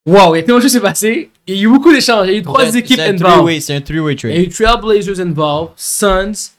Wow, 0.04 0.34
il 0.34 0.38
y 0.38 0.40
a 0.40 0.42
tellement 0.44 0.58
de 0.58 0.62
choses 0.62 0.70
qui 0.72 0.76
s'est 0.76 0.80
passé? 0.80 1.30
Il 1.46 1.56
y 1.56 1.58
a 1.60 1.62
eu 1.62 1.68
beaucoup 1.68 1.92
d'échanges. 1.92 2.28
Il 2.28 2.32
y 2.32 2.36
a 2.36 2.38
eu 2.38 2.42
trois 2.42 2.70
C'est- 2.70 2.78
équipes 2.78 2.96
c'est 2.96 3.02
un 3.08 3.14
involved. 3.14 3.32
three-way- 3.38 3.60
C'est 3.60 3.74
un 3.74 3.80
three-way 3.80 4.12
Il 4.14 4.16
y 4.22 4.26
a 4.26 4.34
trade. 4.34 4.46
eu 4.46 4.48
Trailblazers 4.50 5.20
involved, 5.20 5.72
Suns, 5.76 6.52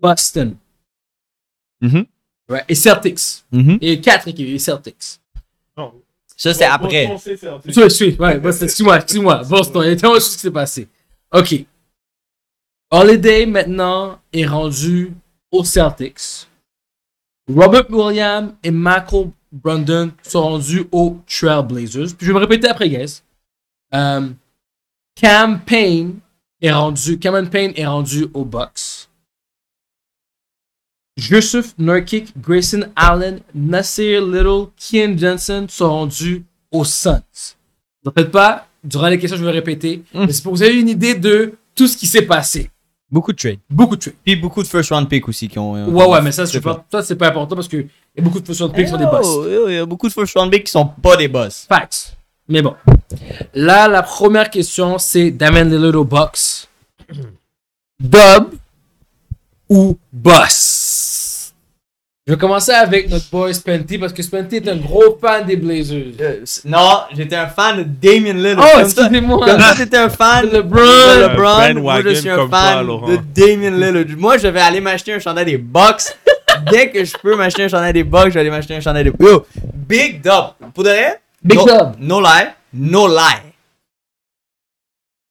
Boston. 0.00 0.56
Mhm. 1.82 2.06
Ouais, 2.48 2.64
et 2.68 2.74
Celtics. 2.74 3.44
Mhm. 3.52 3.78
Il 3.82 3.88
y 3.88 3.90
a 3.90 3.94
eu 3.94 4.00
quatre 4.00 4.28
équipes, 4.28 4.46
il 4.46 4.50
y 4.50 4.52
a 4.52 4.54
eu 4.54 4.58
Celtics. 4.58 5.20
Non. 5.76 5.92
Ça, 6.38 6.54
c'est 6.54 6.64
après. 6.64 7.06
Bon, 7.08 7.18
c'est. 7.18 7.38
Oui, 7.44 7.88
oui, 8.00 8.16
ouais, 8.18 8.38
Boston, 8.38 8.64
excuse-moi, 8.66 8.96
excuse-moi. 8.96 9.42
Boston, 9.44 9.82
il 9.84 9.88
y 9.88 9.92
a 9.92 9.96
tellement 9.96 10.14
de 10.14 10.20
choses 10.20 10.34
qui 10.36 10.40
s'est 10.40 10.50
passé. 10.50 10.88
OK. 11.32 11.66
Holiday, 12.90 13.44
maintenant, 13.46 14.20
est 14.32 14.46
rendu 14.46 15.12
aux 15.56 15.64
Celtics. 15.64 16.46
Robert 17.48 17.90
Williams 17.90 18.54
et 18.62 18.70
Michael 18.70 19.30
Brandon 19.52 20.10
sont 20.22 20.42
rendus 20.42 20.86
aux 20.90 21.18
Trailblazers. 21.26 22.14
Puis 22.16 22.26
je 22.26 22.32
vais 22.32 22.34
me 22.34 22.44
répéter 22.44 22.68
après, 22.68 22.88
guys. 22.88 23.22
Euh, 23.94 24.28
Cam 25.14 25.60
Payne 25.60 26.18
est 26.60 26.72
rendu, 26.72 27.18
Cameron 27.18 27.46
Payne 27.46 27.72
est 27.76 27.86
rendu 27.86 28.26
aux 28.34 28.44
Bucks. 28.44 29.08
Yusuf 31.16 31.74
Nurkic, 31.78 32.38
Grayson 32.38 32.90
Allen, 32.94 33.40
Nasir 33.54 34.20
Little, 34.26 34.68
Kian 34.76 35.16
Johnson 35.16 35.66
sont 35.68 35.88
rendus 35.88 36.44
aux 36.70 36.84
Suns. 36.84 37.22
Ne 38.04 38.10
faites 38.10 38.30
pas, 38.30 38.68
durant 38.84 39.08
les 39.08 39.18
questions, 39.18 39.38
je 39.38 39.44
vais 39.44 39.50
répéter. 39.50 40.02
Mm. 40.12 40.26
Mais 40.26 40.32
c'est 40.32 40.42
pour 40.42 40.52
que 40.52 40.58
vous 40.58 40.64
ayez 40.64 40.78
une 40.78 40.88
idée 40.88 41.14
de 41.14 41.54
tout 41.74 41.86
ce 41.86 41.96
qui 41.96 42.06
s'est 42.06 42.26
passé. 42.26 42.70
Beaucoup 43.10 43.32
de 43.32 43.36
trades. 43.38 43.58
Beaucoup 43.70 43.94
de 43.96 44.00
trucs. 44.00 44.16
Puis 44.24 44.34
beaucoup 44.36 44.62
de 44.62 44.68
first 44.68 44.90
round 44.90 45.08
pick 45.08 45.28
aussi 45.28 45.48
qui 45.48 45.58
ont. 45.58 45.76
euh, 45.76 45.86
Ouais, 45.86 46.06
ouais, 46.06 46.20
mais 46.22 46.32
ça, 46.32 46.44
c'est 46.46 46.60
pas- 46.60 46.84
ça 46.90 47.02
c'est 47.02 47.14
pas 47.16 47.28
important 47.28 47.54
parce 47.54 47.68
qu'il 47.68 47.88
y 48.16 48.20
a 48.20 48.22
beaucoup 48.22 48.40
de 48.40 48.44
positions 48.44 48.66
de 48.68 48.72
pick 48.72 48.86
qui 48.86 48.90
sont 48.90 48.96
des 48.96 49.06
boss. 49.06 49.26
Oh, 49.28 49.44
oh, 49.46 49.68
Il 49.68 49.74
y 49.74 49.78
a 49.78 49.86
beaucoup 49.86 50.08
de 50.08 50.12
first 50.12 50.36
round 50.36 50.50
pick 50.50 50.64
qui 50.64 50.72
sont 50.72 50.86
pas 50.86 51.16
des 51.16 51.28
boss. 51.28 51.66
Facts. 51.68 52.16
Mais 52.48 52.62
bon. 52.62 52.74
Là, 53.54 53.86
la 53.88 54.02
première 54.02 54.50
question, 54.50 54.98
c'est 54.98 55.30
Damien 55.30 55.70
aux 55.94 56.04
Bucks. 56.04 56.68
Dub 58.00 58.54
ou 59.68 59.96
boss? 60.12 60.75
Je 62.26 62.32
vais 62.32 62.38
commencer 62.38 62.72
avec 62.72 63.08
notre 63.08 63.30
boy 63.30 63.54
Spenty 63.54 63.98
parce 63.98 64.12
que 64.12 64.20
Spenty 64.20 64.56
est 64.56 64.68
un 64.68 64.74
gros 64.78 65.16
fan 65.20 65.46
des 65.46 65.54
Blazers. 65.54 66.06
Euh, 66.20 66.44
non, 66.64 67.02
j'étais 67.14 67.36
un 67.36 67.46
fan 67.46 67.76
de 67.76 67.82
Damien 67.84 68.32
Lillard. 68.32 68.66
Oh, 68.74 68.80
excusez-moi. 68.80 69.46
Comme 69.46 69.58
toi, 69.58 69.74
t'étais 69.76 69.96
un 69.96 70.08
fan 70.08 70.44
De 70.44 70.50
de 70.50 70.56
LeBron. 70.56 71.20
LeBron. 71.20 71.80
Moi, 71.82 72.02
je 72.02 72.08
suis 72.14 72.28
un 72.28 72.34
toi, 72.34 72.48
fan 72.50 72.84
de 72.84 73.16
Damien 73.32 73.70
Lillard. 73.70 74.18
Moi, 74.18 74.38
je 74.38 74.48
vais 74.48 74.60
aller 74.60 74.80
m'acheter 74.80 75.12
un 75.12 75.20
chandail 75.20 75.44
des 75.44 75.56
Bucks. 75.56 76.16
Dès 76.68 76.90
que 76.90 77.04
je 77.04 77.16
peux 77.16 77.36
m'acheter 77.36 77.62
un 77.62 77.68
chandail 77.68 77.92
des 77.92 78.02
Bucks, 78.02 78.30
je 78.30 78.34
vais 78.34 78.40
aller 78.40 78.50
m'acheter 78.50 78.74
un 78.74 78.80
chandail 78.80 79.04
des 79.04 79.12
Yo, 79.20 79.46
Big 79.72 80.20
Dub. 80.20 80.70
Pour 80.74 80.82
de 80.82 80.88
vrai? 80.88 81.20
Big 81.44 81.58
no, 81.58 81.64
Dub. 81.64 81.92
No 82.00 82.20
lie. 82.20 82.48
No 82.74 83.06
lie. 83.06 83.52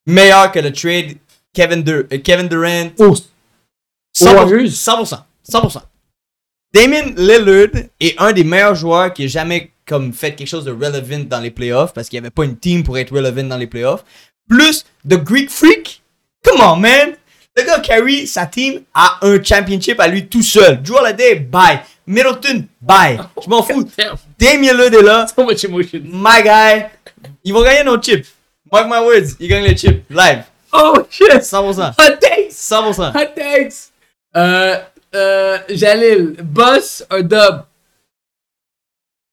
Meilleur 0.05 0.49
que 0.49 0.59
le 0.59 0.71
trade 0.71 1.17
Kevin, 1.53 1.83
Dur 1.83 2.05
euh, 2.13 2.19
Kevin 2.23 2.47
Durant. 2.47 2.91
Oh, 2.99 3.15
100%. 4.17 4.33
Warriors. 4.33 4.69
100%. 4.69 5.19
100%. 5.51 5.81
Damien 6.75 7.13
Lillard 7.15 7.85
est 8.01 8.19
un 8.19 8.33
des 8.33 8.43
meilleurs 8.43 8.75
joueurs 8.75 9.13
qui 9.13 9.23
ait 9.23 9.29
jamais 9.29 9.71
comme 9.87 10.11
fait 10.11 10.35
quelque 10.35 10.49
chose 10.49 10.65
de 10.65 10.71
relevant 10.71 11.23
dans 11.25 11.39
les 11.39 11.49
playoffs 11.49 11.93
parce 11.93 12.09
qu'il 12.09 12.19
n'y 12.19 12.25
avait 12.25 12.35
pas 12.35 12.43
une 12.43 12.57
team 12.57 12.83
pour 12.83 12.97
être 12.97 13.15
relevant 13.15 13.45
dans 13.45 13.55
les 13.55 13.65
playoffs. 13.65 14.03
Plus 14.49 14.83
The 15.09 15.15
Greek 15.15 15.49
Freak. 15.49 16.01
Come 16.43 16.59
on, 16.59 16.75
man. 16.75 17.13
Le 17.55 17.63
gars 17.63 17.79
carry 17.79 18.27
sa 18.27 18.45
team 18.45 18.81
à 18.93 19.19
un 19.21 19.41
championship 19.41 20.01
à 20.01 20.09
lui 20.09 20.27
tout 20.27 20.43
seul. 20.43 20.83
Drew 20.83 20.97
Holiday, 20.97 21.35
bye. 21.35 21.79
Middleton, 22.05 22.65
bye. 22.81 23.19
Je 23.41 23.49
m'en 23.49 23.63
fous. 23.63 23.87
Damien 24.37 24.73
Lillard 24.73 24.93
est 24.93 25.01
là. 25.01 25.27
so 25.33 25.45
much 25.45 25.63
emotion. 25.63 26.01
My 26.03 26.43
guy. 26.43 26.87
Ils 27.45 27.53
vont 27.53 27.63
gagner 27.63 27.85
nos 27.85 28.01
chips. 28.01 28.27
Mark 28.69 28.87
my 28.89 28.99
words. 28.99 29.37
Ils 29.39 29.47
gagnent 29.47 29.63
les 29.63 29.77
chips. 29.77 30.03
Live. 30.09 30.43
Oh 30.73 31.07
shit! 31.09 31.29
100%. 31.29 31.93
Hot 31.97 32.17
takes! 32.19 32.53
100%. 32.53 33.15
Hot 33.15 33.33
takes! 33.33 33.91
Euh, 34.35 34.75
euh, 35.15 35.57
Jalil, 35.69 36.35
boss 36.43 37.03
or 37.09 37.23
dub? 37.23 37.63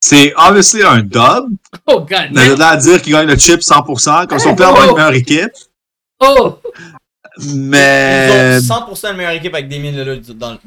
C'est 0.01 0.33
obviously 0.37 0.83
un 0.83 1.01
dub. 1.03 1.51
Oh, 1.87 2.01
god. 2.01 2.31
Mais 2.33 2.49
de 2.49 2.55
là 2.55 2.71
à 2.71 2.77
dire 2.77 3.01
qu'il 3.01 3.13
gagne 3.13 3.29
le 3.29 3.37
chip 3.39 3.61
100%, 3.61 4.27
comme 4.27 4.39
si 4.39 4.47
on 4.47 4.55
peut 4.57 4.65
avoir 4.65 4.89
une 4.89 4.95
meilleure 4.97 5.15
équipe. 5.15 5.53
Oh! 6.21 6.59
Mais 7.47 8.59
Ils 8.61 8.73
ont 8.73 8.77
100% 8.95 9.13
de 9.13 9.17
meilleure 9.17 9.33
équipe 9.33 9.55
avec 9.55 9.69
Damien 9.69 9.91
Lillard 9.91 10.17
dans 10.35 10.53
le. 10.53 10.59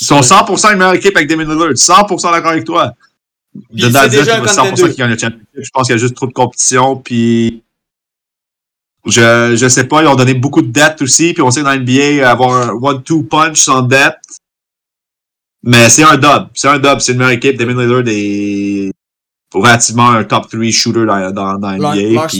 ils 0.00 0.06
sont 0.06 0.20
100% 0.20 0.72
une 0.72 0.78
meilleure 0.78 0.94
équipe 0.94 1.16
avec 1.16 1.28
Damien 1.28 1.44
Lillard. 1.44 1.70
100% 1.70 2.32
d'accord 2.32 2.52
avec 2.52 2.64
toi. 2.64 2.92
De 3.70 3.88
là 3.92 4.00
à 4.00 4.02
c'est 4.04 4.08
dire 4.10 4.20
déjà 4.20 4.40
qu'il 4.40 4.42
un 4.42 4.46
va 4.46 4.52
100% 4.52 4.70
contender. 4.70 4.90
qui 4.92 4.96
gagne 4.98 5.10
le 5.10 5.18
championship. 5.18 5.48
Je 5.54 5.70
pense 5.72 5.86
qu'il 5.86 5.94
y 5.96 5.98
a 5.98 6.00
juste 6.00 6.14
trop 6.16 6.26
de 6.26 6.32
compétition. 6.32 6.96
Puis 6.96 7.62
je, 9.06 9.54
je 9.56 9.68
sais 9.68 9.84
pas, 9.84 10.02
ils 10.02 10.08
ont 10.08 10.14
donné 10.16 10.34
beaucoup 10.34 10.62
de 10.62 10.68
dettes 10.72 11.02
aussi. 11.02 11.34
Puis 11.34 11.42
on 11.42 11.50
sait 11.50 11.60
que 11.60 11.66
dans 11.66 11.72
l'NBA, 11.74 12.28
avoir 12.28 12.52
un 12.54 12.70
one-two 12.70 13.24
punch 13.24 13.60
sans 13.60 13.82
dette. 13.82 14.16
Mais 15.64 15.88
c'est 15.88 16.02
un 16.04 16.16
dub. 16.16 16.48
C'est 16.54 16.68
un 16.68 16.78
dub. 16.78 16.98
C'est 17.00 17.12
une 17.12 17.18
meilleure 17.18 17.32
équipe. 17.32 17.56
Damien 17.58 17.74
Lillard 17.82 18.02
est 18.06 18.90
relativement 19.52 20.10
un 20.10 20.24
top 20.24 20.48
3 20.50 20.70
shooter 20.70 21.06
dans, 21.06 21.30
dans, 21.30 21.58
dans 21.58 21.70
line-up. 21.70 22.30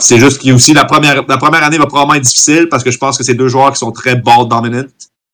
c'est 0.00 0.18
juste 0.18 0.38
qu'il 0.38 0.48
y 0.48 0.52
a 0.52 0.54
aussi 0.56 0.74
la 0.74 0.84
première, 0.84 1.24
la 1.28 1.36
première 1.38 1.62
année 1.62 1.78
va 1.78 1.86
probablement 1.86 2.14
être 2.14 2.24
difficile 2.24 2.68
parce 2.68 2.82
que 2.82 2.90
je 2.90 2.98
pense 2.98 3.16
que 3.16 3.22
c'est 3.24 3.34
deux 3.34 3.48
joueurs 3.48 3.72
qui 3.72 3.78
sont 3.78 3.92
très 3.92 4.16
ball 4.16 4.48
dominant. 4.48 4.82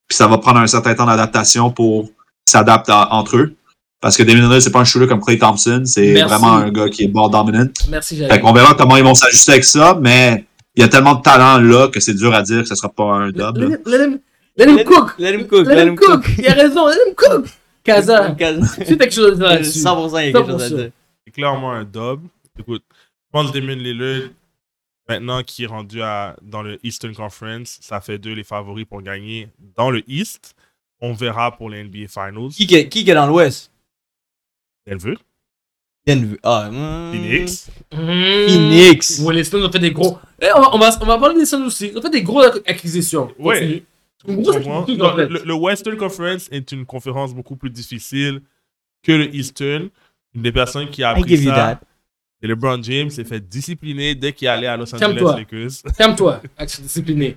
Puis 0.06 0.16
ça 0.16 0.26
va 0.26 0.38
prendre 0.38 0.58
un 0.60 0.66
certain 0.66 0.94
temps 0.94 1.06
d'adaptation 1.06 1.70
pour 1.70 2.04
qu'ils 2.04 2.12
s'adaptent 2.46 2.90
à- 2.90 3.12
entre 3.14 3.36
eux. 3.38 3.54
Parce 4.00 4.16
que 4.16 4.22
Damien 4.22 4.42
Lillard, 4.42 4.62
c'est 4.62 4.70
pas 4.70 4.80
un 4.80 4.84
shooter 4.84 5.06
comme 5.06 5.20
Clay 5.24 5.38
Thompson. 5.38 5.82
C'est 5.84 6.12
vraiment 6.28 6.52
un 6.66 6.70
gars 6.70 6.88
qui 6.88 7.04
est 7.04 7.08
ball 7.08 7.30
dominant. 7.30 7.66
Merci, 7.90 8.16
Fait 8.28 8.40
qu'on 8.40 8.52
verra 8.52 8.74
comment 8.74 8.96
ils 8.96 9.02
vont 9.02 9.14
s'ajuster 9.14 9.52
avec 9.52 9.64
ça, 9.64 9.98
mais 10.00 10.44
il 10.76 10.82
y 10.82 10.84
a 10.84 10.88
tellement 10.88 11.14
de 11.14 11.22
talent 11.22 11.58
là 11.58 11.88
que 11.88 11.98
c'est 12.00 12.14
dur 12.14 12.32
à 12.34 12.42
dire 12.42 12.62
que 12.62 12.68
ce 12.68 12.74
sera 12.74 12.90
pas 12.90 13.04
un 13.14 13.30
dub. 13.30 13.78
Let 14.58 14.68
him, 14.68 14.76
let 14.76 14.80
him 14.80 14.86
cook! 14.86 15.14
Let 15.18 15.34
him 15.34 15.46
cook. 15.46 15.66
Let 15.66 15.86
him 15.86 15.96
cook! 15.96 16.24
Il 16.38 16.46
a 16.48 16.54
raison, 16.54 16.86
let 16.88 16.96
him 17.06 17.14
cook! 17.14 17.46
Kaza, 17.84 18.26
as 18.26 18.34
quelque 18.84 19.10
chose 19.10 19.32
à 19.32 19.34
dire 19.36 19.46
là-dessus? 19.46 19.78
100% 19.78 20.20
il 20.20 20.26
y 20.26 20.28
a 20.28 20.32
quelque 20.32 20.50
chose 20.50 20.62
à 20.62 20.68
100%. 20.68 20.76
dire. 20.76 20.90
C'est 21.24 21.32
clairement 21.32 21.72
un 21.72 21.84
dub. 21.84 22.20
Écoute, 22.58 22.82
je 22.90 23.30
pense 23.32 23.50
que 23.50 23.58
Damien 23.58 23.76
Lillard, 23.76 24.30
maintenant 25.08 25.42
qui 25.42 25.62
est 25.64 25.66
rendu 25.66 26.02
à, 26.02 26.36
dans 26.42 26.62
le 26.62 26.78
Eastern 26.82 27.14
Conference, 27.14 27.78
ça 27.80 28.00
fait 28.00 28.18
deux 28.18 28.32
les 28.34 28.44
favoris 28.44 28.84
pour 28.84 29.00
gagner 29.00 29.48
dans 29.76 29.90
le 29.90 30.02
East. 30.10 30.54
On 31.00 31.12
verra 31.14 31.56
pour 31.56 31.70
les 31.70 31.84
NBA 31.84 32.08
Finals. 32.08 32.50
Qui 32.50 32.66
qui 32.66 32.88
qui 32.88 33.08
est 33.08 33.14
dans 33.14 33.26
l'Ouest? 33.28 33.70
Denver, 34.86 35.14
Denver. 36.06 36.36
Ah, 36.42 36.68
hmm. 36.70 37.12
Phoenix. 37.12 37.70
Mmh. 37.92 38.48
Phoenix. 38.48 39.18
Ouais, 39.20 39.34
les 39.34 39.44
Suns 39.44 39.62
ont 39.64 39.70
fait 39.70 39.78
des 39.78 39.92
gros. 39.92 40.18
Eh, 40.40 40.46
on, 40.56 40.60
va, 40.60 40.74
on, 40.74 40.78
va, 40.78 40.98
on 41.00 41.06
va 41.06 41.18
parler 41.18 41.36
des 41.38 41.46
Suns 41.46 41.64
aussi. 41.64 41.88
Ils 41.88 41.98
ont 41.98 42.02
fait 42.02 42.10
des 42.10 42.22
gros 42.22 42.42
ac- 42.42 42.62
acquisitions. 42.66 43.32
Ouais. 43.38 43.60
Continue. 43.60 43.82
Non, 44.26 44.52
fait. 45.16 45.28
le, 45.28 45.42
le 45.44 45.54
Western 45.54 45.96
Conference 45.96 46.48
est 46.50 46.72
une 46.72 46.84
conférence 46.84 47.34
beaucoup 47.34 47.56
plus 47.56 47.70
difficile 47.70 48.40
que 49.02 49.12
le 49.12 49.34
Eastern. 49.34 49.90
Une 50.34 50.42
des 50.42 50.52
personnes 50.52 50.90
qui 50.90 51.02
a 51.02 51.10
appris 51.10 51.44
ça, 51.44 51.54
that. 51.54 51.80
et 52.42 52.46
LeBron 52.46 52.82
James 52.82 53.10
s'est 53.10 53.24
fait 53.24 53.40
discipliner 53.40 54.14
dès 54.14 54.32
qu'il 54.32 54.46
est 54.46 54.50
allé 54.50 54.66
à 54.66 54.76
Los 54.76 54.94
Angeles 54.94 55.00
Calme-toi. 55.00 55.36
Lakers. 55.36 55.70
Calme-toi, 55.96 56.42
discipliné. 56.82 57.36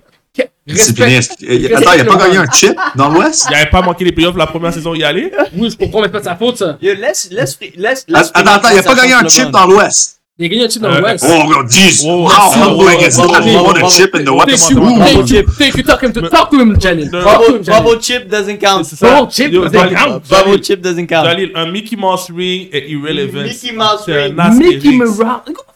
Discipliné. 0.66 1.18
Attends, 1.18 1.92
il 1.94 2.00
a 2.00 2.04
pas 2.04 2.16
gagné 2.16 2.36
un 2.36 2.50
chip 2.50 2.76
dans 2.94 3.08
l'Ouest? 3.08 3.46
Il 3.48 3.52
n'avait 3.52 3.70
pas 3.70 3.82
manqué 3.82 4.04
les 4.04 4.12
playoffs 4.12 4.36
la 4.36 4.46
première 4.46 4.72
saison 4.72 4.94
y 4.94 5.02
allait? 5.02 5.32
Oui, 5.54 5.70
je 5.70 5.76
comprends, 5.76 6.00
mais 6.00 6.06
c'est 6.06 6.12
pas 6.12 6.20
de 6.20 6.24
sa 6.24 6.36
faute, 6.36 6.56
ça. 6.58 6.78
Yo, 6.80 6.94
laisse, 6.94 7.30
laisse, 7.30 7.58
laisse, 7.76 8.04
laisse. 8.08 8.30
Attends, 8.32 8.52
attends, 8.52 8.68
il 8.70 8.78
a 8.78 8.82
pas 8.82 8.94
gagné 8.94 9.12
un 9.14 9.28
chip 9.28 9.50
dans 9.50 9.66
l'Ouest. 9.66 10.21
Titre 10.38 10.80
dans 10.80 10.88
Euh. 10.88 11.16
Oh, 11.22 11.62
10. 11.62 12.04
Oh, 12.06 12.26
how 12.26 12.78
big 12.78 13.06
is 13.06 13.18
Oh, 13.20 13.26
that? 13.28 13.42
oh, 13.44 13.66
oh, 13.66 13.86
a 13.86 13.90
chip 13.90 14.14
in 14.14 14.24
the 14.24 14.30
oh, 14.30 14.36
West. 14.38 14.64
Thank 14.66 14.70
you, 14.70 14.98
thank 14.98 15.30
you, 15.30 15.42
thank 15.58 15.76
you. 15.76 15.82
Talk 15.82 16.02
him 16.02 16.12
to, 16.14 16.22
Mais- 16.22 16.30
talk 16.30 16.50
to 16.50 16.58
him, 16.58 16.78
Janet. 16.80 17.10
Talk 17.12 17.20
to 17.20 17.22
Bravo, 17.22 17.44
him, 17.56 17.62
Janet. 17.62 17.66
bravo, 17.66 17.98
chip 18.00 18.30
doesn't 18.30 18.56
count. 18.58 18.98
Bravo, 18.98 19.26
chip 19.30 19.52
doesn't 19.52 19.90
count. 19.94 20.28
Bravo, 20.28 20.52
Jalil, 20.56 20.62
chip 20.64 20.80
doesn't 20.80 21.06
count. 21.06 21.26
Jalil, 21.28 21.50
un 21.54 21.66
Mickey 21.70 21.96
Mouse 21.96 22.30
ring 22.30 22.70
est 22.72 22.88
irrelevant. 22.88 23.42
Mickey 23.44 23.72
Mouse 23.72 24.06
ring. 24.08 24.34
un 24.40 24.54
Mickey. 24.58 24.96
Mouse. 24.96 25.18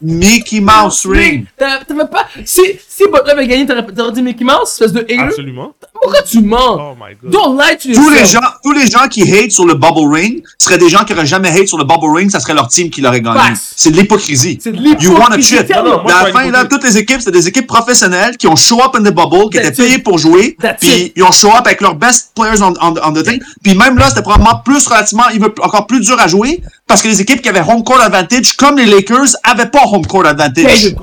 Mickey 0.01 0.61
Mouse 0.61 1.05
Ring. 1.07 1.47
T'as- 1.59 1.85
T'avais 1.87 2.07
pas. 2.11 2.27
Si, 2.47 2.63
si 2.97 3.05
Butler 3.11 3.33
avait 3.33 3.47
gagné, 3.47 3.67
t'aurais 3.67 4.13
dit 4.13 4.23
Mickey 4.23 4.45
Mouse, 4.45 4.71
espèce 4.73 4.93
de 4.93 5.01
hater. 5.01 5.19
Absolument. 5.21 5.73
Pourquoi 6.01 6.23
tu 6.23 6.41
mens? 6.41 6.79
Oh 6.93 6.95
my 6.99 7.15
god. 7.21 7.31
Don't 7.33 7.59
lie 7.59 7.77
to 7.77 7.93
Tous 8.01 8.09
les 8.11 8.21
yourself. 8.21 8.31
gens, 8.43 8.49
tous 8.63 8.73
les 8.73 8.87
gens 8.87 9.09
qui 9.09 9.23
hate 9.31 9.51
sur 9.51 9.67
le 9.67 9.75
Bubble 9.75 10.11
Ring 10.13 10.43
seraient 10.59 10.79
des 10.79 10.89
gens 10.89 11.05
qui 11.05 11.13
auraient 11.13 11.27
jamais 11.27 11.49
hate 11.51 11.67
sur 11.69 11.79
le 11.79 11.85
Bubble 11.85 12.15
Ring, 12.17 12.31
ça 12.31 12.41
serait 12.41 12.55
leur 12.55 12.69
team 12.69 12.89
qui 12.91 13.01
l'aurait 13.01 13.21
gagné. 13.21 13.41
C'est 13.77 13.91
de 13.91 13.97
l'hypocrisie. 13.97 14.59
C'est 14.63 14.73
de 14.73 14.77
You 14.79 15.11
l'hypocrisie. 15.15 15.57
chip. 15.57 15.67
Tell 15.67 15.77
Non, 15.85 15.99
me. 15.99 16.03
moi, 16.05 16.15
à 16.15 16.25
la 16.25 16.33
fin, 16.33 16.51
là, 16.51 16.65
toutes 16.65 16.85
les 16.85 16.97
équipes, 16.97 17.21
c'est 17.21 17.31
des 17.31 17.47
équipes 17.49 17.67
professionnelles 17.67 18.37
qui 18.37 18.47
ont 18.47 18.57
show 18.57 18.81
up 18.83 18.95
in 18.95 19.03
the 19.03 19.13
bubble, 19.15 19.51
qui 19.51 19.59
That's 19.59 19.69
étaient 19.69 19.83
payées 19.85 19.99
pour 19.99 20.19
jouer, 20.19 20.57
puis 20.81 21.13
ils 21.17 21.23
ont 21.23 21.33
show 21.33 21.49
up 21.49 21.67
avec 21.67 21.81
leurs 21.81 21.95
best 21.97 22.33
players 22.35 22.63
on, 22.63 22.73
on, 22.81 22.95
on 23.05 23.13
the 23.13 23.23
thing. 23.23 23.41
Puis 23.63 23.75
même 23.75 23.99
là, 23.99 24.09
c'était 24.09 24.23
probablement 24.23 24.61
plus 24.65 24.87
relativement, 24.87 25.25
il 25.35 25.41
veut 25.41 25.53
encore 25.61 25.87
plus 25.87 26.01
dur 26.01 26.19
à 26.21 26.29
jouer, 26.29 26.63
parce 26.87 27.03
que 27.03 27.09
les 27.09 27.21
équipes 27.21 27.43
qui 27.43 27.49
avaient 27.49 27.61
home 27.61 27.85
court 27.85 28.01
advantage, 28.01 28.53
comme 28.57 28.77
les 28.79 28.87
Lakers, 28.87 29.37
avaient 29.45 29.67
pas 29.69 29.83
home 29.93 30.07
court 30.07 30.25
advantage. 30.27 30.95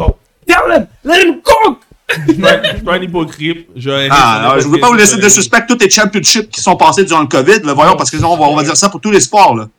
You 0.47 0.53
go. 0.55 0.61
Tell 0.61 0.71
him. 0.77 0.87
Let 1.03 1.21
him 1.27 1.41
cook. 1.41 1.79
Je 2.09 2.33
suis 2.33 2.41
je 2.41 2.89
un 2.89 3.01
hypocrite. 3.01 3.67
J'aurais- 3.75 4.07
Ah, 4.11 4.39
alors, 4.39 4.59
je 4.59 4.67
veux 4.67 4.79
pas 4.79 4.87
vous 4.87 4.93
laisser 4.93 5.17
de 5.17 5.29
suspect 5.29 5.65
tous 5.67 5.77
les 5.79 5.89
championships 5.89 6.49
qui 6.49 6.61
sont 6.61 6.75
passés 6.75 7.05
durant 7.05 7.21
le 7.21 7.27
COVID, 7.27 7.61
là, 7.63 7.73
voyons, 7.73 7.95
parce 7.95 8.11
que 8.11 8.17
sinon, 8.17 8.33
on 8.33 8.37
va, 8.37 8.45
on 8.45 8.55
va 8.55 8.63
dire 8.63 8.77
ça 8.77 8.89
pour 8.89 9.01
tous 9.01 9.11
les 9.11 9.21
sports, 9.21 9.55
là. 9.55 9.69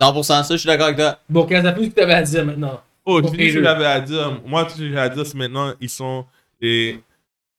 100%, 0.00 0.22
ça, 0.42 0.44
je 0.50 0.56
suis 0.56 0.66
d'accord 0.66 0.86
avec 0.86 0.98
toi. 0.98 1.18
Bon, 1.28 1.46
plus 1.46 1.54
que 1.62 1.94
t'avais 1.94 2.14
à 2.14 2.22
dire 2.22 2.44
maintenant? 2.44 2.80
Oh, 3.04 3.22
tu 3.22 3.36
dis 3.36 3.50
ce 3.50 3.54
que 3.54 3.62
j'avais 3.62 3.86
à 3.86 4.00
dire. 4.00 4.40
Moi, 4.44 4.64
tout 4.64 4.72
ce 4.72 4.78
que 4.78 4.88
j'ai 4.90 4.98
à 4.98 5.08
dire, 5.08 5.24
c'est 5.24 5.36
maintenant, 5.36 5.72
ils 5.80 5.88
sont 5.88 6.26
les 6.60 7.00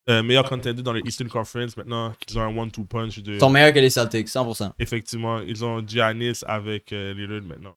euh, 0.09 0.21
meilleurs 0.21 0.47
contenders 0.47 0.83
dans 0.83 0.91
le 0.93 1.01
Eastern 1.07 1.29
Conference. 1.29 1.77
Maintenant 1.77 2.13
qu'ils 2.19 2.37
ont 2.37 2.41
un 2.41 2.55
one-two 2.55 2.83
punch 2.83 3.19
de. 3.19 3.35
Ils 3.35 3.39
sont 3.39 3.49
meilleurs 3.49 3.73
que 3.73 3.79
les 3.79 3.89
Celtics, 3.89 4.27
100%. 4.27 4.71
Effectivement, 4.77 5.39
ils 5.39 5.63
ont 5.63 5.81
Giannis 5.87 6.41
avec 6.45 6.91
euh, 6.91 7.13
Lillard 7.13 7.43
maintenant. 7.43 7.75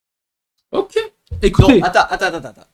Ok. 0.72 0.94
Donc, 1.30 1.38
Écoutez. 1.42 1.80
attends, 1.82 2.06
attends, 2.10 2.26
attends, 2.26 2.48
attends. 2.48 2.66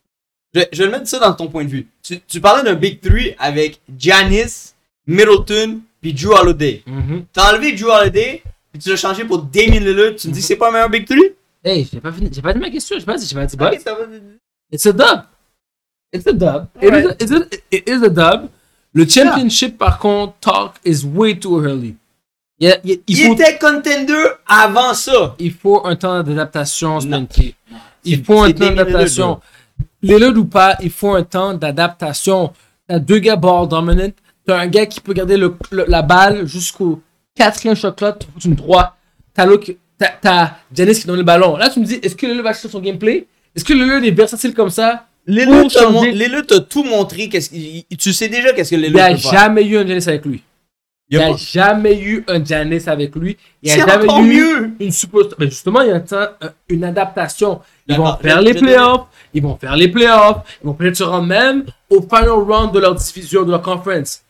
Je, 0.57 0.63
je 0.73 0.79
vais 0.79 0.87
le 0.87 0.91
mettre 0.93 1.07
ça 1.07 1.19
dans 1.19 1.35
ton 1.35 1.49
point 1.49 1.65
de 1.65 1.69
vue. 1.69 1.87
Tu, 2.03 2.19
tu 2.27 2.41
parlais 2.41 2.63
d'un 2.63 2.75
Big 2.75 2.99
Three 3.01 3.35
avec 3.39 3.79
Giannis, 3.99 4.73
Middleton, 5.07 5.81
puis 6.01 6.15
Drew 6.15 6.33
Holiday. 6.33 6.83
Mhm. 6.87 7.25
T'as 7.33 7.53
enlevé 7.53 7.73
Drew 7.73 7.91
Holiday, 7.91 8.43
puis 8.73 8.81
tu 8.83 8.89
l'as 8.91 8.97
changé 8.97 9.25
pour 9.25 9.39
Damien 9.43 9.81
Lillard. 9.81 10.15
Tu 10.17 10.29
me 10.29 10.33
dis 10.33 10.41
que 10.41 10.47
c'est 10.47 10.57
pas 10.57 10.69
un 10.71 10.73
meilleur 10.73 10.89
Big 10.91 11.07
Three? 11.07 11.33
Hey, 11.63 11.87
j'ai 11.93 12.01
pas 12.01 12.11
fini, 12.13 12.31
j'ai 12.33 12.41
pas 12.41 12.53
dit 12.55 12.59
ma 12.61 12.71
question, 12.71 12.97
j'ai 12.99 13.05
pas 13.05 13.17
dit, 13.17 13.27
j'ai 13.29 13.35
pas 13.35 13.45
dit 13.47 13.57
Ok, 13.59 13.71
but. 13.73 13.81
ça 13.81 13.95
va. 13.95 14.01
It's 14.73 14.87
a 14.87 14.93
dub. 14.93 15.23
It's 16.13 16.27
a 16.27 16.33
dub. 16.33 16.67
It, 16.81 16.93
is 16.95 17.07
a, 17.07 17.13
it's 17.21 17.33
a- 17.33 17.57
it 17.71 17.89
is 17.89 18.05
a 18.05 18.09
dub. 18.09 18.49
Le 18.95 19.07
championship, 19.07 19.77
par 19.77 19.99
contre, 19.99 20.35
talk 20.41 20.75
is 20.85 21.05
way 21.05 21.39
too 21.39 21.63
early. 21.63 21.97
Il, 22.59 22.69
a- 22.71 22.79
il 22.83 23.01
il 23.07 23.19
Il 23.19 23.27
faut, 23.27 23.35
était 23.35 23.59
contender 23.59 24.25
avant 24.47 24.95
ça. 24.95 25.35
il 25.39 25.53
faut 25.53 25.85
un 25.87 25.97
temps 25.97 26.23
d'adaptation. 26.23 27.01
Spenty. 27.01 27.55
Il 28.05 28.25
faut 28.25 28.41
un 28.43 28.53
temps 28.53 28.71
d'adaptation. 28.71 29.41
Lillard 30.03 30.37
ou 30.37 30.45
pas, 30.45 30.77
il 30.83 30.91
faut 30.91 31.15
un 31.15 31.23
temps 31.23 31.55
d'adaptation. 31.55 32.53
T'as 32.89 32.99
deux 32.99 33.19
gars 33.19 33.37
ball 33.37 33.69
dominant. 33.69 34.11
T'as 34.47 34.59
un 34.61 34.67
gars 34.67 34.87
qui 34.87 35.01
peut 35.01 35.13
garder 35.13 35.37
le, 35.37 35.55
le- 35.73 35.87
la 35.89 36.03
balle 36.03 36.47
jusqu'au 36.47 37.01
quatrième 37.35 37.75
shot 37.75 37.93
clock. 37.93 38.19
Tu 38.21 38.27
fous 38.27 38.49
une 38.49 38.57
3. 38.57 38.97
T'as 39.35 39.45
l'autre 39.47 39.65
qui- 39.65 39.77
t'as- 39.99 40.15
donne 41.07 41.17
le 41.17 41.23
ballon. 41.25 41.57
Là, 41.57 41.69
tu 41.71 41.81
me 41.81 41.85
dis, 41.85 41.95
est-ce 42.03 42.15
que 42.15 42.27
Lillard 42.27 42.45
va 42.45 42.51
acheter 42.51 42.69
son 42.69 42.81
gameplay? 42.81 43.27
Est-ce 43.55 43.65
que 43.65 43.73
Lillard 43.73 44.05
est 44.05 44.11
versatile 44.11 44.55
comme 44.55 44.71
ça? 44.71 45.07
Pour 45.61 45.71
t'a 45.73 45.81
tout 46.61 46.85
montré. 46.85 47.29
qu'est-ce 47.29 47.51
tu 47.97 48.13
sais 48.13 48.29
déjà 48.29 48.53
qu'est-ce 48.53 48.71
que 48.71 48.77
Il 48.77 48.93
n'y 48.93 49.01
a 49.01 49.17
jamais 49.33 49.65
eu 49.67 49.77
un 49.79 49.85
Giannis 49.87 50.07
avec 50.09 50.25
lui. 50.25 50.43
Il 51.09 51.19
n'y 51.19 51.23
y 51.23 51.27
a 51.27 51.29
a 51.29 51.33
pas- 51.33 51.37
jamais 51.39 52.01
eu 52.01 52.25
un 52.27 52.45
Giannis 52.45 52.83
avec 52.89 53.15
lui. 53.15 53.37
Il 53.63 53.71
n'y 53.71 53.77
C'est 53.77 53.83
a 53.83 53.87
jamais 53.87 54.07
eu 54.25 54.27
mieux. 54.37 54.71
une 54.81 54.91
superstar. 54.91 55.37
Mais 55.39 55.47
justement, 55.47 55.81
il 55.83 55.89
y 55.89 55.93
a 55.93 55.97
un 55.97 56.01
temps- 56.01 56.17
euh, 56.43 56.49
une 56.69 56.83
adaptation. 56.85 57.61
Ils 57.87 57.97
vont 57.97 58.17
faire 58.17 58.41
les 58.41 58.55
playoffs. 58.55 59.07
Ils 59.33 59.43
vont 59.43 59.57
faire 59.57 59.77
les 59.77 59.89
playoffs. 59.89 60.39
Ils 60.63 60.67
vont 60.67 60.75
peut-être 60.75 60.97
se 60.97 61.05
rendre 61.05 61.27
même 61.29 61.65
au 61.91 62.01
final 62.03 62.31
round 62.31 62.73
de 62.73 62.81
leur 62.81 62.95
division, 62.97 63.45
de 63.45 63.51
leur 63.53 63.63
conference. 63.63 64.23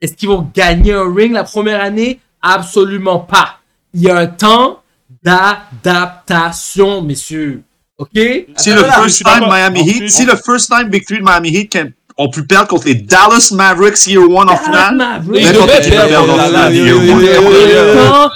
Est-ce 0.00 0.14
qu'ils 0.14 0.28
vont 0.28 0.50
gagner 0.54 0.92
un 0.92 1.14
ring 1.14 1.32
la 1.32 1.44
première 1.44 1.80
année? 1.80 2.18
Absolument 2.42 3.20
pas. 3.20 3.58
Il 3.94 4.02
y 4.02 4.10
a 4.10 4.16
un 4.18 4.26
temps 4.26 4.82
d'adaptation, 5.22 7.02
messieurs. 7.02 7.62
OK? 7.98 8.10
Si 8.56 8.70
le 8.70 8.82
first 8.84 9.22
time 9.24 9.46
Miami 9.48 9.80
Heat, 9.88 10.10
si 10.10 10.24
le 10.26 10.34
first 10.36 10.68
time 10.70 10.88
Big 10.88 11.04
Three 11.06 11.18
de 11.18 11.24
Miami 11.24 11.50
Heat 11.50 11.70
can- 11.72 11.90
ont 12.16 12.28
pu 12.30 12.44
perdre 12.44 12.68
contre 12.68 12.86
les 12.86 12.94
Dallas 12.94 13.50
Mavericks 13.52 14.06
Year 14.06 14.22
One 14.22 14.48
en 14.48 14.56
finale, 14.56 14.96
Mavericks. 14.96 15.44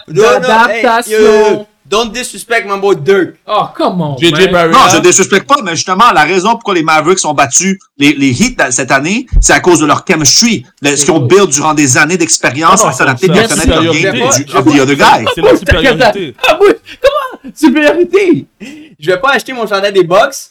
D'adaptation. 0.08 1.66
Don't 1.88 2.12
disrespect 2.12 2.66
my 2.66 2.78
boy 2.78 2.96
Dirk. 2.96 3.36
Oh, 3.46 3.68
come 3.74 4.02
on. 4.02 4.16
JJ. 4.18 4.50
Barrett. 4.50 4.72
Non, 4.74 4.80
je 4.90 4.96
ne 4.96 5.00
désuspecte 5.02 5.48
pas, 5.48 5.62
mais 5.64 5.74
justement, 5.74 6.12
la 6.12 6.24
raison 6.24 6.50
pourquoi 6.50 6.74
les 6.74 6.82
Mavericks 6.82 7.24
ont 7.24 7.32
battu 7.32 7.80
les, 7.96 8.12
les 8.12 8.28
Heat 8.30 8.60
cette 8.70 8.90
année, 8.90 9.26
c'est 9.40 9.54
à 9.54 9.60
cause 9.60 9.80
de 9.80 9.86
leur 9.86 10.04
chemistry, 10.06 10.66
de 10.82 10.94
ce 10.94 11.06
qu'ils 11.06 11.14
ont 11.14 11.20
build 11.20 11.48
durant 11.48 11.72
des 11.72 11.96
années 11.96 12.18
d'expérience 12.18 12.84
à 12.84 12.92
s'adapter 12.92 13.28
la 13.28 13.48
connaître 13.48 13.56
le 13.56 13.62
supériorité. 13.62 14.02
game 14.02 14.14
du 14.14 14.54
of 14.54 14.64
the 14.66 14.80
other 14.80 14.96
guy. 14.96 15.26
C'est 15.34 15.40
la 15.40 15.56
supériorité. 15.56 16.34
Ah 16.46 16.58
oui, 16.60 16.68
comment? 17.00 17.52
Supériorité. 17.54 18.46
Je 19.00 19.10
vais 19.10 19.20
pas 19.20 19.30
acheter 19.30 19.54
mon 19.54 19.66
chandail 19.66 19.92
des 19.94 20.04
Bucks, 20.04 20.50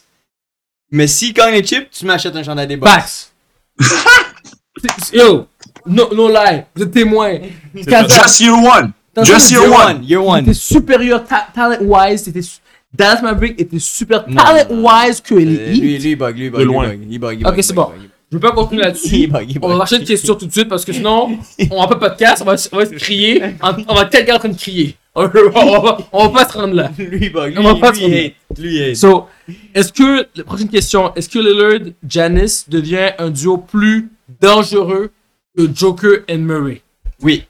mais 0.91 1.07
s'il 1.07 1.33
gagne 1.33 1.53
les 1.53 1.63
chips, 1.63 1.89
tu 1.91 2.05
m'achètes 2.05 2.35
un 2.35 2.43
chandail 2.43 2.67
des 2.67 2.77
Bucks. 2.77 2.89
Pax. 2.89 3.31
Yo, 5.13 5.47
no, 5.85 6.13
no 6.13 6.27
lie, 6.29 6.63
vous 6.75 6.83
êtes 6.83 6.91
témoin. 6.91 7.33
Just 7.75 8.39
Year 8.41 8.53
One. 8.53 8.91
Just 9.23 9.49
Year 9.51 9.63
One. 9.63 10.03
year 10.03 10.21
il 10.21 10.27
one. 10.27 10.41
était 10.43 10.53
supérieur 10.53 11.25
ta- 11.25 11.47
talent-wise, 11.53 12.23
il 12.27 12.29
était 12.29 12.41
su- 12.43 12.59
Dallas 12.93 13.21
Maverick 13.21 13.59
était 13.59 13.79
super 13.79 14.25
Non, 14.29 14.35
talent-wise 14.43 15.21
que 15.21 15.33
Euh, 15.33 15.39
les 15.39 15.45
lui, 15.45 15.79
lui, 15.97 16.11
il 16.11 16.15
bug, 16.15 16.37
lui, 16.37 16.45
il 16.45 16.51
bug. 16.51 16.59
De 16.61 16.65
lui, 16.65 16.71
il 16.71 16.73
loin. 16.75 16.87
bug, 16.89 17.07
il 17.09 17.19
bug, 17.19 17.47
Ok, 17.47 17.55
c'est 17.63 17.73
bon. 17.73 17.89
Je 18.31 18.35
veux 18.37 18.41
pas 18.41 18.51
continuer 18.51 18.83
là-dessus. 18.83 19.29
On 19.61 19.67
va 19.69 19.75
marcher 19.77 19.99
de 19.99 20.05
questions 20.05 20.35
tout 20.35 20.45
de 20.45 20.51
suite 20.51 20.67
parce 20.69 20.83
que 20.85 20.93
sinon, 20.93 21.37
on 21.71 21.81
va 21.81 21.87
pas 21.87 21.95
de 21.95 21.99
podcast, 21.99 22.41
on 22.41 22.45
va, 22.45 22.55
on 22.73 22.77
va 22.77 22.85
se 22.85 22.91
crier. 22.95 23.41
On 23.87 23.95
va 23.95 24.01
être 24.03 24.09
quelqu'un 24.11 24.35
en 24.35 24.39
train 24.39 24.49
de 24.49 24.57
crier. 24.57 24.95
On 25.19 25.81
va, 25.81 25.97
on 26.13 26.29
pas 26.29 26.47
se 26.47 26.53
rendre 26.57 26.75
là. 26.75 26.91
Lui, 26.97 27.17
il 27.25 27.31
bug. 27.31 27.53
Lui, 27.53 27.59
On 27.59 27.73
va 27.73 27.79
pas 27.79 27.91
lui, 27.91 27.97
se 27.97 28.03
rendre. 28.03 28.15
hate. 28.15 28.33
Lui, 28.59 28.75
il 28.75 28.83
hate. 28.91 28.95
So, 28.95 29.27
est-ce 29.73 29.91
que, 29.91 30.27
la 30.35 30.43
prochaine 30.43 30.69
question, 30.69 31.13
est-ce 31.15 31.27
que 31.27 31.39
Lillard, 31.39 31.91
Janice 32.07 32.69
devient 32.69 33.11
un 33.17 33.29
duo 33.31 33.57
plus 33.57 34.09
dangereux 34.39 35.11
que 35.57 35.67
Joker 35.73 36.19
et 36.27 36.37
Murray? 36.37 36.81
Oui. 37.21 37.45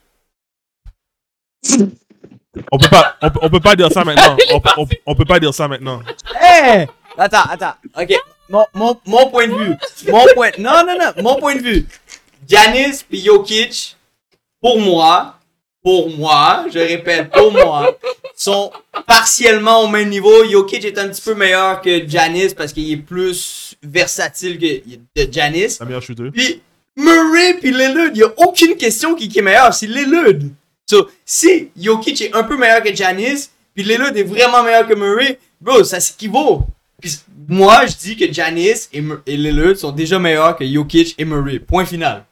On 2.72 2.78
peut 2.78 2.88
pas, 2.88 3.16
on, 3.22 3.30
peut- 3.30 3.38
on 3.42 3.50
peut 3.50 3.60
pas 3.60 3.76
dire 3.76 3.92
ça 3.92 4.04
maintenant. 4.04 4.36
On, 4.52 4.60
peut- 4.60 4.70
on, 4.78 4.86
peut- 4.86 4.96
on 5.06 5.14
peut 5.14 5.24
pas 5.24 5.38
dire 5.38 5.54
ça 5.54 5.68
maintenant. 5.68 6.00
Hey! 6.40 6.86
Attends, 7.16 7.42
attends. 7.50 7.74
Ok. 7.96 8.14
Mon, 8.48 8.64
mon, 8.74 8.98
mon 9.06 9.30
point 9.30 9.46
de 9.46 9.52
vue. 9.54 9.74
Mon 10.10 10.24
point. 10.34 10.50
Non, 10.58 10.82
non, 10.86 10.96
non. 10.98 11.22
Mon 11.22 11.36
point 11.36 11.54
de 11.56 11.60
vue. 11.60 11.86
Giannis 12.48 13.04
puis 13.08 13.20
Jokic, 13.20 13.96
pour 14.60 14.80
moi, 14.80 15.37
pour 15.88 16.10
moi, 16.10 16.66
je 16.70 16.78
répète, 16.80 17.30
pour 17.30 17.50
moi, 17.50 17.96
sont 18.36 18.70
partiellement 19.06 19.84
au 19.84 19.88
même 19.88 20.10
niveau. 20.10 20.44
Jokic 20.44 20.84
est 20.84 20.98
un 20.98 21.08
petit 21.08 21.22
peu 21.22 21.32
meilleur 21.34 21.80
que 21.80 22.06
Giannis 22.06 22.50
parce 22.54 22.74
qu'il 22.74 22.92
est 22.92 22.98
plus 22.98 23.74
versatile 23.82 24.58
que 24.58 24.66
de 25.16 25.32
Giannis. 25.32 25.78
La 25.80 25.86
meilleure 25.86 26.02
shooter. 26.02 26.30
Puis 26.30 26.60
Murray 26.94 27.54
puis 27.54 27.70
Lillard, 27.70 28.08
il 28.08 28.18
n'y 28.18 28.22
a 28.22 28.30
aucune 28.36 28.76
question 28.76 29.14
qui, 29.14 29.30
qui 29.30 29.38
est 29.38 29.42
meilleur, 29.42 29.72
c'est 29.72 29.86
Lillard. 29.86 30.42
So, 30.84 31.08
si 31.24 31.70
Jokic 31.74 32.20
est 32.20 32.36
un 32.36 32.42
peu 32.42 32.58
meilleur 32.58 32.82
que 32.82 32.94
Giannis, 32.94 33.48
puis 33.74 33.82
Lillard 33.82 34.14
est 34.14 34.24
vraiment 34.24 34.62
meilleur 34.62 34.86
que 34.86 34.94
Murray, 34.94 35.38
bro, 35.58 35.84
ça 35.84 36.00
s'équivaut. 36.00 36.66
Puis 37.00 37.18
moi, 37.48 37.86
je 37.86 37.96
dis 37.96 38.14
que 38.14 38.30
Giannis 38.30 38.88
et, 38.92 39.02
et 39.26 39.38
Lillard 39.38 39.74
sont 39.74 39.92
déjà 39.92 40.18
meilleurs 40.18 40.54
que 40.54 40.66
Jokic 40.66 41.14
et 41.16 41.24
Murray. 41.24 41.60
Point 41.60 41.86
final. 41.86 42.26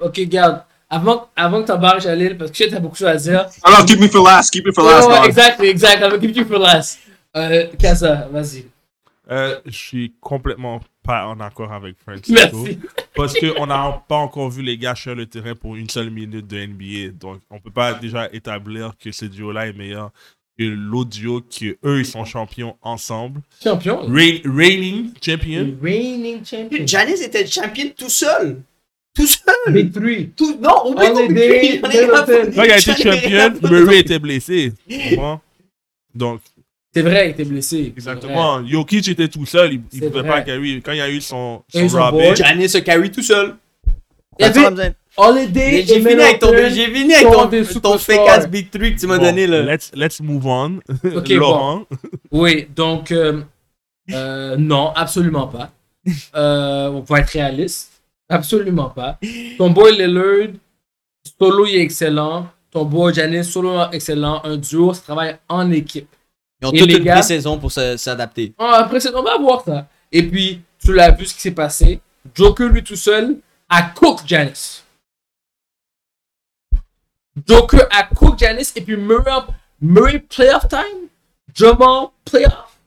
Ok, 0.00 0.18
garde. 0.20 0.62
Avant, 0.94 1.28
avant 1.34 1.62
que 1.62 1.68
t'embarques, 1.68 2.02
Jalil, 2.02 2.36
parce 2.36 2.50
que 2.50 2.56
je 2.58 2.62
sais 2.64 2.68
que 2.68 2.74
t'as 2.74 2.80
beaucoup 2.80 2.92
de 2.94 2.98
choses 2.98 3.08
à 3.08 3.16
dire. 3.16 3.46
Alors, 3.62 3.84
keep 3.86 3.98
me 3.98 4.08
for 4.08 4.22
last, 4.26 4.52
keep 4.52 4.66
me 4.66 4.72
for 4.72 4.84
last, 4.84 5.08
Ouais, 5.08 5.20
ouais, 5.20 5.26
exactly, 5.26 5.68
exact. 5.68 6.02
I 6.02 6.04
will 6.12 6.20
give 6.20 6.36
you 6.36 6.44
for 6.44 6.58
last. 6.58 6.98
Euh, 7.34 7.66
Kaza, 7.78 8.28
vas-y. 8.30 8.66
Euh, 9.30 9.58
je 9.64 9.76
suis 9.76 10.12
complètement 10.20 10.80
pas 11.02 11.26
en 11.28 11.40
accord 11.40 11.72
avec 11.72 11.96
Frank. 12.04 12.20
Merci. 12.28 12.78
Parce 13.14 13.32
qu'on 13.38 13.66
n'a 13.66 14.02
pas 14.06 14.16
encore 14.16 14.50
vu 14.50 14.60
les 14.62 14.76
gars 14.76 14.94
sur 14.94 15.14
le 15.14 15.24
terrain 15.24 15.54
pour 15.54 15.76
une 15.76 15.88
seule 15.88 16.10
minute 16.10 16.46
de 16.46 16.58
NBA. 16.66 17.12
Donc, 17.18 17.40
on 17.50 17.58
peut 17.58 17.70
pas 17.70 17.94
déjà 17.94 18.28
établir 18.30 18.92
que 19.02 19.10
ce 19.12 19.24
duo-là 19.24 19.68
est 19.68 19.72
meilleur 19.72 20.10
que 20.58 20.64
l'autre 20.64 21.08
duo, 21.08 21.40
que 21.40 21.78
eux, 21.86 22.00
ils 22.00 22.04
sont 22.06 22.26
champions 22.26 22.76
ensemble. 22.82 23.40
Champion. 23.64 24.02
Reign- 24.06 24.42
reigning 24.44 25.12
champion. 25.24 25.74
Reigning 25.82 26.44
champion. 26.44 26.86
Giannis 26.86 27.22
était 27.22 27.46
champion 27.46 27.86
tout 27.96 28.10
seul. 28.10 28.60
Tout 29.14 29.26
seul. 29.26 29.72
Big 29.74 29.92
three. 29.92 30.30
Tout, 30.36 30.56
non, 30.60 30.86
oublie 30.90 31.06
On 31.12 31.34
est 31.34 31.80
rien 31.86 32.12
à 32.14 32.24
foutre. 32.26 32.54
Quand 32.54 32.62
il 32.64 32.70
a 32.72 32.78
été 32.78 32.92
champion. 32.94 33.68
Murray 33.70 33.98
était 34.00 34.18
blessé. 34.18 34.72
Donc, 36.14 36.40
C'est 36.94 37.02
vrai, 37.02 37.28
il 37.28 37.30
était 37.32 37.44
blessé. 37.44 37.92
exactement. 37.96 38.66
Jokic 38.66 39.08
était 39.08 39.28
tout 39.28 39.46
seul. 39.46 39.74
Il, 39.74 39.80
il 39.92 40.00
C'est 40.00 40.06
pouvait 40.08 40.20
vrai. 40.20 40.28
pas 40.30 40.40
carry. 40.42 40.80
Quand 40.82 40.92
il 40.92 40.98
y 40.98 41.02
a 41.02 41.10
eu 41.10 41.20
son, 41.20 41.62
son 41.68 41.88
son 41.88 41.96
rabais, 41.98 42.28
boy. 42.28 42.36
Giannis 42.36 42.74
a 42.76 42.80
carry 42.80 43.10
tout 43.10 43.22
seul. 43.22 43.54
Il 44.38 44.46
y 44.46 44.48
avait. 44.48 44.94
Holiday 45.14 45.84
J'ai 45.86 46.00
fini 46.00 46.22
avec 46.22 46.38
ton, 46.38 46.52
j'ai 46.70 46.86
fini 46.90 47.12
avec 47.14 47.70
ton, 47.74 47.80
ton 47.80 47.98
fake 47.98 48.28
ass 48.30 48.48
big 48.48 48.70
three 48.70 48.94
que 48.94 49.00
tu 49.00 49.06
m'as 49.06 49.18
Bon, 49.18 49.24
donné 49.24 49.46
là. 49.46 49.60
Let's, 49.60 49.90
let's 49.94 50.20
move 50.22 50.46
on. 50.46 50.80
Ok, 51.14 51.28
Laurent. 51.28 51.84
Oui, 52.30 52.66
donc, 52.74 53.12
euh, 53.12 53.42
euh, 54.10 54.56
non, 54.56 54.90
absolument 54.96 55.48
pas. 55.48 55.70
Euh, 56.34 56.88
on 56.88 57.00
va 57.00 57.20
être 57.20 57.28
réaliste. 57.28 57.91
Absolument 58.32 58.90
pas. 58.90 59.18
Ton 59.58 59.70
boy 59.70 59.92
Lillard, 59.96 60.54
solo 61.38 61.66
il 61.66 61.76
est 61.76 61.80
excellent. 61.82 62.48
Ton 62.70 62.84
boy 62.84 63.12
Janice, 63.14 63.50
solo 63.50 63.78
excellent. 63.92 64.40
Un 64.44 64.56
duo, 64.56 64.94
ça 64.94 65.02
travaille 65.02 65.36
en 65.48 65.70
équipe. 65.70 66.08
Ils 66.60 66.66
ont 66.68 66.72
Et 66.72 66.78
toute 66.78 66.88
les 66.88 66.96
une 66.96 67.04
gars- 67.04 67.14
pré-saison 67.14 67.58
pour 67.58 67.70
se- 67.70 67.96
s'adapter. 67.96 68.54
Ah, 68.58 68.82
Après, 68.84 69.00
c'est- 69.00 69.14
on 69.14 69.22
va 69.22 69.36
voir 69.38 69.62
ça. 69.64 69.86
Et 70.10 70.22
puis, 70.22 70.62
tu 70.78 70.92
l'as 70.94 71.10
vu 71.10 71.26
ce 71.26 71.34
qui 71.34 71.40
s'est 71.40 71.50
passé. 71.50 72.00
Joker, 72.34 72.68
lui 72.68 72.82
tout 72.82 72.96
seul, 72.96 73.38
a 73.68 73.82
cook 73.82 74.20
Janice. 74.26 74.84
Joker 77.46 77.86
a 77.90 78.04
cook 78.14 78.38
Janice. 78.38 78.72
Et 78.76 78.80
puis, 78.82 78.96
Murray, 78.96 79.30
Murray 79.80 80.18
playoff 80.20 80.68
time? 80.68 81.08
Jamal 81.54 82.08
playoff. 82.24 82.78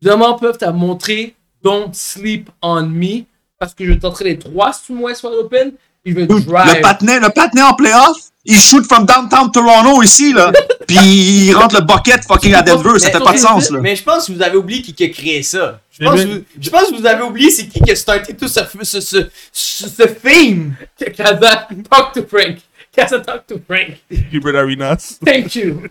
Jamal 0.00 0.36
Puff 0.38 0.58
t'a 0.58 0.72
montré 0.72 1.34
Don't 1.62 1.94
sleep 1.94 2.50
on 2.60 2.82
me. 2.86 3.24
Parce 3.62 3.74
que 3.74 3.84
je 3.86 3.92
vais 3.92 3.98
t'entrer 4.00 4.24
les 4.24 4.38
trois 4.40 4.72
sous 4.72 4.92
moi 4.92 5.14
sur 5.14 5.30
l'open. 5.30 5.70
Veut 6.04 6.26
Dude, 6.26 6.46
drive. 6.46 6.74
Le 6.74 6.80
patinet, 6.80 7.20
le 7.20 7.28
patinet 7.28 7.62
en 7.62 7.74
playoff, 7.74 8.16
il 8.44 8.58
shoot 8.58 8.84
from 8.84 9.06
downtown 9.06 9.52
Toronto 9.52 10.02
ici, 10.02 10.32
là. 10.32 10.50
Puis 10.88 10.96
il 10.96 11.54
rentre 11.54 11.76
le 11.76 11.82
bucket 11.82 12.24
fucking 12.24 12.54
à 12.54 12.62
Denver, 12.62 12.98
ça 12.98 13.12
fait 13.12 13.20
pas 13.20 13.34
de 13.34 13.38
sens, 13.38 13.70
là. 13.70 13.78
Mais 13.78 13.94
je 13.94 14.02
pense 14.02 14.26
que 14.26 14.32
vous 14.32 14.42
avez 14.42 14.56
oublié 14.56 14.82
qui 14.82 15.04
a 15.04 15.08
créé 15.10 15.44
ça. 15.44 15.78
Je 15.92 16.04
pense, 16.04 16.20
vous, 16.22 16.42
je 16.60 16.70
pense 16.70 16.90
que 16.90 16.96
vous 16.96 17.06
avez 17.06 17.22
oublié 17.22 17.50
c'est 17.52 17.68
qui 17.68 17.80
qui 17.80 17.92
a 17.92 17.94
starté 17.94 18.34
tout 18.34 18.48
ce, 18.48 18.58
ce, 18.82 19.00
ce, 19.00 19.28
ce, 19.52 19.88
ce 19.88 20.02
theme. 20.08 20.74
Kaza, 21.16 21.68
talk 21.88 22.12
to 22.14 22.26
Frank. 22.28 22.56
Kaza, 22.92 23.20
talk 23.20 23.46
to 23.46 23.60
Frank. 23.64 23.96
Gilbert 24.32 24.56
Arenas. 24.56 25.20
Thank 25.24 25.54
you. 25.54 25.82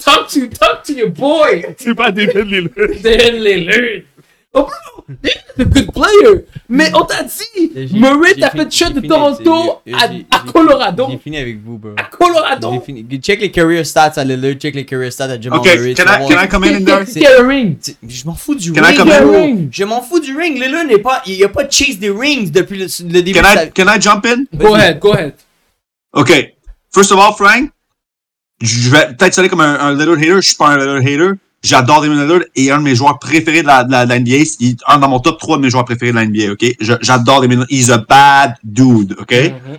Talk 0.00 0.28
to, 0.30 0.48
talk 0.48 0.82
to 0.84 0.94
your 0.94 1.10
boy. 1.10 1.76
C'est 1.78 1.94
pas 1.94 2.10
David 2.10 2.46
Lillard. 2.46 3.02
Darren 3.02 3.36
Lillard. 3.38 4.02
Oh, 4.52 4.66
a 5.58 5.64
good 5.64 5.92
player. 5.92 6.44
Mais 6.68 6.90
on 6.94 7.04
t'a 7.04 7.22
dit, 7.22 7.70
Murray 7.94 8.34
t'a 8.34 8.50
fait 8.50 8.68
shot 8.72 8.90
de 8.90 9.00
Toronto 9.06 9.78
à, 9.92 10.04
à 10.30 10.40
Colorado. 10.52 11.06
J'ai 11.10 11.18
fini 11.18 11.38
avec 11.38 11.62
vous, 11.64 11.78
bro. 11.78 11.92
À 11.96 12.04
Colorado. 12.04 12.72
J'ai 12.72 12.80
fini. 12.80 13.20
Check 13.20 13.40
les 13.40 13.50
career 13.52 13.86
stats 13.86 14.12
à 14.16 14.24
Lillard, 14.24 14.54
check 14.54 14.74
les 14.74 14.84
career 14.84 15.12
stats 15.12 15.26
à 15.30 15.40
Jamal 15.40 15.60
Ok, 15.60 15.66
Murray. 15.66 15.94
tu 15.94 16.02
can 16.04 16.10
I, 16.12 16.28
can 16.28 16.44
I 16.44 16.48
come 16.48 16.64
in 16.64 16.74
in 16.78 16.84
there? 16.84 17.06
C'est- 17.06 17.20
Get 17.20 17.32
a 17.38 17.46
ring. 17.46 17.76
Je 18.08 18.24
m'en 18.26 18.34
fous 18.34 18.56
du 18.56 18.72
Can 18.72 18.82
I 18.82 18.96
ring. 19.20 19.68
Je 19.70 19.84
m'en 19.84 20.02
fous 20.02 20.18
du 20.18 20.36
ring. 20.36 20.58
Lillard 20.60 20.84
n'est 20.84 20.98
pas, 20.98 21.22
il 21.26 21.42
a 21.44 21.48
pas 21.48 21.68
chase 21.70 21.98
des 21.98 22.10
rings 22.10 22.50
depuis 22.50 22.78
le, 22.78 22.86
le 22.86 23.22
début 23.22 23.40
Can 23.40 23.42
de 23.54 23.66
I, 23.66 23.70
can 23.72 23.86
I 23.94 24.00
jump 24.00 24.26
in? 24.26 24.44
Go 24.56 24.74
ahead, 24.74 24.98
go 24.98 25.12
ahead. 25.12 25.34
OK. 26.12 26.54
First 26.92 27.12
of 27.12 27.18
all, 27.20 27.34
Frank, 27.34 27.70
je 28.60 28.90
vais 28.90 29.14
peut-être 29.16 29.34
sonner 29.34 29.48
comme 29.48 29.60
un, 29.60 29.78
un 29.78 29.94
Lillard 29.94 30.16
hater. 30.18 30.36
Je 30.42 30.48
suis 30.48 30.56
pas 30.56 30.70
un 30.70 30.76
Lillard 30.78 30.96
hater. 30.96 31.38
J'adore 31.62 32.00
Damon 32.00 32.22
Lillard 32.22 32.40
et 32.56 32.70
un 32.70 32.78
de 32.78 32.82
mes 32.82 32.94
joueurs 32.94 33.18
préférés 33.18 33.62
de 33.62 33.66
la, 33.66 33.84
de 33.84 33.92
la, 33.92 34.06
de 34.06 34.10
la 34.10 34.18
NBA. 34.18 34.36
Il 34.60 34.76
un 34.86 34.98
dans 34.98 35.08
mon 35.08 35.20
top 35.20 35.38
3 35.38 35.58
de 35.58 35.62
mes 35.62 35.70
joueurs 35.70 35.84
préférés 35.84 36.12
de 36.12 36.16
la 36.16 36.26
NBA, 36.26 36.52
OK? 36.52 36.64
J'adore 37.02 37.42
Damon 37.42 37.54
Lillard. 37.54 37.66
He's 37.70 37.90
a 37.90 37.98
bad 37.98 38.54
dude, 38.64 39.16
OK? 39.20 39.32
Mhm. 39.32 39.78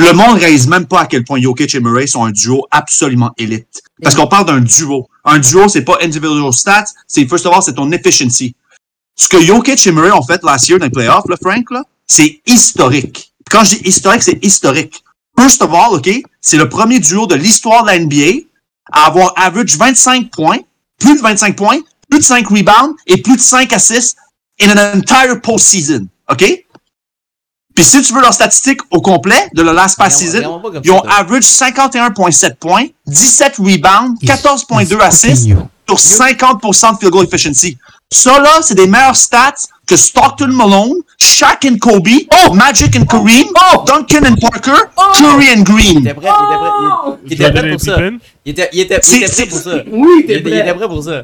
Le 0.00 0.12
monde 0.12 0.38
réalise 0.38 0.68
même 0.68 0.86
pas 0.86 1.00
à 1.00 1.06
quel 1.06 1.24
point 1.24 1.40
Jokic 1.40 1.74
et 1.74 1.80
Murray 1.80 2.06
sont 2.06 2.24
un 2.24 2.30
duo 2.30 2.66
absolument 2.70 3.32
élite. 3.36 3.82
Parce 4.00 4.14
qu'on 4.14 4.28
parle 4.28 4.46
d'un 4.46 4.60
duo. 4.60 5.08
Un 5.24 5.40
duo, 5.40 5.68
c'est 5.68 5.82
pas 5.82 5.98
individual 6.00 6.52
stats, 6.52 6.84
c'est 7.08 7.26
first 7.26 7.46
of 7.46 7.54
all, 7.54 7.62
c'est 7.62 7.74
ton 7.74 7.90
efficiency. 7.90 8.54
Ce 9.16 9.28
que 9.28 9.40
Jokic 9.40 9.84
et 9.84 9.90
Murray 9.90 10.12
ont 10.12 10.22
fait 10.22 10.40
last 10.44 10.68
year 10.68 10.78
dans 10.78 10.84
les 10.84 10.90
playoffs, 10.90 11.28
là, 11.28 11.36
Frank, 11.42 11.68
là, 11.72 11.82
c'est 12.06 12.40
historique. 12.46 13.32
Quand 13.50 13.64
je 13.64 13.76
dis 13.76 13.88
historique, 13.88 14.22
c'est 14.22 14.38
historique. 14.44 15.02
First 15.36 15.62
of 15.62 15.70
all, 15.72 15.94
OK, 15.94 16.08
c'est 16.40 16.56
le 16.56 16.68
premier 16.68 17.00
duo 17.00 17.26
de 17.26 17.34
l'histoire 17.34 17.82
de 17.82 17.88
la 17.88 17.98
NBA 17.98 18.44
à 18.92 19.06
avoir 19.06 19.32
average 19.36 19.76
25 19.76 20.30
points, 20.30 20.58
plus 20.98 21.16
de 21.16 21.20
25 21.22 21.56
points, 21.56 21.78
plus 22.10 22.18
de 22.20 22.24
5 22.24 22.46
rebounds 22.48 22.94
et 23.06 23.20
plus 23.22 23.36
de 23.36 23.40
5 23.40 23.72
assists 23.72 24.16
in 24.60 24.70
an 24.76 24.98
entire 24.98 25.40
postseason. 25.40 26.06
OK? 26.30 26.64
Puis 27.74 27.84
si 27.84 28.02
tu 28.02 28.12
veux 28.12 28.20
leurs 28.20 28.34
statistiques 28.34 28.80
au 28.90 29.00
complet 29.00 29.48
de 29.54 29.62
la 29.62 29.72
last 29.72 29.96
past 29.96 30.18
Regarde- 30.20 30.62
season, 30.72 30.80
ils 30.82 30.90
ont 30.90 31.00
average 31.02 31.44
51,7 31.44 32.56
points, 32.56 32.86
17 33.06 33.56
rebounds, 33.58 34.18
14,2 34.24 34.98
assists 35.00 35.46
sur 35.86 35.96
50% 35.98 36.92
de 36.94 36.98
field 36.98 37.12
goal 37.12 37.24
efficiency. 37.24 37.78
Ça, 38.10 38.38
là, 38.40 38.50
c'est 38.62 38.74
des 38.74 38.86
meilleurs 38.86 39.16
stats 39.16 39.54
que 39.86 39.94
Stockton 39.96 40.48
Malone, 40.48 40.94
Shaq 41.18 41.66
and 41.70 41.76
Kobe, 41.78 42.08
Magic 42.54 42.96
and 42.96 43.04
Kareem, 43.04 43.46
Duncan 43.86 44.24
and 44.26 44.36
Parker, 44.40 44.72
Curry 45.14 45.48
and 45.50 45.58
Il 45.58 45.64
Green. 45.64 45.98
était 46.00 46.14
prêt, 46.14 46.28
il 46.28 46.44
était 46.44 46.58
prêt, 46.58 46.70
il- 46.80 47.26
il 47.26 47.32
était 47.42 47.52
prêt 47.52 47.70
pour 47.70 47.80
ça. 47.80 47.96
Il 48.46 48.50
était, 48.52 48.68
il 48.72 48.80
était, 48.80 48.96
il 48.96 49.04
C'est- 49.04 49.16
était 49.18 49.26
prêt 49.26 49.34
c'est- 49.34 49.46
pour 49.46 49.58
ça. 49.58 49.70
Oui, 49.90 50.08
Il 50.24 50.30
était, 50.30 50.48
il 50.50 50.54
était 50.58 50.74
prêt. 50.74 50.88
pour 50.88 51.04
ça. 51.04 51.22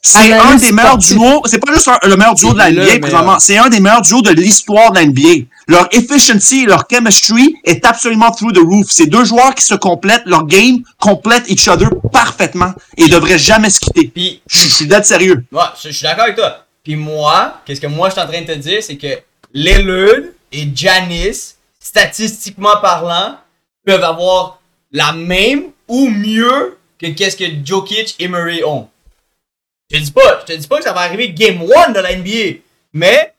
C'est 0.00 0.32
un 0.32 0.54
des 0.54 0.70
meilleurs 0.70 0.96
duos. 0.98 1.42
C'est 1.46 1.58
pas 1.58 1.72
juste 1.74 1.88
un- 1.88 1.98
le 2.08 2.16
meilleur 2.16 2.34
duo 2.36 2.52
de 2.52 2.58
la 2.58 2.70
NBA 2.70 3.00
présentement. 3.00 3.38
C'est 3.40 3.58
un 3.58 3.68
des 3.68 3.80
meilleurs 3.80 4.02
duos 4.02 4.22
de 4.22 4.30
l'histoire 4.30 4.92
de 4.92 4.96
la 4.98 5.02
NBA. 5.02 5.46
Leur 5.68 5.88
efficiency, 5.92 6.66
leur 6.66 6.84
chemistry 6.90 7.54
est 7.64 7.84
absolument 7.84 8.30
through 8.32 8.52
the 8.52 8.58
roof. 8.58 8.86
C'est 8.90 9.06
deux 9.06 9.24
joueurs 9.24 9.54
qui 9.54 9.64
se 9.64 9.74
complètent, 9.74 10.24
leur 10.26 10.46
game 10.46 10.82
complète 10.98 11.48
each 11.48 11.68
other 11.68 11.88
parfaitement 12.12 12.72
et 12.96 13.04
ils 13.04 13.10
devraient 13.10 13.38
jamais 13.38 13.70
se 13.70 13.80
quitter. 13.80 14.08
Puis, 14.08 14.42
Je 14.48 14.68
suis 14.68 14.86
dead 14.86 15.04
sérieux. 15.04 15.44
Ouais, 15.52 15.62
je, 15.82 15.90
suis 15.90 16.02
d'accord 16.02 16.24
avec 16.24 16.36
toi. 16.36 16.66
Puis 16.82 16.96
moi, 16.96 17.60
qu'est-ce 17.64 17.80
que 17.80 17.86
moi 17.86 18.08
je 18.08 18.14
suis 18.14 18.22
en 18.22 18.26
train 18.26 18.40
de 18.40 18.46
te 18.46 18.58
dire, 18.58 18.82
c'est 18.82 18.96
que 18.96 19.20
Lillard 19.54 20.32
et 20.50 20.68
Janis, 20.74 21.54
statistiquement 21.78 22.80
parlant, 22.80 23.36
peuvent 23.84 24.04
avoir 24.04 24.60
la 24.90 25.12
même 25.12 25.70
ou 25.88 26.08
mieux 26.08 26.78
que 26.98 27.06
qu'est-ce 27.08 27.36
que 27.36 27.44
Jokic 27.64 28.16
et 28.18 28.28
Murray 28.28 28.62
ont. 28.64 28.88
Je 29.90 29.98
te 29.98 30.02
dis 30.02 30.10
pas, 30.10 30.40
je 30.40 30.52
te 30.54 30.58
dis 30.58 30.66
pas 30.66 30.78
que 30.78 30.84
ça 30.84 30.92
va 30.92 31.00
arriver 31.00 31.30
game 31.30 31.62
1 31.86 31.92
de 31.92 32.00
la 32.00 32.16
NBA. 32.16 32.60
Mais, 32.94 33.34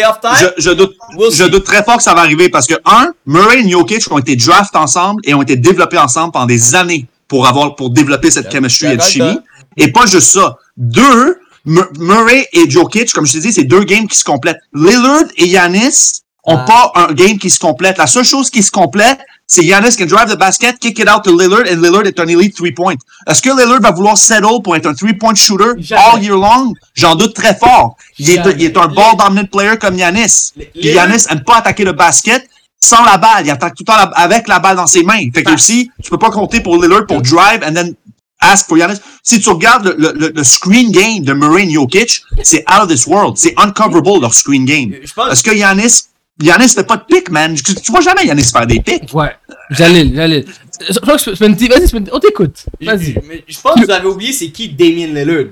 playoff 0.00 0.20
time, 0.20 0.50
Je, 0.56 0.62
je 0.62 0.70
doute, 0.70 0.96
we'll 1.16 1.32
je 1.32 1.44
doute 1.44 1.64
très 1.64 1.82
fort 1.82 1.96
que 1.96 2.02
ça 2.02 2.14
va 2.14 2.20
arriver 2.20 2.48
parce 2.48 2.66
que, 2.66 2.74
un, 2.84 3.12
Murray 3.26 3.60
et 3.60 3.68
Jokic 3.70 4.10
ont 4.10 4.18
été 4.18 4.36
draft 4.36 4.74
ensemble 4.76 5.20
et 5.24 5.34
ont 5.34 5.42
été 5.42 5.56
développés 5.56 5.98
ensemble 5.98 6.32
pendant 6.32 6.46
des 6.46 6.74
années 6.74 7.06
pour 7.28 7.46
avoir, 7.46 7.74
pour 7.76 7.90
développer 7.90 8.30
cette 8.30 8.50
chemistry 8.52 8.86
et 8.88 9.00
chimie. 9.00 9.32
toi. 9.34 9.42
Et 9.78 9.92
pas 9.92 10.06
juste 10.06 10.30
ça. 10.30 10.56
Deux, 10.76 11.38
Mur- 11.64 11.88
Murray 11.98 12.46
et 12.52 12.70
Jokic, 12.70 13.12
comme 13.12 13.26
je 13.26 13.32
te 13.32 13.38
dis, 13.38 13.52
c'est 13.52 13.64
deux 13.64 13.82
games 13.84 14.06
qui 14.06 14.16
se 14.18 14.24
complètent. 14.24 14.60
Lillard 14.72 15.24
et 15.36 15.46
Yanis 15.48 16.22
ont 16.46 16.58
Ah. 16.58 16.64
pas 16.92 16.92
un 17.08 17.12
game 17.12 17.38
qui 17.38 17.50
se 17.50 17.58
complète. 17.58 17.98
La 17.98 18.06
seule 18.06 18.24
chose 18.24 18.50
qui 18.50 18.62
se 18.62 18.70
complète, 18.70 19.18
c'est 19.48 19.64
Yanis 19.64 19.96
can 19.96 20.06
drive 20.06 20.28
the 20.32 20.38
basket, 20.38 20.78
kick 20.78 20.98
it 20.98 21.08
out 21.08 21.22
to 21.24 21.36
Lillard, 21.38 21.64
and 21.70 21.80
Lillard 21.82 22.06
est 22.06 22.18
un 22.18 22.26
elite 22.26 22.56
three-point. 22.56 22.94
Est-ce 23.28 23.42
que 23.42 23.50
Lillard 23.50 23.80
va 23.80 23.90
vouloir 23.90 24.16
settle 24.16 24.62
pour 24.62 24.74
être 24.76 24.86
un 24.86 24.94
three-point 24.94 25.34
shooter 25.34 25.72
Jamais. 25.78 26.02
all 26.14 26.22
year 26.22 26.36
long? 26.36 26.72
J'en 26.94 27.14
doute 27.14 27.34
très 27.34 27.54
fort. 27.54 27.96
Il 28.18 28.30
est, 28.30 28.40
il 28.58 28.64
est 28.64 28.76
un 28.76 28.86
ball 28.88 29.16
dominant 29.18 29.46
player 29.50 29.76
comme 29.78 29.96
Yanis. 29.98 30.52
Les- 30.56 30.64
Puis 30.66 30.88
Yanis 30.90 31.24
aime 31.30 31.42
pas 31.44 31.56
attaquer 31.58 31.84
le 31.84 31.92
basket 31.92 32.48
sans 32.80 33.04
la 33.04 33.18
balle. 33.18 33.44
Il 33.46 33.50
attaque 33.50 33.74
tout 33.74 33.84
le 33.86 33.92
temps 33.92 33.96
la- 33.98 34.10
avec 34.16 34.48
la 34.48 34.58
balle 34.58 34.76
dans 34.76 34.86
ses 34.86 35.02
mains. 35.02 35.28
Fait 35.34 35.42
que 35.42 35.52
aussi, 35.52 35.90
tu 36.02 36.10
peux 36.10 36.18
pas 36.18 36.30
compter 36.30 36.60
pour 36.60 36.80
Lillard 36.82 37.06
pour 37.06 37.22
drive 37.22 37.62
and 37.66 37.74
then 37.74 37.94
ask 38.40 38.66
for 38.68 38.76
Yanis. 38.78 38.98
Si 39.22 39.40
tu 39.40 39.48
regardes 39.48 39.94
le, 39.96 40.12
le- 40.16 40.32
le 40.34 40.44
screen 40.44 40.90
game 40.92 41.20
de 41.24 41.32
Murray 41.32 41.68
Jokic, 41.70 42.22
c'est 42.42 42.64
out 42.68 42.82
of 42.82 42.88
this 42.88 43.06
world. 43.06 43.36
C'est 43.36 43.54
uncoverable 43.56 44.20
leur 44.20 44.34
screen 44.34 44.64
game. 44.64 44.92
Est-ce 44.92 45.42
que 45.42 45.50
Yanis, 45.54 46.04
Yanis 46.42 46.68
fait 46.68 46.84
pas 46.86 46.96
de 46.98 47.04
pick, 47.04 47.30
man? 47.30 47.54
Tu, 47.54 47.74
tu 47.74 47.90
vois 47.92 48.00
jamais 48.02 48.26
Yanis 48.26 48.44
faire 48.44 48.66
des 48.66 48.80
picks. 48.80 49.12
Ouais. 49.14 49.34
Jalil, 49.70 50.14
Jalil. 50.14 50.44
Je 50.90 50.98
crois 50.98 51.16
que 51.16 51.34
Spenty, 51.34 51.68
vas-y, 51.68 51.88
Spenty, 51.88 52.10
on 52.12 52.18
t'écoute. 52.20 52.66
Vas-y. 52.80 53.14
Je, 53.14 53.20
mais 53.26 53.44
je 53.48 53.58
pense 53.60 53.74
que 53.80 53.84
vous 53.86 53.90
avez 53.90 54.06
oublié 54.06 54.32
c'est 54.32 54.48
qui 54.50 54.68
Damien 54.68 55.06
Lillard. 55.06 55.46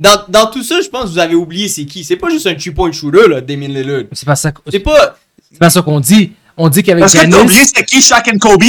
Dans, 0.00 0.24
dans 0.28 0.46
tout 0.50 0.62
ça, 0.64 0.80
je 0.80 0.88
pense 0.88 1.04
que 1.04 1.08
vous 1.10 1.18
avez 1.18 1.34
oublié 1.36 1.68
c'est 1.68 1.84
qui. 1.84 2.02
C'est 2.02 2.16
pas 2.16 2.30
juste 2.30 2.46
un 2.46 2.54
two-point 2.54 2.90
shooter, 2.92 3.28
là, 3.28 3.40
Damien 3.40 3.68
Lillard. 3.68 4.04
C'est 4.12 4.26
pas 4.26 4.34
ça, 4.36 4.52
C'est 4.70 4.80
pas. 4.80 5.16
c'est 5.52 5.58
pas 5.58 5.70
ça 5.70 5.82
qu'on 5.82 6.00
dit. 6.00 6.32
On 6.56 6.68
dit 6.68 6.82
qu'avec 6.82 7.04
Est-ce 7.04 7.14
que 7.14 7.18
t'as 7.18 7.26
oublié 7.40 7.48
Giannis, 7.48 7.66
c'était 7.66 7.84
qui 7.84 8.00
Shaq 8.02 8.28
and 8.32 8.38
Kobe? 8.38 8.62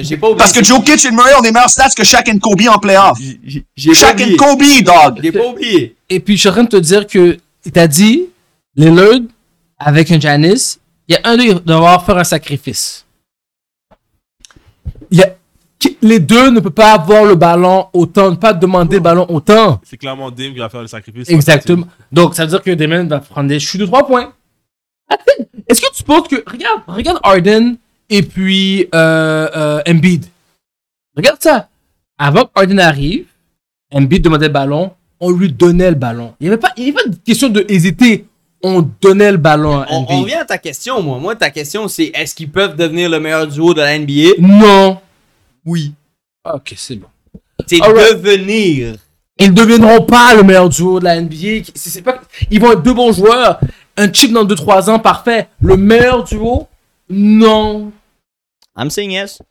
J'ai 0.00 0.16
pas 0.16 0.28
oublié. 0.28 0.38
Parce 0.38 0.52
que 0.52 0.64
Jokic 0.64 1.04
et 1.04 1.10
Murray 1.10 1.34
ont 1.38 1.42
des 1.42 1.52
meilleurs 1.52 1.68
stats 1.68 1.90
que 1.90 2.04
Shaq 2.04 2.28
and 2.28 2.38
Kobe 2.38 2.62
en 2.68 2.78
playoff. 2.78 3.18
Shaq 3.76 4.20
and. 4.22 4.36
Kobe, 4.38 4.62
dog. 4.82 5.20
J'ai 5.22 5.32
pas 5.32 5.46
oublié. 5.46 5.96
et 6.08 6.20
puis 6.20 6.36
je 6.36 6.40
suis 6.40 6.48
en 6.48 6.52
train 6.52 6.64
de 6.64 6.68
te 6.68 6.76
dire 6.76 7.06
que 7.06 7.36
t'as 7.72 7.86
dit, 7.86 8.24
Lillard, 8.76 9.20
avec 9.84 10.10
un 10.10 10.18
Giannis, 10.18 10.78
il 11.06 11.14
y 11.14 11.16
a 11.16 11.20
un 11.24 11.36
va 11.36 11.60
devoir 11.60 12.04
faire 12.04 12.16
un 12.16 12.24
sacrifice. 12.24 13.04
Il 15.10 15.18
y 15.18 15.22
a, 15.22 15.34
les 16.00 16.18
deux 16.18 16.50
ne 16.50 16.60
peuvent 16.60 16.72
pas 16.72 16.94
avoir 16.94 17.24
le 17.24 17.34
ballon 17.34 17.88
autant, 17.92 18.30
ne 18.30 18.36
pas 18.36 18.54
demander 18.54 18.96
le 18.96 19.02
ballon 19.02 19.26
autant. 19.28 19.80
C'est 19.84 19.98
clairement 19.98 20.30
Dame 20.30 20.54
qui 20.54 20.58
va 20.58 20.70
faire 20.70 20.80
le 20.80 20.86
sacrifice. 20.86 21.28
Exactement. 21.28 21.86
Donc, 22.10 22.34
ça 22.34 22.44
veut 22.44 22.50
dire 22.50 22.62
que 22.62 22.70
Damon 22.70 23.06
va 23.06 23.20
prendre 23.20 23.48
des 23.48 23.60
chutes 23.60 23.82
de 23.82 23.86
3 23.86 24.06
points. 24.06 24.32
Est-ce 25.68 25.82
que 25.82 25.94
tu 25.94 26.02
penses 26.02 26.26
que. 26.28 26.42
Regarde, 26.50 26.82
regarde 26.86 27.20
Harden 27.22 27.76
et 28.08 28.22
puis 28.22 28.88
euh, 28.94 29.48
euh, 29.54 29.82
Embiid. 29.86 30.24
Regarde 31.14 31.38
ça. 31.42 31.68
Avant 32.16 32.44
que 32.44 32.50
Harden 32.54 32.78
arrive, 32.80 33.26
Embiid 33.92 34.22
demandait 34.22 34.46
le 34.46 34.52
ballon, 34.52 34.92
on 35.20 35.30
lui 35.30 35.52
donnait 35.52 35.90
le 35.90 35.96
ballon. 35.96 36.34
Il 36.40 36.44
n'y 36.44 36.52
avait, 36.52 36.60
pas- 36.60 36.72
il 36.78 36.84
y 36.84 36.88
avait 36.88 36.94
pas 36.94 37.08
de 37.10 37.16
question 37.16 37.50
de 37.50 37.64
hésiter. 37.68 38.26
On 38.66 38.80
donnait 38.98 39.30
le 39.30 39.36
ballon 39.36 39.80
à 39.82 39.86
On, 39.90 40.06
revient 40.06 40.36
à 40.36 40.44
ta 40.46 40.56
question, 40.56 41.02
moi. 41.02 41.18
Moi, 41.18 41.36
ta 41.36 41.50
question, 41.50 41.86
c'est 41.86 42.10
est-ce 42.14 42.34
qu'ils 42.34 42.50
peuvent 42.50 42.74
devenir 42.74 43.10
le 43.10 43.20
meilleur 43.20 43.46
duo 43.46 43.74
de 43.74 43.82
la 43.82 43.98
NBA 43.98 44.36
Non. 44.38 44.98
Oui. 45.66 45.92
Ok, 46.50 46.72
c'est 46.74 46.96
bon. 46.96 47.08
C'est 47.66 47.76
devenir. 47.76 48.96
Ils 49.38 49.50
ne 49.50 49.54
deviendront 49.54 50.00
pas 50.06 50.34
le 50.34 50.42
meilleur 50.44 50.70
duo 50.70 50.98
de 50.98 51.04
la 51.04 51.20
NBA. 51.20 51.64
C'est- 51.74 52.00
pas... 52.00 52.22
Ils 52.50 52.58
vont 52.58 52.72
être 52.72 52.82
deux 52.82 52.94
bons 52.94 53.12
joueurs. 53.12 53.60
Un 53.98 54.10
chip 54.10 54.32
dans 54.32 54.46
2-3 54.46 54.88
ans, 54.88 54.98
parfait. 54.98 55.46
Le 55.60 55.76
meilleur 55.76 56.24
duo? 56.24 56.66
Non. 57.10 57.92
I'm 58.78 58.88
saying 58.88 59.10
yes. 59.10 59.42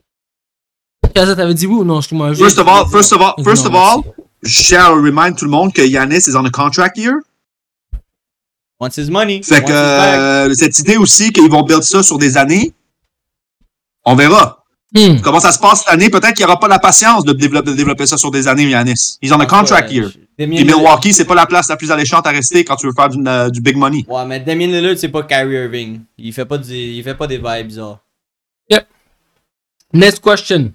Kaza, 1.13 1.35
t'avais 1.35 1.53
dit 1.53 1.67
oui 1.67 1.75
ou 1.75 1.83
non? 1.83 1.99
Excuse-moi. 1.99 2.33
First 2.33 2.57
of 2.57 2.67
all, 2.67 2.87
first 2.89 3.13
of 3.13 3.21
all, 3.21 3.43
first 3.43 3.67
of 3.67 3.75
all, 3.75 4.01
je 4.41 4.75
remind 4.75 5.35
tout 5.35 5.45
le 5.45 5.51
monde 5.51 5.71
que 5.71 5.83
Yanis 5.83 6.27
is 6.27 6.35
on 6.35 6.45
a 6.45 6.49
contract 6.49 6.97
year. 6.97 7.13
Wants 8.83 8.97
his 8.97 9.09
money. 9.09 9.41
Fait 9.43 9.59
wants 9.61 9.65
que 9.67 9.71
euh, 9.73 10.53
cette 10.53 10.77
idée 10.79 10.97
aussi 10.97 11.31
qu'ils 11.31 11.49
vont 11.49 11.63
build 11.63 11.83
ça 11.83 12.03
sur 12.03 12.17
des 12.17 12.35
années, 12.37 12.73
on 14.05 14.15
verra. 14.15 14.59
Hmm. 14.95 15.19
Comment 15.23 15.39
ça 15.39 15.51
se 15.51 15.57
passe 15.59 15.79
cette 15.79 15.93
année? 15.93 16.09
Peut-être 16.09 16.33
qu'il 16.33 16.45
n'y 16.45 16.51
aura 16.51 16.59
pas 16.59 16.67
la 16.67 16.77
patience 16.79 17.23
de 17.25 17.33
développer, 17.33 17.71
de 17.71 17.75
développer 17.75 18.05
ça 18.05 18.17
sur 18.17 18.29
des 18.29 18.47
années, 18.47 18.69
Yanis. 18.69 19.17
Ils 19.21 19.33
ont 19.33 19.39
un 19.39 19.45
contract 19.45 19.89
Ouais, 19.89 19.95
year. 19.95 20.11
Damien 20.37 20.55
Puis 20.57 20.65
Lillard- 20.65 20.77
Milwaukee, 20.79 21.13
c'est 21.13 21.25
pas 21.25 21.33
la 21.35 21.45
place 21.47 21.67
la 21.69 21.77
plus 21.77 21.89
alléchante 21.91 22.27
à 22.27 22.29
rester 22.31 22.63
quand 22.65 22.75
tu 22.75 22.85
veux 22.87 22.93
faire 22.93 23.09
du, 23.09 23.17
euh, 23.27 23.49
du 23.49 23.59
big 23.61 23.75
money. 23.75 24.05
Ouais, 24.07 24.25
mais 24.25 24.39
Damien 24.39 24.67
Lillard, 24.67 24.95
c'est 24.97 25.09
pas 25.09 25.23
Kyrie 25.23 25.55
Irving. 25.55 26.01
Il 26.17 26.31
fait 26.33 26.45
pas, 26.45 26.57
du- 26.59 26.73
il 26.75 27.03
fait 27.03 27.15
pas 27.15 27.25
des 27.27 27.37
vibes 27.37 27.67
bizarres. 27.67 27.99
Next 29.95 30.23
question. 30.23 30.71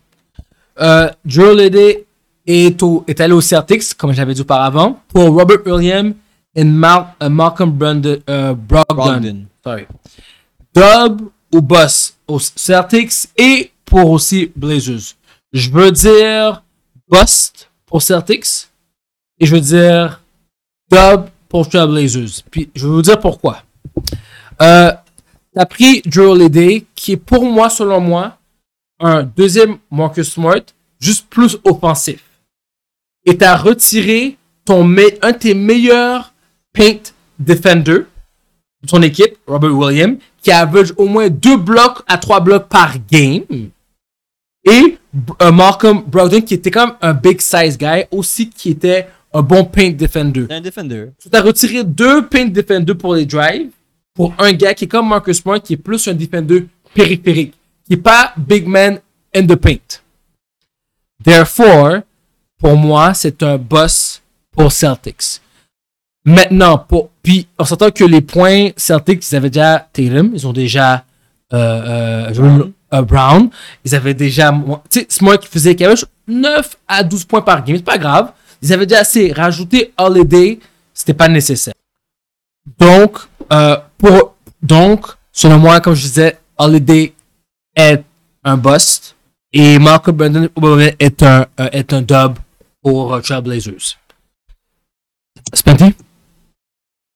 Euh, 0.80 1.10
Joe 1.26 1.56
Lede 1.56 2.04
est, 2.46 2.82
au- 2.84 3.04
est 3.08 3.20
allé 3.20 3.32
au 3.32 3.40
Celtics, 3.40 3.94
comme 3.96 4.12
j'avais 4.12 4.32
dit 4.32 4.42
auparavant, 4.42 5.00
pour 5.08 5.28
Robert 5.30 5.58
Williams 5.66 6.14
et 6.54 6.64
Mal- 6.64 7.14
euh, 7.22 7.28
Malcolm 7.28 7.70
Brandon, 7.70 8.18
euh, 8.28 8.54
Brogdon. 8.54 8.94
Brogdon. 8.94 9.46
Sorry. 9.64 9.86
Dub 10.74 11.28
ou 11.52 11.60
boss 11.60 12.16
aux 12.26 12.38
Celtics 12.38 13.28
et 13.36 13.70
pour 13.84 14.10
aussi 14.10 14.50
Blazers. 14.54 15.14
Je 15.52 15.70
veux 15.70 15.90
dire 15.90 16.62
bust 17.10 17.70
pour 17.86 18.02
Celtics 18.02 18.68
et 19.40 19.46
je 19.46 19.54
veux 19.54 19.60
dire 19.60 20.20
dub 20.90 21.26
pour 21.48 21.66
les 21.72 21.86
Blazers. 21.86 22.42
Puis 22.50 22.70
je 22.74 22.86
vais 22.86 22.92
vous 22.92 23.02
dire 23.02 23.18
pourquoi. 23.18 23.62
Euh, 24.60 24.92
T'as 25.54 25.66
pris 25.66 26.02
Joe 26.06 26.32
Holiday, 26.36 26.84
qui 26.94 27.12
est 27.12 27.16
pour 27.16 27.44
moi, 27.44 27.68
selon 27.68 28.00
moi, 28.00 28.36
un 29.00 29.24
deuxième 29.24 29.78
Marcus 29.90 30.30
Smart, 30.34 30.60
juste 31.00 31.26
plus 31.28 31.56
offensif. 31.64 32.22
Et 33.24 33.36
t'as 33.36 33.56
retiré 33.56 34.36
ton 34.64 34.84
un 34.84 35.32
de 35.32 35.36
tes 35.36 35.54
meilleurs 35.54 36.32
paint 36.72 37.12
defender 37.38 38.04
de 38.82 38.88
ton 38.88 39.02
équipe, 39.02 39.36
Robert 39.46 39.76
Williams, 39.76 40.18
qui 40.42 40.50
average 40.50 40.92
au 40.96 41.06
moins 41.06 41.28
deux 41.28 41.56
blocs 41.56 42.02
à 42.06 42.18
trois 42.18 42.40
blocs 42.40 42.68
par 42.68 42.94
game. 43.10 43.42
Et 44.64 44.98
euh, 45.42 45.52
Malcolm 45.52 46.02
Brogdon, 46.06 46.40
qui 46.42 46.54
était 46.54 46.70
comme 46.70 46.94
un 47.00 47.14
big 47.14 47.40
size 47.40 47.78
guy, 47.78 48.04
aussi 48.10 48.50
qui 48.50 48.70
était 48.70 49.08
un 49.32 49.42
bon 49.42 49.64
paint 49.64 49.90
defender. 49.90 50.46
Un 50.50 50.60
defender. 50.60 51.08
Tu 51.20 51.28
as 51.32 51.42
retiré 51.42 51.84
deux 51.84 52.26
paint 52.26 52.46
defenders 52.46 52.96
pour 52.96 53.14
les 53.14 53.26
drives 53.26 53.70
pour 54.14 54.34
un 54.38 54.52
gars 54.52 54.74
qui 54.74 54.84
est 54.84 54.88
comme 54.88 55.08
Marcus 55.08 55.38
Smart, 55.38 55.60
qui 55.60 55.74
est 55.74 55.76
plus 55.76 56.08
un 56.08 56.14
defender 56.14 56.66
périphérique, 56.92 57.54
qui 57.84 57.92
n'est 57.92 58.02
pas 58.02 58.32
big 58.36 58.66
man 58.66 59.00
in 59.34 59.46
the 59.46 59.54
paint. 59.54 60.02
Therefore, 61.22 62.00
pour 62.58 62.76
moi, 62.76 63.14
c'est 63.14 63.42
un 63.42 63.56
boss 63.56 64.20
pour 64.50 64.72
Celtics. 64.72 65.40
Maintenant, 66.28 66.78
pour, 66.78 67.10
puis 67.22 67.48
on 67.58 67.64
s'entend 67.64 67.90
que 67.90 68.04
les 68.04 68.20
points 68.20 68.70
Celtics, 68.76 69.24
ils 69.30 69.36
avaient 69.36 69.50
déjà 69.50 69.88
Tatum, 69.92 70.30
ils 70.34 70.46
ont 70.46 70.52
déjà 70.52 71.04
euh, 71.52 72.28
euh, 72.28 72.30
Brown. 72.32 72.72
Brown, 72.90 73.50
ils 73.84 73.94
avaient 73.94 74.14
déjà, 74.14 74.50
tu 74.90 75.06
sais, 75.08 75.38
qui 75.38 75.48
faisait 75.48 75.74
qui 75.74 75.84
avait 75.84 75.94
9 76.26 76.76
à 76.86 77.02
12 77.02 77.24
points 77.24 77.42
par 77.42 77.64
game, 77.64 77.76
c'est 77.76 77.84
pas 77.84 77.98
grave. 77.98 78.32
Ils 78.62 78.72
avaient 78.72 78.86
déjà 78.86 79.00
assez. 79.00 79.32
Rajouter 79.32 79.92
Holiday, 79.98 80.58
c'était 80.94 81.14
pas 81.14 81.28
nécessaire. 81.28 81.74
Donc, 82.78 83.18
euh, 83.52 83.76
pour, 83.96 84.36
donc, 84.62 85.06
selon 85.32 85.58
moi, 85.58 85.80
comme 85.80 85.94
je 85.94 86.02
disais, 86.02 86.38
Holiday 86.56 87.12
est 87.74 88.02
un 88.44 88.56
bust 88.56 89.16
et 89.52 89.78
Malcolm 89.78 90.16
Brandon 90.16 90.48
est 90.98 91.22
un, 91.22 91.46
euh, 91.60 91.68
est 91.72 91.92
un 91.92 92.02
dub 92.02 92.34
pour 92.82 93.14
euh, 93.14 93.20
Trailblazers. 93.20 93.96
Spenty? 95.54 95.94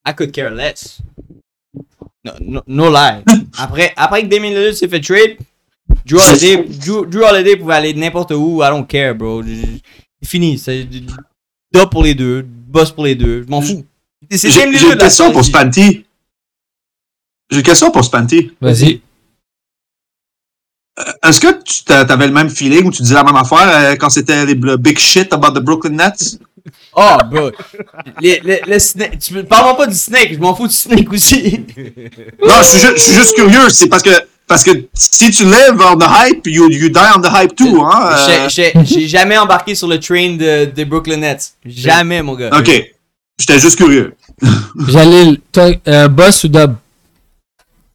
I 0.05 0.13
could 0.13 0.33
care 0.33 0.51
less. 0.51 1.01
No, 2.25 2.33
no, 2.41 2.63
no 2.67 2.91
lie. 2.91 3.23
après, 3.59 3.93
après 3.97 4.23
que 4.23 4.29
Damien 4.29 4.51
Lillard 4.51 4.75
s'est 4.75 4.89
fait 4.89 5.01
trade, 5.01 5.39
Drew 6.07 6.19
Holiday, 6.19 6.65
Drew, 6.79 7.07
Drew 7.07 7.25
Holiday 7.25 7.57
pouvait 7.57 7.75
aller 7.75 7.95
n'importe 7.95 8.33
où. 8.33 8.63
I 8.63 8.69
don't 8.71 8.87
care, 8.87 9.15
bro. 9.15 9.43
C'est 9.43 10.29
fini. 10.29 10.59
C'est 10.59 10.87
pour 11.91 12.03
les 12.03 12.15
deux, 12.15 12.43
boss 12.43 12.93
pour 12.93 13.05
les 13.05 13.15
deux. 13.15 13.43
Je 13.43 13.49
m'en 13.49 13.61
fous. 13.61 13.85
J'ai 14.31 14.65
une 14.65 14.99
question 14.99 15.33
pour. 15.33 15.45
Spanty. 15.45 16.05
J'ai 17.51 17.59
une 17.59 17.63
question 17.63 17.91
pour 17.91 18.05
Spanty. 18.05 18.53
Vas-y. 18.61 19.01
Est-ce 21.23 21.41
que 21.41 21.63
tu 21.65 21.85
t'avais 21.85 22.27
le 22.27 22.33
même 22.33 22.51
feeling 22.51 22.85
ou 22.85 22.91
tu 22.91 23.03
disais 23.03 23.15
la 23.15 23.25
même 23.25 23.37
affaire 23.37 23.67
euh, 23.67 23.97
quand 23.97 24.11
c'était 24.11 24.45
les 24.45 24.55
le 24.55 24.77
big 24.77 24.99
shit 24.99 25.33
about 25.33 25.53
the 25.59 25.63
Brooklyn 25.63 25.91
Nets? 25.97 26.39
Oh, 26.95 27.17
bro. 27.31 27.51
Les, 28.21 28.41
les, 28.45 28.61
le 28.67 28.79
snake. 28.79 29.19
Tu 29.19 29.35
me 29.35 29.43
parles 29.43 29.77
pas 29.77 29.87
du 29.87 29.95
snake. 29.97 30.35
Je 30.35 30.39
m'en 30.39 30.55
fous 30.55 30.69
du 30.69 30.75
snake 30.75 31.11
aussi. 31.13 31.65
Non, 32.47 32.55
je 32.61 32.67
suis, 32.67 32.79
ju- 32.79 32.93
je 32.97 33.03
suis 33.03 33.13
juste 33.15 33.35
curieux. 33.35 33.69
C'est 33.71 33.89
parce 33.89 34.03
que 34.03 34.11
parce 34.47 34.63
que 34.65 34.71
si 34.93 35.31
tu 35.31 35.45
live 35.45 35.81
on 35.81 35.97
the 35.97 36.05
hype, 36.07 36.47
you, 36.47 36.69
you 36.71 36.89
die 36.91 36.99
on 37.17 37.21
the 37.23 37.29
hype 37.33 37.57
too, 37.57 37.83
hein. 37.83 38.11
euh, 38.29 38.49
J'ai- 38.51 39.09
jamais 39.09 39.39
embarqué 39.39 39.75
sur 39.75 39.89
le 39.89 39.99
train 39.99 40.37
de, 40.37 40.67
des 40.67 40.85
Brooklyn 40.85 41.17
Nets. 41.17 41.55
Jamais, 41.65 42.23
mon 42.23 42.35
gars. 42.35 42.51
ok. 42.57 42.71
J'étais 43.39 43.59
juste 43.59 43.77
curieux. 43.77 44.15
Jalil, 44.89 45.41
toi, 45.51 45.71
euh, 45.89 46.07
boss 46.09 46.45
ou 46.45 46.49
dub? 46.49 46.75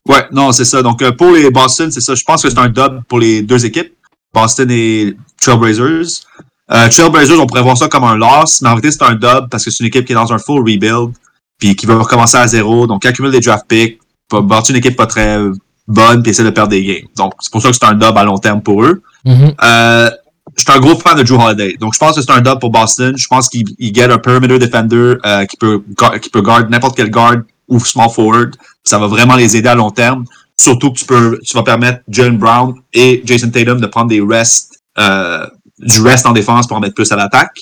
Ouais, 0.08 0.26
non, 0.32 0.52
c'est 0.52 0.66
ça. 0.66 0.82
Donc, 0.82 1.02
euh, 1.02 1.12
pour 1.12 1.32
les 1.32 1.50
Boston, 1.50 1.92
c'est 1.92 2.02
ça. 2.02 2.16
Je 2.16 2.24
pense 2.24 2.42
que 2.42 2.50
c'est 2.50 2.60
un 2.60 2.70
dub 2.70 3.04
pour 3.08 3.20
les 3.20 3.42
deux 3.42 3.66
équipes, 3.66 3.94
Boston 4.34 4.70
et 4.72 5.16
Trailblazers. 5.42 6.24
Euh, 6.72 6.90
Trailblazers, 6.90 7.40
on 7.40 7.46
pourrait 7.46 7.64
voir 7.64 7.78
ça 7.78 7.88
comme 7.88 8.04
un 8.04 8.16
loss, 8.16 8.62
mais 8.62 8.70
en 8.70 8.74
réalité, 8.74 8.92
c'est 8.92 9.04
un 9.04 9.16
dub 9.16 9.50
parce 9.50 9.64
que 9.64 9.72
c'est 9.72 9.82
une 9.82 9.88
équipe 9.88 10.06
qui 10.06 10.14
est 10.14 10.16
dans 10.16 10.32
un 10.32 10.38
full 10.38 10.60
rebuild, 10.60 11.12
puis 11.58 11.76
qui 11.76 11.86
veut 11.86 11.98
recommencer 11.98 12.38
à 12.38 12.48
zéro, 12.48 12.88
donc 12.88 13.02
qui 13.02 13.08
accumule 13.08 13.32
des 13.32 13.40
draft 13.40 13.66
picks, 13.68 14.00
bâtir 14.32 14.76
une 14.76 14.80
équipe 14.80 14.96
pas 14.96 15.08
très 15.08 15.40
bonne, 15.88 16.22
puis 16.22 16.32
essaie 16.32 16.44
de 16.44 16.50
perdre 16.50 16.70
des 16.70 16.84
games. 16.84 17.08
Donc, 17.16 17.34
c'est 17.40 17.52
pour 17.52 17.62
ça 17.62 17.70
que 17.70 17.76
c'est 17.76 17.86
un 17.86 17.94
dub 17.94 18.18
à 18.18 18.24
long 18.24 18.38
terme 18.38 18.62
pour 18.62 18.84
eux. 18.84 19.02
Mhm. 19.26 19.54
Euh, 19.64 20.10
je 20.56 20.64
suis 20.64 20.72
un 20.72 20.80
gros 20.80 20.98
fan 20.98 21.18
de 21.18 21.24
Drew 21.24 21.40
Holiday. 21.40 21.76
Donc, 21.80 21.94
je 21.94 22.00
pense 22.00 22.16
que 22.16 22.22
c'est 22.22 22.32
un 22.32 22.42
dub 22.42 22.60
pour 22.60 22.70
Boston. 22.70 23.16
Je 23.18 23.28
pense 23.28 23.50
qu'il 23.50 23.66
il 23.78 23.94
get 23.94 24.12
un 24.12 24.18
perimeter 24.18 24.60
defender 24.60 25.16
euh, 25.26 25.46
qui 25.46 25.58
peut 25.58 25.82
qui 26.22 26.30
peut 26.30 26.42
guard 26.42 26.70
n'importe 26.70 26.96
quel 26.96 27.10
guard 27.10 27.38
ou 27.68 27.80
small 27.80 28.10
forward. 28.10 28.56
Ça 28.84 28.98
va 28.98 29.08
vraiment 29.08 29.36
les 29.36 29.56
aider 29.58 29.70
à 29.70 29.76
long 29.76 29.92
terme. 29.92 30.26
Surtout 30.60 30.92
que 30.92 31.00
tu 31.00 31.06
peux 31.06 31.40
tu 31.46 31.56
vas 31.56 31.64
permettre 31.64 32.02
Jalen 32.10 32.38
Brown 32.38 32.74
et 32.94 33.22
Jason 33.26 33.50
Tatum 33.50 33.80
de 33.80 33.88
prendre 33.88 34.08
des 34.10 34.22
rests 34.22 34.80
euh, 34.98 35.46
du 35.80 36.02
rest 36.02 36.26
en 36.26 36.32
défense 36.32 36.68
pour 36.68 36.78
en 36.78 36.80
mettre 36.80 36.96
plus 36.96 37.12
à 37.12 37.16
l'attaque. 37.16 37.62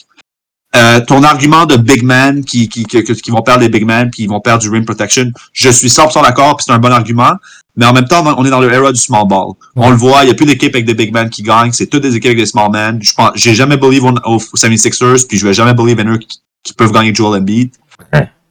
Euh, 0.75 0.99
ton 0.99 1.23
argument 1.23 1.65
de 1.65 1.77
big 1.77 2.03
man 2.03 2.43
qui, 2.43 2.67
qui, 2.67 2.83
qui, 2.85 3.01
qui 3.03 3.31
vont 3.31 3.41
perdre 3.41 3.61
les 3.61 3.69
big 3.69 3.85
man 3.85 4.09
puis 4.11 4.23
ils 4.23 4.29
vont 4.29 4.41
perdre 4.41 4.61
du 4.61 4.69
rim 4.69 4.83
protection, 4.83 5.31
je 5.53 5.69
suis 5.69 5.87
100% 5.87 6.21
d'accord 6.23 6.57
puis 6.57 6.65
c'est 6.67 6.73
un 6.73 6.79
bon 6.79 6.91
argument. 6.91 7.33
Mais 7.77 7.85
en 7.85 7.91
même 7.91 8.05
temps, 8.05 8.23
on 8.37 8.45
est 8.45 8.49
dans 8.49 8.61
l'era 8.61 8.91
du 8.93 8.99
small 8.99 9.27
ball. 9.27 9.47
On 9.75 9.89
le 9.89 9.97
voit, 9.97 10.23
il 10.23 10.27
n'y 10.27 10.31
a 10.31 10.33
plus 10.33 10.45
d'équipe 10.45 10.73
avec 10.73 10.85
des 10.85 10.93
big 10.93 11.13
men 11.13 11.29
qui 11.29 11.43
gagnent, 11.43 11.73
c'est 11.73 11.87
toutes 11.87 12.03
des 12.03 12.15
équipes 12.15 12.27
avec 12.27 12.37
des 12.37 12.45
small 12.45 12.71
men. 12.71 12.99
Je 13.01 13.13
pense, 13.13 13.31
j'ai 13.35 13.53
jamais 13.53 13.75
believe 13.75 14.05
on- 14.05 14.15
aux 14.25 14.39
76ers, 14.39 15.27
puis 15.27 15.37
je 15.37 15.45
vais 15.45 15.53
jamais 15.53 15.73
believe 15.73 15.99
en 15.99 16.05
eux 16.13 16.17
qui, 16.17 16.39
qui 16.63 16.73
peuvent 16.73 16.93
gagner 16.93 17.13
Joel 17.13 17.41
Embiid. 17.41 17.71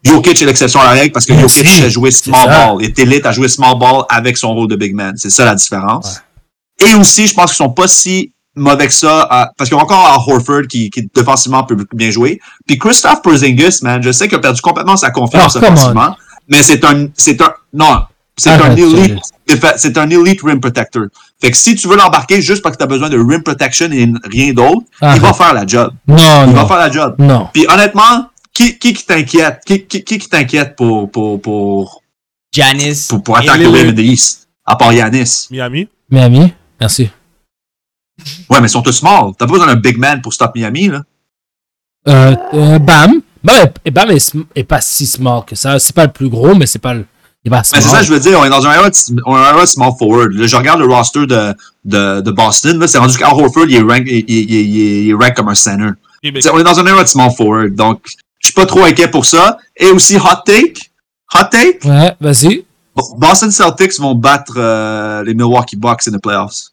Jokic 0.05 0.43
est 0.43 0.45
l'exception 0.47 0.81
à 0.81 0.85
la 0.85 0.91
règle 0.91 1.13
parce 1.13 1.25
que 1.27 1.33
Merci. 1.33 1.59
Jokic 1.61 1.73
sait 1.83 1.91
jouer 1.91 2.11
small 2.11 2.47
ball. 2.47 2.77
Il 2.81 2.87
est 2.87 2.99
élite 2.99 3.25
à 3.27 3.33
jouer 3.33 3.49
small 3.49 3.79
ball 3.79 4.03
avec 4.09 4.37
son 4.37 4.55
rôle 4.55 4.69
de 4.69 4.77
big 4.77 4.95
man. 4.95 5.15
C'est 5.17 5.31
ça 5.31 5.45
la 5.45 5.55
différence. 5.55 6.21
Et 6.79 6.95
aussi, 6.95 7.27
je 7.27 7.35
pense 7.35 7.51
qu'ils 7.53 7.57
sont 7.65 7.71
pas 7.71 7.89
si 7.89 8.33
mauvais 8.57 8.87
que 8.87 8.93
ça, 8.93 9.23
à- 9.31 9.51
parce 9.57 9.69
qu'il 9.71 9.77
y 9.77 9.81
a 9.81 9.83
encore 9.83 10.07
Al 10.07 10.21
Horford 10.33 10.63
qui, 10.69 10.91
qui 10.91 11.09
défensivement 11.15 11.65
peut 11.65 11.77
bien 11.93 12.11
jouer. 12.11 12.41
Puis 12.67 12.79
Christophe 12.79 13.23
Porzingis, 13.23 13.79
man, 13.83 14.03
je 14.03 14.13
sais 14.13 14.29
qu'il 14.29 14.37
a 14.37 14.41
perdu 14.41 14.61
complètement 14.61 14.97
sa 14.97 15.11
confiance 15.11 15.57
Oh, 15.57 15.65
offensivement, 15.65 16.15
mais 16.49 16.63
c'est 16.63 16.85
un, 16.85 17.07
c'est 17.17 17.41
un, 17.41 17.53
non, 17.73 18.03
c'est 18.37 18.51
un 18.51 18.77
elite, 18.77 19.19
c'est 19.77 19.99
un 19.99 20.09
elite 20.11 20.41
rim 20.43 20.61
protector. 20.61 21.05
Fait 21.41 21.51
que 21.51 21.57
si 21.57 21.75
tu 21.75 21.89
veux 21.89 21.97
l'embarquer 21.97 22.41
juste 22.43 22.63
parce 22.63 22.75
que 22.77 22.79
tu 22.79 22.85
as 22.85 22.89
besoin 22.89 23.09
de 23.09 23.19
rim 23.19 23.43
protection 23.43 23.89
et 23.91 24.09
rien 24.31 24.53
d'autre, 24.53 24.83
Arrête. 25.01 25.17
il 25.17 25.23
va 25.23 25.33
faire 25.33 25.55
la 25.55 25.67
job. 25.67 25.93
Non, 26.07 26.47
Il 26.47 26.55
va 26.55 26.67
faire 26.67 26.77
la 26.79 26.91
job. 26.91 27.15
Non. 27.19 27.49
Puis 27.53 27.67
honnêtement, 27.69 28.27
qui, 28.55 28.79
qui, 28.79 28.95
qui 28.95 29.05
t'inquiète? 29.05 29.61
Qui, 29.67 29.85
qui, 29.85 30.03
qui 30.03 30.19
qui 30.19 30.29
t'inquiète 30.29 30.77
pour, 30.77 31.11
pour, 31.11 31.41
pour, 31.43 32.03
Janis. 32.53 33.07
pour, 33.09 33.23
pour 33.23 33.37
attaquer 33.37 33.65
le 33.65 34.01
East? 34.01 34.49
À 34.65 34.77
part 34.77 34.93
Yanis. 34.93 35.49
Miami. 35.51 35.89
Miami, 36.09 36.55
merci. 36.81 37.11
Ouais, 38.49 38.61
mais 38.61 38.69
ils 38.69 38.71
sont 38.71 38.83
tous 38.83 38.93
small. 38.93 39.33
T'as 39.37 39.47
pas 39.47 39.53
besoin 39.53 39.67
d'un 39.67 39.77
big 39.77 39.99
man 39.99 40.23
pour 40.23 40.33
stop 40.33 40.53
Miami, 40.55 40.89
là. 40.89 41.03
Euh, 42.09 42.37
euh, 42.55 42.79
Bam. 42.79 43.21
Bam, 43.43 43.69
est, 43.85 43.91
Bam 43.91 44.11
est, 44.11 44.65
pas 44.65 44.81
si 44.81 45.05
small 45.05 45.45
que 45.45 45.55
ça. 45.55 45.79
C'est 45.79 45.95
pas 45.95 46.07
le 46.07 46.13
plus 46.13 46.29
gros, 46.31 46.55
mais 46.55 46.67
c'est 46.67 46.79
pas 46.79 46.95
le. 46.95 47.05
Il 47.47 47.53
est 47.53 47.57
c'est 47.63 47.83
ça, 47.83 48.03
je 48.03 48.11
veux 48.11 48.21
dire, 48.21 48.41
on 48.41 48.45
est 48.47 48.49
dans 48.49 48.67
un 48.67 48.73
era 48.73 48.89
de, 48.89 48.97
on 49.27 49.37
est 49.37 49.53
dans 49.53 49.59
un 49.59 49.67
small 49.67 49.93
forward. 49.99 50.33
Là, 50.33 50.47
je 50.47 50.57
regarde 50.57 50.81
le 50.81 50.87
roster 50.87 51.27
de, 51.27 51.55
de, 51.85 52.23
de 52.23 52.31
Boston, 52.31 52.79
là, 52.79 52.89
c'est 52.89 52.97
rendu 52.97 53.19
qu'Al 53.19 53.35
Horford, 53.35 53.67
il 53.69 53.75
est 53.75 53.83
rank, 53.83 54.05
il, 54.07 54.25
il, 54.27 54.51
il, 54.51 54.77
il 54.77 55.11
est 55.11 55.13
rank 55.13 55.35
comme 55.35 55.49
un 55.51 55.55
center. 55.55 55.91
On 56.25 56.59
est 56.59 56.65
dans 56.65 56.81
un 56.81 56.87
era 56.87 57.03
de 57.03 57.09
small 57.09 57.31
forward, 57.37 57.75
donc 57.75 58.01
je 58.45 58.49
suis 58.49 58.55
pas 58.55 58.67
trop 58.67 58.85
inquiet 58.85 59.09
pour 59.09 59.25
ça. 59.25 59.57
Et 59.75 59.87
aussi, 59.87 60.17
hot 60.19 60.43
take, 60.45 60.75
hot 61.35 61.45
take, 61.51 61.79
Ouais, 61.89 62.15
vas-y. 62.21 62.65
Boston 63.17 63.51
Celtics 63.51 63.99
vont 63.99 64.15
battre 64.15 64.53
euh, 64.59 65.25
les 65.25 65.33
Milwaukee 65.35 65.77
Bucks 65.77 66.07
in 66.07 66.13
the 66.13 66.21
playoffs. 66.23 66.71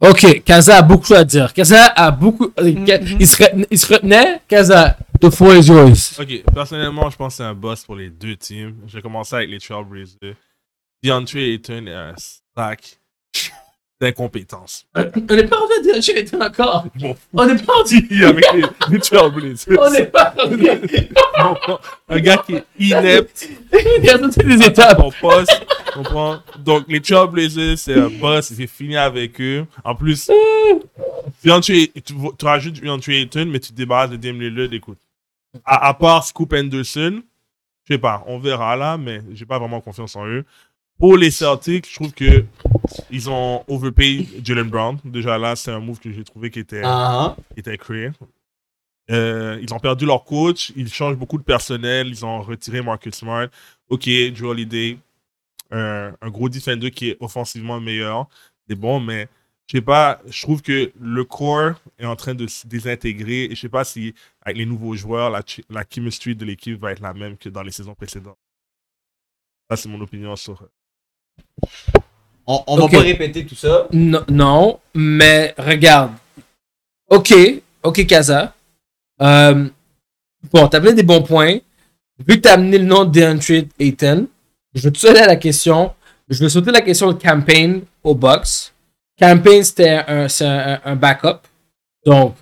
Ok, 0.00 0.42
Kaza 0.44 0.78
a 0.78 0.82
beaucoup 0.82 1.14
à 1.14 1.22
dire. 1.24 1.52
Kaza 1.52 1.84
a 1.94 2.10
beaucoup. 2.10 2.50
euh, 2.58 2.84
Ka- 2.86 2.98
il, 3.20 3.26
se 3.26 3.36
re- 3.42 3.66
il 3.70 3.78
se 3.78 3.86
retenait. 3.92 4.40
Kaza, 4.48 4.96
the 5.20 5.30
floor 5.30 5.54
is 5.56 5.68
yours. 5.68 6.18
Ok, 6.18 6.42
personnellement, 6.52 7.08
je 7.10 7.16
pense 7.16 7.34
que 7.34 7.36
c'est 7.36 7.44
un 7.44 7.54
boss 7.54 7.84
pour 7.84 7.94
les 7.96 8.10
deux 8.10 8.36
teams. 8.36 8.74
J'ai 8.88 9.00
commencé 9.02 9.36
avec 9.36 9.50
les 9.50 9.60
Trailblazers. 9.60 10.34
DeAndre 11.02 11.36
Ayton 11.36 11.86
est 11.86 11.92
un 11.94 12.14
sac 12.56 12.98
d'incompétence. 14.00 14.86
On 14.94 15.02
n'est 15.34 15.46
pas 15.46 15.56
rendu 15.56 15.90
à 15.92 15.96
été 16.18 16.36
encore. 16.36 16.86
Bon, 16.96 17.16
On 17.32 17.46
n'est 17.46 17.56
pas 17.56 17.72
rendu. 17.74 18.24
avec 18.24 18.44
les, 18.52 18.64
les 18.90 18.98
Trailblazers. 19.00 19.78
On 19.80 19.90
n'est 19.90 20.06
pas 20.06 20.34
rendu. 20.36 20.66
Bon, 21.38 21.78
un 22.08 22.20
gars 22.20 22.38
qui 22.38 22.54
est 22.56 22.64
inepte 22.78 23.48
Il 23.98 24.04
y 24.04 24.10
a 24.10 24.18
toutes 24.18 24.36
les 24.42 24.66
étapes. 24.66 24.98
ton 24.98 25.10
poste. 25.20 25.64
tu 25.86 25.92
comprends? 25.98 26.40
Donc, 26.58 26.84
les 26.88 27.00
Trailblazers, 27.00 27.78
c'est 27.78 27.94
un 27.94 28.10
boss. 28.10 28.52
J'ai 28.56 28.66
fini 28.66 28.96
avec 28.96 29.40
eux. 29.40 29.64
En 29.84 29.94
plus, 29.94 30.28
DeAndre- 31.44 31.90
tu, 32.02 32.02
tu 32.38 32.44
rajoutes 32.44 32.80
DeAndre 32.80 33.08
Ayton, 33.10 33.46
mais 33.46 33.60
tu 33.60 33.70
te 33.70 33.76
débarrasses 33.76 34.10
de 34.10 34.16
Dame 34.16 34.40
Lillard. 34.40 34.72
Écoute, 34.72 34.98
à, 35.64 35.88
à 35.88 35.94
part 35.94 36.24
Scoop 36.24 36.52
Anderson, 36.52 37.22
je 37.88 37.94
sais 37.94 37.98
pas, 37.98 38.24
on 38.26 38.38
verra 38.38 38.76
là, 38.76 38.96
mais 38.98 39.20
j'ai 39.32 39.46
pas 39.46 39.58
vraiment 39.58 39.80
confiance 39.80 40.16
en 40.16 40.26
eux. 40.26 40.44
Pour 40.98 41.16
les 41.16 41.30
Celtics, 41.30 41.88
je 41.88 41.94
trouve 41.94 42.12
que 42.12 42.44
ils 43.10 43.30
ont 43.30 43.64
overpay 43.68 44.26
Jalen 44.42 44.68
Brown. 44.68 44.98
Déjà 45.04 45.38
là, 45.38 45.56
c'est 45.56 45.70
un 45.70 45.80
move 45.80 46.00
que 46.00 46.10
j'ai 46.12 46.24
trouvé 46.24 46.50
qui 46.50 46.60
était 46.60 46.82
Ah, 46.84 47.36
qui 47.54 47.60
était 47.60 47.78
créé. 47.78 48.10
Euh, 49.10 49.58
ils 49.60 49.72
ont 49.74 49.78
perdu 49.78 50.06
leur 50.06 50.24
coach, 50.24 50.72
ils 50.76 50.92
changent 50.92 51.16
beaucoup 51.16 51.36
de 51.36 51.42
personnel, 51.42 52.08
ils 52.08 52.24
ont 52.24 52.40
retiré 52.42 52.80
Marcus 52.80 53.14
Smart. 53.14 53.48
Ok, 53.88 54.08
Joe 54.34 54.50
Holiday, 54.50 54.98
un, 55.70 56.14
un 56.20 56.30
gros 56.30 56.48
defender 56.48 56.90
qui 56.90 57.10
est 57.10 57.16
offensivement 57.20 57.80
meilleur, 57.80 58.28
c'est 58.66 58.76
bon, 58.76 59.00
mais 59.00 59.28
je 59.66 59.78
sais 59.78 59.82
pas, 59.82 60.20
je 60.26 60.42
trouve 60.42 60.62
que 60.62 60.90
le 60.98 61.24
core 61.24 61.74
est 61.98 62.06
en 62.06 62.16
train 62.16 62.34
de 62.34 62.46
se 62.46 62.66
désintégrer 62.66 63.44
et 63.44 63.54
je 63.54 63.60
sais 63.60 63.68
pas 63.68 63.84
si 63.84 64.14
avec 64.42 64.56
les 64.56 64.66
nouveaux 64.66 64.94
joueurs, 64.94 65.30
la, 65.30 65.42
la 65.68 65.84
chemistry 65.88 66.34
de 66.34 66.44
l'équipe 66.44 66.80
va 66.80 66.92
être 66.92 67.00
la 67.00 67.12
même 67.14 67.36
que 67.36 67.48
dans 67.48 67.62
les 67.62 67.72
saisons 67.72 67.94
précédentes. 67.94 68.38
Ça, 69.70 69.76
c'est 69.76 69.88
mon 69.88 70.00
opinion 70.00 70.34
sur. 70.36 70.66
On, 72.46 72.62
on 72.66 72.76
va 72.76 72.82
pas 72.88 73.00
répéter 73.02 73.46
tout 73.46 73.54
ça. 73.54 73.88
Non, 73.92 74.22
non, 74.28 74.78
mais 74.94 75.54
regarde. 75.58 76.12
Ok, 77.08 77.32
ok, 77.82 78.06
Kaza. 78.06 78.54
Euh, 79.22 79.68
bon, 80.52 80.68
t'as 80.68 80.78
amené 80.78 80.94
des 80.94 81.02
bons 81.02 81.22
points. 81.22 81.58
Vu 82.18 82.36
que 82.36 82.40
t'as 82.42 82.54
amené 82.54 82.78
le 82.78 82.84
nom 82.84 83.04
d'Andre 83.04 83.42
Ayton, 83.78 84.26
je 84.74 84.88
vais 84.88 85.08
aller 85.08 85.20
à 85.20 85.26
la 85.26 85.36
question. 85.36 85.92
Je 86.28 86.38
vais 86.42 86.48
sauter 86.48 86.70
la 86.70 86.80
question 86.80 87.12
de 87.12 87.18
campaign 87.20 87.82
au 88.02 88.14
box. 88.14 88.72
Campaign, 89.18 89.62
c'était 89.62 90.02
un, 90.06 90.26
un, 90.40 90.80
un 90.84 90.96
backup. 90.96 91.40
Donc, 92.04 92.34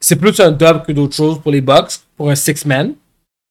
c'est- 0.00 0.16
plus 0.16 0.38
un 0.40 0.50
dub 0.52 0.84
que 0.84 0.92
d'autres 0.92 1.16
choses 1.16 1.40
pour 1.40 1.50
les 1.52 1.60
Bucks, 1.60 1.92
pour 2.16 2.30
un 2.30 2.34
six-man. 2.34 2.94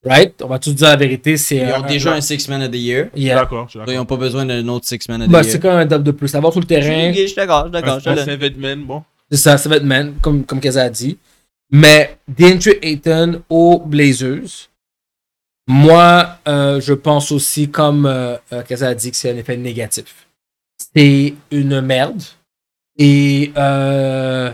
Right? 0.05 0.41
On 0.41 0.47
va 0.47 0.59
tout 0.59 0.71
dire 0.73 0.87
la 0.87 0.95
vérité. 0.95 1.35
C'est 1.35 1.57
Ils 1.57 1.73
ont 1.73 1.85
déjà 1.85 2.13
un 2.13 2.21
Six 2.21 2.47
Man 2.47 2.61
of 2.63 2.71
the 2.71 2.75
Year. 2.75 3.07
Yeah. 3.15 3.35
D'accord, 3.35 3.67
Ils 3.87 3.95
n'ont 3.95 4.05
pas 4.05 4.15
besoin 4.15 4.45
d'un 4.45 4.65
autre 4.69 4.85
Six 4.87 4.99
Man 5.09 5.21
of 5.23 5.27
the 5.27 5.31
Bah, 5.31 5.41
Year. 5.41 5.51
c'est 5.51 5.59
quand 5.59 5.69
même 5.69 5.79
un 5.79 5.85
dub 5.85 6.03
de 6.03 6.11
plus. 6.11 6.33
Avoir 6.35 6.53
sur 6.53 6.61
le 6.61 6.65
terrain. 6.67 7.11
Je 7.11 7.25
suis 7.25 7.35
d'accord, 7.35 7.67
je 7.71 7.77
suis 7.77 7.83
d'accord. 7.85 8.01
Donne. 8.01 8.25
Seven 8.25 8.53
Man, 8.57 8.83
bon. 8.85 9.03
C'est 9.29 9.37
ça, 9.37 9.57
ça 9.57 9.67
va 9.69 9.75
être 9.75 9.83
man, 9.83 10.13
comme, 10.21 10.43
comme 10.45 10.59
Kaza 10.59 10.83
a 10.83 10.89
dit. 10.89 11.17
Mais 11.71 12.17
DeAndre 12.27 12.71
Ayton 12.81 13.43
aux 13.49 13.79
Blazers, 13.85 14.69
moi, 15.67 16.37
euh, 16.47 16.81
je 16.81 16.93
pense 16.93 17.31
aussi, 17.31 17.69
comme 17.69 18.05
euh, 18.07 18.37
euh, 18.53 18.63
Kaza 18.63 18.87
a 18.87 18.95
dit, 18.95 19.11
que 19.11 19.17
c'est 19.17 19.31
un 19.31 19.37
effet 19.37 19.55
négatif. 19.57 20.27
C'est 20.95 21.35
une 21.51 21.81
merde. 21.81 22.23
Et 22.97 23.51
euh, 23.55 24.49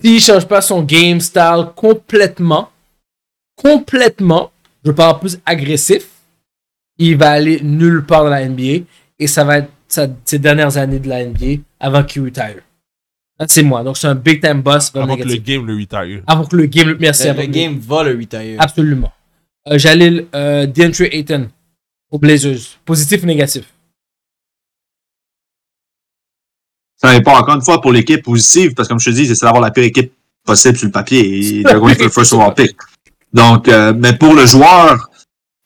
s'il 0.00 0.14
ne 0.14 0.18
change 0.20 0.46
pas 0.46 0.62
son 0.62 0.82
game 0.82 1.20
style 1.20 1.66
complètement, 1.74 2.70
complètement, 3.56 4.52
je 4.84 4.92
parle 4.92 5.18
plus 5.20 5.38
agressif, 5.44 6.06
il 6.98 7.16
va 7.16 7.30
aller 7.32 7.60
nulle 7.62 8.04
part 8.04 8.24
dans 8.24 8.30
la 8.30 8.42
NBA. 8.48 8.84
Et 9.18 9.26
ça 9.26 9.44
va 9.44 9.58
être 9.58 9.70
sa- 9.88 10.08
ses 10.24 10.38
dernières 10.38 10.76
années 10.76 10.98
de 10.98 11.08
la 11.08 11.24
NBA 11.24 11.62
avant 11.80 12.04
qu'il 12.04 12.22
retire. 12.22 12.62
C'est 13.48 13.62
moi. 13.62 13.82
Donc, 13.82 13.96
c'est 13.98 14.06
un 14.06 14.14
big 14.14 14.40
time 14.42 14.62
boss. 14.62 14.90
Avant 14.94 15.16
que 15.16 15.22
le 15.22 15.36
game 15.36 15.66
le 15.66 15.74
retire. 15.74 16.22
Avant 16.26 16.44
que 16.46 16.56
le 16.56 16.66
game. 16.66 16.96
Merci. 16.98 17.24
Le, 17.24 17.30
avant 17.30 17.40
le 17.42 17.46
que 17.46 17.52
game 17.52 17.78
va 17.78 18.02
le 18.04 18.16
retire. 18.18 18.56
Absolument. 18.60 19.12
Euh, 19.68 19.78
Jalil, 19.78 20.26
euh, 20.34 20.66
DeAndre 20.66 21.02
Ayton 21.12 21.48
aux 22.10 22.18
Blazers. 22.18 22.78
Positif 22.84 23.22
ou 23.22 23.26
négatif? 23.26 23.64
Ça 26.96 27.12
n'est 27.12 27.22
pas 27.22 27.38
encore 27.38 27.56
une 27.56 27.62
fois 27.62 27.80
pour 27.80 27.92
l'équipe 27.92 28.22
positive, 28.22 28.72
parce 28.74 28.88
que 28.88 28.92
comme 28.92 29.00
je 29.00 29.10
te 29.10 29.14
dis, 29.14 29.26
c'est 29.26 29.44
d'avoir 29.44 29.60
la 29.60 29.70
pire 29.70 29.84
équipe 29.84 30.12
possible 30.44 30.76
sur 30.78 30.86
le 30.86 30.92
papier. 30.92 31.58
Et 31.58 31.62
they're 31.62 31.78
going 31.78 31.94
for 31.94 32.06
the 32.08 32.12
first 32.12 32.32
overall 32.32 32.54
pick. 32.54 32.74
Donc, 33.32 33.68
euh, 33.68 33.92
mais 33.96 34.12
pour 34.12 34.34
le 34.34 34.46
joueur 34.46 35.10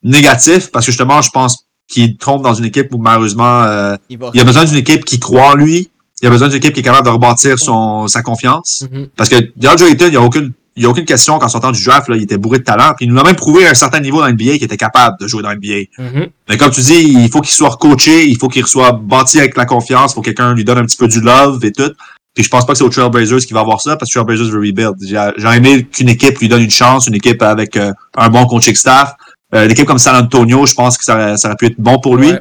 négatif, 0.03 0.71
parce 0.71 0.87
que 0.87 0.93
justement, 0.93 1.23
je 1.23 1.31
pense, 1.31 1.67
qui 1.91 2.17
tombe 2.17 2.43
dans 2.43 2.55
une 2.55 2.65
équipe 2.65 2.95
où 2.95 2.99
malheureusement 2.99 3.65
euh, 3.65 3.97
Il 4.09 4.41
a 4.41 4.45
besoin 4.45 4.65
d'une 4.65 4.77
équipe 4.77 5.05
qui 5.05 5.19
croit 5.19 5.51
en 5.51 5.55
lui. 5.55 5.91
Il 6.23 6.27
a 6.27 6.31
besoin 6.31 6.49
d'une 6.49 6.59
équipe 6.59 6.73
qui 6.73 6.81
est 6.81 6.85
capable 6.85 7.07
de 7.07 7.13
rebâtir 7.13 7.59
son, 7.59 8.07
sa 8.07 8.23
confiance. 8.23 8.85
Mhm. 8.91 9.09
Parce 9.17 9.29
que 9.29 9.37
DeAndre 9.57 9.85
Ayton, 9.85 10.07
il 10.07 10.11
n'y 10.11 10.17
a 10.17 10.23
aucune, 10.23 10.53
il 10.77 10.83
y 10.85 10.87
a 10.87 10.89
aucune 10.89 11.05
question 11.05 11.39
qu'en 11.39 11.49
sortant 11.49 11.73
du 11.73 11.83
draft, 11.83 12.09
là, 12.09 12.17
il 12.17 12.23
était 12.23 12.37
bourré 12.37 12.59
de 12.59 12.65
talent. 12.65 12.93
Puis 12.97 13.07
il 13.07 13.13
nous 13.13 13.19
a 13.19 13.25
même 13.25 13.37
prouvé 13.37 13.67
à 13.67 13.71
un 13.71 13.75
certain 13.75 14.01
niveau 14.01 14.21
dans 14.21 14.29
l'NBA 14.29 14.53
qu'il 14.53 14.65
était 14.65 14.77
capable 14.77 15.17
de 15.19 15.27
jouer 15.27 15.43
dans 15.43 15.51
l'NBA. 15.51 15.89
Mhm. 15.99 16.29
Mais 16.49 16.57
comme 16.57 16.71
tu 16.71 16.83
dis, 16.83 17.01
il 17.01 17.29
faut 17.31 17.41
qu'il 17.41 17.53
soit 17.53 17.77
coaché, 17.81 18.29
il 18.29 18.39
faut 18.39 18.49
qu'il 18.49 18.67
soit 18.67 18.93
bâti 18.93 19.39
avec 19.39 19.57
la 19.57 19.65
confiance, 19.65 20.13
il 20.13 20.15
faut 20.15 20.21
que 20.21 20.27
quelqu'un 20.27 20.55
lui 20.55 20.65
donne 20.65 20.79
un 20.79 20.85
petit 20.85 20.97
peu 20.97 21.09
du 21.09 21.21
love 21.21 21.65
et 21.65 21.73
tout. 21.73 21.93
Puis 22.41 22.45
je 22.47 22.49
pense 22.49 22.65
pas 22.65 22.73
que 22.73 22.79
c'est 22.79 22.85
aux 22.85 22.89
Trailblazers 22.89 23.41
qui 23.41 23.53
va 23.53 23.61
avoir 23.61 23.83
ça, 23.83 23.97
parce 23.99 24.11
que 24.11 24.15
Trailblazers 24.19 24.51
veut 24.51 24.61
rebuild. 24.61 24.95
J'ai 25.07 25.31
j'ai 25.37 25.49
aimé 25.49 25.85
qu'une 25.85 26.09
équipe 26.09 26.39
lui 26.39 26.49
donne 26.49 26.63
une 26.63 26.71
chance, 26.71 27.07
une 27.07 27.15
équipe 27.17 27.43
avec 27.43 27.77
euh, 27.77 27.93
un 28.17 28.31
bon 28.31 28.47
coaching 28.47 28.75
staff. 28.75 29.13
Euh, 29.55 29.67
une 29.67 29.71
équipe 29.73 29.85
comme 29.87 29.99
San 29.99 30.17
Antonio, 30.17 30.65
je 30.65 30.75
pense 30.75 30.97
que 30.97 31.05
ça, 31.05 31.15
aurait- 31.17 31.37
ça 31.37 31.49
aurait 31.49 31.57
pu 31.59 31.67
être 31.67 31.79
bon 31.79 31.99
pour 32.01 32.17
lui. 32.17 32.31
Ouais. 32.33 32.41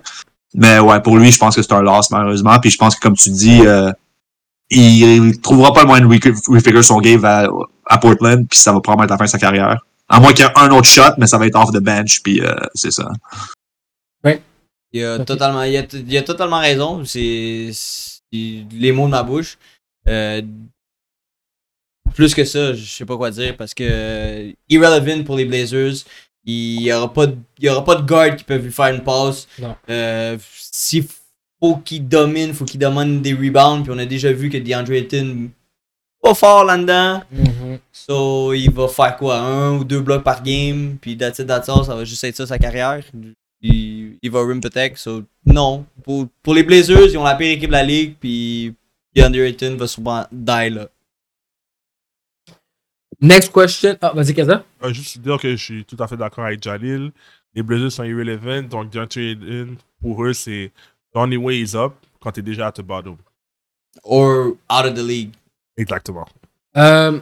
Mais 0.53 0.79
ouais, 0.79 1.01
pour 1.01 1.17
lui, 1.17 1.31
je 1.31 1.37
pense 1.37 1.53
que 1.55 1.61
c'est 1.61 1.73
un 1.73 1.81
loss, 1.81 2.09
malheureusement. 2.11 2.57
Puis 2.61 2.71
je 2.71 2.77
pense 2.77 2.95
que, 2.95 3.01
comme 3.01 3.15
tu 3.17 3.29
dis, 3.29 3.59
euh, 3.67 3.91
il, 4.69 5.03
il 5.27 5.41
trouvera 5.41 5.73
pas 5.73 5.81
le 5.81 5.87
moyen 5.87 6.05
de 6.07 6.09
re- 6.13 6.53
refigure 6.55 6.83
son 6.83 6.99
game 7.01 7.25
à, 7.25 7.47
à 7.87 7.97
Portland, 7.97 8.47
puis 8.49 8.57
ça 8.59 8.71
va 8.71 8.79
probablement 8.79 9.03
être 9.03 9.11
la 9.11 9.17
fin 9.17 9.25
de 9.25 9.29
sa 9.29 9.37
carrière. 9.39 9.77
À 10.07 10.19
moins 10.21 10.31
qu'il 10.33 10.45
y 10.45 10.47
ait 10.47 10.51
un 10.55 10.69
autre 10.71 10.87
shot, 10.87 11.13
mais 11.17 11.27
ça 11.27 11.37
va 11.37 11.45
être 11.47 11.55
off 11.59 11.71
the 11.71 11.79
bench, 11.81 12.21
puis 12.23 12.39
euh, 12.41 12.55
c'est 12.73 12.91
ça. 12.91 13.09
Il 14.91 15.03
a 15.05 15.19
totalement, 15.19 15.61
il 15.61 15.77
a, 15.77 15.83
il 15.93 16.17
a 16.17 16.23
totalement 16.23 16.59
raison. 16.59 17.03
C'est 17.05 17.69
c'est 17.73 18.65
les 18.71 18.91
mots 18.91 19.05
de 19.05 19.11
ma 19.11 19.21
bouche. 19.21 19.57
Euh, 20.09 20.41
plus 22.13 22.33
que 22.33 22.43
ça, 22.43 22.73
je 22.73 22.83
sais 22.83 23.05
pas 23.05 23.15
quoi 23.15 23.31
dire 23.31 23.55
parce 23.55 23.73
que 23.73 23.83
euh, 23.87 24.51
irrelevant 24.69 25.23
pour 25.23 25.37
les 25.37 25.45
Blazers. 25.45 26.03
Il 26.45 26.81
y 26.81 26.91
aura 26.91 27.13
pas 27.13 27.27
de, 27.27 27.37
il 27.59 27.65
y 27.65 27.69
aura 27.69 27.83
pas 27.83 27.95
de 27.95 28.01
guard 28.01 28.35
qui 28.35 28.43
peuvent 28.43 28.63
lui 28.63 28.71
faire 28.71 28.87
une 28.87 29.03
passe. 29.03 29.47
Euh, 29.89 30.37
S'il 30.53 31.05
faut 31.59 31.75
qu'il 31.77 32.07
domine, 32.07 32.53
faut 32.53 32.65
qu'il 32.65 32.79
domine 32.79 33.21
des 33.21 33.33
rebounds. 33.33 33.83
Puis 33.83 33.91
on 33.93 33.99
a 33.99 34.05
déjà 34.05 34.31
vu 34.31 34.49
que 34.49 34.57
DeAndre 34.57 34.93
Ayton 34.93 35.49
pas 36.21 36.33
fort 36.33 36.63
là-dedans. 36.65 37.21
Mhm. 37.31 37.79
So, 37.91 38.53
il 38.53 38.71
va 38.71 38.87
faire 38.87 39.15
quoi? 39.17 39.37
Un 39.37 39.77
ou 39.77 39.83
deux 39.83 40.01
blocs 40.01 40.23
par 40.23 40.43
game, 40.43 40.97
puis 40.99 41.17
that's 41.17 41.39
it, 41.39 41.47
that's 41.47 41.69
all, 41.69 41.85
ça 41.85 41.95
va 41.95 42.03
juste 42.03 42.23
être 42.23 42.35
ça 42.35 42.47
sa 42.47 42.57
carrière. 42.57 43.03
Il, 43.61 44.17
il 44.21 44.31
va 44.31 44.45
rim 44.45 44.59
protect, 44.59 44.97
so 44.97 45.23
non. 45.45 45.85
Pour, 46.03 46.27
pour 46.41 46.53
les 46.53 46.63
Blazers, 46.63 47.09
ils 47.09 47.17
ont 47.17 47.23
la 47.23 47.35
pire 47.35 47.51
équipe 47.51 47.69
de 47.69 47.73
la 47.73 47.83
ligue, 47.83 48.15
puis 48.19 48.73
DeAndre 49.19 49.41
Ayton 49.41 49.75
va 49.75 49.87
souvent 49.87 50.25
die 50.31 50.69
là. 50.69 50.87
Next 53.21 53.51
question. 53.51 53.97
Ah, 54.01 54.13
vas-y, 54.15 54.33
Kaza. 54.33 54.63
Euh, 54.81 54.93
juste 54.93 55.19
dire 55.19 55.37
que 55.37 55.51
je 55.51 55.61
suis 55.61 55.85
tout 55.85 55.97
à 55.99 56.07
fait 56.07 56.15
d'accord 56.15 56.45
avec 56.45 56.63
Jalil. 56.63 57.11
Les 57.53 57.61
Blazers 57.61 57.91
sont 57.91 58.03
irrelevant, 58.03 58.63
donc 58.63 58.89
DeAndre 58.89 59.17
Ayton, 59.17 59.75
pour 60.01 60.23
eux, 60.23 60.33
c'est 60.33 60.71
the 61.13 61.17
only 61.17 61.35
way 61.35 61.59
is 61.59 61.75
up 61.75 61.93
quand 62.21 62.31
t'es 62.31 62.41
déjà 62.41 62.67
at 62.67 62.73
the 62.73 62.81
bottom. 62.81 63.17
Or 64.03 64.53
out 64.69 64.85
of 64.85 64.93
the 64.93 65.05
league. 65.05 65.33
Exactement. 65.75 66.27
Euh, 66.77 67.19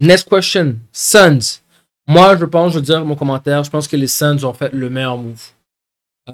next 0.00 0.28
question. 0.28 0.78
Suns. 0.90 1.60
Moi, 2.08 2.36
je 2.36 2.44
pense, 2.44 2.72
je 2.72 2.78
veux 2.78 2.84
dire 2.84 3.04
mon 3.04 3.14
commentaire, 3.14 3.62
je 3.62 3.70
pense 3.70 3.86
que 3.86 3.96
les 3.96 4.08
Suns 4.08 4.42
ont 4.42 4.54
fait 4.54 4.72
le 4.72 4.90
meilleur 4.90 5.16
move. 5.16 5.50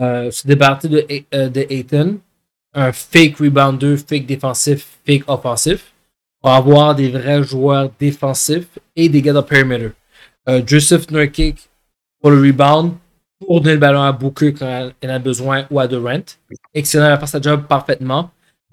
Euh, 0.01 0.31
se 0.31 0.47
débarrasser 0.47 0.89
de, 0.89 1.07
euh, 1.35 1.49
de 1.49 1.67
Ayton, 1.69 2.19
un 2.77 2.93
fake 2.93 3.39
rebounder, 3.39 3.97
fake 3.97 4.27
défensif, 4.27 4.87
fake 5.07 5.25
offensif, 5.27 5.93
pour 6.41 6.51
avoir 6.51 6.95
des 6.95 7.09
vrais 7.09 7.43
joueurs 7.43 7.91
défensifs 7.99 8.79
et 8.95 9.09
des 9.09 9.23
gars 9.23 9.33
de 9.33 9.41
perimeter. 9.41 9.91
Euh, 10.49 10.63
Joseph 10.65 11.11
Nurkic 11.11 11.69
pour 12.21 12.31
le 12.31 12.41
rebound, 12.41 12.93
pour 13.41 13.61
donner 13.61 13.75
le 13.75 13.81
ballon 13.81 14.03
à 14.03 14.13
Booker 14.13 14.53
quand 14.53 14.91
il 15.03 15.11
a 15.11 15.19
besoin 15.19 15.67
ou 15.71 15.81
à 15.81 15.89
Durant. 15.89 16.23
Excellent, 16.75 17.07
il 17.07 17.11
va 17.11 17.19
faire 17.19 17.29
sa 17.29 17.41
job 17.41 17.65
parfaitement. 17.67 18.31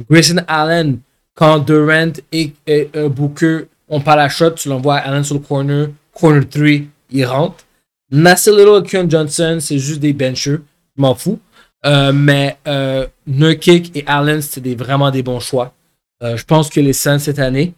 Grayson 0.09 0.43
Allen, 0.47 0.99
quand 1.34 1.59
Durant 1.59 2.13
et, 2.31 2.53
et, 2.67 2.89
euh, 2.95 3.09
Booker 3.09 3.65
ont 3.89 4.01
pas 4.01 4.15
la 4.15 4.30
shot, 4.30 4.51
tu 4.51 4.69
l'envoies 4.69 4.95
à 4.95 5.07
Allen 5.07 5.23
sur 5.23 5.35
le 5.35 5.41
corner, 5.41 5.89
corner 6.13 6.47
3, 6.47 6.67
il 7.11 7.25
rentre. 7.25 7.63
Nasser 8.11 8.51
Little 8.51 8.84
et 8.84 8.88
Keon 8.88 9.09
Johnson, 9.09 9.57
c'est 9.59 9.80
juste 9.80 9.99
des 9.99 10.13
benchers, 10.13 10.59
je 10.95 11.01
m'en 11.01 11.15
fous. 11.15 11.39
Euh, 11.85 12.14
mais 12.14 12.57
euh, 12.68 13.07
Nurkic 13.27 13.95
et 13.95 14.03
Allen, 14.07 14.41
c'était 14.41 14.61
des- 14.69 14.76
vraiment 14.76 15.11
des 15.11 15.22
bons 15.23 15.39
choix. 15.41 15.73
Euh, 16.22 16.38
je 16.38 16.45
pense 16.45 16.69
que 16.69 16.80
les 16.80 16.93
Suns 16.93 17.19
cette 17.19 17.39
année, 17.39 17.73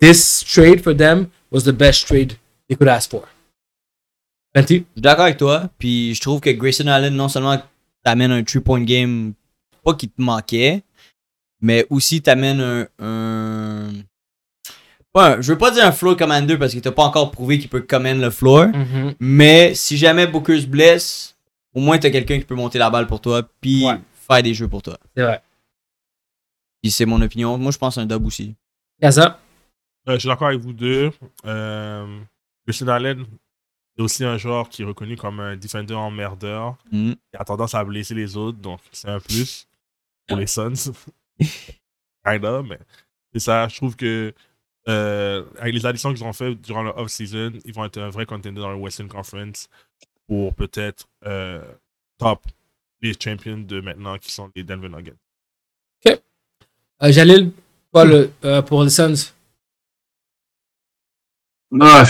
this 0.00 0.44
trade 0.44 0.80
for 0.80 0.96
them 0.96 1.26
was 1.50 1.62
the 1.62 1.72
best 1.72 2.06
trade 2.06 2.34
they 2.68 2.76
could 2.76 2.88
ask 2.88 3.10
for. 3.10 3.26
Je 4.54 4.62
suis 4.62 4.84
d'accord 4.96 5.24
avec 5.24 5.36
toi, 5.36 5.68
puis 5.78 6.14
je 6.14 6.20
trouve 6.20 6.40
que 6.40 6.50
Grayson 6.50 6.86
Allen, 6.86 7.14
non 7.14 7.28
seulement 7.28 7.60
t'amène 8.04 8.30
un 8.32 8.42
three-point 8.42 8.82
game, 8.82 9.32
pas 9.84 9.94
qu'il 9.94 10.08
te 10.10 10.20
manquait, 10.20 10.82
mais 11.60 11.86
aussi 11.90 12.20
t'amène 12.22 12.60
un. 12.60 12.86
un... 13.04 13.88
je 15.40 15.52
veux 15.52 15.58
pas 15.58 15.70
dire 15.70 15.84
un 15.84 15.92
floor 15.92 16.16
commander 16.16 16.56
parce 16.56 16.72
qu'il 16.72 16.80
t'a 16.80 16.92
pas 16.92 17.04
encore 17.04 17.30
prouvé 17.30 17.58
qu'il 17.58 17.68
peut 17.68 17.80
command 17.82 18.20
le 18.20 18.30
floor. 18.30 18.68
Mhm. 18.68 19.14
Mais 19.20 19.74
si 19.74 19.96
jamais 19.96 20.26
Booker 20.26 20.60
se 20.60 20.66
blesse, 20.66 21.36
au 21.74 21.80
moins 21.80 21.98
t'as 21.98 22.10
quelqu'un 22.10 22.38
qui 22.38 22.44
peut 22.44 22.54
monter 22.54 22.78
la 22.78 22.90
balle 22.90 23.06
pour 23.06 23.20
toi 23.20 23.42
puis 23.60 23.84
Ouais. 23.86 23.98
faire 24.14 24.42
des 24.42 24.54
jeux 24.54 24.68
pour 24.68 24.82
toi. 24.82 24.98
C'est 25.16 25.22
vrai. 25.22 25.42
Puis 26.82 26.90
c'est 26.90 27.06
mon 27.06 27.20
opinion. 27.20 27.58
Moi 27.58 27.70
je 27.72 27.78
pense 27.78 27.98
un 27.98 28.06
dub 28.06 28.24
aussi. 28.26 28.54
Kaza? 29.00 29.38
Euh, 30.08 30.14
je 30.14 30.20
suis 30.20 30.28
d'accord 30.28 30.48
avec 30.48 30.60
vous 30.60 30.72
deux. 30.72 31.10
Euh, 31.44 32.20
Christian 32.66 32.88
Allen 32.88 33.24
est 33.98 34.02
aussi 34.02 34.24
un 34.24 34.38
joueur 34.38 34.68
qui 34.68 34.82
est 34.82 34.84
reconnu 34.84 35.16
comme 35.16 35.40
un 35.40 35.56
defender 35.56 35.94
emmerdeur. 35.94 36.76
Mm. 36.90 37.12
Il 37.32 37.36
a 37.38 37.44
tendance 37.44 37.74
à 37.74 37.84
blesser 37.84 38.14
les 38.14 38.36
autres, 38.36 38.58
donc 38.58 38.80
c'est 38.92 39.08
un 39.08 39.20
plus 39.20 39.66
pour 40.26 40.38
les 40.38 40.46
Suns. 40.46 40.92
Kinda, 42.24 42.62
mais 42.62 42.78
c'est 43.32 43.40
ça. 43.40 43.68
Je 43.68 43.76
trouve 43.76 43.96
que 43.96 44.32
euh, 44.88 45.44
avec 45.58 45.74
les 45.74 45.84
additions 45.86 46.12
qu'ils 46.14 46.24
ont 46.24 46.32
fait 46.32 46.54
durant 46.54 46.82
le 46.82 46.90
off-season, 46.90 47.52
ils 47.64 47.72
vont 47.74 47.84
être 47.84 47.98
un 47.98 48.08
vrai 48.10 48.26
contender 48.26 48.60
dans 48.60 48.70
le 48.70 48.76
Western 48.76 49.08
Conference 49.08 49.68
pour 50.30 50.54
peut-être 50.54 51.08
euh, 51.26 51.60
top 52.16 52.46
les 53.02 53.14
champions 53.20 53.58
de 53.58 53.80
maintenant 53.80 54.16
qui 54.16 54.30
sont 54.30 54.48
les 54.54 54.62
Denver 54.62 54.88
Nuggets. 54.88 55.16
Euh, 57.02 57.10
Jalil, 57.12 57.50
pas 57.90 58.04
le, 58.04 58.30
euh, 58.44 58.60
pour 58.62 58.84
les 58.84 58.90
Suns. 58.90 59.32
Ah, 61.80 62.04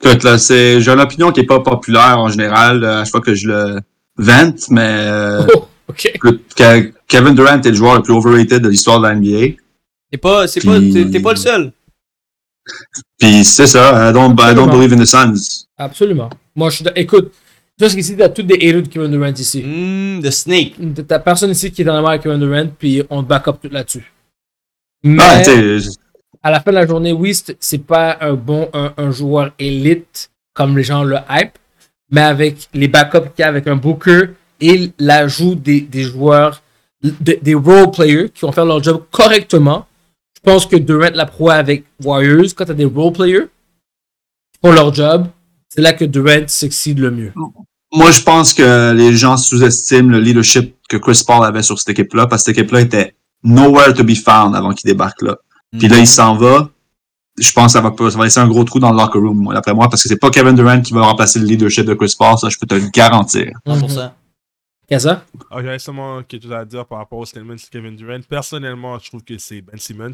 Écoute, 0.00 0.22
là, 0.22 0.38
c'est, 0.38 0.80
j'ai 0.80 0.90
une 0.92 1.00
opinion 1.00 1.32
qui 1.32 1.40
est 1.40 1.46
pas 1.46 1.58
populaire 1.60 2.18
en 2.20 2.28
général, 2.28 2.84
euh, 2.84 3.00
à 3.00 3.04
chaque 3.04 3.10
fois 3.10 3.20
que 3.20 3.34
je 3.34 3.48
le 3.48 3.80
vente, 4.16 4.70
mais 4.70 5.08
euh, 5.08 5.44
Oh, 5.54 5.68
ok. 5.88 6.06
écoute, 6.14 6.54
Kevin 7.08 7.34
Durant 7.34 7.60
est 7.60 7.68
le 7.68 7.74
joueur 7.74 7.96
le 7.96 8.02
plus 8.02 8.14
overrated 8.14 8.62
de 8.62 8.68
l'histoire 8.68 9.00
de 9.00 9.08
la 9.08 9.14
NBA. 9.16 9.56
C'est 10.12 10.18
pas, 10.18 10.46
c'est 10.46 10.64
pas, 10.64 10.78
Puis- 10.78 10.92
t'es 10.92 11.10
t'es 11.10 11.20
pas 11.20 11.32
le 11.32 11.36
seul. 11.38 11.72
Puis 13.18 13.44
c'est 13.44 13.66
ça, 13.66 14.08
I 14.08 14.12
don't, 14.14 14.36
I 14.38 14.54
don't 14.54 14.70
believe 14.70 14.92
in 14.92 14.98
the 15.02 15.06
Suns. 15.06 15.66
Absolument. 15.78 16.28
Moi, 16.56 16.70
je 16.70 16.76
suis. 16.76 16.84
d'a- 16.84 16.92
Écoute, 16.96 17.32
jusqu'ici, 17.80 18.16
t'as 18.16 18.28
tous 18.28 18.42
des 18.42 18.54
haters 18.56 18.82
de 18.82 18.88
Kevin 18.88 19.10
Durant 19.12 19.32
ici. 19.32 19.62
Mm, 19.62 20.20
the 20.22 20.30
Snake. 20.30 20.74
T'as 21.06 21.20
personne 21.20 21.50
ici 21.50 21.70
qui 21.70 21.82
est 21.82 21.84
dans 21.84 21.94
la 21.94 22.02
main 22.02 22.10
avec 22.10 22.22
Kevin 22.22 22.40
Durant, 22.40 22.66
puis 22.78 23.02
on 23.10 23.22
te 23.22 23.28
back 23.28 23.46
up 23.48 23.56
tout 23.62 23.68
là-dessus. 23.70 24.12
Mais 25.04 25.22
Ah, 25.22 25.38
tu 25.44 25.80
sais, 25.80 25.90
à 26.42 26.50
la 26.50 26.60
fin 26.60 26.70
de 26.72 26.76
la 26.76 26.86
journée, 26.86 27.12
oui, 27.12 27.32
c'est 27.60 27.78
pas 27.84 28.18
un 28.20 28.34
bon 28.34 28.68
un, 28.72 28.92
un 28.96 29.10
joueur 29.12 29.52
élite 29.58 30.30
comme 30.54 30.76
les 30.76 30.82
gens 30.82 31.04
le 31.04 31.16
hype, 31.30 31.52
mais 32.10 32.22
avec 32.22 32.68
les 32.74 32.88
backups 32.88 33.30
qu'il 33.36 33.40
y 33.40 33.42
a 33.44 33.48
avec 33.48 33.66
un 33.68 33.76
Booker 33.76 34.30
et 34.60 34.90
l'ajout 34.98 35.54
des, 35.54 35.80
des 35.82 36.02
joueurs, 36.02 36.60
de- 37.02 37.38
des 37.40 37.54
role 37.54 37.92
players 37.92 38.28
qui 38.30 38.40
vont 38.40 38.50
faire 38.50 38.64
leur 38.64 38.82
job 38.82 39.04
correctement, 39.12 39.86
je 40.36 40.40
pense 40.42 40.66
que 40.66 40.74
Durant 40.76 41.10
l'a 41.14 41.26
prouvé 41.26 41.52
avec 41.54 41.84
Warriors. 42.02 42.46
Quand 42.56 42.64
tu 42.64 42.72
as 42.72 42.74
des 42.74 42.84
role 42.84 43.12
players 43.12 43.46
qui 44.52 44.58
font 44.60 44.72
leur 44.72 44.92
job, 44.92 45.28
c'est 45.68 45.80
là 45.80 45.92
que 45.92 46.04
Durant 46.04 46.46
succède 46.48 46.98
le 46.98 47.10
mieux. 47.10 47.32
moi, 47.92 48.10
je 48.10 48.20
pense 48.22 48.52
que 48.54 48.92
les 48.92 49.16
gens 49.16 49.36
sous-estiment 49.36 50.10
le 50.10 50.20
leadership 50.20 50.74
que 50.88 50.96
Chris 50.96 51.22
Paul 51.26 51.44
avait 51.44 51.62
sur 51.62 51.78
cette 51.78 51.90
équipe-là, 51.90 52.26
parce 52.26 52.42
que 52.42 52.46
cette 52.50 52.58
équipe-là 52.58 52.80
était 52.82 53.14
nowhere 53.42 53.94
to 53.94 54.04
be 54.04 54.14
found 54.14 54.54
avant 54.56 54.72
qu'il 54.72 54.88
débarque 54.88 55.22
là. 55.22 55.36
Puis 55.78 55.88
là, 55.88 55.98
il 55.98 56.06
s'en 56.06 56.36
va. 56.36 56.70
Je 57.38 57.52
pense 57.52 57.66
que 57.74 57.80
ça 57.80 57.80
va, 57.80 58.10
ça 58.10 58.22
laisser 58.24 58.40
un 58.40 58.48
gros 58.48 58.64
trou 58.64 58.80
dans 58.80 58.90
le 58.90 58.96
locker 58.96 59.18
room, 59.18 59.52
d'après 59.52 59.72
moi, 59.74 59.88
parce 59.88 60.02
que 60.02 60.08
c'est 60.08 60.16
pas 60.18 60.30
Kevin 60.30 60.56
Durant 60.56 60.80
qui 60.80 60.92
va 60.92 61.02
remplacer 61.02 61.38
le 61.38 61.44
leadership 61.46 61.84
de 61.86 61.94
Chris 61.94 62.14
Paul, 62.18 62.36
ça, 62.36 62.48
je 62.48 62.58
peux 62.58 62.66
te 62.66 62.74
le 62.74 62.88
garantir. 62.92 63.52
100%. 63.66 64.10
Kaza? 64.88 65.22
Ah, 65.50 65.62
J'avais 65.62 65.78
seulement 65.78 66.22
quelque 66.22 66.44
chose 66.44 66.52
à 66.52 66.64
dire 66.64 66.86
par 66.86 66.98
rapport 66.98 67.18
au 67.18 67.26
statement 67.26 67.54
de 67.54 67.60
Kevin 67.70 67.94
Durant. 67.94 68.20
Personnellement, 68.28 68.98
je 68.98 69.08
trouve 69.08 69.22
que 69.22 69.36
c'est 69.38 69.60
Ben 69.60 69.78
Simmons 69.78 70.12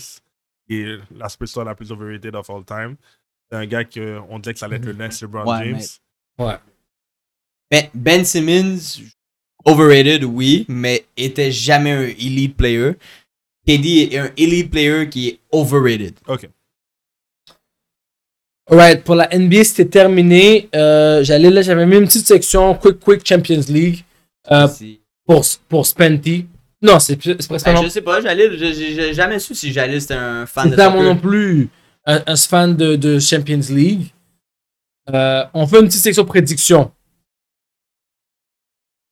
qui 0.67 0.81
est 0.81 0.99
la 1.17 1.29
superstar 1.29 1.65
la 1.65 1.75
plus 1.75 1.93
overrated 1.93 2.35
of 2.35 2.51
all 2.51 2.65
time. 2.65 2.97
C'est 3.55 3.61
un 3.61 3.67
gars 3.67 3.85
qu'on 3.85 4.39
dirait 4.41 4.53
que 4.53 4.59
ça 4.59 4.67
allait 4.67 4.77
être 4.77 4.85
le 4.87 4.95
next 4.95 5.23
LeBron 5.23 5.45
Ouais, 5.47 5.65
James. 5.65 5.81
Ouais. 6.41 6.55
Ben, 7.71 7.85
ben 7.95 8.25
Simmons, 8.25 9.01
overrated, 9.65 10.25
oui, 10.25 10.67
mais 10.69 11.05
était 11.17 11.53
jamais 11.53 11.93
un 11.93 12.03
elite 12.03 12.57
player. 12.57 12.93
KD 13.67 14.09
est 14.13 14.19
un 14.19 14.31
elite 14.37 14.71
player 14.73 15.09
qui 15.09 15.29
est 15.29 15.39
overrated. 15.53 16.15
Ok. 16.27 16.49
Right, 18.69 19.05
pour 19.05 19.15
la 19.15 19.29
NBA, 19.33 19.63
c'était 19.65 19.85
terminé. 19.85 20.69
Euh, 20.75 21.23
j'allais 21.23 21.51
là, 21.51 21.63
j'avais 21.63 21.87
mis 21.87 21.97
une 21.97 22.07
petite 22.07 22.27
section 22.27 22.75
Quick 22.75 22.99
Quick 22.99 23.25
Champions 23.27 23.61
League 23.69 24.03
euh, 24.51 24.67
pour, 25.27 25.45
pour 25.69 25.87
Spenty. 25.87 26.47
Non, 26.83 26.99
c'est 26.99 27.17
presque 27.17 27.65
Ben, 27.65 27.83
je 27.83 27.89
sais 27.89 28.03
pas, 28.03 28.21
je- 28.21 28.57
j'ai 28.73 29.15
jamais 29.15 29.39
su 29.39 29.55
si 29.55 29.73
Jalil 29.73 30.01
c'était 30.01 30.15
un 30.15 30.45
fan 30.45 30.67
de 30.71 30.71
C'est 30.73 30.77
pas 30.77 30.91
moi 30.91 31.05
non 31.05 31.17
plus 31.17 31.69
un, 32.07 32.23
un 32.27 32.37
fan 32.37 32.77
de, 32.77 32.97
de 32.97 33.19
Champions 33.19 33.61
League. 33.71 34.13
Euh, 35.13 35.45
on 35.55 35.67
fait 35.67 35.81
une 35.81 35.87
petite 35.87 36.03
section 36.03 36.25
prédiction. 36.25 36.91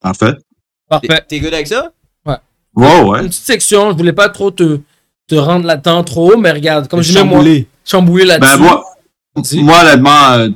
En 0.02 0.14
fait. 0.14 0.36
Parfait. 0.88 1.24
T'es- 1.28 1.40
good 1.40 1.54
avec 1.54 1.66
ça? 1.68 1.92
Ouais, 2.74 3.02
ouais. 3.02 3.20
Une 3.20 3.28
petite 3.28 3.44
section, 3.44 3.90
je 3.90 3.96
voulais 3.98 4.14
pas 4.14 4.30
trop 4.30 4.50
te, 4.50 4.80
te 5.28 5.34
rendre 5.34 5.66
là-dedans 5.66 6.02
trop, 6.04 6.38
mais 6.38 6.50
regarde, 6.52 6.88
comme 6.88 7.02
je 7.02 7.12
dis, 7.12 7.22
moi, 7.22 7.44
Chamboulé. 7.84 8.24
là-dessus. 8.24 8.50
Ben, 8.52 8.56
moi, 8.58 8.84
moi, 9.56 9.80
honnêtement, 9.82 10.30
euh, 10.32 10.48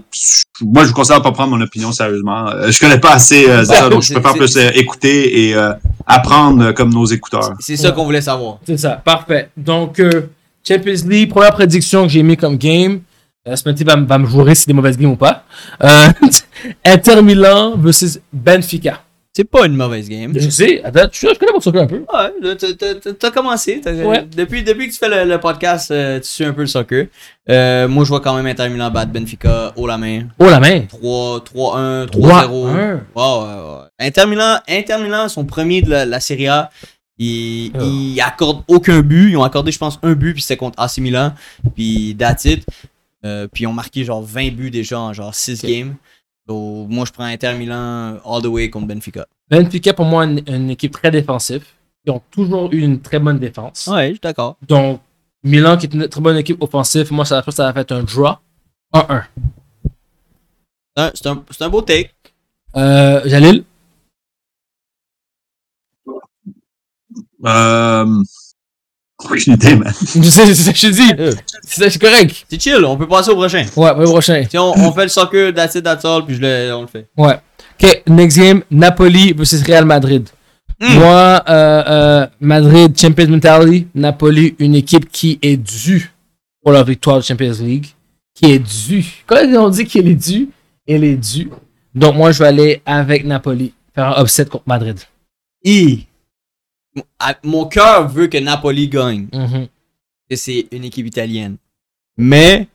moi, 0.62 0.84
je 0.84 0.88
vous 0.88 0.94
conseille 0.94 1.18
de 1.18 1.22
pas 1.22 1.32
prendre 1.32 1.54
mon 1.54 1.60
opinion 1.62 1.92
sérieusement. 1.92 2.48
Euh, 2.48 2.70
Je 2.70 2.78
connais 2.80 2.98
pas 2.98 3.12
assez 3.12 3.46
euh, 3.50 3.64
ça, 3.64 3.82
Ben, 3.82 3.90
donc 3.90 4.02
je 4.02 4.14
préfère 4.14 4.32
plus 4.32 4.56
euh, 4.56 4.70
écouter 4.74 5.48
et 5.48 5.54
euh, 5.54 5.74
apprendre 6.06 6.64
euh, 6.64 6.72
comme 6.72 6.90
nos 6.92 7.04
écouteurs. 7.04 7.52
C'est 7.60 7.76
ça 7.76 7.88
Ouais. 7.90 7.94
qu'on 7.94 8.04
voulait 8.06 8.22
savoir. 8.22 8.60
C'est 8.66 8.78
ça, 8.78 8.92
parfait. 8.96 9.50
Donc, 9.56 10.00
euh, 10.00 10.30
Champions 10.66 11.08
League, 11.08 11.30
première 11.30 11.52
prédiction 11.52 12.02
que 12.04 12.08
j'ai 12.08 12.22
mis 12.22 12.36
comme 12.36 12.56
game. 12.56 13.00
Euh, 13.48 13.54
Spenty 13.54 13.84
va, 13.84 13.94
va 13.96 14.18
me 14.18 14.26
jouer 14.26 14.54
si 14.54 14.62
c'est 14.62 14.66
des 14.68 14.72
mauvaises 14.72 14.98
games 14.98 15.12
ou 15.12 15.16
pas. 15.16 15.44
Euh, 15.82 16.08
Inter 16.84 17.22
Milan 17.22 17.74
versus 17.76 18.18
Benfica. 18.32 19.02
C'est 19.32 19.44
pas 19.44 19.66
une 19.66 19.76
mauvaise 19.76 20.08
game. 20.08 20.32
Je 20.34 20.48
sais, 20.48 20.82
attends, 20.82 21.08
je, 21.12 21.28
je 21.28 21.38
connais 21.38 21.52
mon 21.52 21.60
soccer 21.60 21.82
un 21.82 21.86
peu. 21.86 21.96
Ouais, 21.98 22.32
là, 22.40 22.54
t'as- 23.20 23.30
commencé. 23.30 23.82
t'as- 23.84 23.92
Ouais. 23.92 24.24
Depuis, 24.34 24.62
depuis 24.62 24.88
que 24.88 24.92
tu 24.94 24.98
fais 24.98 25.10
le, 25.10 25.30
le 25.30 25.38
podcast, 25.38 25.90
euh, 25.90 26.18
tu 26.20 26.26
suis 26.26 26.44
un 26.44 26.54
peu 26.54 26.62
le 26.62 26.66
soccer. 26.66 27.08
Euh, 27.50 27.86
moi, 27.86 28.04
je 28.04 28.08
vois 28.08 28.20
quand 28.20 28.34
même 28.34 28.46
Inter 28.46 28.70
Milan 28.70 28.90
battre 28.90 29.12
Benfica 29.12 29.74
haut 29.76 29.86
la 29.86 29.98
main. 29.98 30.22
Oh 30.38 30.48
la 30.48 30.58
main. 30.58 30.80
3, 30.88 31.40
3-1, 31.44 32.06
3-0. 32.06 32.08
3-1. 32.08 32.10
Ouais, 32.14 32.94
ouais, 33.14 33.20
ouais. 33.24 33.84
Inter 34.00 34.26
Milan, 34.26 34.56
Inter 34.68 34.96
Milan 35.02 35.28
sont 35.28 35.44
premiers 35.44 35.82
de 35.82 35.90
la, 35.90 36.06
la 36.06 36.18
Serie 36.18 36.48
A. 36.48 36.70
Ils, 37.18 37.72
Oh. 37.74 37.80
ils 37.82 38.20
accordent 38.20 38.62
aucun 38.68 39.00
but. 39.02 39.30
Ils 39.30 39.36
ont 39.36 39.42
accordé, 39.44 39.72
je 39.72 39.78
pense, 39.78 39.98
un 40.02 40.12
but, 40.14 40.32
puis 40.34 40.42
c'était 40.42 40.56
contre 40.56 40.78
AC 40.80 40.98
Milan. 40.98 41.32
Puis 41.74 42.14
that's 42.18 42.44
it. 42.44 42.66
Euh, 43.24 43.48
puis 43.48 43.64
ils 43.64 43.66
ont 43.66 43.72
marqué 43.72 44.04
genre 44.04 44.22
20 44.22 44.52
buts 44.54 44.70
déjà 44.70 45.00
en 45.00 45.12
genre 45.12 45.34
6 45.34 45.64
Ok. 45.64 45.70
games. 45.70 45.94
Donc, 46.46 46.88
moi, 46.90 47.04
je 47.06 47.12
prends 47.12 47.24
Inter 47.24 47.54
Milan 47.54 48.18
all 48.24 48.42
the 48.42 48.46
way 48.46 48.70
contre 48.70 48.86
Benfica. 48.86 49.26
Benfica, 49.50 49.92
pour 49.94 50.04
moi, 50.04 50.24
une, 50.26 50.42
une 50.46 50.70
équipe 50.70 50.92
très 50.92 51.10
défensive. 51.10 51.64
Ils 52.04 52.12
ont 52.12 52.22
toujours 52.30 52.72
eu 52.72 52.78
une 52.80 53.00
très 53.00 53.18
bonne 53.18 53.38
défense. 53.40 53.88
Ouais, 53.90 54.08
je 54.08 54.12
suis 54.12 54.20
d'accord. 54.20 54.56
Donc, 54.68 55.00
Milan, 55.42 55.76
qui 55.76 55.86
est 55.86 55.94
une 55.94 56.06
très 56.08 56.20
bonne 56.20 56.36
équipe 56.36 56.62
offensive, 56.62 57.12
moi, 57.12 57.24
ça, 57.24 57.42
ça 57.50 57.72
va 57.72 57.80
être 57.80 57.92
un 57.92 58.04
draw. 58.04 58.34
1-1. 58.92 59.24
C'est 61.14 61.26
un- 61.26 61.42
un 61.60 61.68
beau 61.68 61.82
take. 61.82 62.10
Euh, 62.76 63.22
Jalil? 63.26 63.64
Euh... 67.46 68.06
Aucune 69.24 69.54
idée, 69.54 69.76
man. 69.76 69.92
Je 70.14 70.28
sais, 70.28 70.46
c'est 70.46 70.54
ça 70.54 70.72
que 70.72 70.78
je 70.78 70.86
te 70.88 70.92
dis. 70.92 71.38
C'est 71.64 71.98
correct. 71.98 72.44
C'est 72.50 72.60
chill, 72.60 72.84
on 72.84 72.98
peut 72.98 73.08
passer 73.08 73.30
au 73.30 73.36
prochain. 73.36 73.64
Ouais, 73.74 73.92
ouais, 73.92 74.04
prochain. 74.04 74.44
Si 74.48 74.58
on, 74.58 74.72
on 74.76 74.92
fait 74.92 75.04
le 75.04 75.08
soccer, 75.08 75.54
that's 75.54 75.74
it, 75.74 75.82
that's 75.82 76.04
all, 76.04 76.24
puis 76.24 76.34
je 76.36 76.40
le, 76.42 76.74
on 76.74 76.82
le 76.82 76.86
fait. 76.86 77.06
Ouais. 77.16 77.40
Ok, 77.82 78.02
next 78.08 78.38
game, 78.38 78.62
Napoli 78.70 79.32
versus 79.32 79.62
Real 79.62 79.86
Madrid. 79.86 80.28
Hmm. 80.78 80.94
Moi, 80.98 81.42
euh, 81.48 81.82
euh, 81.88 82.26
Madrid, 82.40 82.98
Champions 82.98 83.28
Mentality. 83.28 83.86
Napoli, 83.94 84.54
une 84.58 84.74
équipe 84.74 85.10
qui 85.10 85.38
est 85.40 85.56
due 85.56 86.12
pour 86.62 86.72
leur 86.72 86.84
victoire 86.84 87.16
de 87.18 87.22
Champions 87.22 87.54
League. 87.60 87.86
Qui 88.34 88.52
est 88.52 88.58
due. 88.58 89.06
Quand 89.26 89.38
on 89.56 89.70
dit 89.70 89.86
qu'elle 89.86 90.08
est 90.08 90.14
due, 90.14 90.50
elle 90.86 91.04
est 91.04 91.16
due. 91.16 91.48
Donc, 91.94 92.16
moi, 92.16 92.32
je 92.32 92.40
vais 92.40 92.48
aller 92.48 92.82
avec 92.84 93.24
Napoli. 93.24 93.72
Faire 93.94 94.18
un 94.18 94.22
upset 94.22 94.44
contre 94.44 94.64
Madrid. 94.66 94.98
Et 95.64 96.00
à- 96.00 96.15
mon 97.42 97.66
cœur 97.66 98.08
veut 98.08 98.26
que 98.26 98.38
Napoli 98.38 98.88
gagne. 98.88 99.28
Mhm. 99.32 99.68
que 100.28 100.34
c'est 100.34 100.66
une 100.72 100.84
équipe 100.84 101.06
italienne. 101.06 101.56
Mais, 102.16 102.66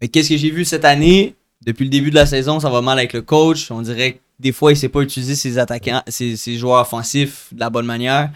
mais 0.00 0.06
qu'est-ce 0.06 0.28
que 0.28 0.36
j'ai 0.36 0.50
vu 0.50 0.64
cette 0.64 0.84
année? 0.84 1.34
Depuis 1.66 1.84
le 1.84 1.90
début 1.90 2.10
de 2.10 2.14
la 2.14 2.26
saison, 2.26 2.60
ça 2.60 2.70
va 2.70 2.80
mal 2.80 2.98
avec 2.98 3.12
le 3.12 3.22
coach. 3.22 3.70
On 3.70 3.82
dirait 3.82 4.12
que 4.12 4.18
des 4.38 4.52
fois, 4.52 4.72
il 4.72 4.76
sait 4.76 4.88
pas 4.88 5.00
utiliser 5.00 5.34
ses 5.34 5.58
attaquants, 5.58 6.02
ses, 6.06 6.36
ses 6.36 6.56
joueurs 6.56 6.80
offensifs 6.80 7.48
de 7.52 7.60
la 7.60 7.70
bonne 7.70 7.86
manière. 7.86 8.30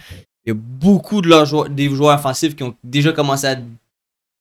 Il 0.44 0.48
y 0.48 0.52
a 0.52 0.54
beaucoup 0.54 1.20
de 1.20 1.28
leurs 1.28 1.46
joueurs, 1.46 1.68
des 1.68 1.88
joueurs 1.88 2.18
offensifs 2.18 2.54
qui 2.54 2.62
ont 2.62 2.74
déjà 2.84 3.12
commencé 3.12 3.46
à 3.46 3.56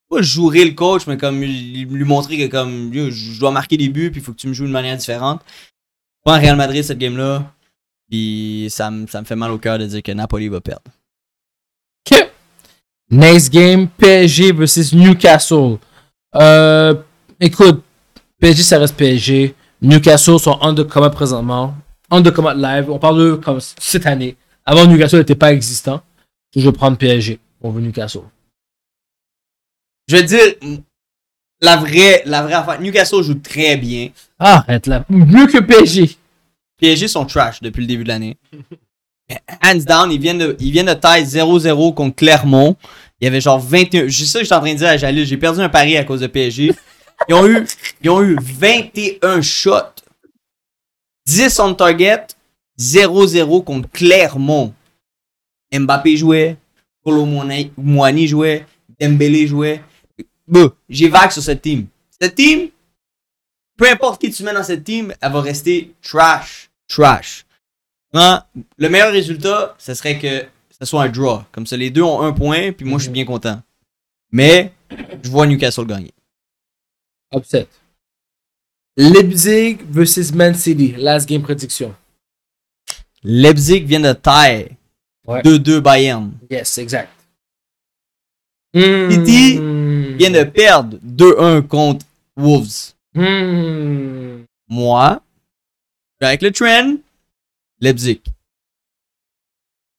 pas 0.09 0.21
jouer 0.21 0.65
le 0.65 0.71
coach, 0.71 1.07
mais 1.07 1.17
comme 1.17 1.41
lui 1.41 1.85
lui 1.85 2.03
montrer 2.03 2.37
que 2.37 2.51
comme 2.51 2.91
je 2.93 3.39
dois 3.39 3.51
marquer 3.51 3.77
des 3.77 3.89
buts, 3.89 4.11
puis 4.11 4.21
il 4.21 4.23
faut 4.23 4.31
que 4.31 4.37
tu 4.37 4.47
me 4.47 4.53
joues 4.53 4.67
de 4.67 4.71
manière 4.71 4.95
différente. 4.97 5.41
Je 5.47 6.21
prends 6.23 6.39
Real 6.39 6.55
Madrid 6.55 6.83
cette 6.83 6.99
game-là, 6.99 7.51
puis 8.09 8.67
ça, 8.69 8.91
me- 8.91 9.07
ça 9.07 9.21
me 9.21 9.25
fait 9.25 9.35
mal 9.35 9.51
au 9.51 9.57
cœur 9.57 9.77
de 9.79 9.85
dire 9.85 10.03
que 10.03 10.11
Napoli 10.11 10.47
va 10.47 10.61
perdre. 10.61 10.83
Ok. 12.11 12.31
Next 13.09 13.51
game, 13.51 13.87
PSG 13.87 14.51
versus 14.51 14.93
Newcastle. 14.93 15.77
Euh, 16.35 16.95
écoute, 17.39 17.83
PSG, 18.39 18.63
ça 18.63 18.79
reste 18.79 18.95
PSG. 18.95 19.55
Newcastle 19.81 20.39
sont 20.39 20.57
undercommand 20.61 21.11
présentement. 21.13 21.75
Undercommand 22.09 22.55
live. 22.57 22.89
On 22.89 22.99
parle 22.99 23.17
de 23.19 23.35
comme 23.35 23.59
cette 23.59 24.05
année. 24.05 24.35
Avant, 24.65 24.85
Newcastle 24.85 25.17
n'était 25.19 25.35
pas 25.35 25.53
existant. 25.53 26.01
Je 26.55 26.61
vais 26.61 26.71
prendre 26.71 26.97
PSG. 26.97 27.39
On 27.61 27.69
veut 27.71 27.81
Newcastle. 27.81 28.21
Je 30.07 30.17
veux 30.17 30.23
dire, 30.23 30.39
la 31.61 31.77
vraie, 31.77 32.21
la 32.25 32.43
vraie 32.43 32.53
affaire, 32.53 32.79
Newcastle 32.81 33.23
joue 33.23 33.35
très 33.35 33.75
bien. 33.77 34.09
Arrête 34.37 34.87
là. 34.87 35.03
Mieux 35.09 35.47
que 35.47 35.59
PSG. 35.59 36.15
PSG 36.79 37.07
sont 37.07 37.25
trash 37.25 37.61
depuis 37.61 37.81
le 37.81 37.87
début 37.87 38.03
de 38.03 38.09
l'année. 38.09 38.37
Hands 39.63 39.83
down, 39.85 40.11
ils 40.11 40.19
viennent 40.19 40.37
de, 40.37 40.55
ils 40.59 40.99
taille 40.99 41.23
0-0 41.23 41.93
contre 41.93 42.15
Clermont. 42.15 42.75
Il 43.19 43.25
y 43.25 43.27
avait 43.27 43.41
genre 43.41 43.59
21. 43.59 44.09
C'est 44.09 44.25
ça 44.25 44.39
que 44.39 44.43
je 44.43 44.45
suis 44.45 44.53
en 44.53 44.59
train 44.59 44.73
de 44.73 44.77
dire 44.77 44.87
à 44.87 44.97
Jalil. 44.97 45.25
J'ai 45.25 45.37
perdu 45.37 45.61
un 45.61 45.69
pari 45.69 45.97
à 45.97 46.03
cause 46.03 46.21
de 46.21 46.27
PSG. 46.27 46.73
Ils 47.29 47.33
ont 47.33 47.47
eu, 47.47 47.65
ils 48.03 48.09
ont 48.09 48.21
eu 48.21 48.37
21 48.39 49.41
shots. 49.41 50.03
10 51.25 51.59
on 51.59 51.73
target. 51.73 52.27
0-0 52.77 53.63
contre 53.63 53.89
Clermont. 53.89 54.73
Mbappé 55.73 56.17
jouait. 56.17 56.57
Kolo 57.03 57.25
Moani 57.25 58.27
jouait. 58.27 58.65
Dembélé 58.99 59.47
jouait. 59.47 59.81
J'ai 60.89 61.07
vague 61.07 61.31
sur 61.31 61.41
cette 61.41 61.61
team. 61.61 61.87
Cette 62.19 62.35
team, 62.35 62.69
peu 63.77 63.89
importe 63.89 64.21
qui 64.21 64.31
tu 64.31 64.43
mets 64.43 64.53
dans 64.53 64.63
cette 64.63 64.83
team, 64.83 65.13
elle 65.21 65.31
va 65.31 65.41
rester 65.41 65.93
trash. 66.01 66.69
Trash. 66.87 67.45
Hein, 68.13 68.43
le 68.77 68.89
meilleur 68.89 69.11
résultat, 69.11 69.75
ce 69.77 69.93
serait 69.93 70.17
que 70.17 70.45
ce 70.79 70.85
soit 70.85 71.03
un 71.03 71.09
draw. 71.09 71.41
Comme 71.51 71.65
ça, 71.65 71.75
les 71.75 71.89
deux 71.89 72.01
ont 72.03 72.21
un 72.21 72.31
point, 72.31 72.71
puis 72.71 72.85
moi, 72.85 72.99
je 72.99 73.03
suis 73.03 73.11
bien 73.11 73.25
content. 73.25 73.61
Mais, 74.31 74.71
je 75.23 75.29
vois 75.29 75.47
Newcastle 75.47 75.85
gagner. 75.85 76.11
Upset. 77.33 77.67
Leipzig 78.97 79.79
versus 79.89 80.31
Man 80.33 80.55
City. 80.55 80.93
Last 80.97 81.27
game 81.27 81.41
prédiction. 81.41 81.93
Leipzig 83.23 83.81
vient 83.81 83.99
de 83.99 84.13
taille. 84.13 84.77
Ouais. 85.27 85.41
2-2 85.41 85.79
Bayern. 85.79 86.31
Yes, 86.49 86.77
exact. 86.77 87.11
City 88.73 89.57
Hmm. 89.57 90.17
Vient 90.17 90.31
de 90.31 90.43
perdre 90.43 90.97
2-1 91.03 91.61
contre 91.61 92.05
Wolves. 92.37 92.94
Hmm. 93.15 94.43
Moi, 94.67 95.21
avec 96.21 96.41
le 96.41 96.51
trend, 96.51 96.97
Leipzig. 97.79 98.21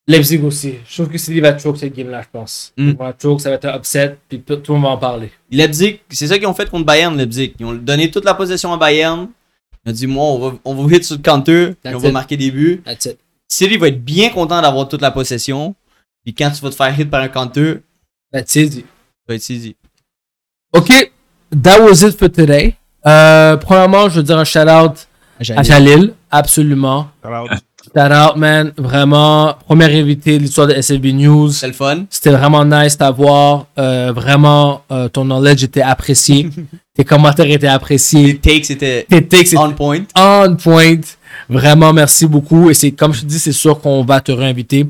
Leipzig 0.08 0.38
aussi. 0.38 0.74
Je 0.88 0.94
trouve 0.94 1.12
que 1.12 1.18
City 1.18 1.40
va 1.40 1.58
choke 1.58 1.78
cette 1.78 1.94
game-là, 1.94 2.22
je 2.22 2.28
pense. 2.30 2.72
Mm. 2.76 2.92
Va 2.92 3.14
choke, 3.20 3.40
ça 3.40 3.50
va 3.50 3.56
être 3.56 3.64
un 3.64 3.76
upset, 3.76 4.18
puis 4.28 4.40
tout 4.40 4.54
le 4.68 4.74
monde 4.74 4.82
va 4.82 4.88
en 4.90 4.98
parler. 4.98 5.32
Leipzig, 5.50 6.00
c'est 6.10 6.28
ça 6.28 6.38
qu'ils 6.38 6.46
ont 6.46 6.54
fait 6.54 6.70
contre 6.70 6.84
Bayern, 6.84 7.16
Leipzig. 7.16 7.54
Ils 7.58 7.66
ont 7.66 7.74
donné 7.74 8.10
toute 8.10 8.24
la 8.24 8.34
possession 8.34 8.72
à 8.72 8.76
Bayern. 8.76 9.28
Ils 9.84 9.90
ont 9.90 9.92
dit, 9.92 10.06
moi, 10.06 10.24
on 10.24 10.38
va, 10.38 10.58
on 10.64 10.74
va 10.74 10.96
hit 10.96 11.04
sur 11.04 11.16
le 11.16 11.22
counter, 11.22 11.74
puis 11.82 11.94
on 11.94 11.98
va 11.98 12.12
marquer 12.12 12.36
des 12.36 12.50
buts. 12.50 12.82
That's 12.84 13.06
it. 13.06 13.18
City 13.48 13.76
va 13.76 13.88
être 13.88 14.04
bien 14.04 14.30
content 14.30 14.60
d'avoir 14.60 14.88
toute 14.88 15.02
la 15.02 15.10
possession. 15.10 15.74
Puis 16.24 16.34
quand 16.34 16.50
tu 16.50 16.60
vas 16.60 16.70
te 16.70 16.74
faire 16.74 17.00
hit 17.00 17.10
par 17.10 17.22
un 17.22 17.28
counter, 17.28 17.80
That's 18.32 18.54
it. 18.56 18.72
ça 18.72 18.80
va 19.28 19.34
être 19.34 19.50
easy. 19.50 19.76
OK. 20.72 21.12
That 21.62 21.80
was 21.80 22.02
it 22.02 22.16
for 22.18 22.30
today. 22.30 22.76
Euh, 23.06 23.56
premièrement, 23.56 24.08
je 24.08 24.16
veux 24.16 24.22
dire 24.22 24.38
un 24.38 24.44
shout-out 24.44 25.06
à 25.56 25.62
Jalil. 25.62 26.12
Absolument. 26.30 27.08
Alors, 27.22 27.48
Shout-out, 27.94 28.36
man. 28.36 28.72
Vraiment. 28.76 29.54
Premier 29.66 29.84
invité 29.98 30.38
de 30.38 30.42
l'histoire 30.42 30.66
de 30.66 30.74
SLB 30.74 31.12
News. 31.12 31.50
C'est 31.50 31.68
le 31.68 31.72
fun. 31.72 32.04
C'était 32.10 32.30
vraiment 32.30 32.64
nice 32.64 32.98
d'avoir. 32.98 33.66
Euh, 33.78 34.12
vraiment, 34.14 34.82
euh, 34.90 35.08
ton 35.08 35.24
knowledge 35.24 35.62
était 35.64 35.82
apprécié. 35.82 36.50
Tes 36.96 37.04
commentaires 37.04 37.50
étaient 37.50 37.66
appréciés. 37.66 38.38
takes 38.38 38.64
c'était 38.64 39.06
Tes 39.08 39.26
takes 39.26 39.46
étaient 39.48 39.58
on 39.58 39.72
point. 39.72 40.00
on 40.16 40.56
point. 40.56 41.00
Vraiment, 41.48 41.92
merci 41.92 42.26
beaucoup. 42.26 42.70
Et 42.70 42.74
c'est 42.74 42.90
comme 42.90 43.12
je 43.12 43.20
te 43.20 43.26
dis, 43.26 43.38
c'est 43.38 43.52
sûr 43.52 43.80
qu'on 43.80 44.02
va 44.04 44.20
te 44.20 44.32
réinviter 44.32 44.86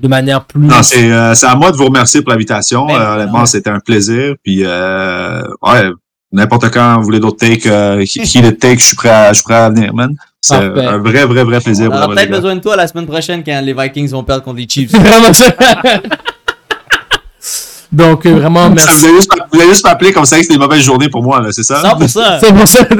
de 0.00 0.08
manière 0.08 0.44
plus. 0.44 0.66
Non, 0.66 0.82
c'est 0.82 1.10
euh, 1.10 1.34
c'est 1.34 1.46
à 1.46 1.54
moi 1.54 1.72
de 1.72 1.76
vous 1.76 1.86
remercier 1.86 2.22
pour 2.22 2.30
l'invitation. 2.32 2.86
Ben, 2.86 2.94
Euh, 2.94 3.14
honnêtement, 3.16 3.40
ouais. 3.40 3.46
c'était 3.46 3.70
un 3.70 3.80
plaisir. 3.80 4.34
Puis, 4.42 4.62
euh, 4.64 5.42
ouais, 5.62 5.90
N'importe 6.32 6.70
quand 6.72 6.96
vous 6.98 7.04
voulez 7.04 7.20
d'autres 7.20 7.38
takes, 7.38 7.66
euh, 7.66 8.04
qui, 8.04 8.40
le 8.42 8.56
take, 8.56 8.78
je 8.80 8.84
suis 8.86 8.96
prêt 8.96 9.08
à, 9.10 9.28
je 9.32 9.36
suis 9.36 9.44
prêt 9.44 9.54
à 9.54 9.70
venir, 9.70 9.94
man. 9.94 10.14
C'est 10.40 10.58
Parfait. 10.60 10.84
un 10.86 10.98
vrai, 10.98 11.24
vrai, 11.24 11.44
vrai 11.44 11.60
plaisir. 11.60 11.88
On 11.90 11.96
aura 11.96 12.08
peut-être 12.08 12.30
besoin 12.30 12.54
de 12.56 12.60
toi 12.60 12.76
la 12.76 12.86
semaine 12.86 13.06
prochaine 13.06 13.42
quand 13.44 13.60
les 13.62 13.72
Vikings 13.72 14.08
vont 14.10 14.22
perdre 14.24 14.42
contre 14.44 14.58
les 14.58 14.68
Chiefs. 14.68 14.90
C'est 14.90 14.98
vraiment 15.02 15.32
ça. 15.32 15.46
Donc, 17.92 18.26
euh, 18.26 18.34
vraiment, 18.34 18.64
Ça, 18.64 18.70
merci. 18.74 18.98
vous 19.00 19.06
allez 19.06 19.14
juste, 19.16 19.30
vous 19.52 19.60
allez 19.60 19.68
juste 19.70 19.84
m'appeler 19.84 20.12
comme 20.12 20.24
ça 20.24 20.36
que 20.36 20.42
c'était 20.42 20.54
une 20.54 20.60
mauvaise 20.60 20.82
journée 20.82 21.08
pour 21.08 21.22
moi, 21.22 21.40
là, 21.40 21.52
c'est 21.52 21.62
ça? 21.62 21.80
100%. 21.82 22.40
C'est 22.40 22.52
pour 22.52 22.66
ça. 22.68 22.84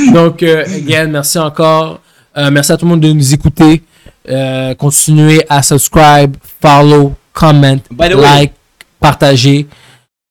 Donc, 0.12 0.42
euh, 0.42 0.64
again, 0.64 1.06
merci 1.08 1.38
encore. 1.38 2.00
Euh, 2.36 2.50
merci 2.50 2.72
à 2.72 2.76
tout 2.78 2.86
le 2.86 2.90
monde 2.90 3.00
de 3.00 3.12
nous 3.12 3.34
écouter. 3.34 3.82
Euh, 4.28 4.74
continuez 4.74 5.44
à 5.48 5.62
subscribe, 5.62 6.36
follow, 6.62 7.14
comment, 7.32 7.76
the 7.76 7.82
way- 8.00 8.14
like, 8.16 8.52
partager. 8.98 9.66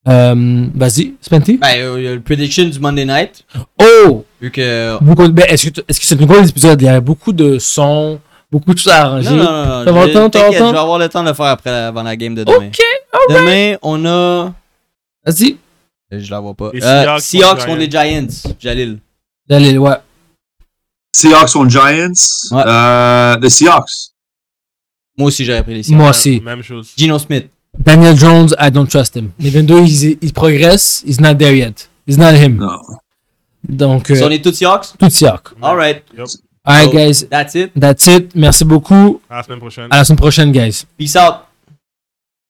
Euh, 0.07 0.65
Vas-y, 0.73 1.13
Spenty? 1.21 1.57
Ben, 1.57 1.79
euh, 1.79 1.95
il 1.99 2.03
y 2.05 2.07
a 2.07 2.15
le 2.15 2.21
prediction 2.21 2.65
du 2.65 2.79
Monday 2.79 3.05
night. 3.05 3.45
Oh! 3.79 4.25
Vu 4.41 4.49
que. 4.49 4.97
Beaucoup 5.03 5.27
de- 5.27 5.31
ben, 5.33 5.45
Est-ce 5.47 5.69
que, 5.69 5.81
est-ce 5.87 5.99
que 5.99 6.05
c'est 6.05 6.19
un 6.21 6.25
gros 6.25 6.41
épisode? 6.43 6.81
Il 6.81 6.85
y 6.85 6.89
a 6.89 6.99
beaucoup 6.99 7.31
de 7.33 7.59
sons, 7.59 8.19
beaucoup 8.51 8.73
de 8.73 8.79
choses 8.79 8.91
à 8.93 9.03
arranger. 9.05 9.29
Non, 9.29 9.35
non, 9.35 9.65
non. 9.65 9.79
le 9.81 9.85
Je- 9.85 10.07
le 10.07 10.29
t'inquiète, 10.29 10.53
vais 10.59 10.77
avoir 10.77 10.97
le 10.97 11.07
temps 11.07 11.21
de 11.23 11.29
le 11.29 11.35
faire 11.35 11.45
après, 11.45 11.69
avant 11.69 12.01
la 12.01 12.15
game 12.15 12.33
de 12.33 12.43
demain. 12.43 12.67
Ok, 12.67 12.79
Demain, 13.29 13.75
on 13.83 14.03
a. 14.05 14.53
vas-y. 15.23 15.57
Euh, 16.13 16.19
Je 16.19 16.31
la 16.31 16.39
vois 16.39 16.55
pas. 16.55 16.71
Les 16.73 16.81
Euh, 16.83 17.03
Seahawks 17.19 17.21
Seahawks 17.21 17.65
contre 17.67 17.77
les 17.77 17.89
Giants. 17.91 18.27
Jalil. 18.59 18.99
Allez, 19.49 19.77
ouais. 19.77 19.95
Seahawks 21.13 21.51
contre 21.51 21.69
Giants. 21.69 22.11
Ouais. 22.51 22.63
Euh, 22.65 23.37
les 23.39 23.49
Seahawks. 23.51 23.91
Moi 25.17 25.27
aussi, 25.27 25.45
j'aurais 25.45 25.61
pris 25.63 25.75
les 25.75 25.83
Seahawks. 25.83 25.97
Moi 25.99 26.09
aussi. 26.09 26.41
Même 26.41 26.63
chose. 26.63 26.91
Gino 26.97 27.19
Smith. 27.19 27.49
Daniel 27.77 28.15
Jones, 28.15 28.53
I 28.59 28.69
don't 28.69 28.87
trust 28.89 29.15
him. 29.15 29.31
Les 29.39 29.49
22, 29.49 29.81
il, 29.85 30.17
il 30.21 30.33
progresse. 30.33 31.03
He's 31.05 31.19
not 31.19 31.35
there 31.37 31.55
yet. 31.55 31.89
He's 32.07 32.17
not 32.17 32.33
him. 32.35 32.57
Non. 32.57 32.79
Donc, 33.67 34.07
So, 34.07 34.15
euh, 34.15 34.27
on 34.27 34.31
est 34.31 34.43
tous 34.43 34.53
Seahawks? 34.53 34.93
tout 34.99 35.09
Seahawks. 35.09 35.53
Alright. 35.61 36.03
Yup. 36.17 36.27
Alright, 36.67 36.91
So, 36.91 36.97
guys. 36.97 37.27
That's 37.29 37.55
it? 37.55 37.71
That's 37.79 38.07
it. 38.07 38.35
Merci 38.35 38.65
beaucoup. 38.65 39.21
À 39.29 39.37
la 39.37 39.43
semaine 39.43 39.59
prochaine. 39.59 39.87
À 39.89 39.97
la 39.97 40.03
semaine 40.03 40.17
prochaine, 40.19 40.51
guys. 40.51 40.85
Peace 40.97 41.15
out. 41.15 41.45